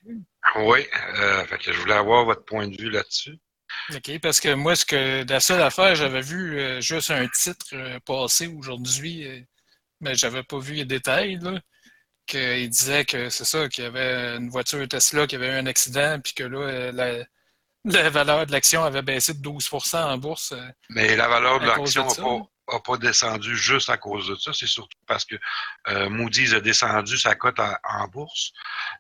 oui. 0.58 0.86
Euh, 1.20 1.46
fait 1.46 1.58
que 1.58 1.72
je 1.74 1.80
voulais 1.80 1.94
avoir 1.96 2.26
votre 2.26 2.46
point 2.46 2.68
de 2.68 2.76
vue 2.76 2.90
là-dessus. 2.90 3.38
OK, 3.94 4.20
parce 4.20 4.40
que 4.40 4.54
moi, 4.56 4.76
ce 4.76 4.86
que 4.86 5.24
la 5.30 5.40
seule 5.40 5.62
affaire, 5.62 5.96
j'avais 5.96 6.22
vu 6.22 6.60
euh, 6.60 6.82
juste 6.82 7.12
un 7.12 7.28
titre 7.28 7.68
euh, 7.74 8.00
passer 8.06 8.48
aujourd'hui, 8.48 9.28
euh, 9.28 9.40
mais 10.02 10.16
j'avais 10.16 10.44
pas 10.44 10.58
vu 10.60 10.74
les 10.74 10.86
détails, 10.86 11.38
là. 11.42 11.60
Qu'il 12.26 12.70
disait 12.70 13.06
que 13.06 13.30
c'est 13.30 13.46
ça, 13.46 13.68
qu'il 13.70 13.84
y 13.84 13.88
avait 13.88 14.38
une 14.38 14.50
voiture 14.50 14.88
Tesla 14.88 15.26
qui 15.26 15.36
avait 15.36 15.48
eu 15.48 15.60
un 15.60 15.66
accident, 15.66 16.20
puis 16.24 16.34
que 16.34 16.44
là, 16.44 16.92
la, 16.92 17.26
la 17.86 18.10
valeur 18.12 18.46
de 18.46 18.52
l'action 18.52 18.84
avait 18.84 19.02
baissé 19.02 19.34
de 19.34 19.40
12% 19.40 19.98
en 19.98 20.18
bourse. 20.18 20.52
euh. 20.52 20.68
Mais 20.90 21.16
la 21.16 21.28
valeur 21.28 21.60
de 21.60 21.66
l'action 21.66 22.06
n'a 22.08 22.14
pas, 22.16 22.50
a 22.72 22.80
pas 22.80 22.98
descendu 22.98 23.56
juste 23.56 23.90
à 23.90 23.98
cause 23.98 24.28
de 24.28 24.36
ça. 24.36 24.52
C'est 24.54 24.68
surtout 24.68 24.98
parce 25.08 25.26
que 25.26 25.36
euh, 25.88 26.10
Moody's 26.10 26.54
a 26.54 26.62
descendu 26.62 27.18
sa 27.18 27.36
cote 27.36 27.60
en, 27.60 28.08
bourse 28.08 28.52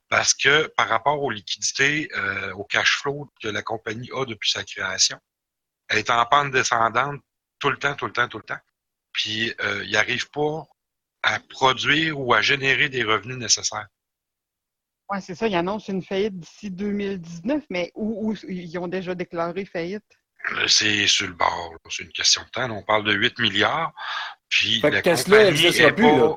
parce 0.09 0.33
que 0.33 0.67
par 0.67 0.89
rapport 0.89 1.21
aux 1.21 1.31
liquidités, 1.31 2.09
euh, 2.15 2.53
au 2.53 2.63
cash 2.63 2.97
flow 2.97 3.31
que 3.41 3.47
la 3.47 3.61
compagnie 3.61 4.09
a 4.15 4.25
depuis 4.25 4.51
sa 4.51 4.63
création, 4.63 5.19
elle 5.87 5.99
est 5.99 6.09
en 6.09 6.25
pente 6.25 6.51
descendante 6.51 7.21
tout 7.59 7.69
le 7.69 7.77
temps, 7.77 7.95
tout 7.95 8.05
le 8.05 8.13
temps, 8.13 8.27
tout 8.27 8.37
le 8.37 8.43
temps. 8.43 8.59
Puis 9.11 9.53
euh, 9.61 9.83
il 9.85 9.91
n'arrive 9.91 10.29
pas 10.29 10.63
à 11.23 11.39
produire 11.39 12.19
ou 12.19 12.33
à 12.33 12.41
générer 12.41 12.89
des 12.89 13.03
revenus 13.03 13.37
nécessaires. 13.37 13.87
Ouais, 15.09 15.21
c'est 15.21 15.33
ça, 15.33 15.47
ils 15.47 15.55
annoncent 15.55 15.91
une 15.91 16.03
faillite 16.03 16.39
d'ici 16.39 16.69
2019, 16.69 17.65
mais 17.71 17.91
où 17.95 18.35
ils 18.47 18.77
ont 18.77 18.87
déjà 18.87 19.15
déclaré 19.15 19.65
faillite? 19.65 20.18
Euh, 20.51 20.67
C'est 20.67 21.07
sur 21.07 21.27
le 21.27 21.33
bord. 21.33 21.73
C'est 21.89 22.03
une 22.03 22.11
question 22.11 22.41
de 22.43 22.49
temps. 22.49 22.69
On 22.71 22.83
parle 22.83 23.03
de 23.03 23.13
8 23.13 23.39
milliards. 23.39 23.93
Puis 24.49 24.81
Fait 24.81 24.89
que 24.89 24.95
la 24.95 25.01
Tesla, 25.01 25.37
elle 25.41 25.55
est 25.65 25.91
plus, 25.93 26.03
pas- 26.03 26.17
là. 26.17 26.35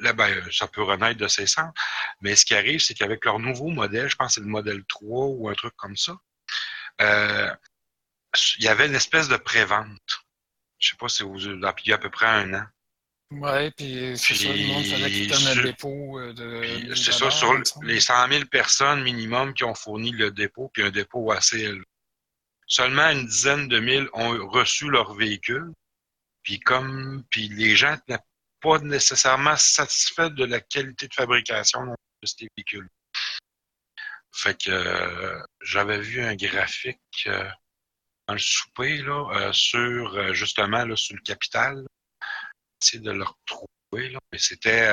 Là, 0.00 0.12
ben, 0.12 0.42
ça 0.50 0.66
peut 0.66 0.82
renaître 0.82 1.20
de 1.20 1.28
ses 1.28 1.46
cendres. 1.46 1.72
Mais 2.20 2.34
ce 2.34 2.44
qui 2.44 2.54
arrive, 2.54 2.80
c'est 2.80 2.94
qu'avec 2.94 3.24
leur 3.24 3.38
nouveau 3.38 3.68
modèle, 3.68 4.08
je 4.08 4.16
pense 4.16 4.28
que 4.28 4.34
c'est 4.34 4.40
le 4.40 4.46
modèle 4.48 4.82
3 4.88 5.26
ou 5.26 5.48
un 5.48 5.54
truc 5.54 5.72
comme 5.76 5.96
ça, 5.96 6.16
euh, 7.00 7.48
il 8.58 8.64
y 8.64 8.68
avait 8.68 8.86
une 8.86 8.94
espèce 8.96 9.28
de 9.28 9.36
pré-vente. 9.36 10.24
Je 10.80 10.90
sais 10.90 10.96
pas 10.96 11.08
si 11.08 11.22
vous 11.22 11.38
il 11.38 11.60
y 11.60 11.92
a 11.92 11.94
à 11.94 11.98
peu 11.98 12.10
près 12.10 12.26
un 12.26 12.54
an. 12.54 12.64
Ouais, 13.30 13.70
puis 13.70 14.14
c'est 14.16 14.34
ça, 14.34 14.48
le 14.52 14.66
monde 14.66 14.84
fallait 14.84 15.10
qu'ils 15.10 15.28
Puis, 15.28 15.28
donnent 15.28 15.46
un 15.48 15.52
sur- 15.54 15.62
dépôt 15.62 16.18
euh, 16.18 16.32
de. 16.34 16.60
Puis, 16.60 16.82
1000 16.88 16.96
c'est 16.96 17.12
ça, 17.12 17.30
sur 17.30 17.54
les 17.82 18.00
100 18.00 18.28
000 18.28 18.44
personnes 18.46 19.02
minimum 19.02 19.54
qui 19.54 19.64
ont 19.64 19.74
fourni 19.74 20.10
le 20.10 20.30
dépôt, 20.30 20.70
puis 20.74 20.82
un 20.82 20.90
dépôt 20.90 21.30
assez 21.32 21.60
élevé. 21.60 21.84
Seulement 22.66 23.10
une 23.10 23.26
dizaine 23.26 23.68
de 23.68 23.78
mille 23.78 24.08
ont 24.12 24.48
reçu 24.48 24.90
leur 24.90 25.14
véhicule. 25.14 25.72
Puis 26.42 26.60
comme 26.60 27.24
puis 27.30 27.48
les 27.48 27.76
gens 27.76 27.92
n'étaient 27.92 28.22
pas 28.60 28.78
nécessairement 28.78 29.56
satisfaits 29.56 30.30
de 30.30 30.44
la 30.44 30.60
qualité 30.60 31.08
de 31.08 31.14
fabrication 31.14 31.84
de 31.84 32.26
ces 32.26 32.48
véhicules. 32.56 32.88
Fait 34.34 34.60
que 34.60 34.70
euh, 34.70 35.40
j'avais 35.62 36.00
vu 36.00 36.20
un 36.22 36.34
graphique 36.34 36.98
euh, 37.26 37.48
dans 38.26 38.34
le 38.34 38.40
souper 38.40 38.98
là, 39.02 39.30
euh, 39.34 39.52
sur 39.52 40.34
justement 40.34 40.84
là, 40.84 40.96
sur 40.96 41.14
le 41.14 41.22
capital. 41.22 41.86
Essayer 42.82 43.02
de 43.02 43.12
le 43.12 43.24
retrouver. 43.24 44.08
Là. 44.10 44.18
Mais 44.32 44.38
c'était 44.38 44.90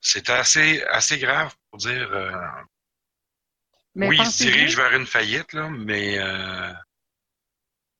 c'était 0.00 0.32
assez, 0.32 0.82
assez 0.84 1.18
grave 1.18 1.54
pour 1.70 1.78
dire 1.78 2.10
Mais 3.94 4.08
oui, 4.08 4.18
ils 4.18 4.26
se 4.26 4.44
dirigent 4.44 4.76
vers 4.76 4.94
une 4.94 5.06
faillite, 5.06 5.52
là, 5.52 5.68
mais 5.68 6.18
euh, 6.18 6.72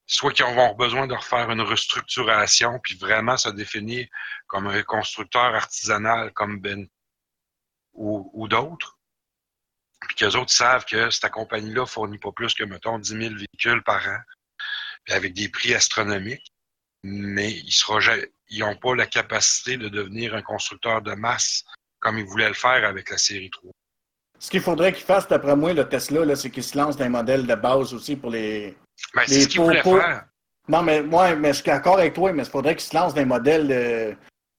soit 0.07 0.33
qu'ils 0.33 0.45
vont 0.45 0.53
avoir 0.53 0.75
besoin 0.75 1.07
de 1.07 1.15
refaire 1.15 1.51
une 1.51 1.61
restructuration 1.61 2.79
puis 2.81 2.97
vraiment 2.97 3.37
se 3.37 3.51
définir 3.51 4.07
comme 4.47 4.67
un 4.67 4.83
constructeur 4.83 5.55
artisanal 5.55 6.33
comme 6.33 6.61
Ben 6.61 6.89
ou, 7.93 8.31
ou 8.33 8.49
d'autres, 8.49 8.99
puis 10.01 10.17
qu'eux 10.17 10.37
autres 10.37 10.53
savent 10.53 10.85
que 10.85 11.11
cette 11.11 11.31
compagnie-là 11.31 11.87
fournit 11.87 12.19
pas 12.19 12.33
plus 12.33 12.55
que, 12.55 12.65
mettons, 12.65 12.99
10 12.99 13.09
000 13.09 13.35
véhicules 13.35 13.83
par 13.83 14.07
an, 14.09 14.19
puis 15.05 15.15
avec 15.15 15.35
des 15.35 15.49
prix 15.49 15.75
astronomiques, 15.75 16.53
mais 17.03 17.53
ils 17.53 18.61
n'ont 18.61 18.77
pas 18.77 18.95
la 18.95 19.07
capacité 19.07 19.77
de 19.77 19.89
devenir 19.89 20.35
un 20.35 20.43
constructeur 20.43 21.03
de 21.03 21.15
masse 21.15 21.65
comme 22.01 22.19
ils 22.19 22.25
voulaient 22.25 22.49
le 22.49 22.55
faire 22.55 22.85
avec 22.85 23.11
la 23.11 23.19
série 23.19 23.51
3. 23.51 23.71
Ce 24.43 24.51
qu'il 24.51 24.61
faudrait 24.61 24.93
qu'ils 24.93 25.05
fassent, 25.05 25.29
d'après 25.29 25.55
moi, 25.55 25.73
le 25.73 25.89
Tesla, 25.89 26.35
c'est 26.35 26.51
qu'ils 26.51 26.65
se 26.65 26.77
lancent 26.77 26.97
dans 26.97 27.05
un 27.05 27.11
modèle 27.11 27.47
de 27.47 27.55
base 27.55 27.95
aussi 27.95 28.17
pour 28.17 28.31
les. 28.31 28.77
Ben, 29.15 29.23
c'est 29.25 29.49
ce 29.49 29.57
voulaient 29.57 29.81
faire. 29.81 30.25
Non, 30.69 30.83
mais 30.83 31.01
moi, 31.01 31.37
mais 31.37 31.51
je 31.51 31.63
suis 31.63 31.65
d'accord 31.65 32.01
avec 32.01 32.15
toi, 32.15 32.33
mais 32.33 32.43
il 32.43 32.51
faudrait 32.51 32.75
qu'ils 32.75 32.89
se 32.89 32.97
lancent 32.97 33.15
dans 33.15 33.23
un 33.23 33.27
modèle 33.27 33.69
euh, 33.71 34.13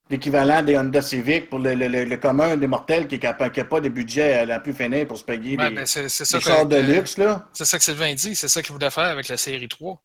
l'équivalent 0.10 0.62
des 0.64 0.78
Honda 0.78 1.02
Civic 1.02 1.50
pour 1.50 1.60
le, 1.60 1.74
le, 1.74 2.06
le, 2.06 2.18
commun 2.18 2.56
des 2.56 2.68
mortels 2.68 3.08
qui 3.08 3.20
n'a 3.20 3.34
pas 3.34 3.50
de 3.50 3.90
budget 3.90 4.34
à 4.36 4.46
la 4.46 4.62
plus 4.62 4.74
finir 4.74 5.06
pour 5.06 5.18
se 5.18 5.26
payer 5.26 5.58
des, 5.58 5.58
ben, 5.58 5.74
de 5.74 6.78
luxe. 6.78 7.18
là. 7.18 7.46
C'est 7.52 7.66
ça 7.66 7.78
que 7.78 7.84
Sylvain 7.84 8.14
dit, 8.14 8.38
c'est 8.38 8.48
ça 8.48 8.62
qu'il 8.62 8.72
voulait 8.72 8.90
faire 8.90 9.04
avec 9.04 9.28
la 9.28 9.36
série 9.36 9.68
3. 9.68 10.02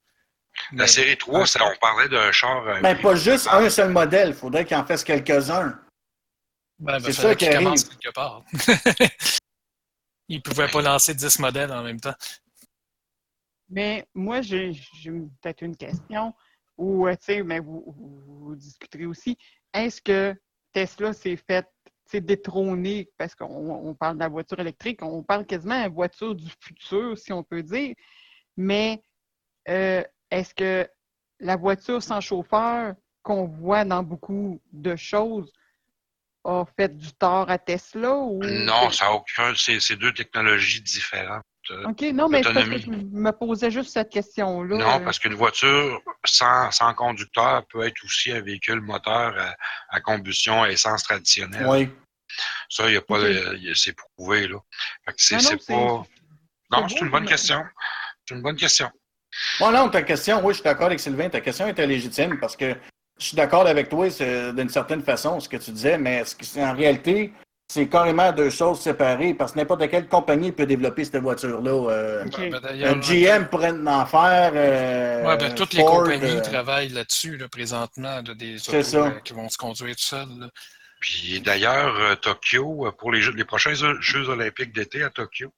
La 0.73 0.89
série 0.89 1.17
3, 1.17 1.47
ça, 1.47 1.61
on 1.65 1.79
parlait 1.79 2.09
d'un 2.09 2.33
char. 2.33 2.65
Mais 2.83 2.95
ben, 2.95 3.01
pas 3.01 3.15
juste 3.15 3.47
un 3.49 3.71
seul 3.71 3.91
modèle, 3.91 4.31
il 4.31 4.35
faudrait 4.35 4.65
qu'il 4.65 4.77
en 4.77 4.85
fasse 4.85 5.05
quelques-uns. 5.05 5.79
Ben, 6.81 6.99
c'est 6.99 7.13
ça 7.13 7.37
qui 7.37 7.49
commence 7.49 7.85
quelque 7.85 8.13
part. 8.13 8.43
il 10.29 10.37
ne 10.37 10.43
pouvait 10.43 10.69
pas 10.69 10.83
lancer 10.83 11.15
10 11.15 11.39
modèles 11.39 11.73
en 11.73 11.83
même 11.83 12.01
temps. 12.01 12.15
Mais 13.69 14.07
moi, 14.15 14.41
j'ai 14.41 14.73
peut-être 15.43 15.63
une 15.63 15.77
question, 15.77 16.35
ou, 16.77 17.07
euh, 17.07 17.17
vous, 17.63 17.85
vous, 17.87 18.57
discuterez 18.57 19.07
aussi. 19.07 19.37
Est-ce 19.75 20.01
que 20.01 20.35
Tesla 20.73 21.13
s'est 21.13 21.37
fait 21.37 21.67
détrôner, 22.21 23.11
parce 23.19 23.35
qu'on 23.35 23.95
parle 23.99 24.15
de 24.15 24.21
la 24.21 24.29
voiture 24.29 24.59
électrique, 24.61 25.03
on 25.03 25.23
parle 25.23 25.45
quasiment 25.45 25.77
de 25.77 25.83
la 25.83 25.89
voiture 25.89 26.35
du 26.35 26.49
futur, 26.61 27.19
si 27.19 27.33
on 27.33 27.43
peut 27.43 27.63
dire, 27.63 27.95
mais 28.57 29.03
euh, 29.69 30.03
est-ce 30.31 30.55
que 30.55 30.89
la 31.41 31.57
voiture 31.57 32.03
sans 32.03 32.21
chauffeur 32.21 32.95
qu'on 33.23 33.47
voit 33.47 33.85
dans 33.85 34.03
beaucoup 34.03 34.61
de 34.73 34.97
choses 34.97 35.53
a 36.45 36.65
fait 36.77 36.97
du 36.97 37.13
tort 37.13 37.51
à 37.51 37.59
Tesla? 37.59 38.15
Ou... 38.15 38.43
Non, 38.43 38.91
ça 38.91 39.07
n'a 39.07 39.13
aucun. 39.13 39.53
C'est 39.57 39.97
deux 39.97 40.13
technologies 40.13 40.81
différentes. 40.81 41.45
Euh, 41.71 41.85
OK, 41.89 42.01
non, 42.15 42.29
mais 42.29 42.41
parce 42.43 42.65
que 42.67 42.79
je 42.79 42.91
me 42.91 43.31
posais 43.31 43.71
juste 43.71 43.93
cette 43.93 44.11
question-là. 44.11 44.77
Non, 44.77 45.05
parce 45.05 45.19
qu'une 45.19 45.35
voiture 45.35 46.01
sans, 46.25 46.71
sans, 46.71 46.95
conducteur 46.95 47.67
peut 47.67 47.87
être 47.87 48.03
aussi 48.05 48.33
un 48.33 48.41
véhicule 48.41 48.81
moteur 48.81 49.35
à, 49.91 50.01
combustion 50.01 50.63
à 50.63 50.71
essence 50.71 51.03
traditionnelle. 51.03 51.67
Oui. 51.67 51.91
Ça, 52.71 52.87
il 52.87 52.93
n'y 52.93 52.97
a 52.97 53.03
pas 53.03 53.19
c'est 53.75 53.95
prouvé, 53.95 54.49
là. 54.49 54.59
c'est 55.17 55.67
pas. 55.67 56.05
Non, 56.71 56.89
c'est 56.89 57.01
une 57.01 57.11
bonne 57.11 57.27
question. 57.27 57.63
C'est 58.27 58.35
une 58.35 58.43
bonne 58.43 58.57
question. 58.57 58.91
Bon, 59.61 59.71
non, 59.71 59.89
ta 59.89 60.03
question, 60.03 60.41
oui, 60.45 60.53
je 60.53 60.59
suis 60.59 60.65
d'accord 60.65 60.87
avec 60.87 61.01
Sylvain, 61.01 61.29
ta 61.29 61.41
question 61.41 61.67
était 61.69 61.87
légitime 61.87 62.39
parce 62.41 62.57
que 62.57 62.75
je 63.19 63.25
suis 63.25 63.37
d'accord 63.37 63.67
avec 63.67 63.89
toi 63.89 64.09
d'une 64.09 64.69
certaine 64.69 65.03
façon, 65.03 65.41
ce 65.41 65.49
que 65.49 65.57
tu 65.57 65.71
disais, 65.73 65.99
mais 65.99 66.23
en 66.59 66.75
réalité, 66.75 67.33
c'est 67.71 67.89
carrément 67.89 68.33
deux 68.33 68.49
choses 68.49 68.81
séparées 68.81 69.35
parce 69.35 69.53
que 69.53 69.59
n'importe 69.59 69.89
quelle 69.91 70.09
compagnie 70.09 70.53
peut 70.53 70.65
développer 70.65 71.05
cette 71.05 71.17
voiture-là. 71.17 71.91
Euh, 71.91 72.25
ben, 72.25 73.01
GM 73.01 73.47
pourrait 73.49 73.73
en 73.73 74.07
faire. 74.07 74.53
Euh, 74.55 75.23
oui, 75.27 75.37
ben, 75.39 75.55
toutes 75.55 75.75
les 75.75 75.85
compagnies 75.85 76.39
euh, 76.39 76.41
travaillent 76.41 76.89
là-dessus 76.89 77.37
là, 77.37 77.47
présentement, 77.49 78.23
des 78.23 78.57
autos 78.69 78.97
euh, 78.97 79.11
qui 79.23 79.35
vont 79.35 79.51
se 79.51 79.59
conduire 79.59 79.95
tout 79.97 80.03
seuls. 80.03 80.51
Puis 81.01 81.41
d'ailleurs, 81.41 82.19
Tokyo, 82.21 82.91
pour 82.99 83.13
les, 83.13 83.21
les 83.31 83.45
prochains 83.45 83.75
Jeux 84.01 84.29
olympiques 84.31 84.75
d'été 84.75 85.05
à 85.05 85.11
Tokyo, 85.11 85.53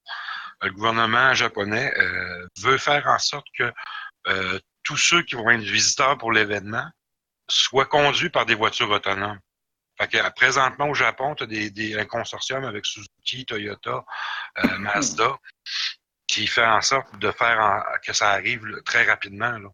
le 0.62 0.70
gouvernement 0.70 1.32
japonais 1.32 1.94
veut 2.60 2.76
faire 2.76 3.06
en 3.06 3.18
sorte 3.18 3.46
que 3.56 3.72
tous 4.82 4.98
ceux 4.98 5.22
qui 5.22 5.36
vont 5.36 5.48
être 5.48 5.62
visiteurs 5.62 6.18
pour 6.18 6.32
l'événement 6.32 6.84
soient 7.50 7.86
conduits 7.86 8.30
par 8.30 8.46
des 8.46 8.54
voitures 8.54 8.90
autonomes. 8.90 9.40
Fait 9.98 10.08
que, 10.08 10.30
présentement, 10.30 10.88
au 10.88 10.94
Japon, 10.94 11.34
tu 11.34 11.44
as 11.44 11.46
des, 11.46 11.98
un 11.98 12.06
consortium 12.06 12.64
avec 12.64 12.86
Suzuki, 12.86 13.44
Toyota, 13.44 14.04
euh, 14.64 14.78
Mazda, 14.78 15.38
qui 16.26 16.46
fait 16.46 16.64
en 16.64 16.80
sorte 16.80 17.18
de 17.18 17.30
faire 17.30 17.84
que 18.02 18.12
ça 18.14 18.30
arrive 18.30 18.64
très 18.86 19.04
rapidement. 19.04 19.58
Là. 19.58 19.68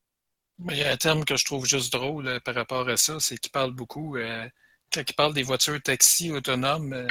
Il 0.71 0.77
y 0.77 0.85
a 0.85 0.91
un 0.91 0.97
terme 0.97 1.25
que 1.25 1.37
je 1.37 1.45
trouve 1.45 1.67
juste 1.67 1.93
drôle 1.93 2.27
euh, 2.27 2.41
par 2.41 2.55
rapport 2.55 2.89
à 2.89 2.97
ça, 2.97 3.21
c'est 3.21 3.39
qu'il 3.39 3.53
parle 3.53 3.73
beaucoup, 3.73 4.17
euh, 4.17 4.49
quand 4.93 5.03
il 5.07 5.15
parle 5.15 5.35
des 5.35 5.43
voitures 5.45 5.81
taxi 5.81 6.33
autonomes, 6.33 7.07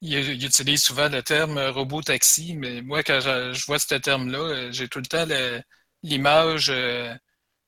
il, 0.00 0.44
utilise 0.44 0.82
souvent 0.82 1.08
le 1.08 1.22
terme 1.22 1.58
robot 1.58 2.02
taxi, 2.02 2.54
mais 2.54 2.80
moi, 2.82 3.02
quand 3.02 3.20
je, 3.20 3.66
vois 3.66 3.78
ce 3.78 3.94
terme-là, 3.96 4.70
j'ai 4.70 4.88
tout 4.88 5.00
le 5.00 5.06
temps 5.06 5.26
l'image 6.02 6.72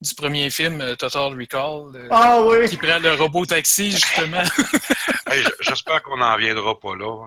du 0.01 0.15
premier 0.15 0.51
film 0.51 0.81
euh, 0.81 0.97
Total 0.97 1.35
Recall. 1.35 1.95
Euh, 1.95 2.09
ah 2.11 2.41
oui! 2.43 2.69
Qui 2.69 2.77
prend 2.77 2.99
le 2.99 3.15
robot 3.15 3.47
taxi, 3.47 3.93
justement. 3.93 4.43
J'espère 5.61 6.03
qu'on 6.03 6.17
n'en 6.17 6.37
viendra 6.37 6.79
pas 6.79 6.97
là. 6.97 7.27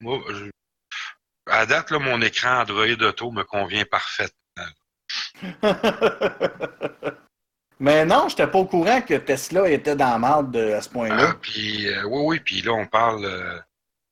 Moi, 0.00 0.20
à 1.46 1.66
date, 1.66 1.90
là, 1.90 1.98
mon 1.98 2.20
écran 2.20 2.60
Android 2.62 2.86
Auto 3.00 3.30
me 3.30 3.44
convient 3.44 3.84
parfaitement. 3.84 4.34
Mais 7.80 8.04
non, 8.04 8.28
je 8.28 8.34
n'étais 8.34 8.46
pas 8.46 8.58
au 8.58 8.66
courant 8.66 9.02
que 9.02 9.14
Tesla 9.14 9.68
était 9.68 9.96
dans 9.96 10.10
la 10.10 10.18
merde 10.18 10.56
à 10.56 10.80
ce 10.80 10.88
point-là. 10.88 11.30
Ah, 11.30 11.34
puis, 11.40 11.88
euh, 11.88 12.04
oui, 12.04 12.20
oui, 12.24 12.40
puis 12.40 12.62
là, 12.62 12.72
on 12.72 12.86
parle. 12.86 13.62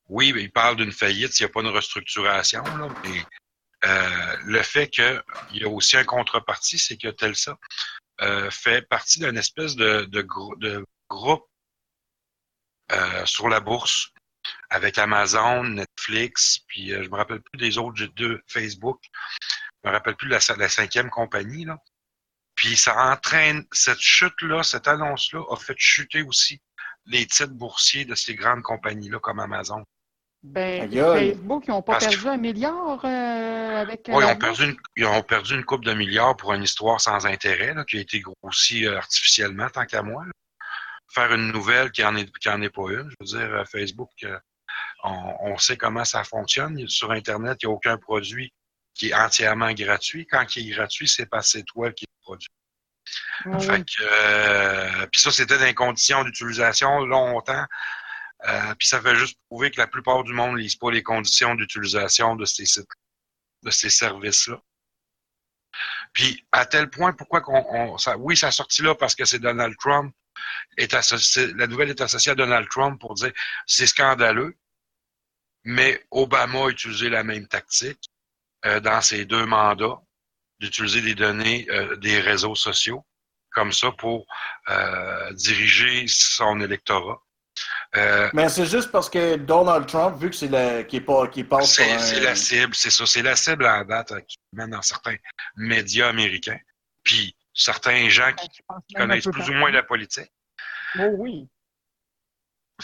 oui, 0.09 0.33
il 0.37 0.51
parle 0.51 0.77
d'une 0.77 0.93
faillite 0.93 1.33
s'il 1.33 1.47
n'y 1.47 1.51
a 1.51 1.53
pas 1.53 1.61
une 1.63 1.69
restructuration. 1.75 2.63
Là, 2.63 2.89
mais 3.05 3.23
euh, 3.85 4.37
le 4.45 4.63
fait 4.63 4.89
qu'il 4.89 5.23
y 5.53 5.65
a 5.65 5.69
aussi 5.69 5.97
un 5.97 6.05
contrepartie, 6.05 6.79
c'est 6.79 6.97
que 6.97 7.09
Telsa 7.09 7.59
euh, 8.21 8.51
fait 8.51 8.83
partie 8.89 9.19
d'une 9.21 9.37
espèce 9.37 9.75
de, 9.75 10.05
de, 10.05 10.27
de 10.59 10.87
groupe 11.09 11.47
euh, 12.93 13.27
sur 13.27 13.49
la 13.49 13.61
bourse 13.61 14.11
avec 14.71 14.99
Amazon, 14.99 15.65
Netflix, 15.65 16.61
puis 16.67 16.91
je 16.91 17.09
me 17.09 17.17
rappelle 17.17 17.41
plus 17.41 17.59
des 17.59 17.79
autres 17.79 18.05
deux, 18.17 18.41
Facebook. 18.47 19.01
Je 19.83 19.89
me 19.89 19.95
rappelle 19.95 20.17
plus 20.17 20.29
la, 20.29 20.39
la 20.57 20.69
cinquième 20.69 21.11
compagnie. 21.11 21.65
Là. 21.65 21.79
Puis 22.55 22.77
ça 22.77 23.13
entraîne, 23.13 23.67
cette 23.73 24.01
chute-là, 24.01 24.63
cette 24.63 24.89
annonce-là 24.89 25.43
a 25.51 25.57
fait 25.57 25.77
chuter 25.79 26.23
aussi 26.23 26.61
les 27.07 27.27
titres 27.27 27.53
boursiers 27.53 28.05
de 28.05 28.15
ces 28.15 28.35
grandes 28.35 28.63
compagnies-là 28.63 29.19
comme 29.19 29.41
Amazon. 29.41 29.85
Ben, 30.43 30.91
Facebook, 30.91 31.65
ils 31.69 31.71
n'ont 31.71 31.83
pas 31.83 31.99
perdu 31.99 32.27
un 32.27 32.37
milliard 32.37 33.05
euh, 33.05 33.81
avec. 33.81 34.09
Oui, 34.09 34.25
ils 34.25 34.33
ont, 34.33 34.37
perdu 34.37 34.65
une, 34.65 34.77
ils 34.97 35.07
ont 35.07 35.23
perdu 35.23 35.55
une 35.55 35.65
coupe 35.65 35.85
de 35.85 35.95
milliards 35.95 36.37
pour 36.37 36.53
une 36.53 36.65
histoire 36.65 37.01
sans 37.01 37.27
intérêt, 37.27 37.75
là, 37.75 37.85
qui 37.85 37.99
a 37.99 38.01
été 38.01 38.21
grossie 38.21 38.87
euh, 38.87 38.99
artificiellement, 38.99 39.69
tant 39.69 39.87
qu'à 39.87 40.03
moi. 40.03 40.25
Faire 41.09 41.33
une 41.33 41.53
nouvelle 41.53 41.93
qui 41.93 42.03
n'en 42.03 42.17
est, 42.17 42.29
qui 42.39 42.49
en 42.49 42.61
est 42.61 42.71
pas 42.71 42.91
une. 42.91 43.09
Je 43.11 43.17
veux 43.21 43.39
dire, 43.39 43.55
euh, 43.55 43.65
Facebook, 43.67 44.11
on, 45.05 45.35
on, 45.43 45.59
sait 45.59 45.77
comment 45.77 46.05
ça 46.05 46.25
fonctionne. 46.25 46.89
Sur 46.89 47.13
Internet, 47.13 47.59
il 47.63 47.67
n'y 47.69 47.73
a 47.73 47.77
aucun 47.77 47.97
produit 47.97 48.53
qui 48.95 49.11
est 49.11 49.15
entièrement 49.15 49.73
gratuit. 49.73 50.27
Quand 50.27 50.45
il 50.57 50.69
est 50.69 50.75
gratuit, 50.75 51.07
c'est 51.07 51.27
pas 51.27 51.43
c'est 51.43 51.63
toi 51.63 51.93
qui 51.93 52.05
le 52.05 52.21
produit. 52.21 52.49
Fait 53.61 53.85
que, 53.85 55.07
puis 55.07 55.21
ça, 55.21 55.31
c'était 55.31 55.59
dans 55.59 55.65
les 55.65 55.75
conditions 55.75 56.25
d'utilisation 56.25 57.05
longtemps 57.05 57.67
euh, 58.49 58.75
puis 58.77 58.89
ça 58.89 59.01
fait 59.01 59.15
juste 59.15 59.39
prouver 59.49 59.71
que 59.71 59.81
la 59.81 59.87
plupart 59.87 60.25
du 60.25 60.33
monde 60.33 60.53
ne 60.53 60.59
lise 60.59 60.77
pas 60.77 60.91
les 60.91 61.03
conditions 61.03 61.55
d'utilisation 61.55 62.35
de 62.35 62.45
ces 62.45 62.67
sites, 62.67 62.89
de 63.63 63.71
ces 63.71 63.91
services-là. 63.91 64.61
Puis 66.13 66.45
à 66.51 66.67
tel 66.67 66.91
point, 66.91 67.13
pourquoi 67.13 67.41
qu'on, 67.41 67.97
oui, 68.19 68.37
ça 68.37 68.49
a 68.49 68.51
sorti 68.51 68.83
là 68.83 68.95
parce 68.95 69.15
que 69.15 69.25
c'est 69.25 69.39
Donald 69.39 69.75
Trump 69.79 70.15
est 70.77 70.93
associé, 70.93 71.53
la 71.55 71.67
nouvelle 71.67 71.91
est 71.91 72.01
associée 72.01 72.33
à 72.33 72.35
Donald 72.35 72.69
Trump 72.69 73.01
pour 73.01 73.15
dire 73.15 73.33
c'est 73.67 73.87
scandaleux, 73.87 74.57
mais 75.65 76.05
Obama 76.11 76.67
a 76.67 76.69
utilisé 76.69 77.09
la 77.09 77.23
même 77.23 77.47
tactique 77.47 78.11
euh, 78.67 78.81
dans 78.81 79.01
ses 79.01 79.25
deux 79.25 79.47
mandats 79.47 80.01
d'utiliser 80.59 81.01
des 81.01 81.15
données 81.15 81.67
euh, 81.71 81.97
des 81.97 82.21
réseaux 82.21 82.57
sociaux 82.57 83.07
comme 83.53 83.73
ça 83.73 83.93
pour 83.93 84.27
diriger 85.33 86.07
son 86.09 86.59
électorat. 86.61 87.23
Euh, 87.97 88.31
Mais 88.33 88.49
c'est 88.49 88.67
juste 88.67 88.91
parce 88.91 89.11
que 89.11 89.37
Donald 89.37 89.87
Trump, 89.87 90.17
vu 90.19 90.31
que 90.31 90.37
c'est 90.37 90.49
le 90.49 90.83
qui, 90.83 90.97
est 90.97 91.01
pas, 91.01 91.27
qui 91.29 91.45
passe 91.45 91.75
C'est 91.75 91.93
un... 91.93 92.21
la 92.21 92.35
cible, 92.35 92.75
c'est 92.75 92.91
ça. 92.91 93.05
C'est 93.05 93.23
la 93.23 93.37
cible 93.37 93.67
à 93.67 93.85
date 93.85 94.13
actuellement 94.13 94.77
dans 94.77 94.83
certains 94.83 95.17
médias 95.57 96.09
américains. 96.09 96.59
Puis 97.03 97.37
certains 97.53 98.09
gens 98.09 98.33
qui, 98.33 98.49
connaissent 98.95 99.29
plus 99.29 99.51
ou 99.51 99.55
moins 99.55 99.71
la 99.71 99.83
politique. 99.83 100.33
Oh 100.99 101.11
oui. 101.19 101.49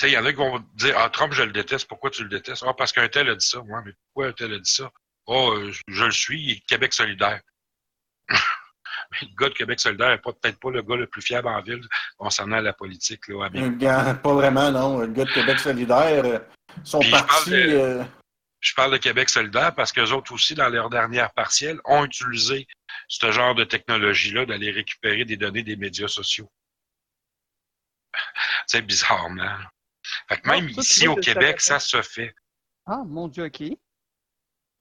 Il 0.03 0.11
y 0.11 0.19
en 0.19 0.25
a 0.27 0.31
qui 0.31 0.39
vont 0.39 0.65
dire 0.75 0.95
Ah, 0.99 1.09
Trump, 1.09 1.33
je 1.33 1.43
le 1.43 1.53
déteste. 1.53 1.89
Pourquoi 1.89 2.11
tu 2.11 2.23
le 2.23 2.29
détestes? 2.29 2.65
Ah, 2.67 2.75
parce 2.75 2.93
qu'un 2.93 3.09
tel 3.09 3.31
a 3.31 3.35
dit 3.35 3.47
ça. 3.47 3.61
Ouais, 3.61 3.81
mais 3.85 3.93
pourquoi 3.93 4.29
un 4.29 4.33
tel 4.33 4.53
a 4.53 4.59
dit 4.59 4.71
ça? 4.71 4.91
Oh, 5.27 5.59
je 5.89 6.05
le 6.05 6.11
suis, 6.11 6.41
il 6.41 6.51
est 6.53 6.61
Québec 6.67 6.93
solidaire. 6.93 7.41
Le 9.23 9.37
gars 9.39 9.49
de 9.49 9.55
Québec 9.55 9.81
solidaire 9.81 10.11
n'est 10.11 10.19
peut-être 10.19 10.59
pas 10.59 10.71
le 10.71 10.83
gars 10.83 10.97
le 10.97 11.07
plus 11.07 11.23
fiable 11.23 11.49
en 11.49 11.61
ville 11.63 11.87
concernant 12.17 12.61
la 12.61 12.73
politique. 12.73 13.29
Là, 13.29 14.15
pas 14.15 14.35
vraiment, 14.35 14.71
non. 14.71 15.01
Le 15.01 15.07
gars 15.09 15.25
de 15.25 15.33
Québec 15.33 15.59
solidaire, 15.59 16.25
euh, 16.25 16.39
son 16.85 17.01
parti. 17.11 17.53
Euh, 17.55 18.05
Je 18.61 18.75
parle 18.75 18.93
de 18.93 18.97
Québec 18.99 19.29
solidaire 19.29 19.75
parce 19.75 19.93
qu'eux 19.93 20.11
autres 20.13 20.33
aussi, 20.33 20.55
dans 20.55 20.69
leur 20.69 20.91
dernière 20.91 21.33
partielle, 21.33 21.81
ont 21.85 22.05
utilisé 22.05 22.67
ce 23.09 23.31
genre 23.33 23.55
de 23.55 23.65
technologie-là 23.65 24.47
d'aller 24.47 24.71
récupérer 24.71 25.25
des 25.25 25.37
données 25.37 25.63
des 25.63 25.77
médias 25.77 26.09
sociaux. 26.09 26.51
C'est 28.67 28.83
bizarrement. 28.83 29.57
Fait 30.29 30.41
que 30.41 30.49
Non, 30.49 30.55
même 30.55 30.69
ici 30.71 31.09
au 31.09 31.17
Québec, 31.17 31.61
ça 31.61 31.79
se 31.79 32.01
fait. 32.03 32.35
Ah, 32.87 33.03
mon 33.07 33.29
Dieu, 33.29 33.45
OK. 33.45 33.63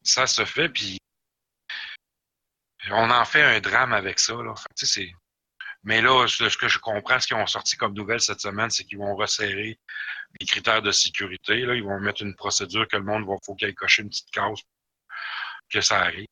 Ça 0.03 0.25
se 0.25 0.45
fait, 0.45 0.69
puis 0.69 0.97
on 2.91 3.09
en 3.09 3.26
fait 3.26 3.41
un 3.41 3.59
drame 3.59 3.93
avec 3.93 4.19
ça. 4.19 4.34
Là. 4.34 4.53
Mais 5.84 6.01
là, 6.01 6.27
ce 6.27 6.57
que 6.57 6.68
je 6.68 6.80
comprends, 6.80 7.19
ce 7.19 7.27
qu'ils 7.27 7.38
ont 7.38 7.47
sorti 7.47 7.77
comme 7.77 7.93
nouvelle 7.93 8.19
cette 8.19 8.41
semaine, 8.41 8.69
c'est 8.69 8.84
qu'ils 8.84 8.97
vont 8.97 9.15
resserrer 9.15 9.80
les 10.39 10.45
critères 10.45 10.81
de 10.81 10.91
sécurité. 10.91 11.59
Là. 11.61 11.76
Ils 11.76 11.84
vont 11.84 11.99
mettre 11.99 12.22
une 12.23 12.35
procédure 12.35 12.88
que 12.88 12.97
le 12.97 13.03
monde 13.03 13.26
va 13.26 13.35
faut 13.45 13.55
qu'il 13.55 13.68
aille 13.68 13.76
cocher 13.76 14.03
une 14.03 14.09
petite 14.09 14.31
case 14.31 14.59
que 15.69 15.81
ça 15.81 15.99
arrive. 15.99 16.27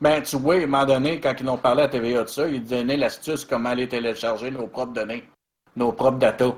Ben, 0.00 0.20
tu 0.22 0.36
vois, 0.36 0.54
à 0.54 0.58
un 0.58 0.60
moment 0.62 0.84
donné, 0.84 1.20
quand 1.20 1.34
ils 1.38 1.48
ont 1.48 1.58
parlé 1.58 1.82
à 1.82 1.88
TVA 1.88 2.24
de 2.24 2.28
ça, 2.28 2.48
ils 2.48 2.64
donnaient 2.64 2.96
l'astuce 2.96 3.44
comment 3.44 3.70
aller 3.70 3.88
télécharger 3.88 4.50
nos 4.50 4.66
propres 4.66 4.92
données, 4.92 5.28
nos 5.76 5.92
propres 5.92 6.18
datas. 6.18 6.56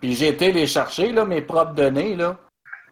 Puis 0.00 0.14
j'ai 0.14 0.28
été 0.28 0.52
les 0.52 0.66
chercher, 0.66 1.12
là, 1.12 1.24
mes 1.24 1.42
propres 1.42 1.74
données, 1.74 2.16
là. 2.16 2.38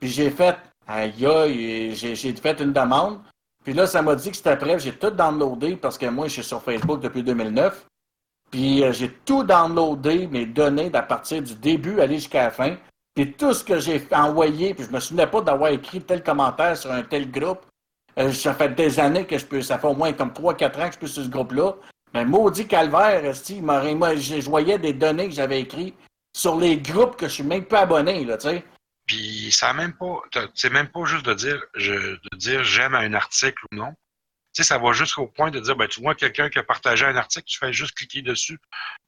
Puis 0.00 0.10
j'ai 0.10 0.30
fait, 0.30 0.56
aïe, 0.86 1.24
aïe, 1.26 1.94
j'ai 1.94 2.34
fait 2.34 2.60
une 2.60 2.72
demande. 2.72 3.22
Puis 3.64 3.72
là, 3.72 3.86
ça 3.86 4.02
m'a 4.02 4.14
dit 4.14 4.30
que 4.30 4.36
c'était 4.36 4.56
prêt. 4.56 4.78
J'ai 4.78 4.92
tout 4.92 5.10
downloadé 5.10 5.76
parce 5.76 5.96
que 5.98 6.06
moi, 6.06 6.28
je 6.28 6.34
suis 6.34 6.44
sur 6.44 6.62
Facebook 6.62 7.00
depuis 7.00 7.22
2009. 7.22 7.86
Puis 8.50 8.84
euh, 8.84 8.92
j'ai 8.92 9.10
tout 9.24 9.42
downloadé, 9.42 10.26
mes 10.26 10.46
données, 10.46 10.90
à 10.92 11.02
partir 11.02 11.42
du 11.42 11.54
début, 11.54 12.00
aller 12.00 12.16
jusqu'à 12.16 12.44
la 12.44 12.50
fin. 12.50 12.76
Puis 13.14 13.32
tout 13.32 13.54
ce 13.54 13.64
que 13.64 13.78
j'ai 13.78 14.06
envoyé, 14.12 14.74
puis 14.74 14.84
je 14.84 14.90
me 14.90 15.00
souvenais 15.00 15.26
pas 15.26 15.40
d'avoir 15.40 15.70
écrit 15.70 16.00
tel 16.02 16.22
commentaire 16.22 16.76
sur 16.76 16.92
un 16.92 17.02
tel 17.02 17.30
groupe. 17.30 17.60
Euh, 18.18 18.32
ça 18.32 18.54
fait 18.54 18.68
des 18.68 19.00
années 19.00 19.24
que 19.24 19.38
je 19.38 19.46
peux, 19.46 19.62
ça 19.62 19.78
fait 19.78 19.86
au 19.86 19.94
moins 19.94 20.12
comme 20.12 20.30
3-4 20.30 20.80
ans 20.80 20.88
que 20.88 20.94
je 20.94 21.06
suis 21.06 21.08
sur 21.08 21.24
ce 21.24 21.28
groupe-là. 21.28 21.74
Mais 22.12 22.24
maudit 22.24 22.66
calvaire, 22.66 23.32
m'aurait- 23.60 23.94
moi, 23.94 24.14
je 24.14 24.48
voyais 24.48 24.78
des 24.78 24.92
données 24.92 25.28
que 25.28 25.34
j'avais 25.34 25.60
écrites 25.62 25.96
sur 26.36 26.56
les 26.56 26.76
groupes 26.76 27.16
que 27.16 27.26
je 27.26 27.32
suis 27.34 27.42
même 27.42 27.64
pas 27.64 27.80
abonné, 27.80 28.24
là, 28.24 28.36
tu 28.36 28.48
sais. 28.48 28.64
Puis 29.06 29.52
ça 29.52 29.70
a 29.70 29.72
même 29.74 29.92
pas, 29.94 30.22
c'est 30.54 30.70
même 30.70 30.88
pas 30.88 31.04
juste 31.04 31.26
de 31.26 31.34
dire, 31.34 31.62
je, 31.74 31.92
de 31.92 32.36
dire 32.36 32.64
j'aime 32.64 32.94
un 32.94 33.12
article 33.12 33.62
ou 33.70 33.76
non. 33.76 33.94
Tu 34.54 34.62
sais, 34.62 34.68
ça 34.68 34.78
va 34.78 34.92
jusqu'au 34.92 35.26
point 35.26 35.50
de 35.50 35.58
dire, 35.60 35.76
ben, 35.76 35.88
tu 35.88 36.00
vois 36.00 36.14
quelqu'un 36.14 36.48
qui 36.48 36.58
a 36.58 36.62
partagé 36.62 37.04
un 37.04 37.16
article, 37.16 37.44
tu 37.46 37.58
fais 37.58 37.72
juste 37.72 37.96
cliquer 37.96 38.22
dessus 38.22 38.58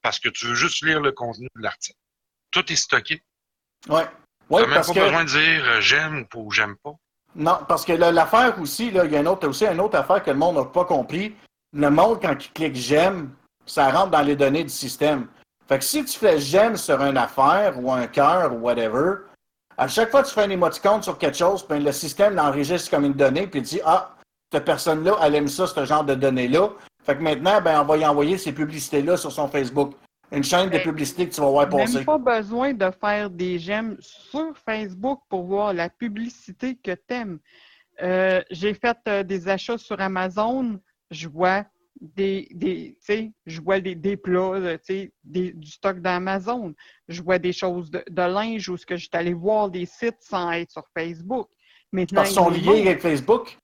parce 0.02 0.18
que 0.18 0.28
tu 0.28 0.46
veux 0.46 0.54
juste 0.54 0.84
lire 0.84 1.00
le 1.00 1.12
contenu 1.12 1.48
de 1.54 1.62
l'article. 1.62 1.98
Tout 2.50 2.70
est 2.70 2.76
stocké. 2.76 3.22
Ouais. 3.88 4.06
Tu 4.48 4.54
n'as 4.54 4.66
même 4.66 4.84
pas 4.84 4.92
que. 4.92 5.00
besoin 5.00 5.24
de 5.24 5.28
dire 5.28 5.64
euh, 5.64 5.80
j'aime 5.80 6.26
ou 6.34 6.50
j'aime 6.50 6.76
pas. 6.76 6.94
Non, 7.34 7.58
parce 7.68 7.84
que 7.84 7.92
l'affaire 7.92 8.60
aussi, 8.60 8.88
il 8.88 8.94
y 8.94 8.98
a 8.98 9.04
une 9.04 9.28
autre, 9.28 9.46
aussi 9.46 9.66
une 9.66 9.80
autre 9.80 9.98
affaire 9.98 10.22
que 10.22 10.30
le 10.30 10.36
monde 10.36 10.56
n'a 10.56 10.64
pas 10.64 10.84
compris. 10.84 11.34
Le 11.72 11.90
monde, 11.90 12.20
quand 12.20 12.34
il 12.42 12.52
clique 12.52 12.74
j'aime, 12.74 13.34
ça 13.66 13.90
rentre 13.90 14.10
dans 14.10 14.22
les 14.22 14.36
données 14.36 14.64
du 14.64 14.70
système. 14.70 15.28
Fait 15.68 15.78
que 15.78 15.84
si 15.84 16.04
tu 16.04 16.18
fais 16.18 16.38
j'aime 16.38 16.76
sur 16.76 17.00
une 17.02 17.16
affaire 17.16 17.78
ou 17.78 17.92
un 17.92 18.06
cœur 18.06 18.54
ou 18.54 18.58
whatever, 18.58 19.25
à 19.78 19.88
chaque 19.88 20.10
fois 20.10 20.22
que 20.22 20.28
tu 20.28 20.34
fais 20.34 20.42
un 20.42 20.50
émoticône 20.50 21.02
sur 21.02 21.18
quelque 21.18 21.36
chose, 21.36 21.66
ben, 21.68 21.82
le 21.82 21.92
système 21.92 22.34
l'enregistre 22.34 22.90
comme 22.90 23.04
une 23.04 23.12
donnée 23.12 23.46
puis 23.46 23.60
il 23.60 23.62
dit 23.62 23.80
Ah, 23.84 24.14
cette 24.52 24.64
personne-là, 24.64 25.16
elle 25.22 25.34
aime 25.34 25.48
ça, 25.48 25.66
ce 25.66 25.84
genre 25.84 26.04
de 26.04 26.14
données-là. 26.14 26.70
Fait 27.04 27.16
que 27.16 27.22
maintenant, 27.22 27.60
ben, 27.60 27.80
on 27.80 27.84
va 27.84 27.96
y 27.96 28.06
envoyer 28.06 28.38
ces 28.38 28.52
publicités-là 28.52 29.16
sur 29.16 29.30
son 29.30 29.48
Facebook. 29.48 29.94
Une 30.32 30.42
chaîne 30.42 30.70
de 30.70 30.78
publicité 30.78 31.28
que 31.28 31.34
tu 31.34 31.40
vas 31.40 31.50
voir 31.50 31.68
passer. 31.68 31.96
Même 31.96 32.04
pas 32.04 32.18
besoin 32.18 32.72
de 32.72 32.90
faire 33.00 33.30
des 33.30 33.60
j'aime 33.60 33.96
sur 34.00 34.56
Facebook 34.58 35.20
pour 35.28 35.44
voir 35.44 35.72
la 35.72 35.88
publicité 35.88 36.74
que 36.74 36.92
t'aimes. 36.92 37.38
Euh, 38.02 38.42
J'ai 38.50 38.74
fait 38.74 38.98
euh, 39.06 39.22
des 39.22 39.48
achats 39.48 39.78
sur 39.78 40.00
Amazon, 40.00 40.80
je 41.10 41.28
vois 41.28 41.64
des, 42.00 42.48
des 42.52 42.96
je 43.46 43.60
vois 43.60 43.80
des, 43.80 43.94
des 43.94 44.16
plats, 44.16 44.52
sais, 44.82 45.12
des- 45.24 45.52
du 45.52 45.70
stock 45.70 46.00
d'Amazon. 46.00 46.74
Je 47.08 47.22
vois 47.22 47.38
des 47.38 47.52
choses 47.52 47.90
de, 47.90 48.04
de 48.08 48.22
linge 48.22 48.68
où 48.68 48.76
ce 48.76 48.86
que 48.86 48.96
je 48.96 49.02
suis 49.02 49.10
allé 49.14 49.34
voir 49.34 49.70
des 49.70 49.86
sites 49.86 50.20
sans 50.20 50.50
être 50.52 50.70
sur 50.70 50.84
Facebook. 50.96 51.48
Maintenant, 51.92 52.22
Parce 52.22 52.28
qu'ils 52.30 52.38
sont 52.38 52.50
liés 52.50 52.80
avec 52.82 53.00
Facebook. 53.00 53.58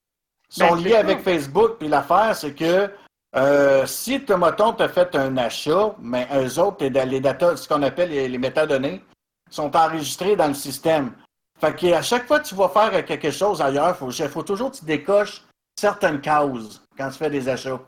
Ils 0.50 0.54
sont 0.54 0.70
Ben, 0.70 0.76
c'est 0.78 0.84
liés 0.84 0.90
ça. 0.92 0.98
avec 1.00 1.18
Facebook. 1.20 1.78
Puis 1.78 1.88
l'affaire, 1.88 2.34
c'est 2.36 2.54
que 2.54 2.90
euh, 3.34 3.86
si 3.86 4.22
tu, 4.24 4.32
as 4.32 4.88
fait 4.88 5.14
un 5.16 5.36
achat, 5.36 5.94
mais 6.00 6.28
eux 6.34 6.58
autres, 6.58 6.84
les 6.84 7.20
data, 7.20 7.56
ce 7.56 7.66
qu'on 7.66 7.82
appelle 7.82 8.10
les, 8.10 8.28
les 8.28 8.38
métadonnées, 8.38 9.00
sont 9.50 9.74
enregistrés 9.76 10.36
dans 10.36 10.48
le 10.48 10.54
système. 10.54 11.12
Fait 11.60 11.74
qu'à 11.76 12.02
chaque 12.02 12.26
fois 12.26 12.40
que 12.40 12.48
tu 12.48 12.54
vas 12.54 12.68
faire 12.68 13.04
quelque 13.04 13.30
chose 13.30 13.60
ailleurs, 13.62 13.96
il 14.00 14.12
faut, 14.12 14.28
faut 14.28 14.42
toujours 14.42 14.70
que 14.70 14.78
tu 14.78 14.84
décoches 14.84 15.44
certaines 15.78 16.20
cases 16.20 16.82
quand 16.96 17.08
tu 17.10 17.18
fais 17.18 17.30
des 17.30 17.48
achats. 17.48 17.80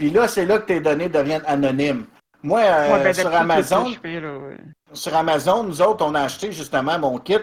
Puis 0.00 0.08
là, 0.08 0.26
c'est 0.26 0.46
là 0.46 0.58
que 0.58 0.64
tes 0.64 0.80
données 0.80 1.10
deviennent 1.10 1.44
anonymes. 1.44 2.06
Moi, 2.42 2.60
euh, 2.60 2.94
Ouais, 2.94 3.04
ben, 3.04 3.12
sur 3.12 3.34
Amazon, 3.34 3.84
là, 3.84 4.38
ouais. 4.38 4.56
sur 4.94 5.14
Amazon, 5.14 5.62
nous 5.62 5.82
autres, 5.82 6.02
on 6.06 6.14
a 6.14 6.22
acheté 6.22 6.52
justement 6.52 6.98
mon 6.98 7.18
kit 7.18 7.36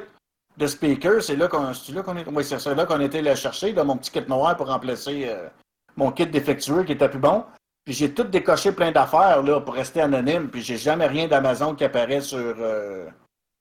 de 0.57 0.65
speaker. 0.65 1.21
C'est 1.21 1.35
là 1.35 1.47
qu'on 1.47 1.71
c'est 1.75 1.91
là 1.91 2.01
qu'on 2.01 2.17
est. 2.17 2.27
Oui, 2.27 2.43
c'est 2.43 2.73
là 2.73 2.85
qu'on 2.88 2.99
était 2.99 3.21
le 3.21 3.35
chercher, 3.35 3.73
là, 3.73 3.84
mon 3.84 3.95
petit 3.95 4.09
kit 4.09 4.23
noir 4.27 4.57
pour 4.57 4.69
remplacer 4.69 5.27
euh, 5.29 5.49
mon 5.97 6.11
kit 6.11 6.25
défectueux 6.25 6.84
qui 6.84 6.93
était 6.93 7.07
plus 7.07 7.19
bon. 7.19 7.43
Puis 7.85 7.93
j'ai 7.93 8.11
tout 8.11 8.23
décoché 8.23 8.71
plein 8.71 8.91
d'affaires 8.91 9.43
là, 9.43 9.61
pour 9.61 9.75
rester 9.75 10.01
anonyme. 10.01 10.49
Puis 10.49 10.63
j'ai 10.63 10.77
jamais 10.77 11.05
rien 11.05 11.27
d'Amazon 11.27 11.75
qui 11.75 11.84
apparaît 11.84 12.21
sur, 12.21 12.39
euh, 12.39 13.05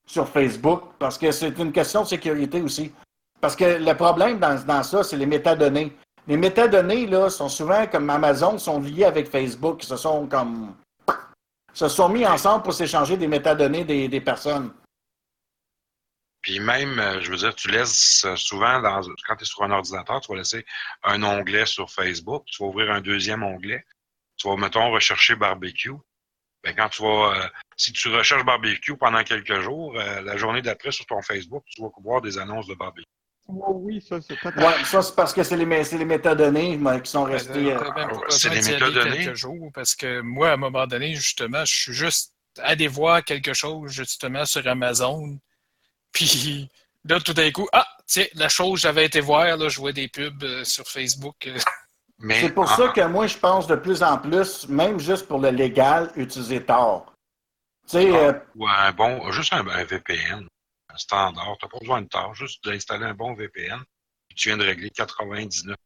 sur 0.08 0.26
Facebook. 0.26 0.84
Parce 0.98 1.18
que 1.18 1.30
c'est 1.32 1.58
une 1.58 1.70
question 1.70 2.00
de 2.00 2.06
sécurité 2.06 2.62
aussi. 2.62 2.94
Parce 3.42 3.56
que 3.56 3.78
le 3.78 3.92
problème 3.92 4.38
dans, 4.38 4.58
dans 4.64 4.82
ça, 4.82 5.02
c'est 5.02 5.18
les 5.18 5.26
métadonnées. 5.26 5.94
Les 6.28 6.36
métadonnées, 6.36 7.06
là, 7.06 7.30
sont 7.30 7.48
souvent 7.48 7.86
comme 7.86 8.10
Amazon, 8.10 8.58
sont 8.58 8.80
liés 8.80 9.04
avec 9.04 9.30
Facebook. 9.30 9.82
Se 9.82 9.96
sont 9.96 10.26
comme 10.26 10.74
se 11.76 11.88
sont 11.88 12.08
mis 12.08 12.26
ensemble 12.26 12.62
pour 12.64 12.72
s'échanger 12.72 13.18
des 13.18 13.28
métadonnées 13.28 13.84
des, 13.84 14.08
des 14.08 14.20
personnes. 14.22 14.72
Puis 16.40 16.58
même, 16.58 16.98
euh, 16.98 17.20
je 17.20 17.30
veux 17.30 17.36
dire, 17.36 17.54
tu 17.54 17.68
laisses 17.68 18.24
souvent, 18.36 18.80
quand 19.26 19.36
tu 19.36 19.42
es 19.42 19.44
sur 19.44 19.62
un 19.62 19.70
ordinateur, 19.72 20.20
tu 20.20 20.32
vas 20.32 20.38
laisser 20.38 20.64
un 21.02 21.22
onglet 21.22 21.66
sur 21.66 21.90
Facebook, 21.90 22.44
tu 22.46 22.62
vas 22.62 22.68
ouvrir 22.70 22.90
un 22.92 23.02
deuxième 23.02 23.42
onglet, 23.42 23.84
tu 24.36 24.48
vas, 24.48 24.56
mettons, 24.56 24.90
rechercher 24.90 25.34
barbecue. 25.34 25.92
Ben, 26.64 26.74
quand 26.74 26.88
tu 26.88 27.02
vas, 27.02 27.36
euh, 27.36 27.48
si 27.76 27.92
tu 27.92 28.08
recherches 28.08 28.44
barbecue 28.44 28.96
pendant 28.96 29.22
quelques 29.22 29.60
jours, 29.60 29.98
euh, 29.98 30.22
la 30.22 30.36
journée 30.38 30.62
d'après 30.62 30.92
sur 30.92 31.04
ton 31.04 31.20
Facebook, 31.20 31.64
tu 31.66 31.82
vas 31.82 31.88
voir 32.02 32.22
des 32.22 32.38
annonces 32.38 32.68
de 32.68 32.74
barbecue. 32.74 33.04
Ouais, 33.48 33.74
oui, 33.74 34.04
ça, 34.06 34.20
c'est 34.20 34.38
peut-être. 34.40 34.58
Ouais, 34.58 34.84
ça, 34.84 35.02
c'est 35.02 35.14
parce 35.14 35.32
que 35.32 35.42
c'est 35.42 35.56
les, 35.56 35.66
métadonnées 36.04 36.80
qui 37.02 37.10
sont 37.10 37.24
restées. 37.24 37.72
Euh, 37.72 37.78
euh, 37.78 38.18
c'est 38.28 38.48
les 38.48 38.60
d'y 38.60 38.74
aller 38.74 38.86
métadonnées. 38.86 39.24
quelques 39.24 39.36
jours 39.36 39.70
parce 39.72 39.94
que 39.94 40.20
moi, 40.20 40.50
à 40.50 40.54
un 40.54 40.56
moment 40.56 40.86
donné, 40.86 41.14
justement, 41.14 41.64
je 41.64 41.74
suis 41.74 41.92
juste 41.92 42.32
allé 42.58 42.88
voir 42.88 43.22
quelque 43.24 43.52
chose 43.52 43.90
justement 43.92 44.44
sur 44.44 44.66
Amazon. 44.66 45.38
Puis 46.12 46.68
là, 47.04 47.20
tout 47.20 47.34
d'un 47.34 47.50
coup, 47.50 47.68
ah, 47.72 47.86
tiens, 48.06 48.26
la 48.34 48.48
chose, 48.48 48.80
j'avais 48.80 49.04
été 49.04 49.20
voir, 49.20 49.56
là, 49.56 49.68
je 49.68 49.78
vois 49.78 49.92
des 49.92 50.08
pubs 50.08 50.42
euh, 50.42 50.64
sur 50.64 50.86
Facebook. 50.86 51.36
euh, 51.46 51.58
Mais 52.18 52.40
C'est 52.40 52.54
pour 52.54 52.68
ça 52.68 52.88
que 52.88 53.06
moi, 53.06 53.26
je 53.26 53.36
pense 53.36 53.66
de 53.66 53.76
plus 53.76 54.02
en 54.02 54.16
plus, 54.16 54.66
même 54.68 54.98
juste 54.98 55.28
pour 55.28 55.38
le 55.38 55.50
légal, 55.50 56.10
utiliser 56.16 56.64
Tor. 56.64 57.12
Tu 57.86 57.98
sais, 57.98 58.10
euh, 58.10 58.32
ou 58.54 58.66
un 58.66 58.90
bon, 58.92 59.30
juste 59.32 59.52
un, 59.52 59.66
un 59.68 59.84
VPN, 59.84 60.48
standard, 60.98 61.56
tu 61.58 61.66
n'as 61.66 61.70
pas 61.70 61.78
besoin 61.78 62.02
de 62.02 62.08
tard, 62.08 62.34
juste 62.34 62.64
d'installer 62.64 63.04
un 63.04 63.14
bon 63.14 63.34
VPN, 63.34 63.82
puis 64.28 64.36
tu 64.36 64.48
viens 64.48 64.56
de 64.56 64.64
régler 64.64 64.90
99% 64.90 65.76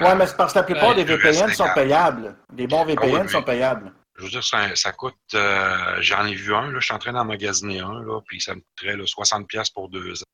ouais, 0.00 0.14
mais 0.14 0.26
c'est 0.26 0.36
parce 0.36 0.52
que 0.52 0.58
la 0.58 0.64
plupart 0.64 0.90
ouais, 0.90 1.04
des 1.04 1.16
VPN 1.16 1.52
sont 1.52 1.68
payables. 1.74 2.36
Les 2.56 2.66
bons 2.66 2.84
VPN 2.84 3.12
oui, 3.12 3.20
mais- 3.22 3.28
sont 3.28 3.42
payables. 3.42 3.92
Je 4.16 4.22
veux 4.22 4.30
dire, 4.30 4.44
ça, 4.44 4.76
ça 4.76 4.92
coûte, 4.92 5.16
euh, 5.34 5.96
j'en 6.00 6.24
ai 6.24 6.34
vu 6.34 6.54
un, 6.54 6.70
là, 6.70 6.78
je 6.78 6.84
suis 6.84 6.94
en 6.94 7.00
train 7.00 7.12
d'en 7.12 7.24
magasiner 7.24 7.80
un, 7.80 8.00
là, 8.00 8.20
puis 8.24 8.40
ça 8.40 8.54
me 8.54 8.60
coûterait 8.60 8.96
là, 8.96 9.04
60$ 9.06 9.44
piastres 9.46 9.74
pour 9.74 9.88
deux 9.88 10.22
ans. 10.22 10.26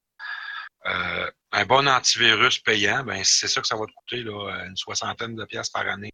Euh, 0.87 1.31
un 1.53 1.65
bon 1.65 1.89
antivirus 1.89 2.59
payant, 2.59 3.05
ben 3.05 3.23
c'est 3.25 3.49
ça 3.49 3.61
que 3.61 3.67
ça 3.67 3.77
va 3.77 3.87
te 3.87 3.93
coûter, 3.93 4.23
là, 4.23 4.67
une 4.67 4.77
soixantaine 4.77 5.35
de 5.35 5.45
piastres 5.47 5.73
par 5.73 5.91
année. 5.91 6.13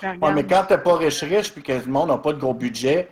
Ouais, 0.00 0.32
mais 0.32 0.46
quand 0.46 0.64
t'es 0.66 0.78
pas 0.78 0.96
riche-riche 0.96 1.52
puis 1.52 1.62
que 1.62 1.72
le 1.72 1.86
monde 1.86 2.08
n'a 2.08 2.18
pas 2.18 2.32
de 2.32 2.38
gros 2.38 2.54
budget, 2.54 3.08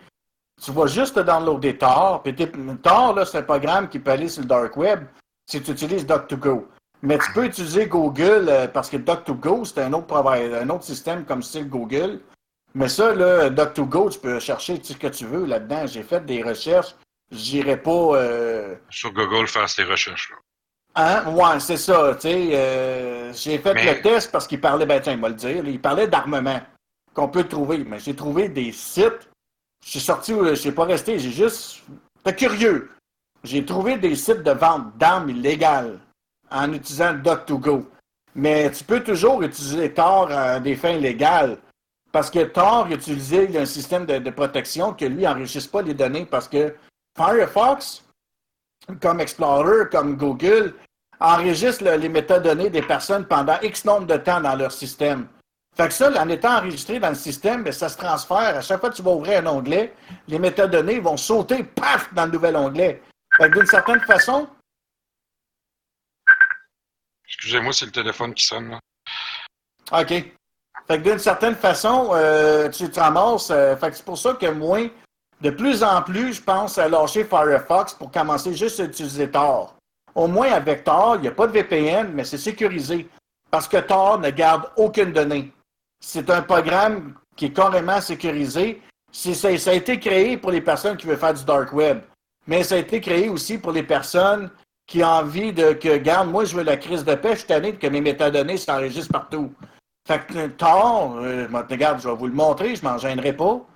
tu 0.62 0.72
vas 0.72 0.86
juste 0.86 1.14
te 1.16 1.20
downloader 1.20 1.76
Tor. 1.76 2.22
Puis 2.22 2.34
Tor, 2.82 3.14
là, 3.14 3.24
c'est 3.24 3.38
un 3.38 3.42
programme 3.42 3.88
qui 3.88 3.98
peut 3.98 4.10
aller 4.12 4.28
sur 4.28 4.42
le 4.42 4.48
dark 4.48 4.76
web 4.76 5.04
si 5.50 5.60
tu 5.62 5.70
utilises 5.72 6.06
Doc2Go. 6.06 6.64
Mais 7.02 7.18
tu 7.18 7.30
peux 7.32 7.44
utiliser 7.44 7.86
Google 7.86 8.46
euh, 8.48 8.66
parce 8.68 8.88
que 8.88 8.96
Doc2Go, 8.96 9.64
c'est 9.66 9.82
un 9.82 9.92
autre 9.92 10.06
provider, 10.06 10.56
un 10.56 10.70
autre 10.70 10.84
système 10.84 11.24
comme 11.24 11.42
style 11.42 11.68
Google. 11.68 12.20
Mais 12.74 12.88
ça, 12.88 13.14
là, 13.14 13.50
Doc2Go, 13.50 14.10
tu 14.12 14.18
peux 14.18 14.40
chercher 14.40 14.78
tout 14.78 14.86
ce 14.92 14.96
que 14.96 15.06
tu 15.08 15.26
veux 15.26 15.44
là-dedans. 15.46 15.86
J'ai 15.86 16.02
fait 16.02 16.24
des 16.24 16.42
recherches. 16.42 16.94
J'irai 17.30 17.76
pas. 17.76 17.90
euh, 17.90 18.74
Sur 18.90 19.12
Google, 19.12 19.46
faire 19.46 19.68
ces 19.68 19.84
recherches-là. 19.84 20.36
Hein? 20.94 21.30
Ouais, 21.32 21.60
c'est 21.60 21.76
ça. 21.76 22.14
Tu 22.14 22.20
sais, 22.22 22.48
euh, 22.52 23.32
j'ai 23.34 23.58
fait 23.58 23.74
Mais- 23.74 23.94
le 23.96 24.00
test 24.02 24.32
parce 24.32 24.46
qu'il 24.46 24.60
parlait, 24.60 24.86
ben 24.86 25.00
tiens, 25.00 25.12
il 25.12 25.20
va 25.20 25.28
le 25.28 25.34
dire, 25.34 25.62
là, 25.62 25.68
il 25.68 25.80
parlait 25.80 26.06
d'armement 26.08 26.60
qu'on 27.12 27.28
peut 27.28 27.44
trouver. 27.44 27.78
Mais 27.86 27.98
j'ai 27.98 28.14
trouvé 28.16 28.48
des 28.48 28.72
sites. 28.72 29.28
Je 29.86 29.90
suis 29.92 30.00
sorti, 30.00 30.32
euh, 30.32 30.48
je 30.50 30.54
suis 30.56 30.72
pas 30.72 30.84
resté, 30.84 31.16
j'ai 31.16 31.30
juste. 31.30 31.82
J'étais 32.24 32.34
curieux. 32.48 32.90
j'ai 33.44 33.64
trouvé 33.64 33.96
des 33.98 34.16
sites 34.16 34.42
de 34.42 34.50
vente 34.50 34.96
d'armes 34.98 35.30
illégales 35.30 36.00
en 36.50 36.72
utilisant 36.72 37.14
Doc2Go. 37.14 37.84
Mais 38.34 38.68
tu 38.72 38.82
peux 38.82 39.00
toujours 39.00 39.40
utiliser 39.44 39.94
Tor 39.94 40.28
à 40.32 40.58
des 40.58 40.74
fins 40.74 40.96
légales. 40.98 41.56
Parce 42.10 42.30
que 42.30 42.40
Tor 42.44 42.88
utilisait 42.90 43.56
un 43.56 43.64
système 43.66 44.04
de, 44.06 44.18
de 44.18 44.30
protection 44.30 44.92
que 44.92 45.04
lui 45.04 45.22
n'enrichisse 45.22 45.68
pas 45.68 45.82
les 45.82 45.94
données 45.94 46.26
parce 46.26 46.48
que 46.48 46.74
Firefox, 47.16 48.02
comme 49.00 49.20
Explorer, 49.20 49.88
comme 49.92 50.16
Google, 50.16 50.74
enregistre 51.20 51.84
le- 51.84 51.96
les 51.96 52.08
métadonnées 52.08 52.70
des 52.70 52.82
personnes 52.82 53.24
pendant 53.26 53.58
X 53.62 53.84
nombre 53.84 54.06
de 54.06 54.16
temps 54.16 54.40
dans 54.40 54.56
leur 54.56 54.72
système. 54.72 55.28
Fait 55.76 55.88
que 55.88 55.94
ça, 55.94 56.10
en 56.10 56.28
étant 56.30 56.56
enregistré 56.56 56.98
dans 56.98 57.10
le 57.10 57.14
système, 57.14 57.62
ben, 57.62 57.72
ça 57.72 57.88
se 57.90 57.98
transfère. 57.98 58.56
À 58.56 58.60
chaque 58.62 58.80
fois 58.80 58.90
que 58.90 58.96
tu 58.96 59.02
vas 59.02 59.10
ouvrir 59.10 59.40
un 59.40 59.46
onglet, 59.46 59.94
les 60.26 60.38
métadonnées 60.38 61.00
vont 61.00 61.18
sauter, 61.18 61.64
paf, 61.64 62.12
dans 62.14 62.24
le 62.24 62.32
nouvel 62.32 62.56
onglet. 62.56 63.02
Fait 63.36 63.50
que 63.50 63.58
d'une 63.58 63.66
certaine 63.66 64.00
façon, 64.00 64.48
Excusez-moi, 67.28 67.72
c'est 67.72 67.86
le 67.86 67.92
téléphone 67.92 68.32
qui 68.32 68.46
sonne. 68.46 68.70
Là. 68.70 68.80
OK. 70.00 70.08
Fait 70.08 70.32
que 70.98 71.02
d'une 71.02 71.18
certaine 71.18 71.54
façon, 71.56 72.10
euh, 72.12 72.68
tu 72.70 72.88
te 72.88 72.98
ramasses. 72.98 73.50
euh, 73.50 73.76
fait 73.76 73.90
que 73.90 73.96
c'est 73.96 74.04
pour 74.04 74.16
ça 74.16 74.34
que 74.34 74.46
moi, 74.46 74.90
de 75.40 75.50
plus 75.50 75.82
en 75.82 76.02
plus, 76.02 76.34
je 76.34 76.42
pense 76.42 76.78
à 76.78 76.88
lâcher 76.88 77.24
Firefox 77.24 77.94
pour 77.94 78.10
commencer 78.10 78.54
juste 78.54 78.80
à 78.80 78.84
utiliser 78.84 79.30
Tor. 79.30 79.74
Au 80.14 80.26
moins, 80.28 80.50
avec 80.52 80.84
Tor, 80.84 81.16
il 81.16 81.22
n'y 81.22 81.28
a 81.28 81.32
pas 81.32 81.46
de 81.46 81.52
VPN, 81.52 82.12
mais 82.12 82.24
c'est 82.24 82.38
sécurisé. 82.38 83.08
Parce 83.50 83.68
que 83.68 83.76
Tor 83.78 84.18
ne 84.18 84.30
garde 84.30 84.70
aucune 84.76 85.12
donnée. 85.12 85.52
C'est 86.00 86.30
un 86.30 86.42
programme 86.42 87.14
qui 87.36 87.46
est 87.46 87.52
carrément 87.52 88.00
sécurisé. 88.00 88.82
Ça, 89.12 89.48
a 89.48 89.72
été 89.72 89.98
créé 89.98 90.36
pour 90.36 90.50
les 90.50 90.60
personnes 90.60 90.96
qui 90.96 91.06
veulent 91.06 91.18
faire 91.18 91.34
du 91.34 91.44
dark 91.44 91.72
web. 91.72 92.00
Mais 92.46 92.62
ça 92.62 92.76
a 92.76 92.78
été 92.78 93.00
créé 93.00 93.28
aussi 93.28 93.58
pour 93.58 93.72
les 93.72 93.82
personnes 93.82 94.50
qui 94.86 95.02
ont 95.02 95.08
envie 95.08 95.52
de 95.52 95.72
que, 95.72 95.96
garde, 95.96 96.30
moi, 96.30 96.44
je 96.44 96.56
veux 96.56 96.62
la 96.62 96.76
crise 96.76 97.04
de 97.04 97.14
paix, 97.14 97.34
je 97.34 97.40
suis 97.40 97.78
que 97.78 97.86
mes 97.88 98.00
métadonnées 98.00 98.56
s'enregistrent 98.56 99.12
partout. 99.12 99.52
Fait 100.06 100.24
que 100.24 100.34
euh, 100.38 101.48
moi, 101.48 101.66
regarde, 101.68 102.00
je 102.00 102.08
vais 102.08 102.14
vous 102.14 102.28
le 102.28 102.32
montrer, 102.32 102.76
je 102.76 102.84
m'en 102.84 102.96
gênerai 102.96 103.32
pas. 103.32 103.66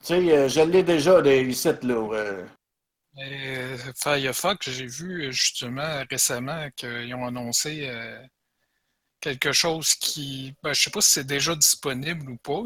Tu 0.00 0.06
sais, 0.06 0.36
euh, 0.36 0.48
je 0.48 0.60
l'ai 0.60 0.84
déjà, 0.84 1.20
des 1.20 1.52
sites, 1.52 1.82
là. 1.82 1.94
euh. 2.14 2.46
Firefox, 3.96 4.70
j'ai 4.70 4.86
vu 4.86 5.26
euh, 5.26 5.30
justement 5.32 6.04
récemment 6.08 6.68
qu'ils 6.76 7.14
ont 7.14 7.26
annoncé 7.26 7.88
euh, 7.88 8.18
quelque 9.20 9.52
chose 9.52 9.94
qui, 9.94 10.54
ben, 10.62 10.72
je 10.72 10.82
sais 10.82 10.90
pas 10.90 11.00
si 11.00 11.12
c'est 11.12 11.26
déjà 11.26 11.54
disponible 11.54 12.30
ou 12.30 12.36
pas, 12.36 12.62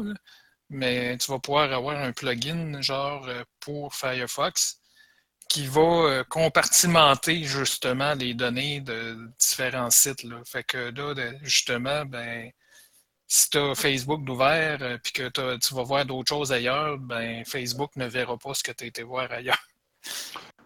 mais 0.69 1.17
tu 1.17 1.31
vas 1.31 1.39
pouvoir 1.39 1.71
avoir 1.73 1.97
un 2.01 2.11
plugin 2.11 2.81
genre 2.81 3.27
euh, 3.27 3.43
pour 3.59 3.93
Firefox 3.95 4.79
qui 5.49 5.67
va 5.67 5.81
euh, 5.81 6.23
compartimenter 6.23 7.43
justement 7.43 8.13
les 8.15 8.33
données 8.33 8.81
de 8.81 9.17
différents 9.39 9.91
sites. 9.91 10.23
Là. 10.23 10.41
Fait 10.45 10.63
que 10.63 10.91
là, 10.91 11.33
justement, 11.43 12.05
ben, 12.05 12.51
si 13.27 13.49
tu 13.49 13.57
as 13.57 13.75
Facebook 13.75 14.23
d'ouvert 14.23 14.79
euh, 14.81 14.97
puis 14.97 15.11
que 15.13 15.29
tu 15.57 15.73
vas 15.75 15.83
voir 15.83 16.05
d'autres 16.05 16.29
choses 16.29 16.51
ailleurs, 16.51 16.97
ben 16.97 17.43
Facebook 17.45 17.95
ne 17.95 18.05
verra 18.07 18.37
pas 18.37 18.53
ce 18.53 18.63
que 18.63 18.71
tu 18.71 18.83
as 18.83 18.87
été 18.87 19.03
voir 19.03 19.31
ailleurs. 19.31 19.67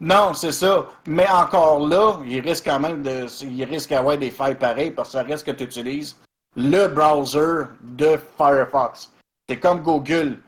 Non, 0.01 0.33
c'est 0.33 0.53
ça. 0.53 0.85
Mais 1.05 1.27
encore 1.27 1.85
là, 1.87 2.19
il 2.25 2.39
risque 2.39 2.65
quand 2.65 2.79
même 2.79 3.03
de. 3.03 3.25
Il 3.43 3.63
risque 3.65 3.89
d'avoir 3.89 4.17
des 4.17 4.31
failles 4.31 4.55
pareilles 4.55 4.91
parce 4.91 5.09
que 5.09 5.13
ça 5.13 5.23
reste 5.23 5.45
que 5.45 5.51
tu 5.51 5.65
utilises 5.65 6.15
le 6.55 6.87
browser 6.87 7.65
de 7.81 8.17
Firefox. 8.37 9.11
C'est 9.47 9.59
comme 9.59 9.81
Google. 9.81 10.39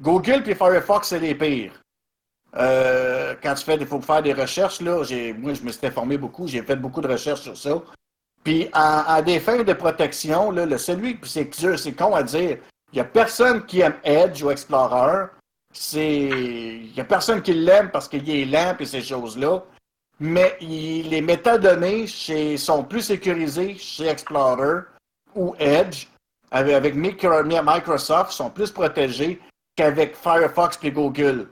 Google 0.00 0.42
puis 0.42 0.54
Firefox, 0.54 1.08
c'est 1.08 1.18
les 1.18 1.34
pires. 1.34 1.72
Euh, 2.56 3.34
quand 3.42 3.54
tu 3.54 3.64
fais, 3.64 3.84
faut 3.84 4.00
faire 4.00 4.22
des 4.22 4.34
recherches, 4.34 4.80
là, 4.80 5.02
j'ai, 5.04 5.32
moi, 5.32 5.54
je 5.54 5.62
me 5.62 5.72
suis 5.72 5.86
informé 5.86 6.18
beaucoup, 6.18 6.46
j'ai 6.46 6.62
fait 6.62 6.76
beaucoup 6.76 7.00
de 7.00 7.08
recherches 7.08 7.42
sur 7.42 7.56
ça. 7.56 7.82
Puis, 8.44 8.68
à, 8.72 9.14
à 9.14 9.22
des 9.22 9.40
fins 9.40 9.62
de 9.62 9.72
protection, 9.72 10.50
là, 10.50 10.66
le, 10.66 10.76
celui, 10.76 11.18
c'est 11.22 11.54
c'est 11.76 11.92
con 11.92 12.14
à 12.14 12.22
dire, 12.22 12.58
il 12.92 12.96
n'y 12.96 13.00
a 13.00 13.04
personne 13.04 13.64
qui 13.64 13.80
aime 13.80 13.94
Edge 14.04 14.42
ou 14.42 14.50
Explorer. 14.50 15.26
C'est, 15.72 16.18
il 16.20 16.92
n'y 16.94 17.00
a 17.00 17.04
personne 17.04 17.40
qui 17.42 17.54
l'aime 17.54 17.90
parce 17.90 18.08
qu'il 18.08 18.28
est 18.28 18.44
lent 18.44 18.76
et 18.78 18.86
ces 18.86 19.02
choses-là. 19.02 19.62
Mais 20.20 20.56
les 20.60 21.20
métadonnées 21.20 22.06
chez, 22.06 22.56
sont 22.56 22.84
plus 22.84 23.00
sécurisées 23.02 23.76
chez 23.76 24.06
Explorer 24.06 24.82
ou 25.34 25.54
Edge. 25.58 26.06
Avec, 26.50 26.74
avec 26.74 26.94
Micro- 26.94 27.42
Microsoft, 27.44 28.32
sont 28.32 28.50
plus 28.50 28.70
protégés 28.70 29.40
qu'avec 29.74 30.14
Firefox 30.14 30.78
et 30.82 30.90
Google. 30.90 31.48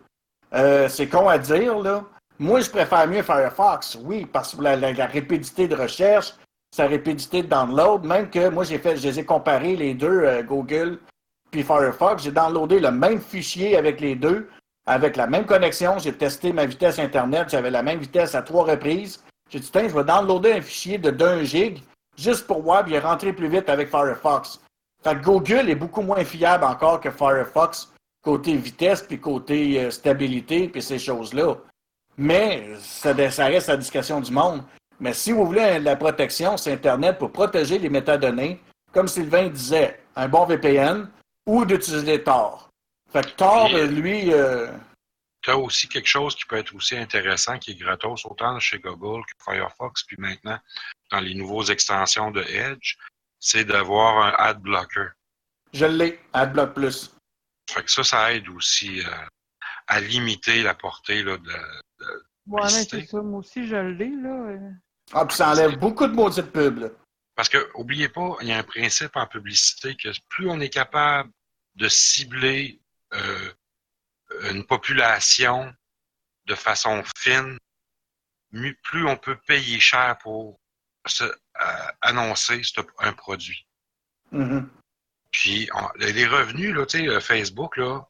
Euh, 0.52 0.88
c'est 0.90 1.08
con 1.08 1.26
à 1.28 1.38
dire, 1.38 1.78
là. 1.78 2.04
Moi, 2.38 2.60
je 2.60 2.70
préfère 2.70 3.06
mieux 3.08 3.22
Firefox, 3.22 3.96
oui, 4.02 4.26
parce 4.30 4.54
que 4.54 4.62
la, 4.62 4.76
la- 4.76 4.92
la 4.92 5.06
rapidité 5.06 5.66
de 5.68 5.74
recherche, 5.74 6.34
sa 6.74 6.86
rapidité 6.86 7.42
de 7.42 7.48
download, 7.48 8.04
même 8.04 8.28
que 8.28 8.50
moi, 8.50 8.64
j'ai 8.64 8.78
fait, 8.78 8.96
je 8.96 9.08
les 9.08 9.18
ai 9.20 9.24
comparés, 9.24 9.74
les 9.74 9.94
deux, 9.94 10.22
euh, 10.24 10.42
Google 10.42 10.98
puis 11.50 11.62
Firefox. 11.62 12.22
J'ai 12.22 12.32
downloadé 12.32 12.80
le 12.80 12.90
même 12.90 13.20
fichier 13.20 13.76
avec 13.76 14.00
les 14.00 14.14
deux, 14.14 14.48
avec 14.86 15.16
la 15.16 15.26
même 15.26 15.46
connexion. 15.46 15.98
J'ai 15.98 16.12
testé 16.12 16.52
ma 16.52 16.66
vitesse 16.66 16.98
Internet, 16.98 17.48
j'avais 17.50 17.70
la 17.70 17.82
même 17.82 17.98
vitesse 17.98 18.34
à 18.34 18.42
trois 18.42 18.64
reprises. 18.64 19.22
J'ai 19.50 19.60
dit, 19.60 19.70
tiens, 19.70 19.88
je 19.88 19.94
vais 19.94 20.04
downloader 20.04 20.52
un 20.52 20.60
fichier 20.60 20.98
de 20.98 21.10
1 21.10 21.42
gig 21.42 21.82
juste 22.16 22.46
pour 22.46 22.62
voir, 22.62 22.84
puis 22.84 22.98
rentré 22.98 23.32
plus 23.32 23.48
vite 23.48 23.68
avec 23.68 23.88
Firefox. 23.90 24.60
Fait 25.02 25.16
que 25.16 25.22
Google 25.22 25.68
est 25.70 25.74
beaucoup 25.74 26.02
moins 26.02 26.24
fiable 26.24 26.64
encore 26.64 27.00
que 27.00 27.10
Firefox 27.10 27.92
côté 28.22 28.54
vitesse, 28.56 29.02
puis 29.02 29.18
côté 29.18 29.80
euh, 29.80 29.90
stabilité, 29.90 30.68
puis 30.68 30.82
ces 30.82 30.98
choses-là. 30.98 31.54
Mais 32.18 32.68
ça, 32.78 33.14
ça 33.30 33.46
reste 33.46 33.68
la 33.68 33.78
discrétion 33.78 34.20
du 34.20 34.30
monde. 34.30 34.62
Mais 35.00 35.14
si 35.14 35.32
vous 35.32 35.46
voulez 35.46 35.78
la 35.78 35.96
protection, 35.96 36.58
c'est 36.58 36.72
Internet 36.72 37.18
pour 37.18 37.32
protéger 37.32 37.78
les 37.78 37.88
métadonnées, 37.88 38.60
comme 38.92 39.08
Sylvain 39.08 39.48
disait, 39.48 40.00
un 40.16 40.28
bon 40.28 40.44
VPN 40.44 41.08
ou 41.50 41.64
d'utiliser 41.64 42.22
Tor. 42.22 42.70
Fait 43.12 43.22
que 43.26 43.30
Tor, 43.30 43.66
Puis, 43.66 43.76
euh, 43.76 43.86
lui, 43.86 44.32
euh, 44.32 44.70
Tu 45.42 45.50
as 45.50 45.56
aussi 45.58 45.88
quelque 45.88 46.06
chose 46.06 46.34
qui 46.36 46.44
peut 46.44 46.56
être 46.56 46.74
aussi 46.74 46.96
intéressant, 46.96 47.58
qui 47.58 47.72
est 47.72 47.74
gratos, 47.74 48.24
autant 48.26 48.58
chez 48.60 48.78
Google 48.78 49.24
que 49.26 49.32
Firefox, 49.44 50.04
puis 50.04 50.16
maintenant 50.18 50.58
dans 51.10 51.20
les 51.20 51.34
nouveaux 51.34 51.64
extensions 51.64 52.30
de 52.30 52.42
Edge, 52.42 52.94
c'est 53.40 53.64
d'avoir 53.64 54.18
un 54.26 54.34
ad 54.38 54.60
blocker. 54.60 55.08
je 55.72 55.86
l'ai, 55.86 56.20
AdBlock 56.32 56.74
Plus. 56.74 57.10
Fait 57.70 57.82
que 57.82 57.90
ça, 57.90 58.04
ça 58.04 58.32
aide 58.34 58.48
aussi 58.50 59.00
euh, 59.00 59.10
à 59.88 60.00
limiter 60.00 60.62
la 60.62 60.74
portée 60.74 61.22
là, 61.22 61.36
de, 61.36 61.42
de- 62.00 62.24
Ouais, 62.46 62.62
mais 62.64 62.84
c'est 62.90 63.06
ça. 63.06 63.22
Moi 63.22 63.38
aussi, 63.40 63.66
je 63.66 63.76
l'ai, 63.76 64.10
là. 64.10 64.56
Ah, 65.12 65.24
puis 65.26 65.36
ça 65.36 65.50
enlève 65.50 65.78
beaucoup 65.78 66.06
de 66.06 66.12
maudites 66.12 66.52
pubs. 66.52 66.78
là. 66.78 66.88
Parce 67.36 67.48
que, 67.48 67.70
oubliez 67.74 68.08
pas, 68.08 68.36
il 68.42 68.48
y 68.48 68.52
a 68.52 68.58
un 68.58 68.62
principe 68.62 69.16
en 69.16 69.26
publicité 69.26 69.96
que 69.96 70.08
plus 70.28 70.48
on 70.50 70.60
est 70.60 70.68
capable 70.68 71.30
de 71.76 71.88
cibler 71.88 72.80
euh, 73.12 73.52
une 74.50 74.64
population 74.64 75.74
de 76.46 76.54
façon 76.54 77.02
fine, 77.16 77.58
plus 78.82 79.06
on 79.06 79.16
peut 79.16 79.36
payer 79.46 79.80
cher 79.80 80.16
pour 80.18 80.60
se, 81.06 81.24
euh, 81.24 81.88
annoncer 82.00 82.62
ce- 82.62 82.80
un 82.98 83.12
produit. 83.12 83.66
Mhm. 84.32 84.70
Puis 85.32 85.68
on- 85.74 85.90
les 85.98 86.26
revenus, 86.26 86.74
là, 86.74 86.86
tu 86.86 86.98
sais, 86.98 87.08
euh, 87.08 87.20
Facebook, 87.20 87.76
là, 87.76 88.00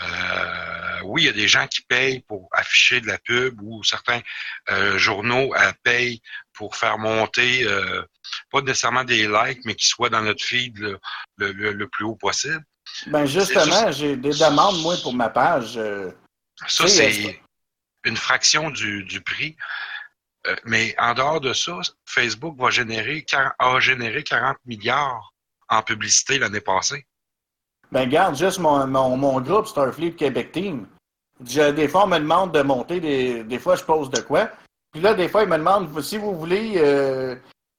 euh, 0.00 1.00
oui, 1.04 1.22
il 1.22 1.26
y 1.26 1.28
a 1.28 1.32
des 1.32 1.48
gens 1.48 1.66
qui 1.66 1.80
payent 1.82 2.20
pour 2.20 2.48
afficher 2.52 3.00
de 3.00 3.06
la 3.06 3.18
pub 3.18 3.60
ou 3.62 3.82
certains 3.82 4.20
euh, 4.68 4.98
journaux 4.98 5.54
payent 5.82 6.20
pour 6.52 6.76
faire 6.76 6.98
monter, 6.98 7.64
euh, 7.64 8.04
pas 8.50 8.60
nécessairement 8.60 9.04
des 9.04 9.26
likes, 9.26 9.64
mais 9.64 9.74
qui 9.74 9.86
soient 9.86 10.10
dans 10.10 10.22
notre 10.22 10.44
feed 10.44 10.78
le, 10.78 11.00
le- 11.36 11.52
le- 11.52 11.72
le 11.72 11.88
plus 11.88 12.04
haut 12.04 12.16
possible. 12.16 12.62
Ben 13.06 13.24
justement, 13.26 13.90
j'ai 13.92 14.16
des 14.16 14.30
demandes, 14.30 14.80
moi, 14.82 14.96
pour 15.02 15.14
ma 15.14 15.28
page. 15.28 15.76
euh, 15.76 16.10
Ça, 16.66 16.88
c'est 16.88 17.40
une 18.04 18.16
fraction 18.16 18.70
du, 18.70 19.04
du 19.04 19.20
prix. 19.20 19.56
Euh, 20.46 20.56
mais 20.64 20.94
en 20.98 21.14
dehors 21.14 21.40
de 21.40 21.52
ça, 21.52 21.78
Facebook 22.06 22.56
va 22.58 22.70
générer, 22.70 23.24
a 23.58 23.80
généré 23.80 24.22
40 24.22 24.56
milliards 24.66 25.32
en 25.68 25.82
publicité 25.82 26.38
l'année 26.38 26.60
passée. 26.60 27.04
Ben, 27.90 28.02
regarde, 28.02 28.36
juste 28.36 28.58
mon, 28.58 28.86
mon, 28.86 29.16
mon 29.16 29.40
groupe 29.40 29.66
Starfleet 29.66 30.12
Québec 30.12 30.52
Team. 30.52 30.86
Je, 31.44 31.70
des 31.70 31.88
fois, 31.88 32.04
on 32.04 32.08
me 32.08 32.18
demande 32.18 32.52
de 32.52 32.62
monter, 32.62 33.00
des, 33.00 33.44
des 33.44 33.58
fois, 33.58 33.76
je 33.76 33.84
pose 33.84 34.10
de 34.10 34.20
quoi. 34.20 34.50
Puis 34.92 35.00
là, 35.02 35.14
des 35.14 35.28
fois, 35.28 35.42
ils 35.42 35.48
me 35.48 35.56
demandent 35.58 36.00
si 36.02 36.16
vous 36.16 36.38
voulez 36.38 36.74
euh, 36.78 37.36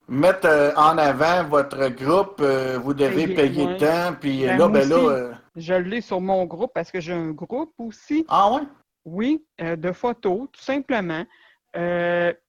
mettre 0.10 0.48
euh, 0.48 0.74
en 0.76 0.98
avant 0.98 1.44
votre 1.46 1.88
groupe, 1.90 2.38
euh, 2.42 2.78
vous 2.80 2.94
devez 2.94 3.28
Payer, 3.28 3.36
payer 3.36 3.66
ouais. 3.66 3.78
tant. 3.78 4.14
Puis 4.20 4.46
euh, 4.46 4.50
Ben, 4.50 4.58
là, 4.58 4.68
ben 4.68 4.90
là. 4.90 4.96
euh, 4.96 5.34
Je 5.56 5.74
l'ai 5.74 6.02
sur 6.02 6.20
mon 6.20 6.46
groupe 6.46 6.72
parce 6.74 6.92
que 6.92 7.00
j'ai 7.00 7.14
un 7.14 7.32
groupe 7.32 7.74
aussi. 7.78 8.26
ah 8.28 8.52
ouais? 8.54 8.62
Oui, 9.06 9.46
de 9.60 9.92
photos, 9.92 10.48
tout 10.52 10.62
simplement. 10.62 11.26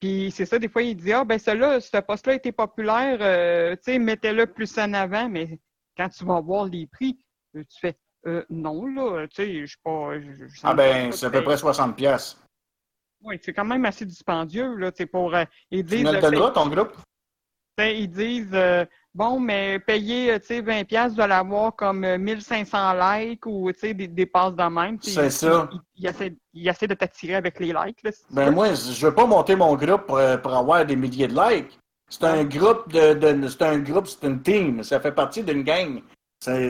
Puis 0.00 0.30
c'est 0.34 0.46
ça, 0.46 0.58
des 0.58 0.68
fois, 0.68 0.82
il 0.82 0.96
dit 0.96 1.12
Ah, 1.12 1.24
ben, 1.24 1.38
celui-là, 1.38 1.80
ce 1.80 1.96
poste-là 1.98 2.34
était 2.34 2.52
populaire, 2.52 3.76
tu 3.76 3.92
sais, 3.92 3.98
mettez-le 3.98 4.46
plus 4.46 4.76
en 4.78 4.92
avant, 4.92 5.28
mais 5.28 5.58
quand 5.96 6.08
tu 6.08 6.24
vas 6.24 6.40
voir 6.40 6.64
les 6.66 6.86
prix, 6.86 7.18
tu 7.54 7.64
fais 7.80 7.96
euh, 8.26 8.44
Non, 8.50 8.86
là, 8.86 9.26
tu 9.28 9.36
sais, 9.36 9.60
je 9.60 9.66
suis 9.66 9.80
pas. 9.82 10.10
Ah 10.64 10.74
ben, 10.74 11.12
c'est 11.12 11.26
à 11.26 11.30
peu 11.30 11.42
près 11.42 11.56
60 11.56 11.96
pièces. 11.96 12.38
Oui, 13.22 13.38
c'est 13.42 13.52
quand 13.52 13.64
même 13.66 13.84
assez 13.84 14.06
dispendieux, 14.06 14.74
là, 14.76 14.90
tu 14.92 14.98
sais, 15.02 15.06
pour... 15.06 15.34
ils 15.70 15.84
Tu 15.84 15.96
disent... 15.96 16.04
me 16.04 16.12
le 16.12 16.20
donneras, 16.20 16.50
ton 16.50 16.68
groupe? 16.68 16.96
Ils 17.86 18.08
disent, 18.08 18.48
euh, 18.52 18.84
bon, 19.14 19.38
mais 19.40 19.78
payer, 19.78 20.32
euh, 20.32 20.38
tu 20.38 20.46
sais, 20.46 20.60
20 20.60 20.84
pièces 20.84 21.14
de 21.14 21.22
l'avoir 21.22 21.74
comme 21.76 22.04
euh, 22.04 22.18
1500 22.18 22.94
likes 22.94 23.46
ou, 23.46 23.70
des, 23.72 23.94
des 24.08 24.26
passes 24.26 24.54
de 24.54 24.62
même. 24.62 24.98
C'est 25.00 25.30
ça. 25.30 25.68
Ils, 25.72 25.80
ils 25.96 26.06
essaient, 26.08 26.34
ils 26.54 26.68
essaient 26.68 26.86
de 26.86 26.94
t'attirer 26.94 27.34
avec 27.36 27.58
les 27.60 27.72
likes, 27.72 28.02
là, 28.02 28.10
Ben 28.30 28.50
moi, 28.50 28.74
je 28.74 29.06
veux 29.06 29.14
pas 29.14 29.26
monter 29.26 29.56
mon 29.56 29.74
groupe 29.76 30.06
pour, 30.06 30.16
euh, 30.18 30.36
pour 30.36 30.54
avoir 30.54 30.84
des 30.84 30.96
milliers 30.96 31.28
de 31.28 31.34
likes. 31.40 31.78
C'est 32.08 32.24
un 32.24 32.44
groupe 32.44 32.92
de, 32.92 33.14
de- 33.14 33.48
c'est 33.48 33.62
un 33.62 33.78
groupe, 33.78 34.06
c'est 34.08 34.26
une 34.26 34.42
team. 34.42 34.82
Ça 34.82 34.98
fait 34.98 35.12
partie 35.12 35.44
d'une 35.44 35.62
gang. 35.62 36.00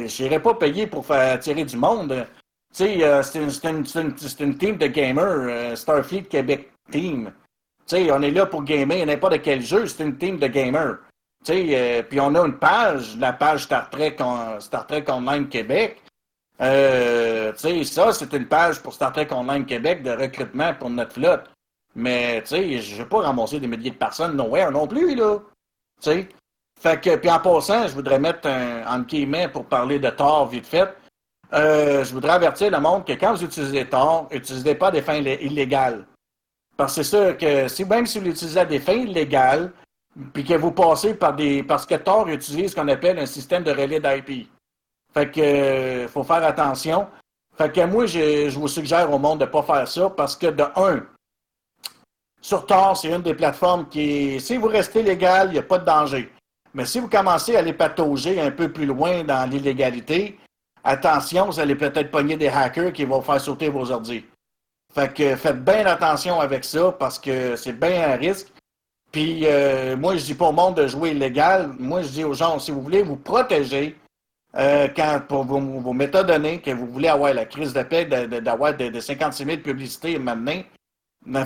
J'irai 0.07 0.41
pas 0.41 0.55
payer 0.55 0.87
pour 0.87 1.07
faire 1.07 1.35
attirer 1.35 1.65
du 1.65 1.77
monde. 1.77 2.27
Tu 2.75 2.85
sais, 2.85 3.03
euh, 3.05 3.23
c'est 3.23 3.39
une, 3.39 3.85
une- 4.05 4.15
une 4.41 4.59
team 4.59 4.77
de 4.77 4.87
gamers, 4.87 5.25
euh, 5.27 5.75
Starfleet 5.77 6.25
Québec 6.25 6.71
Team. 6.91 7.33
On 7.93 8.23
est 8.23 8.31
là 8.31 8.47
pour 8.47 8.63
gamer 8.65 9.05
n'importe 9.07 9.43
quel 9.43 9.63
jeu, 9.63 9.87
c'est 9.87 10.05
une 10.05 10.17
team 10.17 10.39
de 10.39 10.47
gamers. 10.47 10.99
Euh, 11.49 12.03
puis 12.03 12.21
on 12.21 12.35
a 12.35 12.47
une 12.47 12.59
page, 12.59 13.17
la 13.19 13.33
page 13.33 13.65
Star 13.65 13.89
Trek, 13.91 14.17
Star 14.61 14.87
Trek 14.87 15.05
Online 15.09 15.49
Québec. 15.49 16.03
Euh, 16.61 17.53
ça, 17.57 18.13
c'est 18.13 18.33
une 18.35 18.47
page 18.47 18.81
pour 18.81 18.93
Star 18.93 19.13
Trek 19.13 19.29
Online 19.31 19.65
Québec 19.65 20.03
de 20.03 20.11
recrutement 20.11 20.75
pour 20.75 20.91
notre 20.91 21.15
flotte. 21.15 21.51
Mais, 21.95 22.43
je 22.47 22.97
vais 22.97 23.09
pas 23.09 23.23
ramasser 23.23 23.59
des 23.59 23.67
milliers 23.67 23.91
de 23.91 23.97
personnes 23.97 24.37
non 24.37 24.87
plus, 24.87 25.15
là. 25.15 25.39
Tu 26.01 26.11
sais. 26.11 26.29
Fait 26.81 27.01
que, 27.01 27.17
puis 27.17 27.31
en 27.31 27.41
passant, 27.41 27.89
je 27.89 27.95
voudrais 27.95 28.19
mettre 28.19 28.49
un, 28.49 28.87
en 28.87 29.01
guillemets 29.01 29.49
pour 29.49 29.67
parler 29.67 29.99
de 29.99 30.09
Tor 30.11 30.47
vite 30.49 30.67
fait. 30.67 30.89
Euh, 31.53 32.05
je 32.05 32.15
voudrais 32.15 32.33
avertir 32.33 32.71
le 32.71 32.79
monde 32.79 33.05
que 33.05 33.13
quand 33.13 33.35
vous 33.35 33.45
utilisez 33.45 33.85
Tor, 33.87 34.29
utilisez 34.31 34.75
pas 34.75 34.91
des 34.91 35.03
fins 35.03 35.21
illé- 35.21 35.39
illégales. 35.43 36.07
Parce 36.81 36.97
que 36.97 37.03
c'est 37.03 37.11
sûr 37.15 37.37
que 37.37 37.69
si 37.69 37.85
même 37.85 38.07
si 38.07 38.19
vous 38.19 38.25
l'utilisez 38.25 38.59
à 38.59 38.65
des 38.65 38.81
fins 38.81 38.95
illégales, 38.95 39.71
puis 40.33 40.43
que 40.43 40.55
vous 40.55 40.73
passez 40.73 41.13
par 41.13 41.35
des. 41.35 41.63
Parce 41.63 41.85
que 41.85 41.95
Tor 41.97 42.27
utilise 42.29 42.71
ce 42.71 42.75
qu'on 42.75 42.89
appelle 42.89 43.19
un 43.19 43.27
système 43.27 43.63
de 43.63 43.71
relais 43.71 44.01
d'IP. 44.01 44.49
Fait 45.13 45.31
que 45.31 45.41
euh, 45.43 46.09
faut 46.09 46.25
faire 46.25 46.43
attention. 46.43 47.07
Fait 47.59 47.71
que 47.71 47.85
moi, 47.85 48.07
je, 48.07 48.49
je 48.49 48.59
vous 48.59 48.67
suggère 48.67 49.13
au 49.13 49.19
monde 49.19 49.41
de 49.41 49.45
ne 49.45 49.51
pas 49.51 49.63
faire 49.63 49.87
ça 49.87 50.09
parce 50.09 50.35
que 50.35 50.47
de 50.47 50.65
un, 50.75 51.03
sur 52.41 52.65
Tor, 52.65 52.97
c'est 52.97 53.13
une 53.13 53.21
des 53.21 53.35
plateformes 53.35 53.87
qui 53.87 54.41
Si 54.41 54.57
vous 54.57 54.69
restez 54.69 55.03
légal, 55.03 55.49
il 55.49 55.53
n'y 55.53 55.59
a 55.59 55.63
pas 55.63 55.81
de 55.81 55.85
danger. 55.85 56.33
Mais 56.73 56.87
si 56.87 56.99
vous 56.99 57.11
commencez 57.11 57.57
à 57.57 57.59
aller 57.59 57.75
patauger 57.75 58.41
un 58.41 58.53
peu 58.53 58.73
plus 58.73 58.87
loin 58.87 59.23
dans 59.23 59.47
l'illégalité, 59.51 60.39
attention, 60.83 61.45
vous 61.45 61.61
allez 61.61 61.75
peut-être 61.75 62.11
pogner 62.11 62.39
des 62.39 62.49
hackers 62.49 62.95
qui 62.95 63.05
vont 63.05 63.21
faire 63.21 63.39
sauter 63.39 63.69
vos 63.69 63.91
ordi. 63.91 64.25
Fait 64.95 65.13
que 65.15 65.37
faites 65.37 65.65
bien 65.65 65.87
attention 65.87 66.41
avec 66.41 66.65
ça 66.65 66.93
parce 66.99 67.19
que 67.19 67.55
c'est 67.57 67.73
bien 67.79 68.11
un 68.13 68.17
risque. 68.17 68.49
Puis 69.13 69.43
euh, 69.45 69.97
moi, 69.97 70.17
je 70.17 70.25
dis 70.25 70.35
pas 70.35 70.49
au 70.49 70.53
monde 70.53 70.77
de 70.77 70.87
jouer 70.87 71.11
illégal. 71.11 71.71
Moi, 71.79 72.03
je 72.03 72.09
dis 72.09 72.25
aux 72.25 72.35
gens, 72.35 72.59
si 72.59 72.71
vous 72.71 72.83
voulez 72.83 73.03
vous 73.03 73.17
protéger, 73.17 73.97
euh, 74.57 74.89
quand 74.95 75.21
pour 75.29 75.45
vos, 75.45 75.61
vos 75.61 75.93
métadonnées, 75.93 76.61
que 76.61 76.71
vous 76.73 76.87
voulez 76.87 77.09
avoir 77.09 77.33
la 77.35 77.45
crise 77.45 77.73
de 77.73 77.83
paix, 77.83 78.05
de- 78.05 78.27
de- 78.27 78.41
d'avoir 78.41 78.77
de, 78.77 78.89
de 78.89 79.01
56 79.01 79.45
000 79.45 79.57
publicités 79.59 80.19
maintenant, 80.19 80.61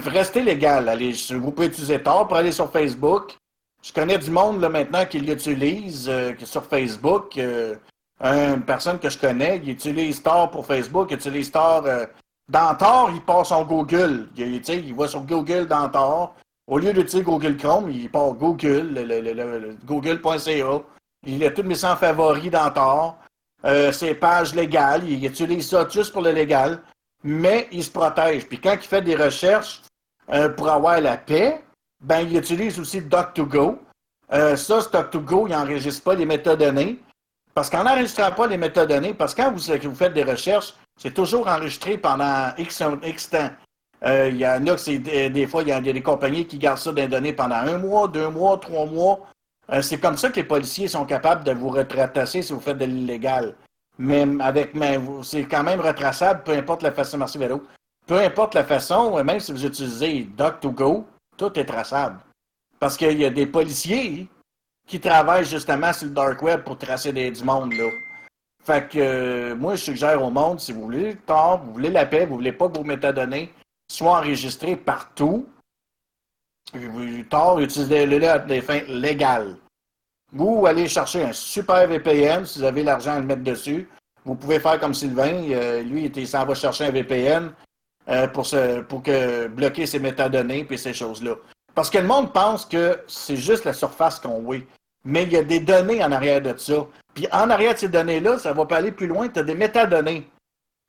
restez 0.07 0.43
légal. 0.43 0.89
Allez, 0.89 1.13
vous 1.33 1.51
pouvez 1.51 1.69
utiliser 1.69 2.03
Tor 2.03 2.27
pour 2.29 2.37
aller 2.39 2.53
sur 2.53 2.71
Facebook. 2.71 3.37
Je 3.83 3.93
connais 3.93 4.17
du 4.17 4.31
monde 4.31 4.61
là, 4.63 4.71
maintenant 4.71 5.05
qui 5.05 5.19
l'utilise 5.21 6.09
euh, 6.09 6.33
sur 6.45 6.65
Facebook. 6.65 7.37
euh, 7.37 7.75
une 8.23 8.63
personne 8.63 8.99
que 8.99 9.11
je 9.11 9.19
connais, 9.19 9.59
il 9.63 9.71
utilise 9.71 10.23
Tor 10.23 10.51
pour 10.51 10.65
Facebook, 10.65 11.09
il 11.11 11.17
utilise 11.17 11.51
Tor. 11.51 11.85
Dans 12.49 13.09
il 13.15 13.21
passe 13.23 13.49
son 13.49 13.65
Google. 13.65 14.29
Il, 14.37 14.55
il 14.69 14.95
va 14.95 15.09
sur 15.09 15.23
Google 15.23 15.67
dans. 15.67 16.33
Au 16.67 16.79
lieu 16.79 16.93
d'utiliser 16.93 17.23
Google 17.23 17.57
Chrome, 17.59 17.91
il 17.91 18.11
part 18.11 18.33
Google, 18.33 18.89
le, 18.95 19.03
le- 19.05 19.21
le- 19.21 19.33
le- 19.35 19.59
le- 19.59 19.77
google.ca. 19.85 20.81
Il 21.27 21.45
a 21.45 21.51
tous 21.51 21.63
mes 21.63 21.75
100 21.75 21.97
favoris 21.97 22.51
dans 22.51 22.71
Tor. 22.71 23.19
Euh, 23.67 23.93
pages 24.21 24.55
légales, 24.55 25.09
il 25.09 25.25
utilise 25.25 25.69
ça 25.69 25.87
juste 25.89 26.13
pour 26.13 26.23
le 26.23 26.31
légal, 26.33 26.81
mais 27.23 27.69
il 27.73 27.83
se 27.85 27.91
protège. 27.91 28.47
Puis 28.47 28.61
quand 28.61 28.75
il 28.75 28.81
fait 28.87 29.03
des 29.03 29.17
recherches 29.17 29.83
euh, 30.33 30.49
pour 30.51 30.69
avoir 30.71 31.01
la 31.01 31.17
paix, 31.17 31.63
ben 32.03 32.21
il 32.21 32.37
utilise 32.37 32.79
aussi 32.79 33.01
Doc2Go. 33.01 33.79
Euh, 34.33 34.57
ça, 34.57 34.81
ce 34.83 34.89
Doc2Go, 34.89 35.47
il 35.49 35.53
n'enregistre 35.53 36.03
pas 36.05 36.15
les 36.15 36.27
métadonnées. 36.27 36.99
Parce 37.55 37.71
qu'en 37.71 37.85
n'enregistrant 37.85 38.33
pas 38.33 38.47
les 38.47 38.57
métadonnées, 38.59 39.15
parce 39.15 39.35
que 39.35 39.43
quand 39.43 39.53
vous 39.53 39.95
faites 39.95 40.13
des 40.13 40.25
recherches, 40.25 40.75
c'est 41.01 41.15
toujours 41.15 41.49
enregistré 41.49 41.99
pendant 41.99 42.53
X, 42.57 42.79
temps. 43.31 43.51
Euh, 44.05 44.29
Il 44.31 44.37
y 44.37 44.47
en 44.47 44.67
a 44.67 44.77
que 44.77 44.97
des, 44.97 45.31
des 45.31 45.47
fois, 45.47 45.63
il 45.63 45.69
y, 45.69 45.73
a, 45.73 45.81
des 45.81 46.03
compagnies 46.03 46.47
qui 46.47 46.59
gardent 46.59 46.79
ça 46.79 46.93
les 46.93 47.09
données 47.09 47.33
pendant 47.33 47.57
un 47.57 47.79
mois, 47.79 48.09
deux 48.09 48.29
mois, 48.29 48.59
trois 48.59 48.87
mois. 48.87 49.21
Euh, 49.73 49.81
c'est 49.83 49.99
comme 49.99 50.17
ça 50.17 50.31
que 50.31 50.37
les 50.37 50.45
policiers 50.45 50.89
sont 50.89 51.07
capables 51.07 51.45
de 51.45 51.53
vous 51.53 51.71
retracer 51.71 52.43
si 52.43 52.53
vous 52.53 52.61
faites 52.61 52.79
de 52.79 52.85
l'illégal. 52.85 53.55
Mais 53.99 54.27
avec 54.41 54.73
c'est 55.23 55.45
quand 55.45 55.63
même 55.63 55.81
retraçable, 55.81 56.43
peu 56.43 56.53
importe 56.53 56.83
la 56.83 56.93
façon, 56.93 57.17
merci 57.19 57.39
Vélo. 57.39 57.63
Peu 58.07 58.19
importe 58.19 58.55
la 58.55 58.65
façon, 58.65 59.23
même 59.25 59.41
si 59.41 59.53
vous 59.53 59.65
utilisez 59.65 60.29
Doc2Go, 60.37 61.05
tout 61.37 61.59
est 61.59 61.65
traçable. 61.65 62.19
Parce 62.79 62.97
qu'il 62.97 63.19
y 63.19 63.25
a 63.25 63.31
des 63.31 63.47
policiers 63.47 64.29
qui 64.87 65.01
travaillent 65.01 65.47
justement 65.47 65.93
sur 65.93 66.09
le 66.09 66.13
dark 66.13 66.43
web 66.43 66.63
pour 66.63 66.77
tracer 66.77 67.13
des, 67.13 67.31
du 67.31 67.43
monde, 67.43 67.73
là. 67.73 67.89
Fait 68.65 68.89
que 68.89 68.99
euh, 68.99 69.55
moi, 69.55 69.77
je 69.77 69.83
suggère 69.83 70.23
au 70.23 70.31
monde, 70.31 70.59
si 70.59 70.73
vous 70.73 70.83
voulez 70.83 71.13
le 71.13 71.19
tort, 71.19 71.63
vous 71.65 71.75
voulez 71.75 71.91
la 71.91 72.07
paix, 72.07 72.25
vous 72.25 72.37
voulez 72.37 72.53
pas 72.53 72.69
que 72.69 72.79
vos 72.79 72.85
métadonnées 72.85 73.53
soient 73.91 74.19
enregistrées 74.19 74.77
partout, 74.77 75.47
tort, 77.29 77.61
utilisez-le 77.61 78.29
à 78.29 78.39
des 78.39 78.63
fins 78.63 78.81
légales. 78.89 79.57
Vous 80.33 80.65
allez 80.67 80.89
chercher 80.89 81.25
un 81.25 81.33
super 81.33 81.87
VPN, 81.87 82.45
si 82.45 82.59
vous 82.59 82.65
avez 82.65 82.83
l'argent 82.83 83.13
à 83.13 83.21
le 83.21 83.27
mettre 83.27 83.43
dessus. 83.43 83.89
Vous 84.25 84.35
pouvez 84.35 84.59
faire 84.59 84.81
comme 84.81 84.95
Sylvain, 84.95 85.45
euh, 85.51 85.83
lui, 85.83 86.07
il 86.07 86.29
s'en 86.29 86.45
va 86.47 86.55
chercher 86.55 86.87
un 86.87 86.91
VPN 86.91 87.53
euh, 88.09 88.27
pour, 88.29 88.47
se, 88.47 88.81
pour 88.81 89.03
que, 89.03 89.47
bloquer 89.47 89.87
ses 89.87 89.99
métadonnées 89.99 90.67
et 90.69 90.77
ces 90.77 90.95
choses-là. 90.95 91.35
Parce 91.75 91.91
que 91.91 91.99
le 91.99 92.07
monde 92.07 92.33
pense 92.33 92.65
que 92.65 93.01
c'est 93.07 93.37
juste 93.37 93.65
la 93.65 93.73
surface 93.73 94.19
qu'on 94.19 94.41
voit. 94.41 94.57
Mais 95.05 95.25
il 95.25 95.33
y 95.33 95.37
a 95.37 95.43
des 95.43 95.61
données 95.61 96.03
en 96.03 96.13
arrière 96.13 96.41
de 96.41 96.57
ça. 96.57 96.87
Puis 97.15 97.27
en 97.31 97.51
arrière 97.51 97.75
de 97.75 97.79
ces 97.79 97.89
données-là, 97.89 98.39
ça 98.39 98.53
va 98.53 98.65
pas 98.67 98.79
aller 98.79 98.93
plus 98.93 99.07
loin, 99.07 99.29
tu 99.29 99.39
as 99.39 99.43
des 99.43 99.55
métadonnées. 99.55 100.29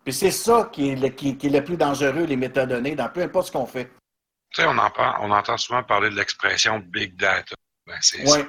Puis 0.03 0.13
c'est 0.13 0.31
ça 0.31 0.69
qui 0.71 0.89
est, 0.89 0.95
le, 0.95 1.09
qui, 1.09 1.37
qui 1.37 1.47
est 1.47 1.49
le 1.49 1.63
plus 1.63 1.77
dangereux, 1.77 2.23
les 2.25 2.37
métadonnées, 2.37 2.95
dans 2.95 3.09
peu 3.09 3.21
importe 3.21 3.47
ce 3.47 3.51
qu'on 3.51 3.65
fait. 3.65 3.91
Tu 4.53 4.61
sais, 4.61 4.67
on, 4.67 4.77
en 4.77 4.91
on 5.21 5.31
entend 5.31 5.57
souvent 5.57 5.83
parler 5.83 6.09
de 6.09 6.15
l'expression 6.15 6.79
big 6.79 7.15
data. 7.15 7.55
Ben, 7.87 7.97
c'est 8.01 8.21
Oui, 8.31 8.45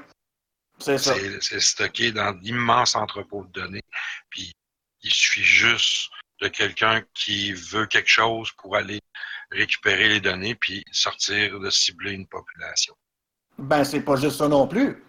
c'est 0.79 0.99
ça. 0.99 1.15
c'est- 1.15 1.41
c'est 1.43 1.61
stocké 1.61 2.13
dans 2.13 2.33
d'immenses 2.33 2.95
entrepôts 2.95 3.45
de 3.45 3.53
données. 3.61 3.83
Puis 4.31 4.53
il 5.03 5.11
suffit 5.11 5.43
juste 5.43 6.11
de 6.41 6.49
quelqu'un 6.49 7.03
qui 7.15 7.53
veut 7.53 7.87
quelque 7.87 8.11
chose 8.11 8.53
pour 8.53 8.77
aller 8.77 9.01
récupérer 9.51 10.09
les 10.09 10.21
données 10.21 10.55
puis 10.55 10.85
sortir 10.93 11.59
de 11.59 11.71
cibler 11.71 12.13
une 12.13 12.27
population. 12.27 12.95
Ben, 13.59 13.85
c'est 13.85 14.03
pas 14.03 14.17
juste 14.17 14.37
ça 14.37 14.49
non 14.49 14.69
plus. 14.69 15.03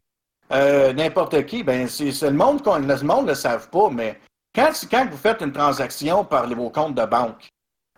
Euh, 0.52 0.94
N'importe 0.94 1.46
qui, 1.46 1.64
ben, 1.64 1.88
c'est 1.88 2.22
le 2.22 2.32
monde 2.32 2.64
qu'on 2.64 2.78
le 2.78 3.04
monde 3.04 3.26
ne 3.26 3.30
le 3.30 3.36
savent 3.36 3.70
pas, 3.70 3.90
mais 3.90 4.20
quand, 4.56 4.72
quand 4.90 5.08
vous 5.10 5.18
faites 5.18 5.42
une 5.42 5.52
transaction 5.52 6.24
par 6.24 6.48
vos 6.48 6.70
comptes 6.70 6.96
de 6.96 7.06
banque, 7.06 7.50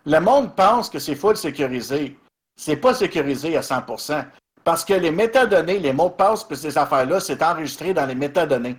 le 0.04 0.18
monde 0.18 0.54
pense 0.54 0.90
que 0.90 0.98
c'est 0.98 1.14
full 1.14 1.36
sécurisé. 1.36 2.18
C'est 2.56 2.76
pas 2.76 2.94
sécurisé 2.94 3.56
à 3.56 3.60
100% 3.60 4.24
Parce 4.64 4.84
que 4.84 4.94
les 4.94 5.10
métadonnées, 5.10 5.78
les 5.78 5.92
mots 5.92 6.08
de 6.08 6.14
passe 6.14 6.46
et 6.50 6.54
ces 6.54 6.76
affaires-là, 6.76 7.20
c'est 7.20 7.42
enregistré 7.42 7.94
dans 7.94 8.06
les 8.06 8.14
métadonnées. 8.14 8.76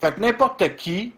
Fait 0.00 0.14
que 0.14 0.20
n'importe 0.20 0.76
qui, 0.76 1.14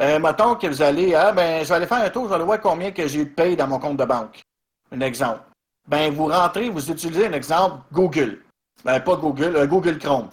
euh, 0.00 0.18
mettons 0.18 0.54
que 0.54 0.66
vous 0.66 0.82
allez, 0.82 1.14
ah, 1.14 1.32
ben, 1.32 1.64
je 1.64 1.68
vais 1.68 1.74
aller 1.74 1.86
faire 1.86 2.04
un 2.04 2.10
tour, 2.10 2.24
je 2.24 2.28
vais 2.28 2.34
aller 2.36 2.44
voir 2.44 2.60
combien 2.60 2.90
que 2.90 3.06
j'ai 3.06 3.26
paye 3.26 3.56
dans 3.56 3.66
mon 3.66 3.78
compte 3.78 3.96
de 3.96 4.04
banque. 4.04 4.40
Un 4.92 5.00
exemple. 5.00 5.40
Ben, 5.88 6.12
vous 6.12 6.26
rentrez, 6.26 6.68
vous 6.68 6.90
utilisez 6.90 7.26
un 7.26 7.32
exemple 7.32 7.82
Google. 7.92 8.42
Ben, 8.84 9.00
pas 9.00 9.16
Google, 9.16 9.56
euh, 9.56 9.66
Google 9.66 9.98
Chrome. 9.98 10.28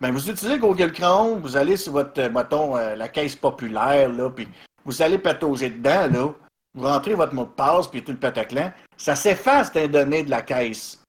Ben, 0.00 0.12
vous 0.12 0.28
utilisez 0.28 0.58
Google 0.58 0.92
Chrome, 0.92 1.40
vous 1.40 1.56
allez 1.56 1.76
sur 1.76 1.92
votre, 1.92 2.20
euh, 2.20 2.28
mettons, 2.28 2.76
euh, 2.76 2.96
la 2.96 3.08
caisse 3.08 3.36
populaire, 3.36 4.08
là, 4.12 4.28
puis 4.30 4.48
vous 4.84 5.02
allez 5.02 5.18
patauger 5.18 5.70
dedans, 5.70 6.08
là. 6.08 6.34
Vous 6.74 6.86
rentrez 6.86 7.14
votre 7.14 7.34
mot 7.34 7.44
de 7.44 7.50
passe, 7.50 7.86
puis 7.86 8.02
tout 8.02 8.12
le 8.12 8.18
pataclan. 8.18 8.72
Ça 8.96 9.14
s'efface 9.14 9.72
des 9.72 9.86
données 9.86 10.24
de 10.24 10.30
la 10.30 10.42
caisse. 10.42 11.00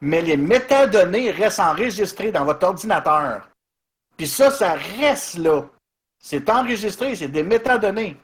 Mais 0.00 0.22
les 0.22 0.36
métadonnées 0.36 1.32
restent 1.32 1.60
enregistrées 1.60 2.30
dans 2.30 2.44
votre 2.44 2.66
ordinateur. 2.66 3.48
Puis 4.16 4.28
ça, 4.28 4.50
ça 4.50 4.74
reste 4.74 5.38
là. 5.38 5.64
C'est 6.22 6.48
enregistré, 6.48 7.16
c'est 7.16 7.28
des 7.28 7.42
métadonnées. 7.42 8.16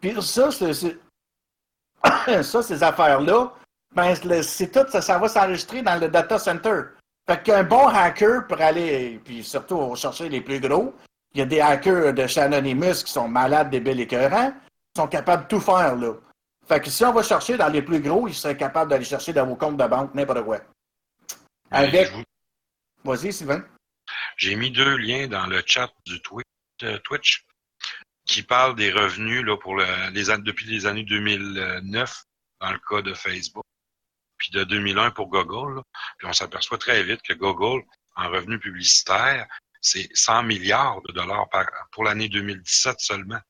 Puis 0.00 0.20
ça, 0.20 0.50
ça 2.42 2.62
ces 2.62 2.82
affaires-là, 2.82 3.52
ben, 3.94 4.14
c'est 4.42 4.72
tout, 4.72 5.00
ça 5.00 5.18
va 5.18 5.28
s'enregistrer 5.28 5.82
dans 5.82 6.00
le 6.00 6.08
data 6.08 6.38
center. 6.38 6.82
Fait 7.28 7.42
qu'un 7.42 7.62
bon 7.64 7.86
hacker 7.88 8.46
pour 8.46 8.60
aller, 8.60 9.20
puis 9.24 9.44
surtout, 9.44 9.74
on 9.74 9.90
va 9.90 9.96
chercher 9.96 10.28
les 10.28 10.40
plus 10.40 10.60
gros. 10.60 10.94
Il 11.34 11.40
y 11.40 11.42
a 11.42 11.46
des 11.46 11.60
hackers 11.60 12.14
de 12.14 12.26
chez 12.26 12.40
Anonymous 12.40 13.04
qui 13.04 13.12
sont 13.12 13.28
malades, 13.28 13.68
débiles, 13.70 14.00
écœurants, 14.00 14.50
qui 14.52 15.00
sont 15.02 15.08
capables 15.08 15.42
de 15.44 15.48
tout 15.48 15.60
faire, 15.60 15.94
là. 15.94 16.14
Fait 16.66 16.80
que 16.80 16.88
si 16.90 17.04
on 17.04 17.12
va 17.12 17.22
chercher 17.22 17.56
dans 17.58 17.68
les 17.68 17.82
plus 17.82 18.00
gros, 18.00 18.28
ils 18.28 18.34
seraient 18.34 18.56
capables 18.56 18.90
d'aller 18.90 19.04
chercher 19.04 19.32
dans 19.34 19.46
vos 19.46 19.56
comptes 19.56 19.76
de 19.76 19.86
banque 19.86 20.14
n'importe 20.14 20.42
quoi. 20.44 20.60
Avec. 21.70 22.10
Vous- 22.12 22.22
Vas-y, 23.04 23.32
Sylvain. 23.32 23.62
J'ai 24.36 24.56
mis 24.56 24.70
deux 24.70 24.96
liens 24.96 25.28
dans 25.28 25.46
le 25.46 25.62
chat 25.66 25.90
du 26.06 26.18
euh, 26.82 26.98
Twitch 27.04 27.44
qui 28.26 28.42
parlent 28.42 28.74
des 28.74 28.90
revenus 28.90 29.44
là, 29.44 29.56
pour 29.56 29.76
le- 29.76 30.10
les, 30.12 30.24
depuis 30.42 30.66
les 30.66 30.86
années 30.86 31.04
2009 31.04 32.22
dans 32.60 32.72
le 32.72 32.78
cas 32.88 33.02
de 33.02 33.14
Facebook, 33.14 33.64
puis 34.38 34.50
de 34.50 34.64
2001 34.64 35.10
pour 35.10 35.28
Google. 35.28 35.76
là. 35.76 35.82
Puis 36.18 36.26
on 36.28 36.32
s'aperçoit 36.32 36.78
très 36.78 37.02
vite 37.02 37.22
que 37.22 37.34
Google, 37.34 37.84
en 38.16 38.28
revenus 38.28 38.60
publicitaires, 38.60 39.46
c'est 39.80 40.08
100 40.12 40.44
milliards 40.44 41.00
de 41.08 41.12
dollars 41.12 41.48
par, 41.50 41.66
pour 41.92 42.04
l'année 42.04 42.28
2017 42.28 43.00
seulement. 43.00 43.40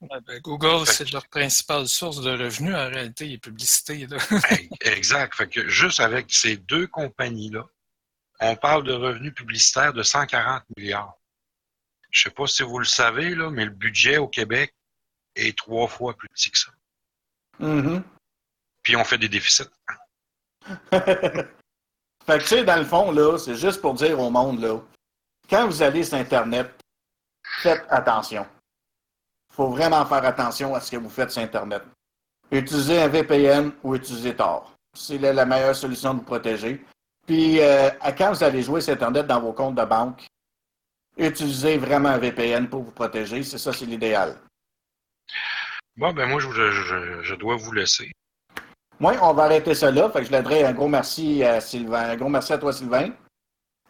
Ouais, 0.00 0.20
ben, 0.26 0.40
Google, 0.40 0.86
c'est 0.86 1.10
leur 1.10 1.26
principale 1.28 1.88
source 1.88 2.20
de 2.20 2.30
revenus 2.30 2.74
en 2.74 2.88
réalité, 2.88 3.26
les 3.26 3.38
publicités. 3.38 4.06
Là. 4.06 4.18
Exact. 4.80 5.34
Fait 5.34 5.48
que 5.48 5.68
juste 5.68 6.00
avec 6.00 6.26
ces 6.28 6.56
deux 6.56 6.86
compagnies-là, 6.86 7.64
on 8.40 8.56
parle 8.56 8.84
de 8.84 8.92
revenus 8.92 9.34
publicitaires 9.34 9.94
de 9.94 10.02
140 10.02 10.64
milliards. 10.76 11.16
Je 12.10 12.22
sais 12.22 12.30
pas 12.30 12.46
si 12.46 12.62
vous 12.62 12.78
le 12.78 12.84
savez, 12.84 13.34
là, 13.34 13.50
mais 13.50 13.64
le 13.64 13.70
budget 13.70 14.18
au 14.18 14.28
Québec 14.28 14.74
est 15.34 15.56
trois 15.56 15.88
fois 15.88 16.14
plus 16.14 16.28
petit 16.28 16.50
que 16.50 16.58
ça. 16.58 16.70
Mhm. 17.58 18.04
Puis 18.82 18.96
on 18.96 19.04
fait 19.04 19.18
des 19.18 19.28
déficits. 19.28 19.64
fait 20.90 21.48
que, 22.26 22.38
tu 22.38 22.46
sais, 22.46 22.64
dans 22.64 22.76
le 22.76 22.84
fond, 22.84 23.12
là, 23.12 23.38
c'est 23.38 23.56
juste 23.56 23.80
pour 23.80 23.94
dire 23.94 24.18
au 24.18 24.30
monde, 24.30 24.60
là, 24.60 24.80
quand 25.48 25.66
vous 25.66 25.82
allez 25.82 26.04
sur 26.04 26.18
Internet, 26.18 26.70
faites 27.60 27.84
attention. 27.88 28.46
Il 29.50 29.54
faut 29.54 29.68
vraiment 29.68 30.04
faire 30.06 30.24
attention 30.24 30.74
à 30.74 30.80
ce 30.80 30.90
que 30.90 30.96
vous 30.96 31.08
faites 31.08 31.30
sur 31.30 31.42
Internet. 31.42 31.82
Utilisez 32.50 33.02
un 33.02 33.08
VPN 33.08 33.72
ou 33.82 33.94
utilisez 33.94 34.34
Tor. 34.34 34.72
C'est 34.94 35.18
la, 35.18 35.44
meilleure 35.44 35.74
solution 35.74 36.14
de 36.14 36.18
vous 36.20 36.24
protéger. 36.24 36.84
Puis, 37.26 37.60
euh, 37.60 37.90
quand 38.16 38.32
vous 38.32 38.44
allez 38.44 38.62
jouer 38.62 38.80
sur 38.80 38.94
Internet 38.94 39.26
dans 39.26 39.40
vos 39.40 39.52
comptes 39.52 39.74
de 39.74 39.84
banque, 39.84 40.26
utilisez 41.16 41.78
vraiment 41.78 42.10
un 42.10 42.18
VPN 42.18 42.68
pour 42.68 42.82
vous 42.82 42.92
protéger. 42.92 43.42
C'est 43.42 43.58
ça, 43.58 43.72
c'est 43.72 43.86
l'idéal. 43.86 44.36
Bon, 45.96 46.12
ben 46.12 46.28
moi, 46.28 46.40
je 46.40 47.34
dois 47.34 47.56
vous 47.56 47.72
laisser. 47.72 48.12
Moi, 48.98 49.14
on 49.22 49.32
va 49.34 49.44
arrêter 49.44 49.74
ça 49.74 49.90
là. 49.90 50.08
Fait 50.10 50.20
que 50.20 50.26
je 50.30 50.36
voudrais 50.36 50.64
un 50.64 50.72
gros 50.72 50.88
merci 50.88 51.42
à 51.44 51.60
Sylvain. 51.60 52.10
Un 52.10 52.16
gros 52.16 52.28
merci 52.28 52.52
à 52.52 52.58
toi, 52.58 52.72
Sylvain. 52.72 53.10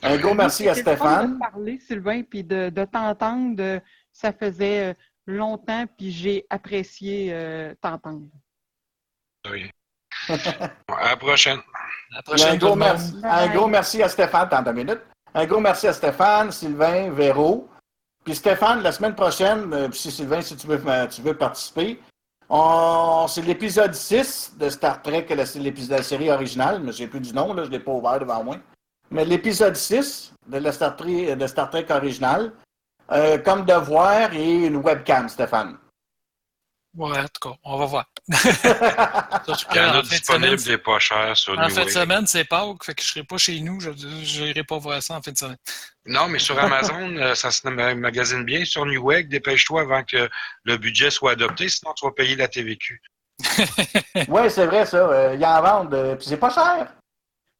Un 0.02 0.16
gros 0.18 0.34
merci 0.34 0.68
à 0.68 0.74
de 0.74 0.80
Stéphane. 0.80 1.34
te 1.34 1.38
parler, 1.38 1.78
Sylvain, 1.78 2.22
puis 2.22 2.42
de, 2.44 2.68
de 2.70 2.84
t'entendre. 2.84 3.56
de- 3.56 3.80
Ça 4.12 4.32
faisait 4.32 4.90
euh, 4.90 4.94
longtemps, 5.26 5.84
puis 5.96 6.10
j'ai 6.10 6.44
apprécié 6.50 7.28
euh, 7.32 7.74
t'entendre. 7.80 8.26
De 9.44 9.50
rien. 9.50 9.68
À 10.88 11.10
la 11.10 11.16
prochaine. 11.16 11.58
À 11.58 12.14
la 12.14 12.18
Un 12.18 12.22
prochaine, 12.22 12.58
gros, 12.58 12.74
merci, 12.76 13.14
un 13.22 13.48
gros 13.48 13.66
merci 13.68 14.02
à 14.02 14.08
Stéphane, 14.08 14.48
dans 14.48 14.62
deux 14.62 14.72
minutes. 14.72 15.02
Un 15.34 15.44
gros 15.46 15.60
merci 15.60 15.86
à 15.88 15.92
Stéphane, 15.92 16.50
Sylvain, 16.50 17.10
Véro. 17.10 17.68
Puis 18.24 18.34
Stéphane, 18.34 18.82
la 18.82 18.90
semaine 18.92 19.14
prochaine, 19.14 19.72
euh, 19.72 19.88
puis 19.88 19.98
si 19.98 20.10
Sylvain, 20.10 20.40
si 20.40 20.56
tu 20.56 20.66
veux, 20.66 20.80
tu 21.10 21.22
veux 21.22 21.36
participer, 21.36 22.00
on- 22.48 23.26
c'est 23.28 23.42
l'épisode 23.42 23.94
6 23.94 24.52
de 24.56 24.68
Star 24.70 25.02
Trek, 25.02 25.26
la- 25.30 25.44
de 25.44 25.90
la 25.90 26.02
série 26.02 26.30
originale, 26.30 26.80
mais 26.80 26.92
j'ai 26.92 27.06
plus 27.06 27.20
du 27.20 27.32
nom, 27.32 27.52
là, 27.54 27.62
je 27.64 27.68
ne 27.68 27.72
l'ai 27.72 27.80
pas 27.80 27.92
ouvert 27.92 28.18
devant 28.18 28.42
moi. 28.44 28.56
Mais 29.10 29.24
l'épisode 29.24 29.76
6 29.76 30.32
de 30.46 30.58
la 30.58 30.72
Star 30.72 30.96
Trek, 30.96 31.36
de 31.36 31.46
Star 31.46 31.70
Trek 31.70 31.86
originale, 31.90 32.52
euh, 33.12 33.38
comme 33.38 33.64
devoir 33.64 34.32
et 34.32 34.66
une 34.66 34.76
webcam, 34.76 35.28
Stéphane. 35.28 35.76
Ouais, 36.96 37.18
en 37.18 37.24
tout 37.24 37.50
cas, 37.50 37.56
on 37.62 37.76
va 37.78 37.84
voir. 37.84 38.06
Surtout 38.32 39.66
Il 39.72 39.76
y 39.76 39.80
en 39.80 39.90
qu'en 39.90 39.90
a 39.90 39.92
fin 39.92 40.00
de 40.00 40.06
semaine, 40.06 40.08
disponible 40.08 40.62
des 40.64 40.78
pas 40.78 40.98
chers 40.98 41.36
sur 41.36 41.58
en 41.58 41.68
fin 41.68 41.84
de 41.84 41.90
semaine, 41.90 42.26
c'est 42.26 42.44
Pâques, 42.44 42.84
fait 42.84 42.94
que 42.94 43.02
je 43.02 43.08
serai 43.08 43.22
pas 43.24 43.36
chez 43.36 43.60
nous, 43.60 43.78
je 43.80 43.90
n'irai 43.90 44.64
pas 44.64 44.78
voir 44.78 45.02
ça 45.02 45.14
en 45.14 45.22
fin 45.22 45.30
de 45.30 45.36
semaine. 45.36 45.58
Non, 46.06 46.28
mais 46.28 46.38
sur 46.38 46.58
Amazon, 46.58 47.16
euh, 47.16 47.34
ça 47.34 47.50
se 47.50 47.66
ma- 47.68 47.94
magasine 47.94 48.44
bien. 48.44 48.64
Sur 48.64 48.86
Newegg, 48.86 49.28
dépêche-toi 49.28 49.82
avant 49.82 50.04
que 50.04 50.28
le 50.64 50.76
budget 50.76 51.10
soit 51.10 51.32
adopté, 51.32 51.68
sinon 51.68 51.92
tu 51.94 52.04
vas 52.06 52.12
payer 52.12 52.36
la 52.36 52.48
TVQ. 52.48 53.00
oui, 54.28 54.50
c'est 54.50 54.66
vrai, 54.66 54.86
ça. 54.86 54.96
euh, 55.08 55.34
Il 55.34 55.40
y 55.40 55.44
en 55.46 55.60
vendent, 55.60 55.94
euh, 55.94 56.16
puis 56.16 56.26
c'est 56.26 56.36
pas 56.38 56.50
cher. 56.50 56.94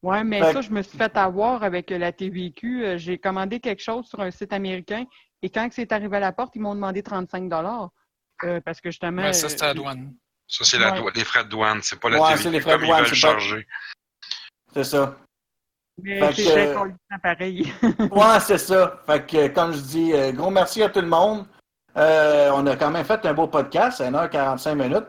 Ouais, 0.02 0.22
mais 0.24 0.40
Fait 0.40 0.52
ça, 0.52 0.60
je 0.60 0.70
me 0.70 0.82
suis 0.82 0.96
fait 0.96 1.16
avoir 1.16 1.62
avec 1.62 1.90
la 1.90 2.12
TVQ. 2.12 2.84
Euh, 2.84 2.98
J'ai 2.98 3.18
commandé 3.18 3.60
quelque 3.60 3.82
chose 3.82 4.06
sur 4.06 4.20
un 4.20 4.30
site 4.30 4.52
américain 4.52 5.04
et 5.42 5.50
quand 5.50 5.68
c'est 5.72 5.90
arrivé 5.92 6.16
à 6.16 6.20
la 6.20 6.32
porte, 6.32 6.54
ils 6.54 6.60
m'ont 6.62 6.74
demandé 6.74 7.02
35 7.02 7.50
euh, 8.44 8.60
parce 8.60 8.80
que 8.80 8.90
justement. 8.90 9.22
Ouais, 9.22 9.32
ça, 9.32 9.48
à 9.48 9.50
euh, 9.50 9.68
la 9.68 9.74
douane. 9.74 10.14
Ça, 10.46 10.64
c'est 10.64 10.78
Ouais. 10.78 11.10
les 11.14 11.24
frais 11.24 11.44
de 11.44 11.48
douane, 11.48 11.80
c'est 11.82 11.98
pas 11.98 12.08
la 12.10 12.20
Ouais, 12.20 12.28
TVQ 12.28 12.42
c'est 12.44 12.50
les 12.50 12.60
frais 12.60 12.70
de 12.72 12.76
comme 12.76 12.84
ils 12.84 12.88
douane, 12.88 13.04
c'est 13.06 13.10
pas- 13.10 13.16
charger. 13.16 13.66
C'est 14.72 14.84
ça. 14.84 15.16
Mais 16.02 16.32
c'est 16.32 16.44
que, 16.44 16.78
euh, 16.78 16.88
pareil. 17.22 17.72
ouais, 17.82 18.40
c'est 18.40 18.58
ça. 18.58 19.00
Fait 19.06 19.26
que, 19.26 19.36
euh, 19.36 19.48
comme 19.48 19.72
je 19.72 19.80
dis, 19.80 20.12
euh, 20.12 20.32
gros 20.32 20.50
merci 20.50 20.82
à 20.82 20.90
tout 20.90 21.00
le 21.00 21.08
monde. 21.08 21.46
Euh, 21.96 22.50
on 22.54 22.66
a 22.66 22.76
quand 22.76 22.90
même 22.90 23.04
fait 23.04 23.24
un 23.24 23.32
beau 23.32 23.46
podcast, 23.46 24.00
1h45 24.00 24.74
minutes. 24.74 25.06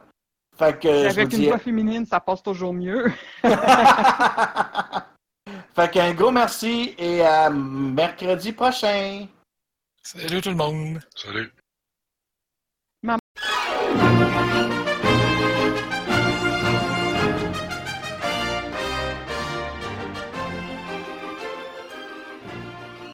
Fait 0.57 0.79
que, 0.79 1.09
Avec 1.09 1.33
une 1.33 1.47
voix 1.47 1.59
féminine, 1.59 2.05
ça 2.05 2.21
passe 2.21 2.41
toujours 2.41 2.73
mieux. 2.73 3.11
fait 5.75 5.91
qu'un 5.91 6.13
gros 6.13 6.31
merci 6.31 6.95
et 6.97 7.21
à 7.21 7.49
mercredi 7.49 8.53
prochain. 8.53 9.27
Salut 10.01 10.41
tout 10.41 10.49
le 10.49 10.55
monde. 10.55 10.99
Salut. 11.13 11.51
Maman. 13.03 13.19